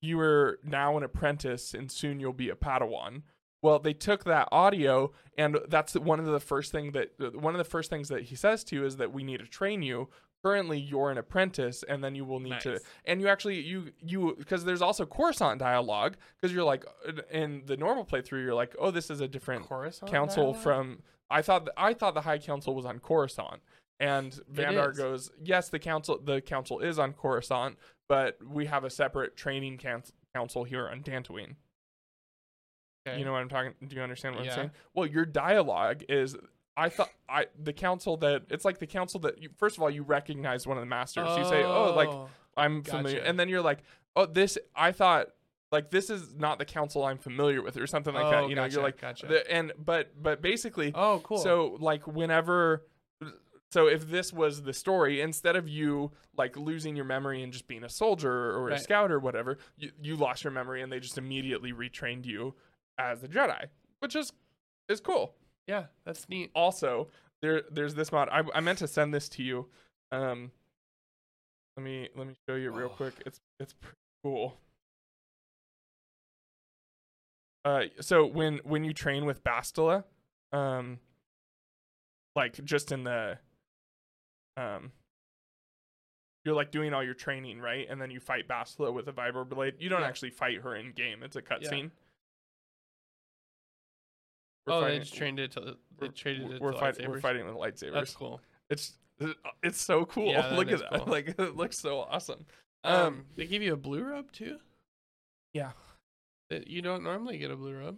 you 0.00 0.20
are 0.20 0.58
now 0.62 0.96
an 0.96 1.02
apprentice 1.02 1.74
and 1.74 1.90
soon 1.90 2.20
you'll 2.20 2.32
be 2.32 2.50
a 2.50 2.54
Padawan. 2.54 3.22
Well, 3.62 3.78
they 3.78 3.94
took 3.94 4.24
that 4.24 4.48
audio 4.52 5.12
and 5.38 5.58
that's 5.68 5.94
one 5.94 6.18
of 6.20 6.26
the 6.26 6.40
first 6.40 6.72
thing 6.72 6.92
that 6.92 7.36
one 7.40 7.54
of 7.54 7.58
the 7.58 7.64
first 7.64 7.90
things 7.90 8.08
that 8.08 8.24
he 8.24 8.34
says 8.36 8.64
to 8.64 8.76
you 8.76 8.84
is 8.84 8.96
that 8.96 9.12
we 9.12 9.22
need 9.22 9.40
to 9.40 9.46
train 9.46 9.82
you. 9.82 10.08
Currently, 10.44 10.78
you're 10.78 11.10
an 11.10 11.18
apprentice, 11.18 11.82
and 11.88 12.04
then 12.04 12.14
you 12.14 12.24
will 12.24 12.38
need 12.38 12.60
to 12.60 12.78
and 13.04 13.20
you 13.20 13.26
actually 13.26 13.60
you 13.60 13.90
you 14.00 14.36
because 14.38 14.64
there's 14.64 14.82
also 14.82 15.04
Coruscant 15.04 15.58
dialogue 15.58 16.16
because 16.40 16.54
you're 16.54 16.62
like 16.64 16.84
uh, 17.08 17.12
in 17.32 17.62
the 17.66 17.76
normal 17.76 18.04
playthrough 18.04 18.44
you're 18.44 18.54
like 18.54 18.76
oh 18.78 18.90
this 18.92 19.10
is 19.10 19.20
a 19.20 19.26
different 19.26 19.66
Coruscant 19.66 20.10
council 20.10 20.52
dialogue? 20.52 20.62
from 20.62 21.02
I 21.30 21.42
thought 21.42 21.60
th- 21.66 21.74
I 21.76 21.94
thought 21.94 22.14
the 22.14 22.20
High 22.20 22.38
Council 22.38 22.74
was 22.76 22.84
on 22.84 23.00
Coruscant 23.00 23.60
and 23.98 24.38
Vandar 24.52 24.92
goes 24.96 25.30
yes 25.42 25.68
the 25.68 25.80
council 25.80 26.20
the 26.22 26.40
council 26.40 26.78
is 26.78 26.98
on 26.98 27.12
Coruscant 27.14 27.76
but 28.08 28.38
we 28.46 28.66
have 28.66 28.84
a 28.84 28.90
separate 28.90 29.36
training 29.36 29.78
can- 29.78 30.04
council 30.32 30.62
here 30.64 30.86
on 30.88 31.02
Dantooine. 31.02 31.56
Okay. 33.06 33.18
You 33.18 33.24
know 33.24 33.32
what 33.32 33.40
I'm 33.40 33.48
talking? 33.48 33.74
Do 33.86 33.94
you 33.96 34.02
understand 34.02 34.36
what 34.36 34.44
Yeah. 34.44 34.50
I'm 34.52 34.56
saying? 34.56 34.70
Well, 34.94 35.06
your 35.06 35.24
dialogue 35.24 36.04
is. 36.08 36.36
I 36.78 36.90
thought 36.90 37.10
I 37.28 37.46
the 37.58 37.72
council 37.72 38.18
that 38.18 38.44
it's 38.50 38.64
like 38.64 38.78
the 38.78 38.86
council 38.86 39.18
that 39.20 39.42
you 39.42 39.48
first 39.56 39.76
of 39.76 39.82
all 39.82 39.90
you 39.90 40.02
recognize 40.02 40.66
one 40.66 40.76
of 40.76 40.82
the 40.82 40.86
masters. 40.86 41.28
You 41.38 41.44
say, 41.44 41.64
"Oh, 41.64 41.94
like 41.94 42.10
oh, 42.10 42.28
I'm 42.56 42.82
familiar," 42.82 43.20
and 43.20 43.40
then 43.40 43.48
you're 43.48 43.62
like, 43.62 43.78
"Oh, 44.14 44.26
this 44.26 44.58
I 44.74 44.92
thought 44.92 45.28
like 45.72 45.90
this 45.90 46.10
is 46.10 46.34
not 46.34 46.58
the 46.58 46.66
council 46.66 47.04
I'm 47.04 47.16
familiar 47.16 47.62
with," 47.62 47.78
or 47.78 47.86
something 47.86 48.12
like 48.12 48.26
Oh, 48.26 48.30
that. 48.30 48.48
You 48.50 48.56
know, 48.56 48.66
you're 48.66 48.82
like, 48.82 49.00
gotcha. 49.00 49.26
the, 49.26 49.50
and 49.50 49.72
but 49.82 50.22
but 50.22 50.42
basically, 50.42 50.92
oh, 50.94 51.20
cool. 51.24 51.38
so 51.38 51.78
like 51.80 52.06
whenever 52.06 52.84
so 53.70 53.88
if 53.88 54.08
this 54.08 54.32
was 54.32 54.62
the 54.62 54.72
story, 54.72 55.20
instead 55.20 55.56
of 55.56 55.68
you 55.68 56.12
like 56.36 56.56
losing 56.56 56.94
your 56.94 57.04
memory 57.04 57.42
and 57.42 57.52
just 57.52 57.66
being 57.66 57.84
a 57.84 57.88
soldier 57.88 58.30
or 58.56 58.70
a 58.70 58.78
scout 58.78 59.10
or 59.10 59.18
whatever, 59.18 59.58
you, 59.76 59.90
you 60.00 60.16
lost 60.16 60.44
your 60.44 60.52
memory 60.52 60.82
and 60.82 60.92
they 60.92 61.00
just 61.00 61.18
immediately 61.18 61.72
retrained 61.72 62.24
you 62.26 62.54
as 62.98 63.22
a 63.22 63.28
Jedi, 63.28 63.66
which 64.00 64.14
is 64.16 64.32
is 64.88 65.00
cool. 65.00 65.34
Yeah, 65.66 65.86
that's 66.04 66.28
neat. 66.28 66.50
Also, 66.54 67.08
there 67.42 67.62
there's 67.70 67.94
this 67.94 68.12
mod. 68.12 68.28
I, 68.30 68.42
I 68.54 68.60
meant 68.60 68.78
to 68.78 68.88
send 68.88 69.12
this 69.12 69.28
to 69.30 69.42
you. 69.42 69.66
Um, 70.12 70.52
let 71.76 71.84
me 71.84 72.08
let 72.16 72.26
me 72.26 72.34
show 72.48 72.54
you 72.54 72.70
real 72.70 72.86
Oh. 72.92 72.96
quick. 72.96 73.14
It's 73.26 73.40
it's 73.60 73.72
pretty 73.74 73.96
cool. 74.22 74.58
Uh, 77.64 77.84
so 78.00 78.24
when 78.26 78.58
when 78.64 78.84
you 78.84 78.92
train 78.92 79.24
with 79.24 79.42
Bastila, 79.42 80.04
um, 80.52 81.00
like 82.36 82.62
just 82.64 82.92
in 82.92 83.02
the, 83.02 83.38
um, 84.56 84.92
you're 86.44 86.54
like 86.54 86.70
doing 86.70 86.94
all 86.94 87.02
your 87.02 87.14
training 87.14 87.58
right, 87.60 87.86
and 87.90 88.00
then 88.00 88.10
you 88.12 88.20
fight 88.20 88.46
Bastila 88.46 88.92
with 88.94 89.08
a 89.08 89.12
vibro 89.12 89.48
blade. 89.48 89.74
You 89.80 89.88
don't 89.88 90.02
Yeah. 90.02 90.06
actually 90.06 90.30
fight 90.30 90.60
her 90.62 90.76
in 90.76 90.92
game; 90.92 91.24
it's 91.24 91.34
a 91.34 91.42
cutscene. 91.42 91.90
We're 94.66 94.72
oh, 94.74 94.80
they 94.84 94.98
just 94.98 95.14
trained 95.14 95.38
it 95.38 95.52
to 95.52 95.76
they 95.98 96.08
traded 96.08 96.50
it 96.50 96.60
we're, 96.60 96.72
to 96.72 96.78
fight- 96.78 97.08
we're 97.08 97.20
fighting 97.20 97.46
with 97.46 97.54
lightsabers. 97.56 97.92
That's 97.92 98.14
cool. 98.14 98.40
It's 98.68 98.94
it's 99.62 99.80
so 99.80 100.04
cool. 100.04 100.30
Yeah, 100.32 100.48
Look 100.56 100.68
at 100.68 100.74
is 100.74 100.80
that. 100.80 101.04
cool. 101.04 101.06
Like 101.06 101.28
it 101.38 101.56
looks 101.56 101.78
so 101.78 102.00
awesome. 102.00 102.44
Um, 102.84 102.94
Um, 102.94 103.24
they 103.36 103.46
give 103.46 103.62
you 103.62 103.72
a 103.72 103.76
blue 103.76 104.02
rub 104.04 104.32
too. 104.32 104.58
Yeah. 105.52 105.70
You 106.50 106.82
don't 106.82 107.02
normally 107.02 107.38
get 107.38 107.50
a 107.50 107.56
blue 107.56 107.76
rub. 107.76 107.96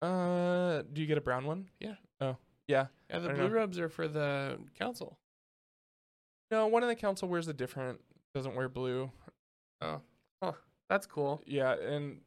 Uh, 0.00 0.82
do 0.92 1.00
you 1.00 1.06
get 1.06 1.18
a 1.18 1.20
brown 1.20 1.46
one? 1.46 1.66
Yeah. 1.80 1.94
Oh, 2.20 2.36
yeah. 2.68 2.86
Yeah, 3.10 3.18
the 3.20 3.30
blue 3.30 3.48
know. 3.48 3.54
rubs 3.54 3.78
are 3.78 3.88
for 3.88 4.06
the 4.08 4.58
council. 4.78 5.18
No, 6.50 6.66
one 6.66 6.82
of 6.82 6.88
the 6.88 6.94
council 6.94 7.28
wears 7.28 7.48
a 7.48 7.52
different. 7.52 8.00
Doesn't 8.34 8.54
wear 8.54 8.68
blue. 8.68 9.10
Oh, 9.80 10.00
huh. 10.42 10.52
That's 10.88 11.06
cool. 11.06 11.40
Yeah, 11.46 11.74
and 11.74 12.20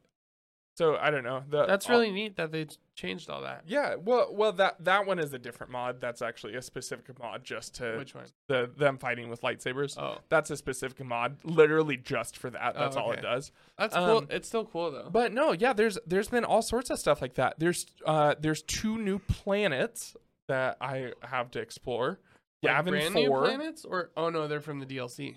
so 0.77 0.95
I 0.95 1.09
don't 1.09 1.23
know. 1.23 1.43
The 1.49 1.65
That's 1.65 1.87
all- 1.89 1.93
really 1.97 2.11
neat 2.11 2.35
that 2.37 2.51
they 2.51 2.67
changed 2.95 3.29
all 3.29 3.41
that. 3.41 3.63
Yeah, 3.67 3.95
well, 3.95 4.29
well, 4.33 4.51
that 4.53 4.83
that 4.85 5.05
one 5.07 5.17
is 5.19 5.33
a 5.33 5.39
different 5.39 5.71
mod. 5.71 5.99
That's 5.99 6.21
actually 6.21 6.55
a 6.55 6.61
specific 6.61 7.17
mod 7.19 7.43
just 7.43 7.75
to 7.75 7.97
Which 7.97 8.13
one? 8.15 8.25
the 8.47 8.69
them 8.77 8.97
fighting 8.97 9.29
with 9.29 9.41
lightsabers. 9.41 9.97
Oh, 9.97 10.19
That's 10.29 10.49
a 10.51 10.57
specific 10.57 11.03
mod, 11.05 11.37
literally 11.43 11.97
just 11.97 12.37
for 12.37 12.49
that. 12.51 12.73
Oh, 12.75 12.79
That's 12.79 12.95
all 12.95 13.11
it 13.11 13.21
does. 13.21 13.51
that's 13.77 13.95
cool. 13.95 14.03
Um, 14.19 14.27
It's 14.29 14.47
still 14.47 14.65
cool 14.65 14.91
though. 14.91 15.09
But 15.11 15.33
no, 15.33 15.51
yeah, 15.51 15.73
there's 15.73 15.97
there's 16.05 16.27
been 16.29 16.45
all 16.45 16.61
sorts 16.61 16.89
of 16.89 16.99
stuff 16.99 17.21
like 17.21 17.33
that. 17.35 17.55
There's 17.59 17.85
uh 18.05 18.35
there's 18.39 18.61
two 18.61 18.97
new 18.97 19.19
planets 19.19 20.15
that 20.47 20.77
I 20.79 21.13
have 21.23 21.51
to 21.51 21.59
explore. 21.59 22.19
like 22.63 22.73
Yavin 22.73 22.89
brand 22.89 23.13
new 23.15 23.27
four. 23.27 23.45
planets, 23.45 23.83
or 23.85 24.11
oh 24.15 24.29
no, 24.29 24.47
they're 24.47 24.61
from 24.61 24.79
the 24.79 24.85
DLC. 24.85 25.35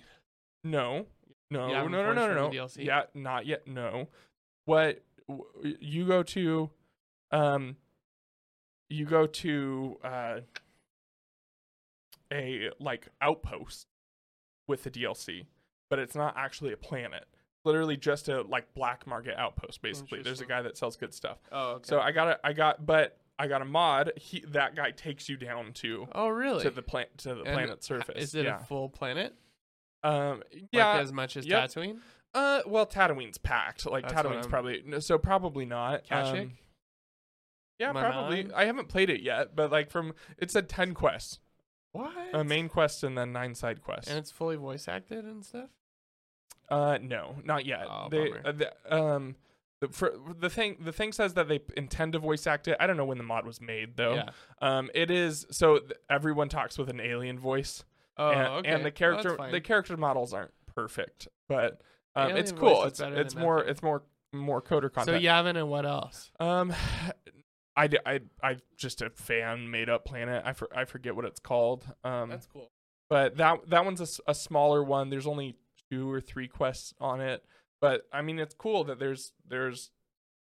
No, 0.64 1.06
no, 1.50 1.60
Yavin 1.68 1.90
no, 1.90 2.02
no, 2.02 2.04
4 2.04 2.14
no, 2.14 2.34
no, 2.34 2.48
no. 2.50 2.68
Yeah, 2.76 3.02
not 3.14 3.46
yet. 3.46 3.66
No. 3.66 4.08
What 4.66 5.02
you 5.62 6.06
go 6.06 6.22
to, 6.22 6.70
um, 7.30 7.76
you 8.88 9.04
go 9.04 9.26
to 9.26 9.98
uh 10.02 10.40
a 12.32 12.70
like 12.78 13.08
outpost 13.20 13.86
with 14.66 14.84
the 14.84 14.90
DLC, 14.90 15.46
but 15.88 15.98
it's 15.98 16.14
not 16.14 16.34
actually 16.36 16.72
a 16.72 16.76
planet. 16.76 17.26
Literally 17.64 17.96
just 17.96 18.28
a 18.28 18.42
like 18.42 18.72
black 18.74 19.06
market 19.06 19.34
outpost. 19.36 19.82
Basically, 19.82 20.22
there's 20.22 20.40
a 20.40 20.46
guy 20.46 20.62
that 20.62 20.78
sells 20.78 20.96
good 20.96 21.12
stuff. 21.12 21.38
Oh, 21.52 21.72
okay. 21.72 21.84
So 21.86 22.00
I 22.00 22.10
got 22.12 22.28
a, 22.28 22.40
I 22.42 22.54
got, 22.54 22.86
but 22.86 23.18
I 23.38 23.48
got 23.48 23.60
a 23.60 23.66
mod. 23.66 24.12
He 24.16 24.44
that 24.48 24.74
guy 24.74 24.92
takes 24.92 25.28
you 25.28 25.36
down 25.36 25.72
to 25.74 26.08
oh 26.14 26.28
really? 26.28 26.62
to 26.62 26.70
the 26.70 26.82
plant 26.82 27.08
to 27.18 27.34
the 27.34 27.42
And 27.42 27.54
planet 27.54 27.84
surface. 27.84 28.22
Is 28.22 28.34
it 28.34 28.46
yeah. 28.46 28.60
a 28.60 28.64
full 28.64 28.88
planet? 28.88 29.34
um. 30.02 30.42
Like 30.72 31.00
as 31.00 31.12
much 31.12 31.36
as 31.36 31.46
yep. 31.46 31.68
Tatooine? 31.68 31.98
Uh. 32.34 32.60
Well, 32.66 32.86
Tatooine's 32.86 33.38
packed. 33.38 33.86
Like 33.86 34.08
That's 34.08 34.14
Tatooine's 34.22 34.46
probably 34.46 34.82
no, 34.86 34.98
so 34.98 35.18
probably 35.18 35.64
not. 35.66 36.06
Kashyyyk? 36.06 36.40
Um, 36.42 36.52
yeah, 37.78 37.90
I 37.90 37.92
probably. 37.92 38.42
nine? 38.44 38.52
I 38.54 38.64
haven't 38.66 38.88
played 38.88 39.10
it 39.10 39.22
yet, 39.22 39.56
but 39.56 39.70
like 39.72 39.90
from 39.90 40.12
it 40.38 40.50
said 40.50 40.68
ten 40.68 40.92
quests, 40.94 41.38
What? 41.92 42.12
a 42.34 42.44
main 42.44 42.68
quest 42.68 43.02
and 43.02 43.16
then 43.16 43.32
nine 43.32 43.54
side 43.54 43.82
quests. 43.82 44.08
and 44.10 44.18
it's 44.18 44.30
fully 44.30 44.56
voice 44.56 44.86
acted 44.88 45.24
and 45.24 45.44
stuff. 45.44 45.70
Uh, 46.68 46.98
no, 47.02 47.36
not 47.44 47.66
yet. 47.66 47.84
Oh, 47.90 48.06
they, 48.10 48.30
uh, 48.44 48.52
the, 48.52 48.72
um, 48.94 49.34
the, 49.80 49.88
for 49.88 50.12
the 50.38 50.48
thing, 50.50 50.76
the 50.80 50.92
thing 50.92 51.10
says 51.10 51.34
that 51.34 51.48
they 51.48 51.58
intend 51.76 52.12
to 52.12 52.20
voice 52.20 52.46
act 52.46 52.68
it. 52.68 52.76
I 52.78 52.86
don't 52.86 52.96
know 52.96 53.04
when 53.06 53.18
the 53.18 53.24
mod 53.24 53.44
was 53.44 53.60
made 53.60 53.96
though. 53.96 54.14
Yeah. 54.14 54.28
Um, 54.62 54.88
it 54.94 55.10
is 55.10 55.46
so 55.50 55.78
th- 55.78 55.92
everyone 56.08 56.48
talks 56.48 56.78
with 56.78 56.88
an 56.90 57.00
alien 57.00 57.38
voice, 57.40 57.82
Oh, 58.16 58.30
and, 58.30 58.48
okay. 58.58 58.68
and 58.70 58.84
the 58.84 58.90
character, 58.92 59.36
the 59.50 59.60
character 59.60 59.96
models 59.96 60.32
aren't 60.34 60.52
perfect, 60.76 61.26
but 61.48 61.80
um, 62.16 62.36
it's 62.36 62.52
cool. 62.52 62.84
It's 62.84 63.00
it's 63.00 63.34
more 63.34 63.58
nothing. 63.58 63.70
it's 63.70 63.82
more 63.82 64.02
more 64.32 64.62
KOTOR 64.62 64.92
content. 64.92 65.22
so. 65.22 65.26
Yavin 65.26 65.56
and 65.56 65.68
what 65.68 65.86
else? 65.86 66.30
Um, 66.38 66.72
I, 67.76 67.88
I, 68.04 68.20
I 68.42 68.56
just 68.76 69.00
a 69.00 69.10
fan 69.10 69.70
made 69.70 69.88
up 69.88 70.04
planet. 70.04 70.42
I, 70.44 70.52
for, 70.52 70.68
I 70.76 70.84
forget 70.84 71.16
what 71.16 71.24
it's 71.24 71.40
called. 71.40 71.86
Um, 72.04 72.30
That's 72.30 72.46
cool. 72.46 72.70
but 73.08 73.36
that 73.38 73.70
that 73.70 73.84
one's 73.84 74.20
a 74.26 74.34
smaller 74.34 74.82
one. 74.82 75.10
There's 75.10 75.26
only 75.26 75.56
two 75.90 76.10
or 76.10 76.20
three 76.20 76.48
quests 76.48 76.94
on 77.00 77.20
it, 77.20 77.44
but 77.80 78.02
I 78.12 78.22
mean 78.22 78.38
it's 78.38 78.54
cool 78.54 78.84
that 78.84 78.98
there's 78.98 79.32
there's 79.48 79.90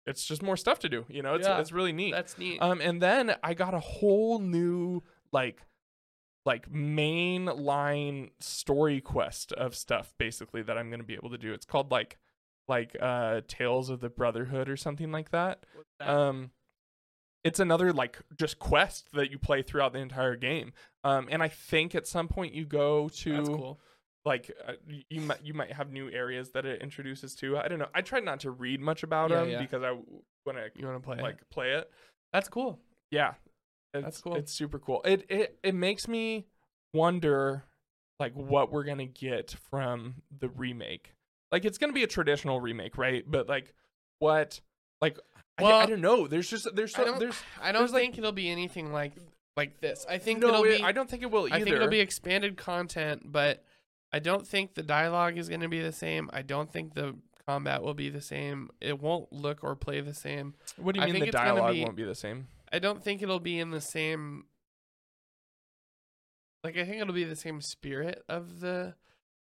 it's 0.07 0.25
just 0.25 0.43
more 0.43 0.57
stuff 0.57 0.81
to 0.81 0.89
do. 0.89 1.05
You 1.09 1.23
know, 1.23 1.35
it's 1.35 1.47
Yeah, 1.47 1.61
it's 1.61 1.73
really 1.73 1.93
neat. 1.93 2.13
That's 2.13 2.37
neat. 2.39 2.61
Um, 2.61 2.81
and 2.81 3.01
then 3.01 3.37
I 3.43 3.55
got 3.55 3.75
a 3.75 3.81
whole 3.81 4.39
new 4.39 5.03
like 5.33 5.63
like 6.45 6.71
main 6.71 7.45
line 7.47 8.31
story 8.41 9.01
quest 9.01 9.53
of 9.53 9.75
stuff 9.77 10.13
basically 10.19 10.63
that 10.63 10.77
I'm 10.77 10.91
gonna 10.91 11.05
be 11.05 11.15
able 11.15 11.31
to 11.31 11.39
do. 11.39 11.53
It's 11.53 11.67
called 11.67 11.91
like 11.91 12.19
like 12.69 12.97
uh 13.01 13.43
Tales 13.49 13.91
of 13.91 14.01
the 14.01 14.09
Brotherhood 14.09 14.69
or 14.69 14.77
something 14.77 15.13
like 15.13 15.31
that. 15.31 15.65
That? 16.01 16.09
Um, 16.09 16.51
it's 17.45 17.59
another 17.61 17.93
like 17.93 18.19
just 18.39 18.59
quest 18.59 19.09
that 19.15 19.31
you 19.31 19.39
play 19.39 19.63
throughout 19.63 19.93
the 19.93 19.99
entire 19.99 20.37
game. 20.37 20.73
Um, 21.05 21.27
and 21.31 21.43
I 21.43 21.49
think 21.49 21.95
at 21.95 22.07
some 22.07 22.29
point 22.29 22.55
you 22.55 22.65
go 22.65 23.09
to 23.09 23.37
That's 23.37 23.49
cool. 23.49 23.81
like 24.25 24.51
uh, 24.67 24.75
you 25.09 25.21
might 25.23 25.45
you 25.45 25.53
might 25.55 25.73
have 25.73 25.91
new 25.91 26.09
areas 26.11 26.51
that 26.51 26.65
it 26.65 26.81
introduces 26.83 27.35
to. 27.37 27.59
I 27.59 27.67
don't 27.69 27.81
know. 27.81 27.89
I 27.95 28.01
tried 28.01 28.25
not 28.25 28.41
to 28.41 28.51
read 28.53 28.81
much 28.81 29.03
about 29.03 29.31
Yeah, 29.31 29.41
them 29.41 29.51
yeah. 29.51 29.61
because 29.61 29.83
I 29.83 29.91
want 29.93 30.59
to 30.59 30.71
You 30.77 30.87
want 30.87 31.03
to 31.03 31.07
play 31.07 31.19
it? 31.19 31.23
like 31.23 31.39
play 31.51 31.73
it. 31.73 31.91
That's 32.33 32.49
cool. 32.49 32.79
Yeah, 33.11 33.35
it's, 33.95 34.05
That's 34.05 34.21
cool. 34.21 34.37
It's 34.37 34.53
super 34.53 34.79
cool. 34.79 35.03
It 35.05 35.25
it 35.29 35.59
it 35.63 35.75
makes 35.75 36.09
me 36.09 36.47
wonder 36.95 37.65
like 38.19 38.35
what 38.35 38.71
we're 38.73 38.85
gonna 38.85 39.07
get 39.07 39.55
from 39.71 40.15
the 40.39 40.49
remake. 40.49 41.15
Like 41.51 41.65
it's 41.65 41.79
gonna 41.79 41.93
be 41.93 42.03
a 42.03 42.07
traditional 42.09 42.61
remake, 42.61 42.97
right? 42.97 43.25
But 43.27 43.49
like 43.49 43.75
what 44.19 44.61
like 45.01 45.19
I, 45.59 45.63
Well, 45.65 45.77
I 45.81 45.87
don't 45.87 46.01
know. 46.01 46.27
There's 46.27 46.49
just 46.49 46.75
there's 46.75 46.95
I 46.95 46.99
so, 46.99 47.05
don't, 47.05 47.19
there's 47.21 47.43
I 47.61 47.73
don't 47.73 47.83
there's, 47.83 47.93
like- 47.93 48.03
think 48.03 48.19
it'll 48.19 48.33
be 48.33 48.49
anything 48.51 48.93
like 48.93 49.13
like 49.57 49.81
this. 49.81 50.07
I 50.09 50.19
think 50.19 50.41
no. 50.41 50.49
it'll 50.49 50.65
it- 50.65 50.79
be. 50.79 50.83
I 50.85 50.93
don't 50.93 51.11
think 51.11 51.23
it 51.23 51.31
will 51.31 51.47
either. 51.47 51.55
I 51.57 51.63
think 51.63 51.77
it'll 51.77 51.89
be 51.89 52.01
expanded 52.01 52.57
content, 52.57 53.31
but 53.31 53.63
I 54.13 54.19
don't 54.19 54.47
think 54.47 54.75
the 54.75 54.83
dialogue 54.83 55.37
is 55.39 55.49
going 55.49 55.61
to 55.63 55.69
be 55.69 55.81
the 55.81 55.93
same. 55.93 56.29
I 56.33 56.43
don't 56.43 56.71
think 56.73 56.95
the 56.95 57.17
combat 57.47 57.83
will 57.83 57.95
be 57.95 58.09
the 58.09 58.21
same. 58.21 58.71
It 58.81 59.01
won't 59.01 59.33
look 59.33 59.63
or 59.63 59.75
play 59.75 60.01
the 60.01 60.15
same. 60.15 60.55
what 60.77 60.95
do 60.95 61.01
you 61.01 61.05
I 61.05 61.07
mean 61.11 61.15
think 61.21 61.27
the 61.27 61.39
dialogue 61.39 61.75
be- 61.75 61.83
won't 61.83 61.97
be 61.97 62.05
the 62.05 62.15
same? 62.15 62.47
I 62.73 62.79
don't 62.79 63.03
think 63.03 63.23
it'll 63.23 63.39
be 63.41 63.59
in 63.59 63.71
the 63.71 63.81
same. 63.81 64.47
Like 66.65 66.77
I 66.77 66.85
think 66.85 67.01
it'll 67.01 67.15
be 67.15 67.25
the 67.25 67.37
same 67.37 67.61
spirit 67.61 68.25
of 68.29 68.61
the, 68.61 68.95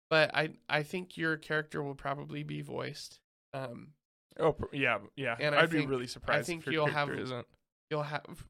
but 0.09 0.35
I 0.35 0.51
I 0.68 0.83
think 0.83 1.16
your 1.16 1.37
character 1.37 1.83
will 1.83 1.95
probably 1.97 2.43
be 2.43 2.62
voiced. 2.62 3.20
Um, 3.53 3.89
Oh 4.41 4.57
yeah, 4.72 4.99
yeah. 5.16 5.37
And 5.41 5.55
I 5.55 5.62
I'd 5.62 5.70
be 5.70 5.85
really 5.85 6.07
surprised. 6.07 6.39
I 6.41 6.43
think 6.45 6.61
if 6.61 6.66
your 6.66 6.74
you'll 6.74 6.89
character 6.93 7.14
have- 7.16 7.24
isn't. 7.24 7.47
you'll 7.91 8.03
have, 8.05 8.45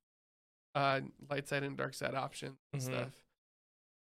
uh, 0.74 1.00
light 1.30 1.48
side 1.48 1.62
and 1.62 1.78
dark 1.78 1.94
side 1.94 2.14
options 2.14 2.58
and 2.74 2.82
Mhm. 2.82 2.84
stuff. 2.84 3.12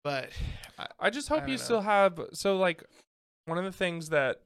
But 0.04 0.32
I, 0.80 0.88
I 1.00 1.10
just 1.12 1.28
hope 1.30 1.42
don't 1.42 1.50
you 1.50 1.58
know. 1.58 1.64
still 1.64 1.82
have 1.82 2.20
so 2.34 2.58
like 2.58 2.84
one 3.46 3.58
of 3.60 3.64
the 3.64 3.72
things 3.72 4.10
that 4.10 4.42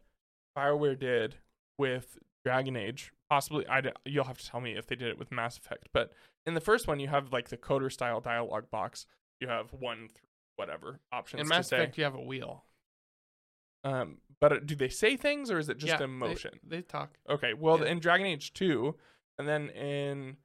BioWare 0.57 0.99
did 0.99 1.35
with 1.77 2.17
Dragon 2.43 2.75
Age, 2.75 3.13
possibly 3.31 3.65
I 3.69 3.81
you'll 4.03 4.25
have 4.25 4.39
to 4.39 4.45
tell 4.45 4.59
me 4.59 4.73
if 4.73 4.87
they 4.87 4.95
did 4.97 5.07
it 5.07 5.17
with 5.17 5.31
Mass 5.31 5.57
Effect, 5.57 5.87
but 5.93 6.11
in 6.45 6.53
the 6.53 6.59
first 6.59 6.85
one 6.85 6.99
you 6.99 7.07
have 7.07 7.31
like 7.31 7.47
the 7.47 7.55
KOTOR 7.55 7.89
style 7.89 8.19
dialogue 8.19 8.69
box. 8.69 9.05
You 9.39 9.47
have 9.47 9.71
one 9.71 10.09
through 10.09 10.27
whatever 10.57 10.99
options 11.13 11.39
in 11.41 11.47
Mass 11.47 11.69
say. 11.69 11.77
Effect 11.77 11.97
you 11.97 12.03
have 12.03 12.13
a 12.13 12.21
wheel. 12.21 12.65
Um, 13.85 14.17
but 14.41 14.51
uh, 14.51 14.59
do 14.65 14.75
they 14.75 14.89
say 14.89 15.15
things 15.15 15.49
or 15.49 15.59
is 15.59 15.69
it 15.69 15.77
just 15.77 15.97
Yeah, 15.97 16.03
emotion? 16.03 16.59
They, 16.67 16.81
talk. 16.81 17.17
Okay, 17.29 17.53
well 17.53 17.79
Yeah. 17.79 17.85
in 17.91 17.99
Dragon 17.99 18.27
Age 18.27 18.51
2 18.51 18.97
and 19.39 19.47
then 19.47 19.69
in 19.69 20.35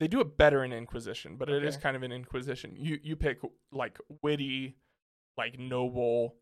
they 0.00 0.08
do 0.08 0.20
it 0.20 0.38
better 0.38 0.64
in 0.64 0.72
Inquisition, 0.72 1.36
but 1.36 1.50
it 1.50 1.64
is 1.64 1.76
kind 1.76 1.96
of 1.96 2.02
an 2.02 2.12
Inquisition. 2.12 2.76
You 2.78 2.98
you 3.02 3.14
pick 3.14 3.40
like 3.72 3.98
witty, 4.22 4.76
like 5.36 5.58
noble, 5.58 6.36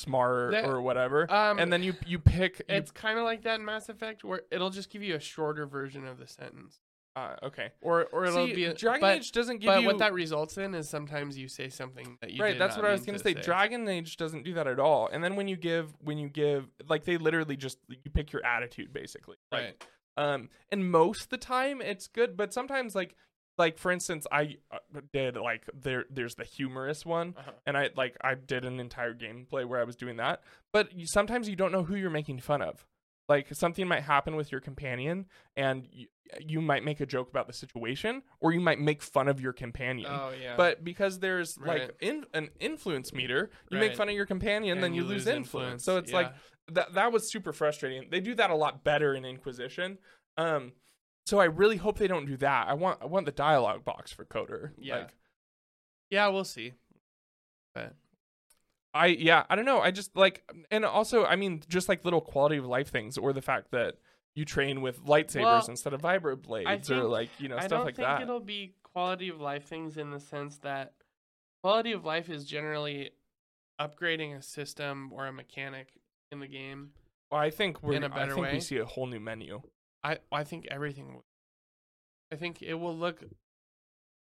smart 0.00 0.52
That- 0.52 0.64
or 0.64 0.80
whatever. 0.80 1.30
Um, 1.30 1.58
and 1.58 1.72
then 1.72 1.82
you 1.82 1.94
you 2.06 2.18
pick 2.18 2.58
you, 2.60 2.76
it's 2.76 2.90
kind 2.90 3.18
of 3.18 3.24
like 3.24 3.42
that 3.42 3.60
in 3.60 3.64
Mass 3.64 3.88
Effect, 3.88 4.24
where 4.24 4.42
it'll 4.50 4.70
just 4.70 4.90
give 4.90 5.02
you 5.02 5.14
a 5.14 5.20
shorter 5.20 5.66
version 5.66 6.06
of 6.06 6.18
the 6.18 6.26
sentence. 6.26 6.80
Uh, 7.16 7.34
okay. 7.42 7.72
or 7.80 8.04
or 8.12 8.24
it'll 8.24 8.46
See, 8.46 8.54
be 8.54 8.64
a, 8.66 8.72
Dragon 8.74 9.00
but, 9.00 9.16
Age 9.16 9.32
doesn't 9.32 9.58
give 9.58 9.66
but 9.66 9.80
you 9.80 9.86
what 9.86 9.98
that 9.98 10.12
results 10.12 10.56
in 10.58 10.76
is 10.76 10.88
sometimes 10.88 11.36
you 11.36 11.48
say 11.48 11.68
something 11.68 12.16
that 12.20 12.30
you 12.30 12.42
right. 12.42 12.56
That's 12.56 12.76
what 12.76 12.84
I 12.84 12.92
was 12.92 13.02
gonna 13.02 13.18
to 13.18 13.24
say. 13.24 13.34
Dragon 13.34 13.86
Age 13.88 14.16
doesn't 14.16 14.44
do 14.44 14.54
that 14.54 14.68
at 14.68 14.78
all. 14.78 15.08
And 15.12 15.22
then 15.22 15.34
when 15.34 15.48
you 15.48 15.56
give 15.56 15.92
when 16.02 16.18
you 16.18 16.28
give 16.28 16.66
like 16.88 17.04
they 17.04 17.16
literally 17.18 17.56
just 17.56 17.78
you 17.88 18.10
pick 18.14 18.32
your 18.32 18.46
attitude 18.46 18.92
basically. 18.92 19.36
Like, 19.50 19.62
right 19.62 19.84
Um, 20.16 20.50
and 20.70 20.88
most 20.88 21.24
of 21.24 21.28
the 21.30 21.38
time 21.38 21.80
it's 21.82 22.06
good, 22.06 22.36
but 22.36 22.54
sometimes 22.54 22.94
like 22.94 23.16
like 23.60 23.78
for 23.78 23.90
instance, 23.92 24.26
I 24.32 24.56
uh, 24.72 24.78
did 25.12 25.36
like 25.36 25.62
there 25.72 26.04
there's 26.10 26.34
the 26.34 26.44
humorous 26.44 27.06
one, 27.06 27.34
Uh-huh. 27.38 27.52
and 27.66 27.76
I 27.76 27.90
like 27.96 28.16
I 28.22 28.34
did 28.34 28.64
an 28.64 28.80
entire 28.80 29.14
gameplay 29.14 29.64
where 29.64 29.80
I 29.80 29.84
was 29.84 29.96
doing 29.96 30.16
that. 30.16 30.42
But 30.72 30.92
you, 30.92 31.06
sometimes 31.06 31.48
you 31.48 31.54
don't 31.56 31.70
know 31.70 31.84
who 31.84 31.94
you're 31.94 32.10
making 32.10 32.40
fun 32.40 32.62
of. 32.62 32.84
Like 33.28 33.46
something 33.54 33.86
might 33.86 34.02
happen 34.02 34.34
with 34.34 34.50
your 34.50 34.60
companion, 34.60 35.26
and 35.56 35.86
you, 35.92 36.06
you 36.52 36.60
might 36.60 36.82
make 36.82 36.98
a 37.00 37.06
joke 37.06 37.28
about 37.30 37.46
the 37.46 37.52
situation, 37.52 38.22
or 38.40 38.52
you 38.52 38.60
might 38.60 38.80
make 38.80 39.02
fun 39.02 39.28
of 39.28 39.40
your 39.40 39.52
companion. 39.52 40.10
oh 40.10 40.32
yeah 40.42 40.56
But 40.56 40.82
because 40.82 41.20
there's 41.20 41.56
Right. 41.56 41.82
like 41.82 41.96
in, 42.00 42.24
an 42.34 42.50
influence 42.58 43.12
meter, 43.12 43.50
you 43.70 43.78
make 43.78 43.94
fun 43.94 44.08
of 44.08 44.16
your 44.16 44.26
companion, 44.26 44.78
then 44.80 44.86
And 44.92 44.96
you, 44.96 45.04
lose 45.04 45.28
influence. 45.28 45.84
So 45.84 45.96
it's 45.98 46.12
like 46.12 46.32
that 46.72 46.94
that 46.94 47.12
was 47.12 47.30
super 47.30 47.52
frustrating. 47.52 48.10
They 48.10 48.20
do 48.20 48.34
that 48.34 48.50
a 48.50 48.56
lot 48.64 48.82
better 48.82 49.14
in 49.14 49.24
Inquisition. 49.24 49.98
Um, 50.36 50.72
so 51.26 51.38
I 51.38 51.44
really 51.44 51.76
hope 51.76 51.98
they 51.98 52.08
don't 52.08 52.26
do 52.26 52.36
that. 52.38 52.68
I 52.68 52.74
want 52.74 52.98
I 53.02 53.06
want 53.06 53.26
the 53.26 53.32
dialogue 53.32 53.84
box 53.84 54.12
for 54.12 54.24
KOTOR. 54.24 54.72
Yeah. 54.78 54.96
Like 54.98 55.14
yeah 56.10 56.26
we'll 56.28 56.44
see 56.44 56.72
but 57.74 57.94
I 58.92 59.06
yeah 59.06 59.44
I 59.48 59.54
don't 59.54 59.64
know. 59.64 59.80
I 59.80 59.90
just 59.92 60.16
like 60.16 60.42
and 60.70 60.84
also 60.84 61.24
I 61.24 61.36
mean 61.36 61.62
just 61.68 61.88
like 61.88 62.04
little 62.04 62.20
quality 62.20 62.56
of 62.56 62.66
life 62.66 62.88
things 62.88 63.16
or 63.16 63.32
the 63.32 63.42
fact 63.42 63.70
that 63.70 63.94
you 64.34 64.44
train 64.44 64.80
with 64.80 65.04
lightsabers 65.04 65.42
Well, 65.42 65.66
instead 65.68 65.92
of 65.92 66.02
vibro 66.02 66.40
blades 66.40 66.90
or 66.90 67.04
like 67.04 67.30
you 67.38 67.48
know 67.48 67.56
I 67.56 67.60
stuff 67.60 67.70
don't 67.70 67.84
like 67.86 67.96
think 67.96 68.08
that. 68.08 68.22
it'll 68.22 68.40
be 68.40 68.74
quality 68.82 69.28
of 69.28 69.40
life 69.40 69.66
things 69.66 69.96
in 69.96 70.10
the 70.10 70.20
sense 70.20 70.58
that 70.58 70.94
quality 71.62 71.92
of 71.92 72.04
life 72.04 72.28
is 72.28 72.44
generally 72.44 73.10
upgrading 73.80 74.36
a 74.36 74.42
system 74.42 75.10
or 75.12 75.26
a 75.26 75.32
mechanic 75.32 75.88
in 76.32 76.40
the 76.40 76.46
game. 76.46 76.90
Well, 77.30 77.40
I 77.40 77.50
think 77.50 77.82
we're 77.82 77.94
in 77.94 78.02
a 78.02 78.06
I 78.06 78.08
better 78.08 78.34
think 78.34 78.52
we 78.52 78.60
see 78.60 78.78
a 78.78 78.84
whole 78.84 79.06
new 79.06 79.20
menu. 79.20 79.62
I 80.02 80.18
I 80.32 80.44
think 80.44 80.66
everything. 80.70 81.22
I 82.32 82.36
think 82.36 82.62
it 82.62 82.74
will 82.74 82.96
look 82.96 83.22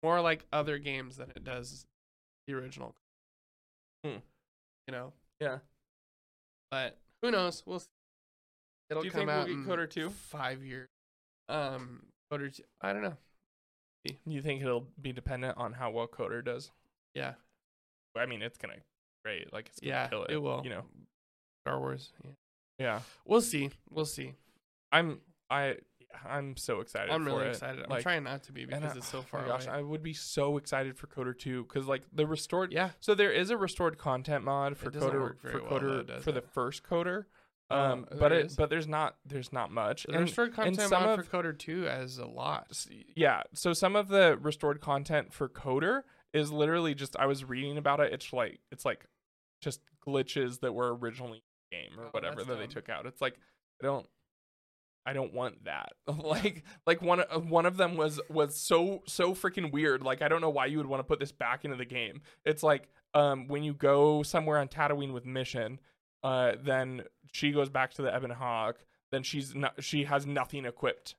more 0.03 0.19
like 0.21 0.45
other 0.51 0.77
games 0.77 1.17
than 1.17 1.31
it 1.35 1.43
does 1.43 1.85
the 2.47 2.53
original. 2.53 2.95
Hmm. 4.03 4.17
You 4.87 4.91
know, 4.91 5.13
Yeah. 5.39 5.59
but 6.69 6.97
who 7.21 7.31
knows? 7.31 7.63
We'll. 7.65 7.79
See. 7.79 7.87
It'll 8.89 9.01
Do 9.03 9.07
you 9.07 9.11
come 9.11 9.19
think 9.19 9.29
we'll 9.29 9.39
out 9.39 9.47
get 9.47 9.53
in 9.53 9.65
KOTOR 9.65 9.89
2? 9.89 10.09
Five 10.09 10.63
years. 10.65 10.89
Um, 11.47 12.05
KOTOR. 12.31 12.53
Two, 12.53 12.63
I 12.81 12.91
don't 12.91 13.01
know. 13.01 13.17
You 14.25 14.41
think 14.41 14.61
it'll 14.61 14.87
be 15.01 15.13
dependent 15.13 15.57
on 15.57 15.71
how 15.71 15.89
well 15.91 16.07
KOTOR 16.07 16.43
does? 16.43 16.71
Yeah. 17.15 17.35
I 18.17 18.25
mean, 18.25 18.41
it's 18.41 18.57
gonna 18.57 18.75
great. 19.23 19.51
Like 19.53 19.67
it's 19.69 19.79
gonna 19.79 19.93
Yeah. 19.93 20.07
kill 20.09 20.23
it. 20.25 20.31
It 20.31 20.37
will. 20.37 20.61
You 20.65 20.71
know. 20.71 20.85
Star 21.65 21.79
Wars. 21.79 22.11
Yeah. 22.25 22.31
Yeah. 22.77 23.01
We'll 23.25 23.41
see. 23.41 23.71
We'll 23.89 24.05
see. 24.05 24.33
I'm 24.91 25.21
I 25.49 25.75
I'm 26.25 26.55
so 26.57 26.79
excited. 26.79 27.11
I'm 27.11 27.25
really 27.25 27.45
it. 27.45 27.49
excited. 27.49 27.83
I'm 27.83 27.89
Like, 27.89 28.03
trying 28.03 28.23
not 28.23 28.43
to 28.43 28.51
be 28.51 28.65
because 28.65 28.93
I- 28.93 28.97
it's 28.97 29.07
so 29.07 29.19
oh 29.19 29.21
far 29.23 29.41
my 29.41 29.47
gosh, 29.47 29.65
away. 29.65 29.75
I 29.77 29.81
would 29.81 30.03
be 30.03 30.13
so 30.13 30.57
excited 30.57 30.95
for 30.97 31.07
KOTOR 31.07 31.37
2 31.37 31.63
because 31.63 31.87
like 31.87 32.03
the 32.13 32.27
restored. 32.27 32.71
yeah. 32.71 32.91
So 32.99 33.15
there 33.15 33.31
is 33.31 33.49
a 33.49 33.57
restored 33.57 33.97
content 33.97 34.43
mod 34.43 34.77
for 34.77 34.91
KOTOR 34.91 35.37
for 35.39 35.61
well, 35.63 35.71
KOTOR 35.79 36.07
does 36.07 36.23
for 36.23 36.31
the 36.31 36.41
first 36.41 36.83
KOTOR. 36.83 37.25
Oh, 37.71 37.75
Um, 37.75 38.07
but 38.19 38.31
it 38.31 38.45
is? 38.45 38.55
but 38.55 38.69
there's 38.69 38.87
not 38.87 39.17
there's 39.25 39.51
not 39.51 39.71
much. 39.71 40.03
The 40.03 40.13
And 40.13 40.21
restored 40.23 40.53
content 40.53 40.89
some 40.89 41.03
mod 41.03 41.19
of- 41.19 41.25
for 41.27 41.31
KOTOR 41.43 41.57
2 41.57 41.81
has 41.83 42.17
a 42.19 42.27
lot. 42.27 42.67
yeah, 43.15 43.41
so 43.53 43.73
some 43.73 43.95
of 43.95 44.09
the 44.09 44.37
restored 44.39 44.81
content 44.81 45.33
for 45.33 45.49
KOTOR 45.49 46.03
is 46.33 46.51
literally 46.51 46.93
just 46.93 47.15
I 47.17 47.25
was 47.25 47.43
reading 47.43 47.77
about 47.77 47.99
it. 47.99 48.13
It's 48.13 48.31
like 48.31 48.59
it's 48.71 48.85
like 48.85 49.05
just 49.61 49.81
glitches 50.05 50.59
that 50.59 50.73
were 50.73 50.95
originally 50.95 51.37
in 51.37 51.43
the 51.71 51.77
game 51.89 51.99
or 51.99 52.05
Oh, 52.07 52.09
whatever 52.11 52.43
that 52.43 52.59
they 52.59 52.67
took 52.67 52.89
out. 52.89 53.05
It's 53.07 53.21
like 53.21 53.35
I 53.81 53.85
don't 53.87 54.07
I 55.05 55.13
don't 55.13 55.33
want 55.33 55.65
that. 55.65 55.89
like 56.23 56.63
like 56.87 57.01
one 57.01 57.19
uh, 57.21 57.39
one 57.39 57.65
of 57.65 57.77
them 57.77 57.95
was 57.97 58.19
was 58.29 58.55
so 58.55 59.03
so 59.07 59.33
freaking 59.33 59.71
weird. 59.71 60.01
Like 60.03 60.21
I 60.21 60.27
don't 60.27 60.41
know 60.41 60.49
why 60.49 60.67
you 60.67 60.77
would 60.77 60.87
want 60.87 60.99
to 61.01 61.03
put 61.03 61.19
this 61.19 61.31
back 61.31 61.65
into 61.65 61.77
the 61.77 61.85
game. 61.85 62.21
It's 62.45 62.63
like 62.63 62.87
um 63.13 63.47
when 63.47 63.63
you 63.63 63.73
go 63.73 64.23
somewhere 64.23 64.57
on 64.59 64.67
Tatooine 64.69 65.13
with 65.13 65.25
Mission, 65.25 65.79
uh 66.23 66.53
then 66.63 67.03
she 67.31 67.51
goes 67.51 67.69
back 67.69 67.93
to 67.95 68.01
the 68.01 68.15
Ebon 68.15 68.31
Hawk, 68.31 68.77
then 69.11 69.23
she's 69.23 69.53
not 69.53 69.83
she 69.83 70.05
has 70.05 70.25
nothing 70.25 70.65
equipped. 70.65 71.15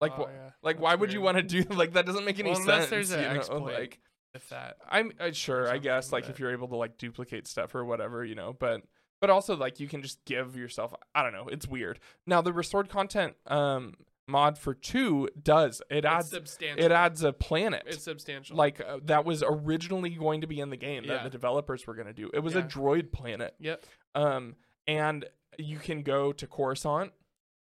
Like 0.00 0.12
Oh, 0.18 0.24
wh- 0.26 0.30
yeah. 0.32 0.50
like 0.62 0.76
That's 0.76 0.82
why 0.82 0.94
would 0.94 1.12
you 1.12 1.20
want 1.20 1.38
to 1.38 1.42
do 1.42 1.62
like 1.74 1.94
that 1.94 2.06
doesn't 2.06 2.24
make 2.24 2.38
any 2.38 2.50
Well, 2.50 2.60
unless 2.60 2.88
sense. 2.88 2.90
there's 2.90 3.10
an 3.12 3.22
you 3.22 3.28
know? 3.28 3.34
exploit. 3.34 3.72
Like 3.74 4.00
If 4.34 4.48
that. 4.50 4.76
I'm 4.88 5.12
uh, 5.18 5.32
sure, 5.32 5.68
I 5.70 5.78
guess, 5.78 6.12
like 6.12 6.28
if 6.28 6.38
you're 6.38 6.52
able 6.52 6.68
to 6.68 6.76
like 6.76 6.98
duplicate 6.98 7.48
stuff 7.48 7.74
or 7.74 7.84
whatever, 7.84 8.24
you 8.24 8.34
know, 8.34 8.52
but 8.52 8.82
but 9.20 9.30
also 9.30 9.56
like 9.56 9.80
you 9.80 9.88
can 9.88 10.02
just 10.02 10.24
give 10.24 10.56
yourself 10.56 10.94
I 11.14 11.22
don't 11.22 11.32
know, 11.32 11.48
it's 11.48 11.66
weird. 11.66 11.98
Now 12.26 12.40
the 12.42 12.52
restored 12.52 12.88
content 12.88 13.34
um 13.46 13.94
mod 14.26 14.58
for 14.58 14.74
2 14.74 15.28
does 15.42 15.80
it 15.90 16.04
adds 16.04 16.28
substantial. 16.28 16.84
it 16.84 16.92
adds 16.92 17.22
a 17.22 17.32
planet. 17.32 17.82
It's 17.86 18.02
substantial. 18.02 18.56
like 18.56 18.78
uh, 18.80 18.98
that 19.04 19.24
was 19.24 19.42
originally 19.42 20.10
going 20.10 20.42
to 20.42 20.46
be 20.46 20.60
in 20.60 20.68
the 20.70 20.76
game 20.76 21.06
that 21.06 21.12
Yeah. 21.18 21.22
the 21.24 21.30
developers 21.30 21.86
were 21.86 21.94
going 21.94 22.08
to 22.08 22.12
do. 22.12 22.30
It 22.34 22.40
was 22.40 22.54
a 22.54 22.62
droid 22.62 23.10
planet. 23.12 23.54
Yep. 23.58 23.84
Um 24.14 24.56
and 24.86 25.24
you 25.58 25.78
can 25.78 26.02
go 26.02 26.32
to 26.32 26.46
Coruscant. 26.46 27.12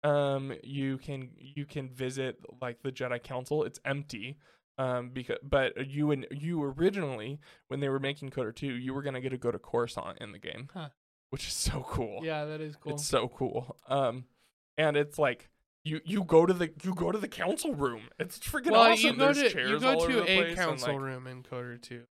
Um 0.04 0.54
you 0.64 0.98
can 0.98 1.30
you 1.38 1.66
can 1.66 1.90
visit 1.90 2.40
like 2.62 2.82
the 2.84 2.92
Jedi 2.92 3.22
Council. 3.22 3.64
It's 3.64 3.80
empty. 3.86 4.38
Um 4.78 5.10
because 5.10 5.38
but 5.44 5.88
you 5.88 6.12
and 6.12 6.26
you 6.32 6.64
originally 6.64 7.40
when 7.68 7.80
they 7.82 7.90
were 7.90 8.00
making 8.00 8.30
KOTOR 8.32 8.56
2, 8.56 8.68
you 8.68 8.94
were 8.94 9.02
going 9.04 9.14
to 9.16 9.22
get 9.22 9.30
to 9.30 9.38
go 9.38 9.52
to 9.52 9.60
Coruscant 9.60 10.18
in 10.22 10.32
the 10.32 10.40
game. 10.40 10.70
Huh. 10.74 10.90
Which 11.32 11.48
is 11.48 11.54
so 11.54 11.84
cool. 11.90 12.20
Yeah, 12.24 12.46
that 12.46 12.62
is 12.62 12.76
cool. 12.76 12.94
It's 12.94 13.06
so 13.06 13.28
cool. 13.28 13.76
Um 13.88 14.26
and 14.78 14.96
it's 14.96 15.18
like 15.18 15.50
you 15.84 16.00
you 16.06 16.24
go 16.24 16.46
to 16.46 16.54
the 16.54 16.72
you 16.84 16.94
go 16.94 17.12
to 17.12 17.18
the 17.18 17.28
council 17.28 17.74
room. 17.74 18.04
It's 18.20 18.38
freaking 18.40 18.72
well, 18.72 18.92
awesome. 18.92 19.06
you 19.12 19.18
go 19.18 19.34
There's 19.34 19.54
to 19.54 19.60
you 19.70 19.80
go 19.80 20.08
to 20.08 20.14
the 20.22 20.52
a 20.52 20.56
council 20.56 20.94
like, 20.94 21.02
room 21.02 21.26
in 21.28 21.42
KOTOR 21.44 21.82
2. 21.82 22.04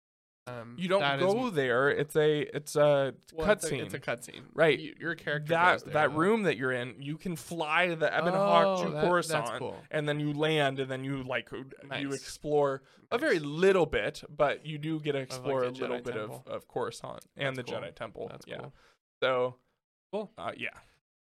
Um, 0.47 0.75
You 0.79 0.89
don't 0.89 1.01
that 1.01 1.21
is- 1.21 1.33
go 1.33 1.51
there. 1.51 1.91
It's 1.91 2.17
a 2.17 2.41
it's 2.57 2.75
a 2.75 3.15
well, 3.35 3.47
cutscene. 3.47 3.85
It's 3.85 3.95
a, 3.95 3.99
a 3.99 4.01
cutscene. 4.01 4.41
Right. 4.55 4.79
You, 4.79 4.95
your 4.99 5.15
character 5.15 5.51
that 5.53 5.85
there, 5.85 5.93
that 5.93 6.11
though. 6.13 6.19
room 6.19 6.43
that 6.45 6.57
you're 6.57 6.73
in, 6.73 6.95
you 6.99 7.17
can 7.19 7.37
fly 7.37 7.95
the 7.95 8.07
Ebon 8.09 8.33
Hawk 8.33 8.79
Oh, 8.81 8.85
to 8.85 8.91
that- 8.91 9.05
Coruscant, 9.05 9.59
cool. 9.59 9.77
and 9.91 10.09
then 10.09 10.19
you 10.19 10.33
land, 10.33 10.81
and 10.81 10.91
then 10.91 11.05
you 11.05 11.23
like 11.23 11.51
you 11.53 11.67
Nice. 11.89 12.15
explore 12.15 12.83
a 13.13 13.19
very 13.19 13.39
little 13.39 13.87
bit, 13.87 14.25
but 14.35 14.65
you 14.65 14.79
do 14.79 14.99
get 14.99 15.13
to 15.13 15.19
like, 15.19 15.27
explore 15.29 15.61
the 15.61 15.69
a 15.69 15.71
little 15.73 15.99
Jedi 15.99 16.05
bit 16.05 16.17
of, 16.17 16.47
of 16.47 16.67
Coruscant 16.69 17.27
and 17.37 17.55
That's 17.57 17.69
the 17.69 17.75
cool. 17.77 17.83
Jedi 17.83 17.95
Temple. 17.95 18.29
That's 18.31 18.47
yeah. 18.47 18.59
cool. 18.59 18.73
So 19.23 19.57
Cool. 20.13 20.31
Uh, 20.37 20.53
yeah. 20.57 20.71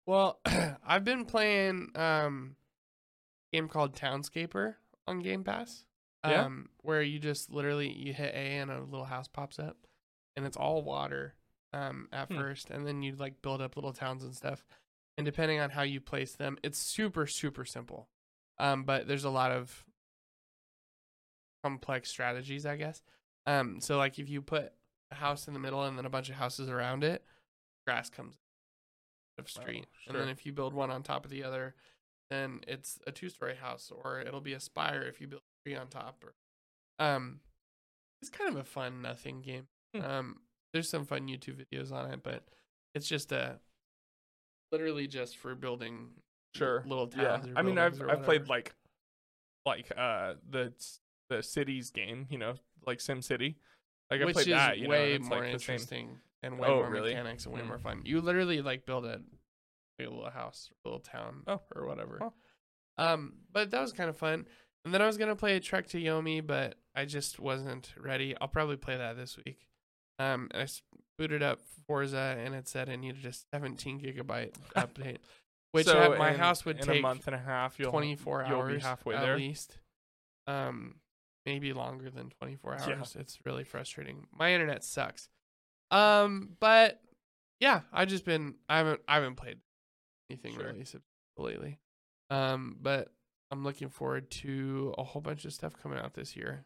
Well, 0.05 0.39
I've 0.85 1.03
been 1.03 1.25
playing 1.25 1.89
um 1.95 2.55
a 3.53 3.57
game 3.57 3.67
called 3.67 3.95
Townscaper 3.95 4.75
on 5.07 5.19
Game 5.19 5.43
Pass. 5.43 5.85
Yeah? 6.27 6.45
Um 6.45 6.69
where 6.81 7.01
you 7.01 7.19
just 7.19 7.51
literally 7.51 7.91
you 7.91 8.13
hit 8.13 8.33
A 8.33 8.37
and 8.37 8.71
a 8.71 8.81
little 8.81 9.05
house 9.05 9.27
pops 9.27 9.59
up 9.59 9.77
and 10.35 10.45
it's 10.45 10.57
all 10.57 10.83
water 10.83 11.35
um 11.73 12.07
at 12.13 12.27
Hmm. 12.29 12.37
first 12.37 12.69
and 12.69 12.85
then 12.85 13.01
you 13.01 13.15
like 13.15 13.41
build 13.41 13.61
up 13.61 13.75
little 13.75 13.93
towns 13.93 14.23
and 14.23 14.35
stuff. 14.35 14.65
And 15.17 15.25
depending 15.25 15.59
on 15.59 15.71
how 15.71 15.81
you 15.83 15.99
place 15.99 16.33
them, 16.33 16.57
it's 16.63 16.79
super 16.79 17.25
super 17.27 17.65
simple. 17.65 18.07
Um 18.59 18.83
but 18.83 19.07
there's 19.07 19.23
a 19.25 19.29
lot 19.29 19.51
of 19.51 19.83
complex 21.63 22.09
strategies, 22.09 22.65
I 22.65 22.75
guess. 22.75 23.01
Um 23.45 23.79
so 23.81 23.97
like 23.97 24.19
if 24.19 24.29
you 24.29 24.41
put 24.41 24.71
a 25.11 25.15
house 25.15 25.47
in 25.47 25.53
the 25.53 25.59
middle 25.59 25.83
and 25.83 25.97
then 25.97 26.05
a 26.05 26.09
bunch 26.09 26.29
of 26.29 26.35
houses 26.35 26.69
around 26.69 27.03
it, 27.03 27.23
grass 27.85 28.09
comes 28.09 28.35
of 29.37 29.49
street. 29.49 29.85
And 30.07 30.15
then 30.15 30.29
if 30.29 30.45
you 30.45 30.51
build 30.51 30.73
one 30.73 30.91
on 30.91 31.03
top 31.03 31.25
of 31.25 31.31
the 31.31 31.43
other, 31.43 31.75
then 32.29 32.61
it's 32.67 32.99
a 33.07 33.11
two 33.11 33.29
story 33.29 33.55
house, 33.55 33.91
or 33.93 34.21
it'll 34.21 34.41
be 34.41 34.53
a 34.53 34.59
spire 34.59 35.03
if 35.03 35.19
you 35.19 35.27
build 35.27 35.41
three 35.65 35.75
on 35.75 35.87
top. 35.87 36.23
Or, 36.23 36.33
um, 37.03 37.39
it's 38.21 38.29
kind 38.29 38.49
of 38.49 38.57
a 38.57 38.63
fun 38.63 39.01
nothing 39.01 39.41
game. 39.41 39.67
Hmm. 39.95 40.01
Um, 40.01 40.35
there's 40.73 40.87
some 40.89 41.05
fun 41.05 41.27
YouTube 41.27 41.65
videos 41.65 41.91
on 41.91 42.11
it, 42.11 42.21
but 42.23 42.43
it's 42.93 43.07
just 43.07 43.31
a 43.31 43.59
literally 44.71 45.07
just 45.07 45.37
for 45.37 45.55
building 45.55 46.09
Sure. 46.55 46.83
little 46.85 47.09
Yeah. 47.15 47.37
towns. 47.37 47.47
or 47.47 47.53
I 47.57 47.61
mean, 47.61 47.77
I've 47.77 48.01
I've 48.01 48.23
played 48.23 48.47
like 48.47 48.73
like 49.65 49.91
uh 49.97 50.35
the 50.49 50.73
the 51.29 51.41
cities 51.41 51.91
game, 51.91 52.27
you 52.29 52.37
know, 52.37 52.55
like 52.85 52.99
Sim 53.01 53.21
City. 53.21 53.57
Like 54.09 54.21
I 54.21 54.25
which 54.25 54.33
played 54.35 54.47
is 54.47 54.53
that, 54.53 54.77
you 54.77 54.83
know, 54.83 54.89
way 54.89 55.13
it's 55.13 55.27
more 55.27 55.39
like 55.39 55.53
interesting 55.53 56.19
and 56.43 56.57
way 56.59 56.67
Oh, 56.67 56.75
more 56.77 56.89
really? 56.89 57.09
mechanics 57.13 57.45
and 57.45 57.53
way 57.53 57.61
Hmm. 57.61 57.67
more 57.67 57.79
fun. 57.79 58.01
You 58.05 58.21
literally 58.21 58.61
like 58.61 58.85
build 58.85 59.05
a, 59.05 59.21
a 59.99 60.03
little 60.03 60.29
house, 60.29 60.71
a 60.83 60.87
little 60.87 60.99
town, 60.99 61.43
Oh. 61.47 61.61
or 61.75 61.85
whatever. 61.85 62.19
Huh. 62.21 62.29
Um, 62.97 63.33
but 63.51 63.71
that 63.71 63.81
was 63.81 63.93
kind 63.93 64.09
of 64.09 64.17
fun. 64.17 64.47
And 64.83 64.93
then 64.93 65.01
I 65.01 65.05
was 65.05 65.17
gonna 65.17 65.35
play 65.35 65.55
a 65.55 65.59
Trek 65.59 65.87
to 65.89 65.97
Yomi, 65.99 66.45
but 66.45 66.75
I 66.95 67.05
just 67.05 67.39
wasn't 67.39 67.93
ready. 67.97 68.35
I'll 68.41 68.47
probably 68.47 68.77
play 68.77 68.97
that 68.97 69.15
this 69.15 69.37
week. 69.45 69.67
Um, 70.19 70.49
I 70.53 70.67
booted 71.17 71.41
up 71.43 71.61
Forza 71.87 72.35
and 72.39 72.53
it 72.55 72.67
said 72.67 72.89
it 72.89 72.97
needed 72.97 73.25
a 73.25 73.33
17 73.33 73.99
gigabyte 74.01 74.53
update. 74.75 75.17
which 75.71 75.85
So 75.85 75.99
at 76.13 76.17
my 76.19 76.31
in- 76.31 76.37
house 76.39 76.65
would 76.65 76.79
in 76.79 76.85
take 76.85 76.99
a 76.99 77.01
month 77.01 77.27
and 77.27 77.35
a 77.35 77.39
half. 77.39 77.79
You'll 77.79 77.91
24 77.91 78.45
you'll 78.49 78.57
hours 78.59 78.73
be 78.73 78.79
halfway 78.81 79.15
at 79.15 79.21
there. 79.21 79.37
least. 79.37 79.77
Um, 80.47 80.99
maybe 81.45 81.71
longer 81.73 82.09
than 82.09 82.29
24 82.29 82.75
Yeah. 82.79 82.95
hours. 82.97 83.15
It's 83.15 83.39
really 83.45 83.63
frustrating. 83.63 84.27
My 84.33 84.51
internet 84.53 84.83
sucks. 84.83 85.29
Um, 85.91 86.55
but 86.59 86.99
yeah, 87.59 87.81
I've 87.93 88.07
just 88.07 88.25
been 88.25 88.55
I 88.69 88.77
haven't 88.77 89.01
I 89.07 89.15
haven't 89.15 89.35
played 89.35 89.59
anything 90.29 90.53
Sure. 90.55 90.63
really 90.67 90.85
lately. 91.37 91.79
Um, 92.29 92.77
but 92.81 93.09
I'm 93.51 93.63
looking 93.63 93.89
forward 93.89 94.31
to 94.31 94.95
a 94.97 95.03
whole 95.03 95.21
bunch 95.21 95.43
of 95.45 95.53
stuff 95.53 95.73
coming 95.81 95.99
out 95.99 96.13
this 96.13 96.35
year. 96.35 96.65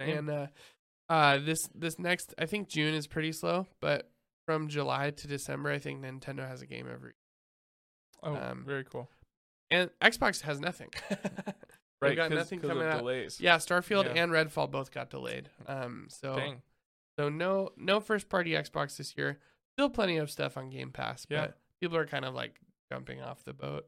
And 0.00 0.28
uh, 0.28 0.46
uh, 1.08 1.38
this 1.38 1.68
this 1.74 1.98
next 1.98 2.34
I 2.38 2.46
think 2.46 2.68
June 2.68 2.92
is 2.94 3.06
pretty 3.06 3.32
slow, 3.32 3.66
but 3.80 4.10
from 4.46 4.68
July 4.68 5.10
to 5.10 5.26
December, 5.28 5.70
I 5.70 5.78
think 5.78 6.02
Nintendo 6.04 6.46
has 6.46 6.62
a 6.62 6.66
game 6.66 6.86
every 6.92 7.12
oh, 8.22 8.34
um, 8.34 8.64
very 8.66 8.84
cool. 8.84 9.08
and 9.70 9.90
Xbox 10.02 10.42
has 10.42 10.60
nothing. 10.60 10.90
Right, 12.02 12.14
got 12.14 12.30
nothing 12.30 12.60
coming 12.60 12.82
of 12.86 12.92
out. 12.92 12.98
delays. 12.98 13.40
Yeah, 13.40 13.56
Starfield 13.56 14.04
Yeah. 14.14 14.22
and 14.22 14.30
Redfall 14.30 14.70
both 14.70 14.90
got 14.90 15.08
delayed. 15.08 15.48
Um, 15.66 16.08
so 16.10 16.36
Dang. 16.36 16.60
So 17.18 17.28
no 17.28 17.70
no 17.76 18.00
first 18.00 18.28
party 18.28 18.50
Xbox 18.52 18.96
this 18.96 19.16
year. 19.16 19.38
Still 19.76 19.90
plenty 19.90 20.16
of 20.16 20.30
stuff 20.30 20.56
on 20.56 20.70
Game 20.70 20.90
Pass, 20.90 21.26
Yeah. 21.28 21.40
but 21.46 21.58
people 21.80 21.96
are 21.96 22.06
kind 22.06 22.24
of 22.24 22.34
like 22.34 22.60
jumping 22.90 23.20
off 23.20 23.44
the 23.44 23.52
boat 23.52 23.86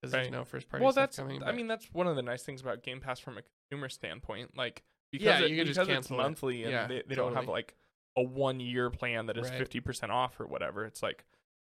because 0.00 0.12
there's 0.12 0.30
no 0.30 0.44
first 0.44 0.68
party 0.68 0.82
Well, 0.84 0.92
stuff 0.92 1.02
that's. 1.02 1.16
coming. 1.18 1.42
I 1.42 1.52
mean, 1.52 1.66
that's 1.66 1.86
one 1.92 2.06
of 2.06 2.14
the 2.16 2.22
nice 2.22 2.42
things 2.42 2.60
about 2.60 2.82
Game 2.82 3.00
Pass 3.00 3.18
from 3.18 3.38
a 3.38 3.42
consumer 3.42 3.88
standpoint. 3.88 4.56
Like 4.56 4.82
because 5.10 5.40
Yeah, 5.40 5.46
it, 5.46 5.50
you 5.50 5.56
can 5.56 5.66
just 5.66 5.78
because 5.78 5.88
it's 5.88 5.94
cancel 6.08 6.20
it. 6.20 6.22
monthly 6.22 6.62
and 6.64 6.72
Yeah, 6.72 6.86
they, 6.86 7.02
they 7.06 7.14
don't 7.14 7.34
have 7.34 7.48
like 7.48 7.74
a 8.16 8.22
one 8.22 8.60
year 8.60 8.90
plan 8.90 9.26
that 9.26 9.36
is 9.36 9.48
Right. 9.48 9.58
fifty 9.58 9.80
percent 9.80 10.12
off 10.12 10.38
or 10.38 10.46
whatever. 10.46 10.84
It's 10.84 11.02
like 11.02 11.24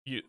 you 0.04 0.22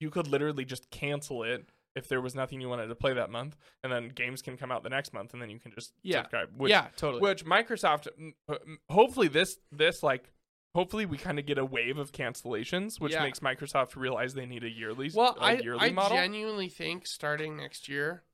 you 0.00 0.10
could 0.10 0.26
literally 0.26 0.64
just 0.64 0.90
cancel 0.90 1.44
it 1.44 1.66
if 1.94 2.08
there 2.08 2.20
was 2.20 2.34
nothing 2.34 2.60
you 2.60 2.68
wanted 2.68 2.86
to 2.86 2.94
play 2.94 3.12
that 3.12 3.30
month, 3.30 3.56
and 3.82 3.92
then 3.92 4.08
games 4.08 4.40
can 4.42 4.56
come 4.56 4.72
out 4.72 4.82
the 4.82 4.88
next 4.90 5.12
month, 5.12 5.32
and 5.32 5.42
then 5.42 5.50
you 5.50 5.58
can 5.58 5.72
just 5.72 5.92
Yeah. 6.02 6.22
subscribe. 6.22 6.50
Which, 6.56 6.70
yeah, 6.70 6.88
totally. 6.96 7.20
which 7.20 7.44
Microsoft 7.44 8.08
uh, 8.48 8.54
hopefully 8.88 9.28
this 9.28 9.58
this 9.70 10.02
like 10.02 10.32
hopefully 10.74 11.04
we 11.04 11.18
kind 11.18 11.38
of 11.38 11.44
get 11.44 11.58
a 11.58 11.64
wave 11.64 11.98
of 11.98 12.12
cancellations, 12.12 12.98
which 12.98 13.12
Yeah. 13.12 13.22
makes 13.22 13.40
Microsoft 13.40 13.94
realize 13.94 14.32
they 14.34 14.46
need 14.46 14.64
a 14.64 14.70
yearly 14.70 15.10
well, 15.14 15.36
a 15.38 15.42
I 15.42 15.52
yearly 15.58 15.80
I 15.88 15.90
model. 15.90 16.16
genuinely 16.16 16.68
think 16.70 17.06
starting 17.06 17.56
next 17.56 17.88
year, 17.88 18.24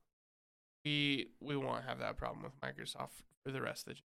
we 0.85 1.33
we 1.41 1.57
won't 1.57 1.85
have 1.85 1.99
that 1.99 2.17
problem 2.17 2.43
with 2.45 2.59
Microsoft 2.61 3.23
for 3.45 3.51
the 3.51 3.61
rest 3.61 3.89
of 3.89 3.95
the. 3.97 4.03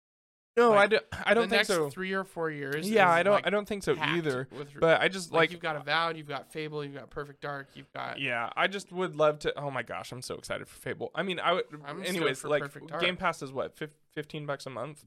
No, 0.58 0.72
like, 0.72 0.80
I, 0.80 0.88
don't. 0.88 1.06
I 1.26 1.34
don't 1.34 1.43
the 1.43 1.49
think 1.49 1.60
next 1.60 1.68
so. 1.70 1.89
Three 1.89 2.14
or 2.14 2.24
four 2.24 2.49
years. 2.49 2.89
Yeah, 2.89 3.10
I 3.10 3.24
don't 3.24 3.36
like, 3.36 3.47
I 3.47 3.49
don't 3.49 3.68
think 3.68 3.84
so 3.84 3.95
either. 3.97 4.47
With, 4.52 4.68
But 4.80 5.02
I 5.02 5.08
just 5.08 5.32
like, 5.32 5.39
like, 5.39 5.52
you've 5.52 5.62
got 5.62 5.76
Avowed, 5.76 6.18
you've 6.18 6.28
got 6.28 6.52
Fable, 6.52 6.84
you've 6.84 6.95
got 6.95 7.10
Perfect 7.10 7.41
Dark, 7.41 7.70
you've 7.76 7.91
got 7.93 8.20
yeah, 8.20 8.49
I 8.56 8.68
just 8.68 8.91
would 8.91 9.16
love 9.16 9.39
to. 9.39 9.58
Oh 9.58 9.72
my 9.72 9.84
gosh, 9.84 10.12
I'm 10.12 10.22
so 10.22 10.36
excited 10.36 10.68
for 10.68 10.78
Fable. 10.80 11.12
I 11.16 11.24
mean, 11.24 11.39
I 11.39 11.54
would. 11.54 11.66
I'm 11.86 12.04
anyways, 12.04 12.39
for 12.39 12.49
like 12.49 12.64
Perfect 12.64 12.88
Dark. 12.88 13.02
Game 13.02 13.18
Pass 13.18 13.41
is 13.41 13.54
what 13.54 13.78
fif- 13.78 13.95
fifteen 14.14 14.45
bucks 14.45 14.66
a 14.66 14.70
month. 14.70 15.06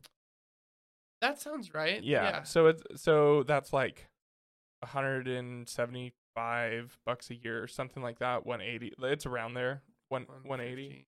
That 1.20 1.40
sounds 1.40 1.74
right. 1.74 2.02
Yeah, 2.02 2.42
so 2.42 2.66
it's 2.66 3.02
so 3.02 3.44
that's 3.44 3.72
like 3.72 4.08
175 4.80 6.98
bucks 7.04 7.30
a 7.30 7.34
year 7.34 7.62
or 7.62 7.66
something 7.66 8.02
like 8.02 8.18
that. 8.18 8.46
180. 8.46 8.94
It's 9.02 9.26
around 9.26 9.54
there. 9.54 9.82
One 10.08 10.22
180. 10.44 10.48
150. 10.48 11.06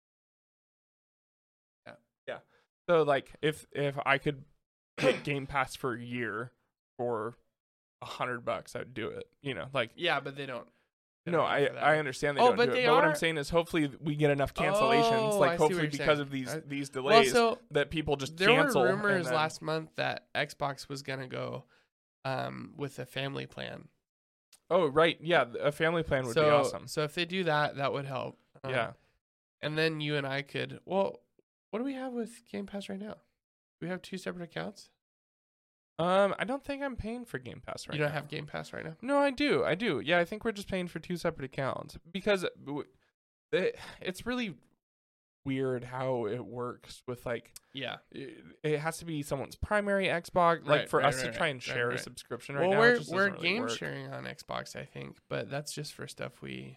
So 2.89 3.03
like 3.03 3.33
if 3.43 3.67
if 3.73 3.97
I 4.07 4.19
could 4.19 4.45
get 4.99 5.25
Game 5.25 5.47
Pass 5.47 5.75
for 5.77 5.95
a 5.95 6.01
year 6.01 6.53
for 6.99 7.35
a 8.03 8.07
hundred 8.07 8.45
bucks, 8.45 8.77
I'd 8.77 8.95
do 8.95 9.09
it. 9.09 9.29
You 9.43 9.55
know, 9.55 9.67
like 9.73 9.91
Yeah, 9.97 10.21
but 10.21 10.37
they 10.37 10.47
don't. 10.47 10.67
they 11.25 11.33
no, 11.33 11.39
don't 11.39 11.47
I. 11.47 11.67
I 11.67 11.99
understand 11.99 12.37
they 12.37 12.43
Oh, 12.43 12.49
don't 12.49 12.57
but 12.57 12.67
do 12.67 12.73
they 12.73 12.85
it. 12.85 12.87
But 12.87 12.95
what 12.95 13.05
I'm 13.05 13.15
saying 13.17 13.39
is, 13.39 13.51
hopefully 13.51 13.91
we 14.01 14.15
get 14.17 14.31
enough 14.31 14.55
cancellations. 14.55 15.33
Oh, 15.33 15.39
like 15.39 15.53
I 15.53 15.57
hopefully 15.57 15.89
because 15.89 16.07
saying. 16.07 16.21
of 16.21 16.31
these 16.31 16.57
these 16.67 16.91
Well, 16.95 17.03
delays 17.05 17.33
so 17.33 17.59
that 17.73 17.91
people 17.91 18.17
just 18.17 18.37
there 18.37 18.49
cancel. 18.49 18.83
were 18.83 18.89
and 18.89 19.03
rumors 19.03 19.27
then- 19.27 19.35
last 19.35 19.63
month 19.63 19.91
that 19.97 20.27
Xbox 20.35 20.89
was 20.89 21.03
gonna 21.03 21.27
go 21.29 21.65
um, 22.25 22.73
with 22.77 22.99
a 22.99 23.07
family 23.07 23.47
plan. 23.47 23.89
Oh 24.71 24.87
right, 24.89 25.17
yeah, 25.21 25.45
a 25.61 25.73
family 25.73 26.03
plan 26.03 26.25
would 26.27 26.35
so, 26.35 26.45
be 26.45 26.51
awesome. 26.51 26.87
So 26.89 27.03
if 27.03 27.15
they 27.15 27.25
do 27.25 27.45
that, 27.45 27.77
that 27.77 27.93
would 27.93 28.05
help. 28.05 28.39
Um, 28.65 28.71
yeah. 28.73 28.91
And 29.63 29.77
then 29.79 30.01
you 30.01 30.17
and 30.17 30.27
I 30.27 30.43
could. 30.43 30.81
Well, 30.85 31.21
what 31.71 31.79
do 31.81 31.85
we 31.85 31.95
have 31.95 32.13
with 32.13 32.43
Game 32.51 32.67
Pass 32.67 32.89
right 32.89 32.99
now? 33.01 33.15
Do 33.81 33.87
we 33.87 33.89
have 33.89 34.03
two 34.03 34.19
separate 34.19 34.45
accounts? 34.45 34.91
Um, 35.99 36.35
I 36.39 36.45
don't 36.45 36.63
think 36.65 36.83
I'm 36.83 36.97
paying 36.97 37.25
for 37.25 37.39
Game 37.39 37.63
Pass 37.67 37.89
right 37.89 37.95
now. 37.95 37.97
you 37.97 38.03
don't 38.05 38.15
now. 38.15 38.21
have 38.21 38.29
Game 38.29 38.47
Pass 38.47 38.73
right 38.73 38.85
now. 38.85 38.97
No, 39.01 39.19
I 39.19 39.31
do. 39.31 39.65
I 39.65 39.75
do. 39.75 40.01
Yeah, 40.05 40.19
I 40.19 40.25
think 40.27 40.45
we're 40.45 40.53
just 40.53 40.69
paying 40.69 40.89
for 40.89 40.99
two 40.99 41.17
separate 41.17 41.47
accounts 41.47 41.97
because 42.13 42.45
it, 43.53 43.79
it's 44.03 44.27
really 44.27 44.55
weird 45.47 45.85
how 45.85 46.27
it 46.27 46.45
works 46.45 47.03
with 47.07 47.25
like 47.25 47.53
Yeah. 47.73 47.97
it, 48.11 48.43
it 48.63 48.79
has 48.81 48.99
to 48.99 49.05
be 49.07 49.23
someone's 49.23 49.57
primary 49.57 50.07
Xbox. 50.07 50.67
Like 50.67 50.89
for 50.89 50.99
right, 50.99 51.07
us 51.07 51.21
to 51.21 51.29
right, 51.29 51.35
try 51.35 51.47
right, 51.47 51.51
and 51.53 51.67
right, 51.67 51.75
share 51.77 51.87
a 51.89 51.91
right. 51.93 52.01
subscription 52.01 52.57
right 52.57 52.69
well, 52.69 52.73
now, 52.73 52.81
we're 52.81 53.01
we're 53.11 53.31
really 53.31 53.43
game 53.49 53.63
work. 53.63 53.71
sharing 53.71 54.13
on 54.13 54.25
Xbox, 54.25 54.77
I 54.77 54.85
think, 54.85 55.17
but 55.31 55.49
that's 55.51 55.73
just 55.73 55.95
for 55.95 56.07
stuff 56.07 56.43
we. 56.43 56.77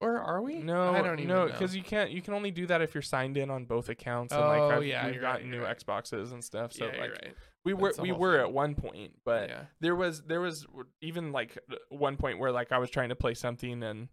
Or 0.00 0.18
are 0.18 0.42
we? 0.42 0.56
No, 0.58 0.92
I 0.92 1.00
don't 1.00 1.18
even 1.20 1.28
no, 1.28 1.46
know. 1.46 1.52
because 1.52 1.74
you 1.74 1.82
can't. 1.82 2.10
You 2.10 2.20
can 2.20 2.34
only 2.34 2.50
do 2.50 2.66
that 2.66 2.82
if 2.82 2.94
you're 2.94 3.00
signed 3.02 3.36
in 3.38 3.50
on 3.50 3.64
both 3.64 3.88
accounts. 3.88 4.34
And 4.34 4.42
Oh, 4.42 4.46
like 4.48 4.60
I've, 4.78 4.84
yeah, 4.84 5.04
we've 5.06 5.14
you're 5.14 5.22
gotten 5.22 5.50
right, 5.50 5.58
new 5.58 5.64
right. 5.64 5.78
Xboxes 5.78 6.32
and 6.32 6.44
stuff. 6.44 6.72
So 6.74 6.84
yeah, 6.84 6.90
like 6.90 6.98
you're 7.00 7.08
right. 7.12 7.34
we 7.64 7.72
were 7.72 7.88
That's 7.88 7.96
the 7.96 8.02
we 8.02 8.08
whole 8.10 8.18
were 8.18 8.32
thing. 8.36 8.40
at 8.42 8.52
one 8.52 8.74
point, 8.74 9.12
but 9.24 9.48
yeah. 9.48 9.62
there 9.80 9.96
was 9.96 10.22
there 10.24 10.40
was 10.42 10.62
w- 10.64 10.84
even 11.00 11.32
like 11.32 11.56
one 11.88 12.16
point 12.18 12.38
where 12.38 12.52
like 12.52 12.72
I 12.72 12.78
was 12.78 12.90
trying 12.90 13.08
to 13.08 13.16
play 13.16 13.32
something 13.32 13.82
and 13.82 14.08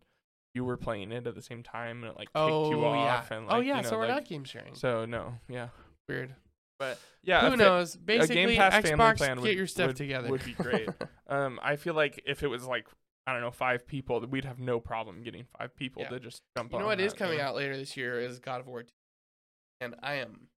you 0.56 0.64
were 0.64 0.78
playing 0.78 1.12
it 1.12 1.28
at 1.28 1.36
the 1.36 1.42
same 1.42 1.64
time 1.64 2.04
and 2.04 2.12
it 2.14 2.18
like 2.18 2.28
kicked 2.30 2.38
Oh 2.38 2.70
you 2.72 2.80
yeah. 2.80 2.86
off 3.18 3.32
and 3.32 3.48
like 3.48 3.56
oh 3.56 3.60
yeah. 3.60 3.78
you 3.78 3.84
know, 3.84 3.90
so 3.90 3.98
we're 3.98 4.04
like, 4.06 4.16
not 4.16 4.26
game 4.26 4.44
sharing. 4.46 4.76
so 4.76 5.04
no 5.06 5.34
yeah 5.50 5.70
Weird. 6.08 6.34
but 6.80 6.98
yeah 7.24 7.42
Who 7.42 7.48
if 7.48 7.54
it- 7.56 7.58
knows? 7.58 7.96
a 7.96 7.98
Basically, 7.98 8.36
Game 8.36 8.56
Pass 8.56 8.74
family 8.88 8.92
Xbox, 8.92 9.18
plan 9.18 9.36
get 9.38 9.42
would, 9.42 9.54
your 9.58 9.68
stuff 9.68 9.88
would, 9.88 9.96
together. 9.98 10.30
would 10.30 10.46
be 10.46 10.54
great 10.54 10.88
um 11.28 11.60
I 11.64 11.76
feel 11.76 11.96
like 11.96 12.22
if 12.28 12.42
it 12.44 12.48
was 12.48 12.66
like 12.68 12.86
I 13.26 13.32
don't 13.32 13.42
know 13.42 13.52
five 13.52 13.88
people 13.88 14.20
that 14.20 14.30
we'd 14.30 14.46
have 14.46 14.60
no 14.60 14.80
problem 14.80 15.24
getting 15.24 15.46
five 15.58 15.76
people 15.76 16.02
Yeah. 16.04 16.10
to 16.10 16.20
just 16.20 16.42
jump 16.58 16.74
on. 16.74 16.80
you 16.80 16.84
know 16.84 16.88
what 16.88 17.00
is 17.00 17.14
that, 17.14 17.18
coming 17.20 17.38
know? 17.38 17.46
out 17.46 17.56
later 17.56 17.76
this 17.78 17.96
year 17.96 18.20
is 18.20 18.40
God 18.40 18.60
of 18.62 18.68
War 18.68 18.84
2. 18.84 18.90
and 19.82 19.96
I 20.04 20.16
am 20.16 20.48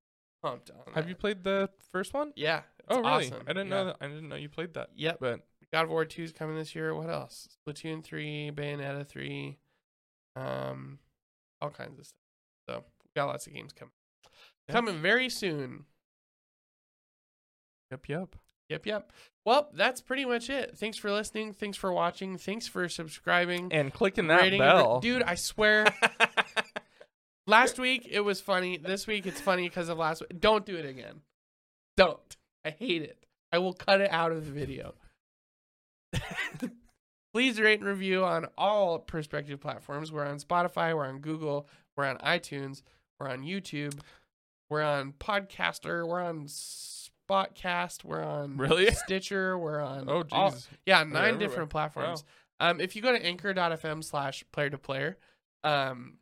pumped 0.43 0.71
on. 0.71 0.93
have 0.95 1.05
that. 1.05 1.09
you 1.09 1.14
played 1.14 1.45
the 1.45 1.71
first 1.93 2.12
one? 2.12 2.33
Yeah. 2.37 2.62
It's 2.79 2.87
Oh 2.89 3.01
really? 3.01 3.27
Awesome. 3.27 3.43
I 3.47 3.53
didn't 3.53 3.69
yeah. 3.69 3.75
know 3.75 3.85
that. 3.87 3.97
I 4.01 4.07
didn't 4.09 4.29
know 4.29 4.37
you 4.37 4.49
played 4.49 4.75
that. 4.75 4.91
Yep. 4.97 5.19
But 5.21 5.41
God 5.73 5.85
of 5.85 5.91
War 5.91 6.05
2 6.05 6.23
is 6.23 6.33
coming 6.33 6.57
this 6.57 6.75
year. 6.75 6.95
What 6.95 7.09
else? 7.11 7.49
Splatoon 7.67 8.03
3, 8.05 8.51
Bayonetta 8.55 9.07
3, 9.07 9.59
um, 10.37 10.99
all 11.61 11.71
kinds 11.71 11.99
of 11.99 12.07
stuff. 12.07 12.14
So 12.69 12.85
we 13.05 13.11
got 13.14 13.27
lots 13.27 13.47
of 13.47 13.53
games 13.55 13.73
coming. 13.73 13.93
Yeah. 14.69 14.73
Coming 14.75 15.01
very 15.01 15.29
soon. 15.29 15.85
yep, 17.91 18.09
yep. 18.09 18.37
Yep, 18.69 18.87
yep. 18.87 19.12
Well, 19.45 19.71
that's 19.73 20.01
pretty 20.01 20.25
much 20.25 20.51
it. 20.51 20.77
Thanks 20.77 20.97
for 20.99 21.12
listening. 21.12 21.53
Thanks 21.53 21.77
for 21.77 21.93
watching. 21.93 22.37
Thanks 22.37 22.67
for 22.67 22.89
subscribing. 22.89 23.73
And 23.73 23.93
clicking 23.93 24.27
that 24.27 24.41
rating 24.41 24.61
bell, 24.61 25.01
Dude, 25.01 25.23
I 25.23 25.37
swear. 25.37 25.87
last 27.47 27.79
week 27.79 28.09
it 28.11 28.21
was 28.21 28.41
funny. 28.41 28.77
This 28.77 29.07
week 29.07 29.27
it's 29.27 29.41
funny 29.41 29.69
because 29.69 29.89
of 29.89 29.99
last 29.99 30.21
week. 30.21 30.41
Don't 30.41 30.67
do 30.67 30.77
it 30.77 30.85
again. 30.85 31.21
Don't. 31.97 32.37
I 32.64 32.71
hate 32.71 33.03
it. 33.03 33.25
I 33.53 33.59
will 33.59 33.73
cut 33.73 34.01
it 34.01 34.11
out 34.11 34.33
of 34.33 34.45
the 34.45 34.53
video. 34.53 34.95
Please 37.33 37.61
rate 37.61 37.81
and 37.81 37.89
review 37.89 38.25
on 38.25 38.47
all 38.59 38.99
perspective 38.99 39.61
platforms. 39.61 40.11
We're 40.11 40.27
on 40.27 40.39
Spotify, 40.39 40.97
we're 40.97 41.07
on 41.07 41.21
Google, 41.21 41.69
we're 41.97 42.07
on 42.07 42.17
iTunes, 42.19 42.83
we're 43.21 43.29
on 43.29 43.43
YouTube, 43.43 43.99
we're 44.71 44.83
on 44.83 45.12
Podcaster, 45.12 46.07
we're 46.09 46.23
on 46.23 46.47
Spotcast, 47.29 48.05
we're 48.05 48.22
on 48.22 48.57
Really? 48.57 48.91
Stitcher, 48.93 49.59
we're 49.59 49.81
on 49.81 50.09
oh 50.09 50.24
all- 50.33 50.53
jeez. 50.53 50.68
yeah, 50.85 51.03
nine 51.05 51.39
different 51.39 51.70
platforms. 51.70 52.24
Um, 52.61 52.81
if 52.81 52.97
you 52.97 53.03
go 53.03 53.12
to 53.12 53.22
anchor.fm 53.24 54.03
slash 54.03 54.45
player 54.53 54.70
to 54.70 54.79
player, 54.79 55.18
um, 55.64 56.14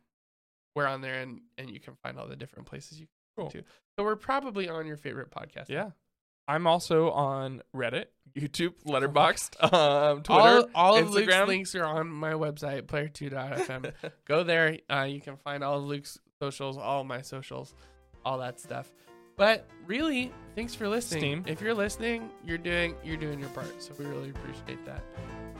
we're 0.75 0.87
on 0.87 1.01
there 1.01 1.21
and, 1.21 1.41
and 1.57 1.69
you 1.69 1.79
can 1.79 1.95
find 2.03 2.19
all 2.19 2.27
the 2.27 2.35
different 2.35 2.67
places 2.67 2.99
you 2.99 3.05
can 3.05 3.11
Cool. 3.37 3.45
go 3.45 3.59
to. 3.59 3.65
So 3.97 4.03
we're 4.03 4.15
probably 4.17 4.67
on 4.67 4.85
your 4.85 4.97
favorite 4.97 5.31
podcast. 5.31 5.69
Yeah. 5.69 5.91
I'm 6.47 6.67
also 6.67 7.09
on 7.11 7.61
Reddit, 7.75 8.05
YouTube, 8.37 8.73
Letterboxd, 8.85 9.73
um, 9.73 10.21
Twitter, 10.21 10.41
all 10.75 10.93
all 10.93 10.97
of 10.97 11.09
Luke's 11.09 11.33
links 11.47 11.73
are 11.73 11.85
on 11.85 12.07
my 12.07 12.33
website, 12.33 12.83
player2.fm. 12.83 13.91
go 14.25 14.43
there. 14.43 14.77
Uh, 14.91 15.03
you 15.09 15.19
can 15.21 15.37
find 15.37 15.63
all 15.63 15.81
Luke's 15.81 16.19
socials, 16.39 16.77
all 16.77 17.03
my 17.03 17.21
socials, 17.21 17.73
all 18.23 18.37
that 18.39 18.59
stuff. 18.59 18.93
But 19.37 19.65
really, 19.85 20.31
thanks 20.55 20.73
for 20.75 20.87
listening. 20.87 21.21
Steam. 21.21 21.43
If 21.47 21.61
you're 21.61 21.73
listening, 21.73 22.29
you're 22.43 22.57
doing 22.57 22.95
you're 23.03 23.17
doing 23.17 23.39
your 23.39 23.49
part. 23.49 23.81
So 23.81 23.93
we 23.97 24.05
really 24.05 24.29
appreciate 24.29 24.85
that. 24.85 25.03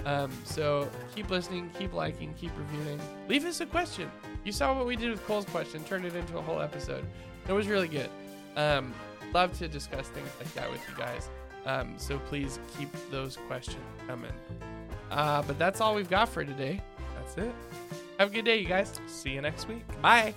Um, 0.06 0.32
so 0.44 0.90
keep 1.16 1.30
listening, 1.30 1.72
keep 1.78 1.94
liking, 1.94 2.34
keep 2.36 2.52
reviewing. 2.58 3.00
Leave 3.28 3.44
us 3.46 3.60
a 3.62 3.66
question. 3.66 4.10
You 4.44 4.52
saw 4.52 4.76
what 4.78 4.86
we 4.86 4.96
did 4.96 5.10
with 5.10 5.26
Cole's 5.26 5.46
question, 5.46 5.84
turned 5.84 6.06
it 6.06 6.16
into 6.16 6.38
a 6.38 6.42
whole 6.42 6.62
episode. 6.62 7.06
It 7.48 7.52
was 7.52 7.68
really 7.68 7.88
good. 7.88 8.10
Um, 8.56 8.94
love 9.34 9.58
to 9.58 9.68
discuss 9.68 10.08
things 10.10 10.30
like 10.40 10.54
that 10.54 10.72
with 10.72 10.82
you 10.88 10.96
guys. 10.96 11.30
Um, 11.66 11.96
so 11.98 12.20
please 12.20 12.60
keep 12.78 12.90
those 13.10 13.38
questions 13.48 13.84
coming. 14.08 14.32
Uh, 15.10 15.42
but 15.42 15.58
that's 15.58 15.82
all 15.82 15.96
we've 15.96 16.10
got 16.10 16.30
for 16.30 16.46
today. 16.46 16.82
That's 17.18 17.38
it. 17.38 17.54
Have 18.20 18.30
a 18.30 18.34
good 18.34 18.46
day, 18.46 18.60
you 18.60 18.68
guys. 18.68 18.94
See 19.08 19.32
you 19.32 19.42
next 19.42 19.68
week. 19.68 19.84
Bye. 20.02 20.34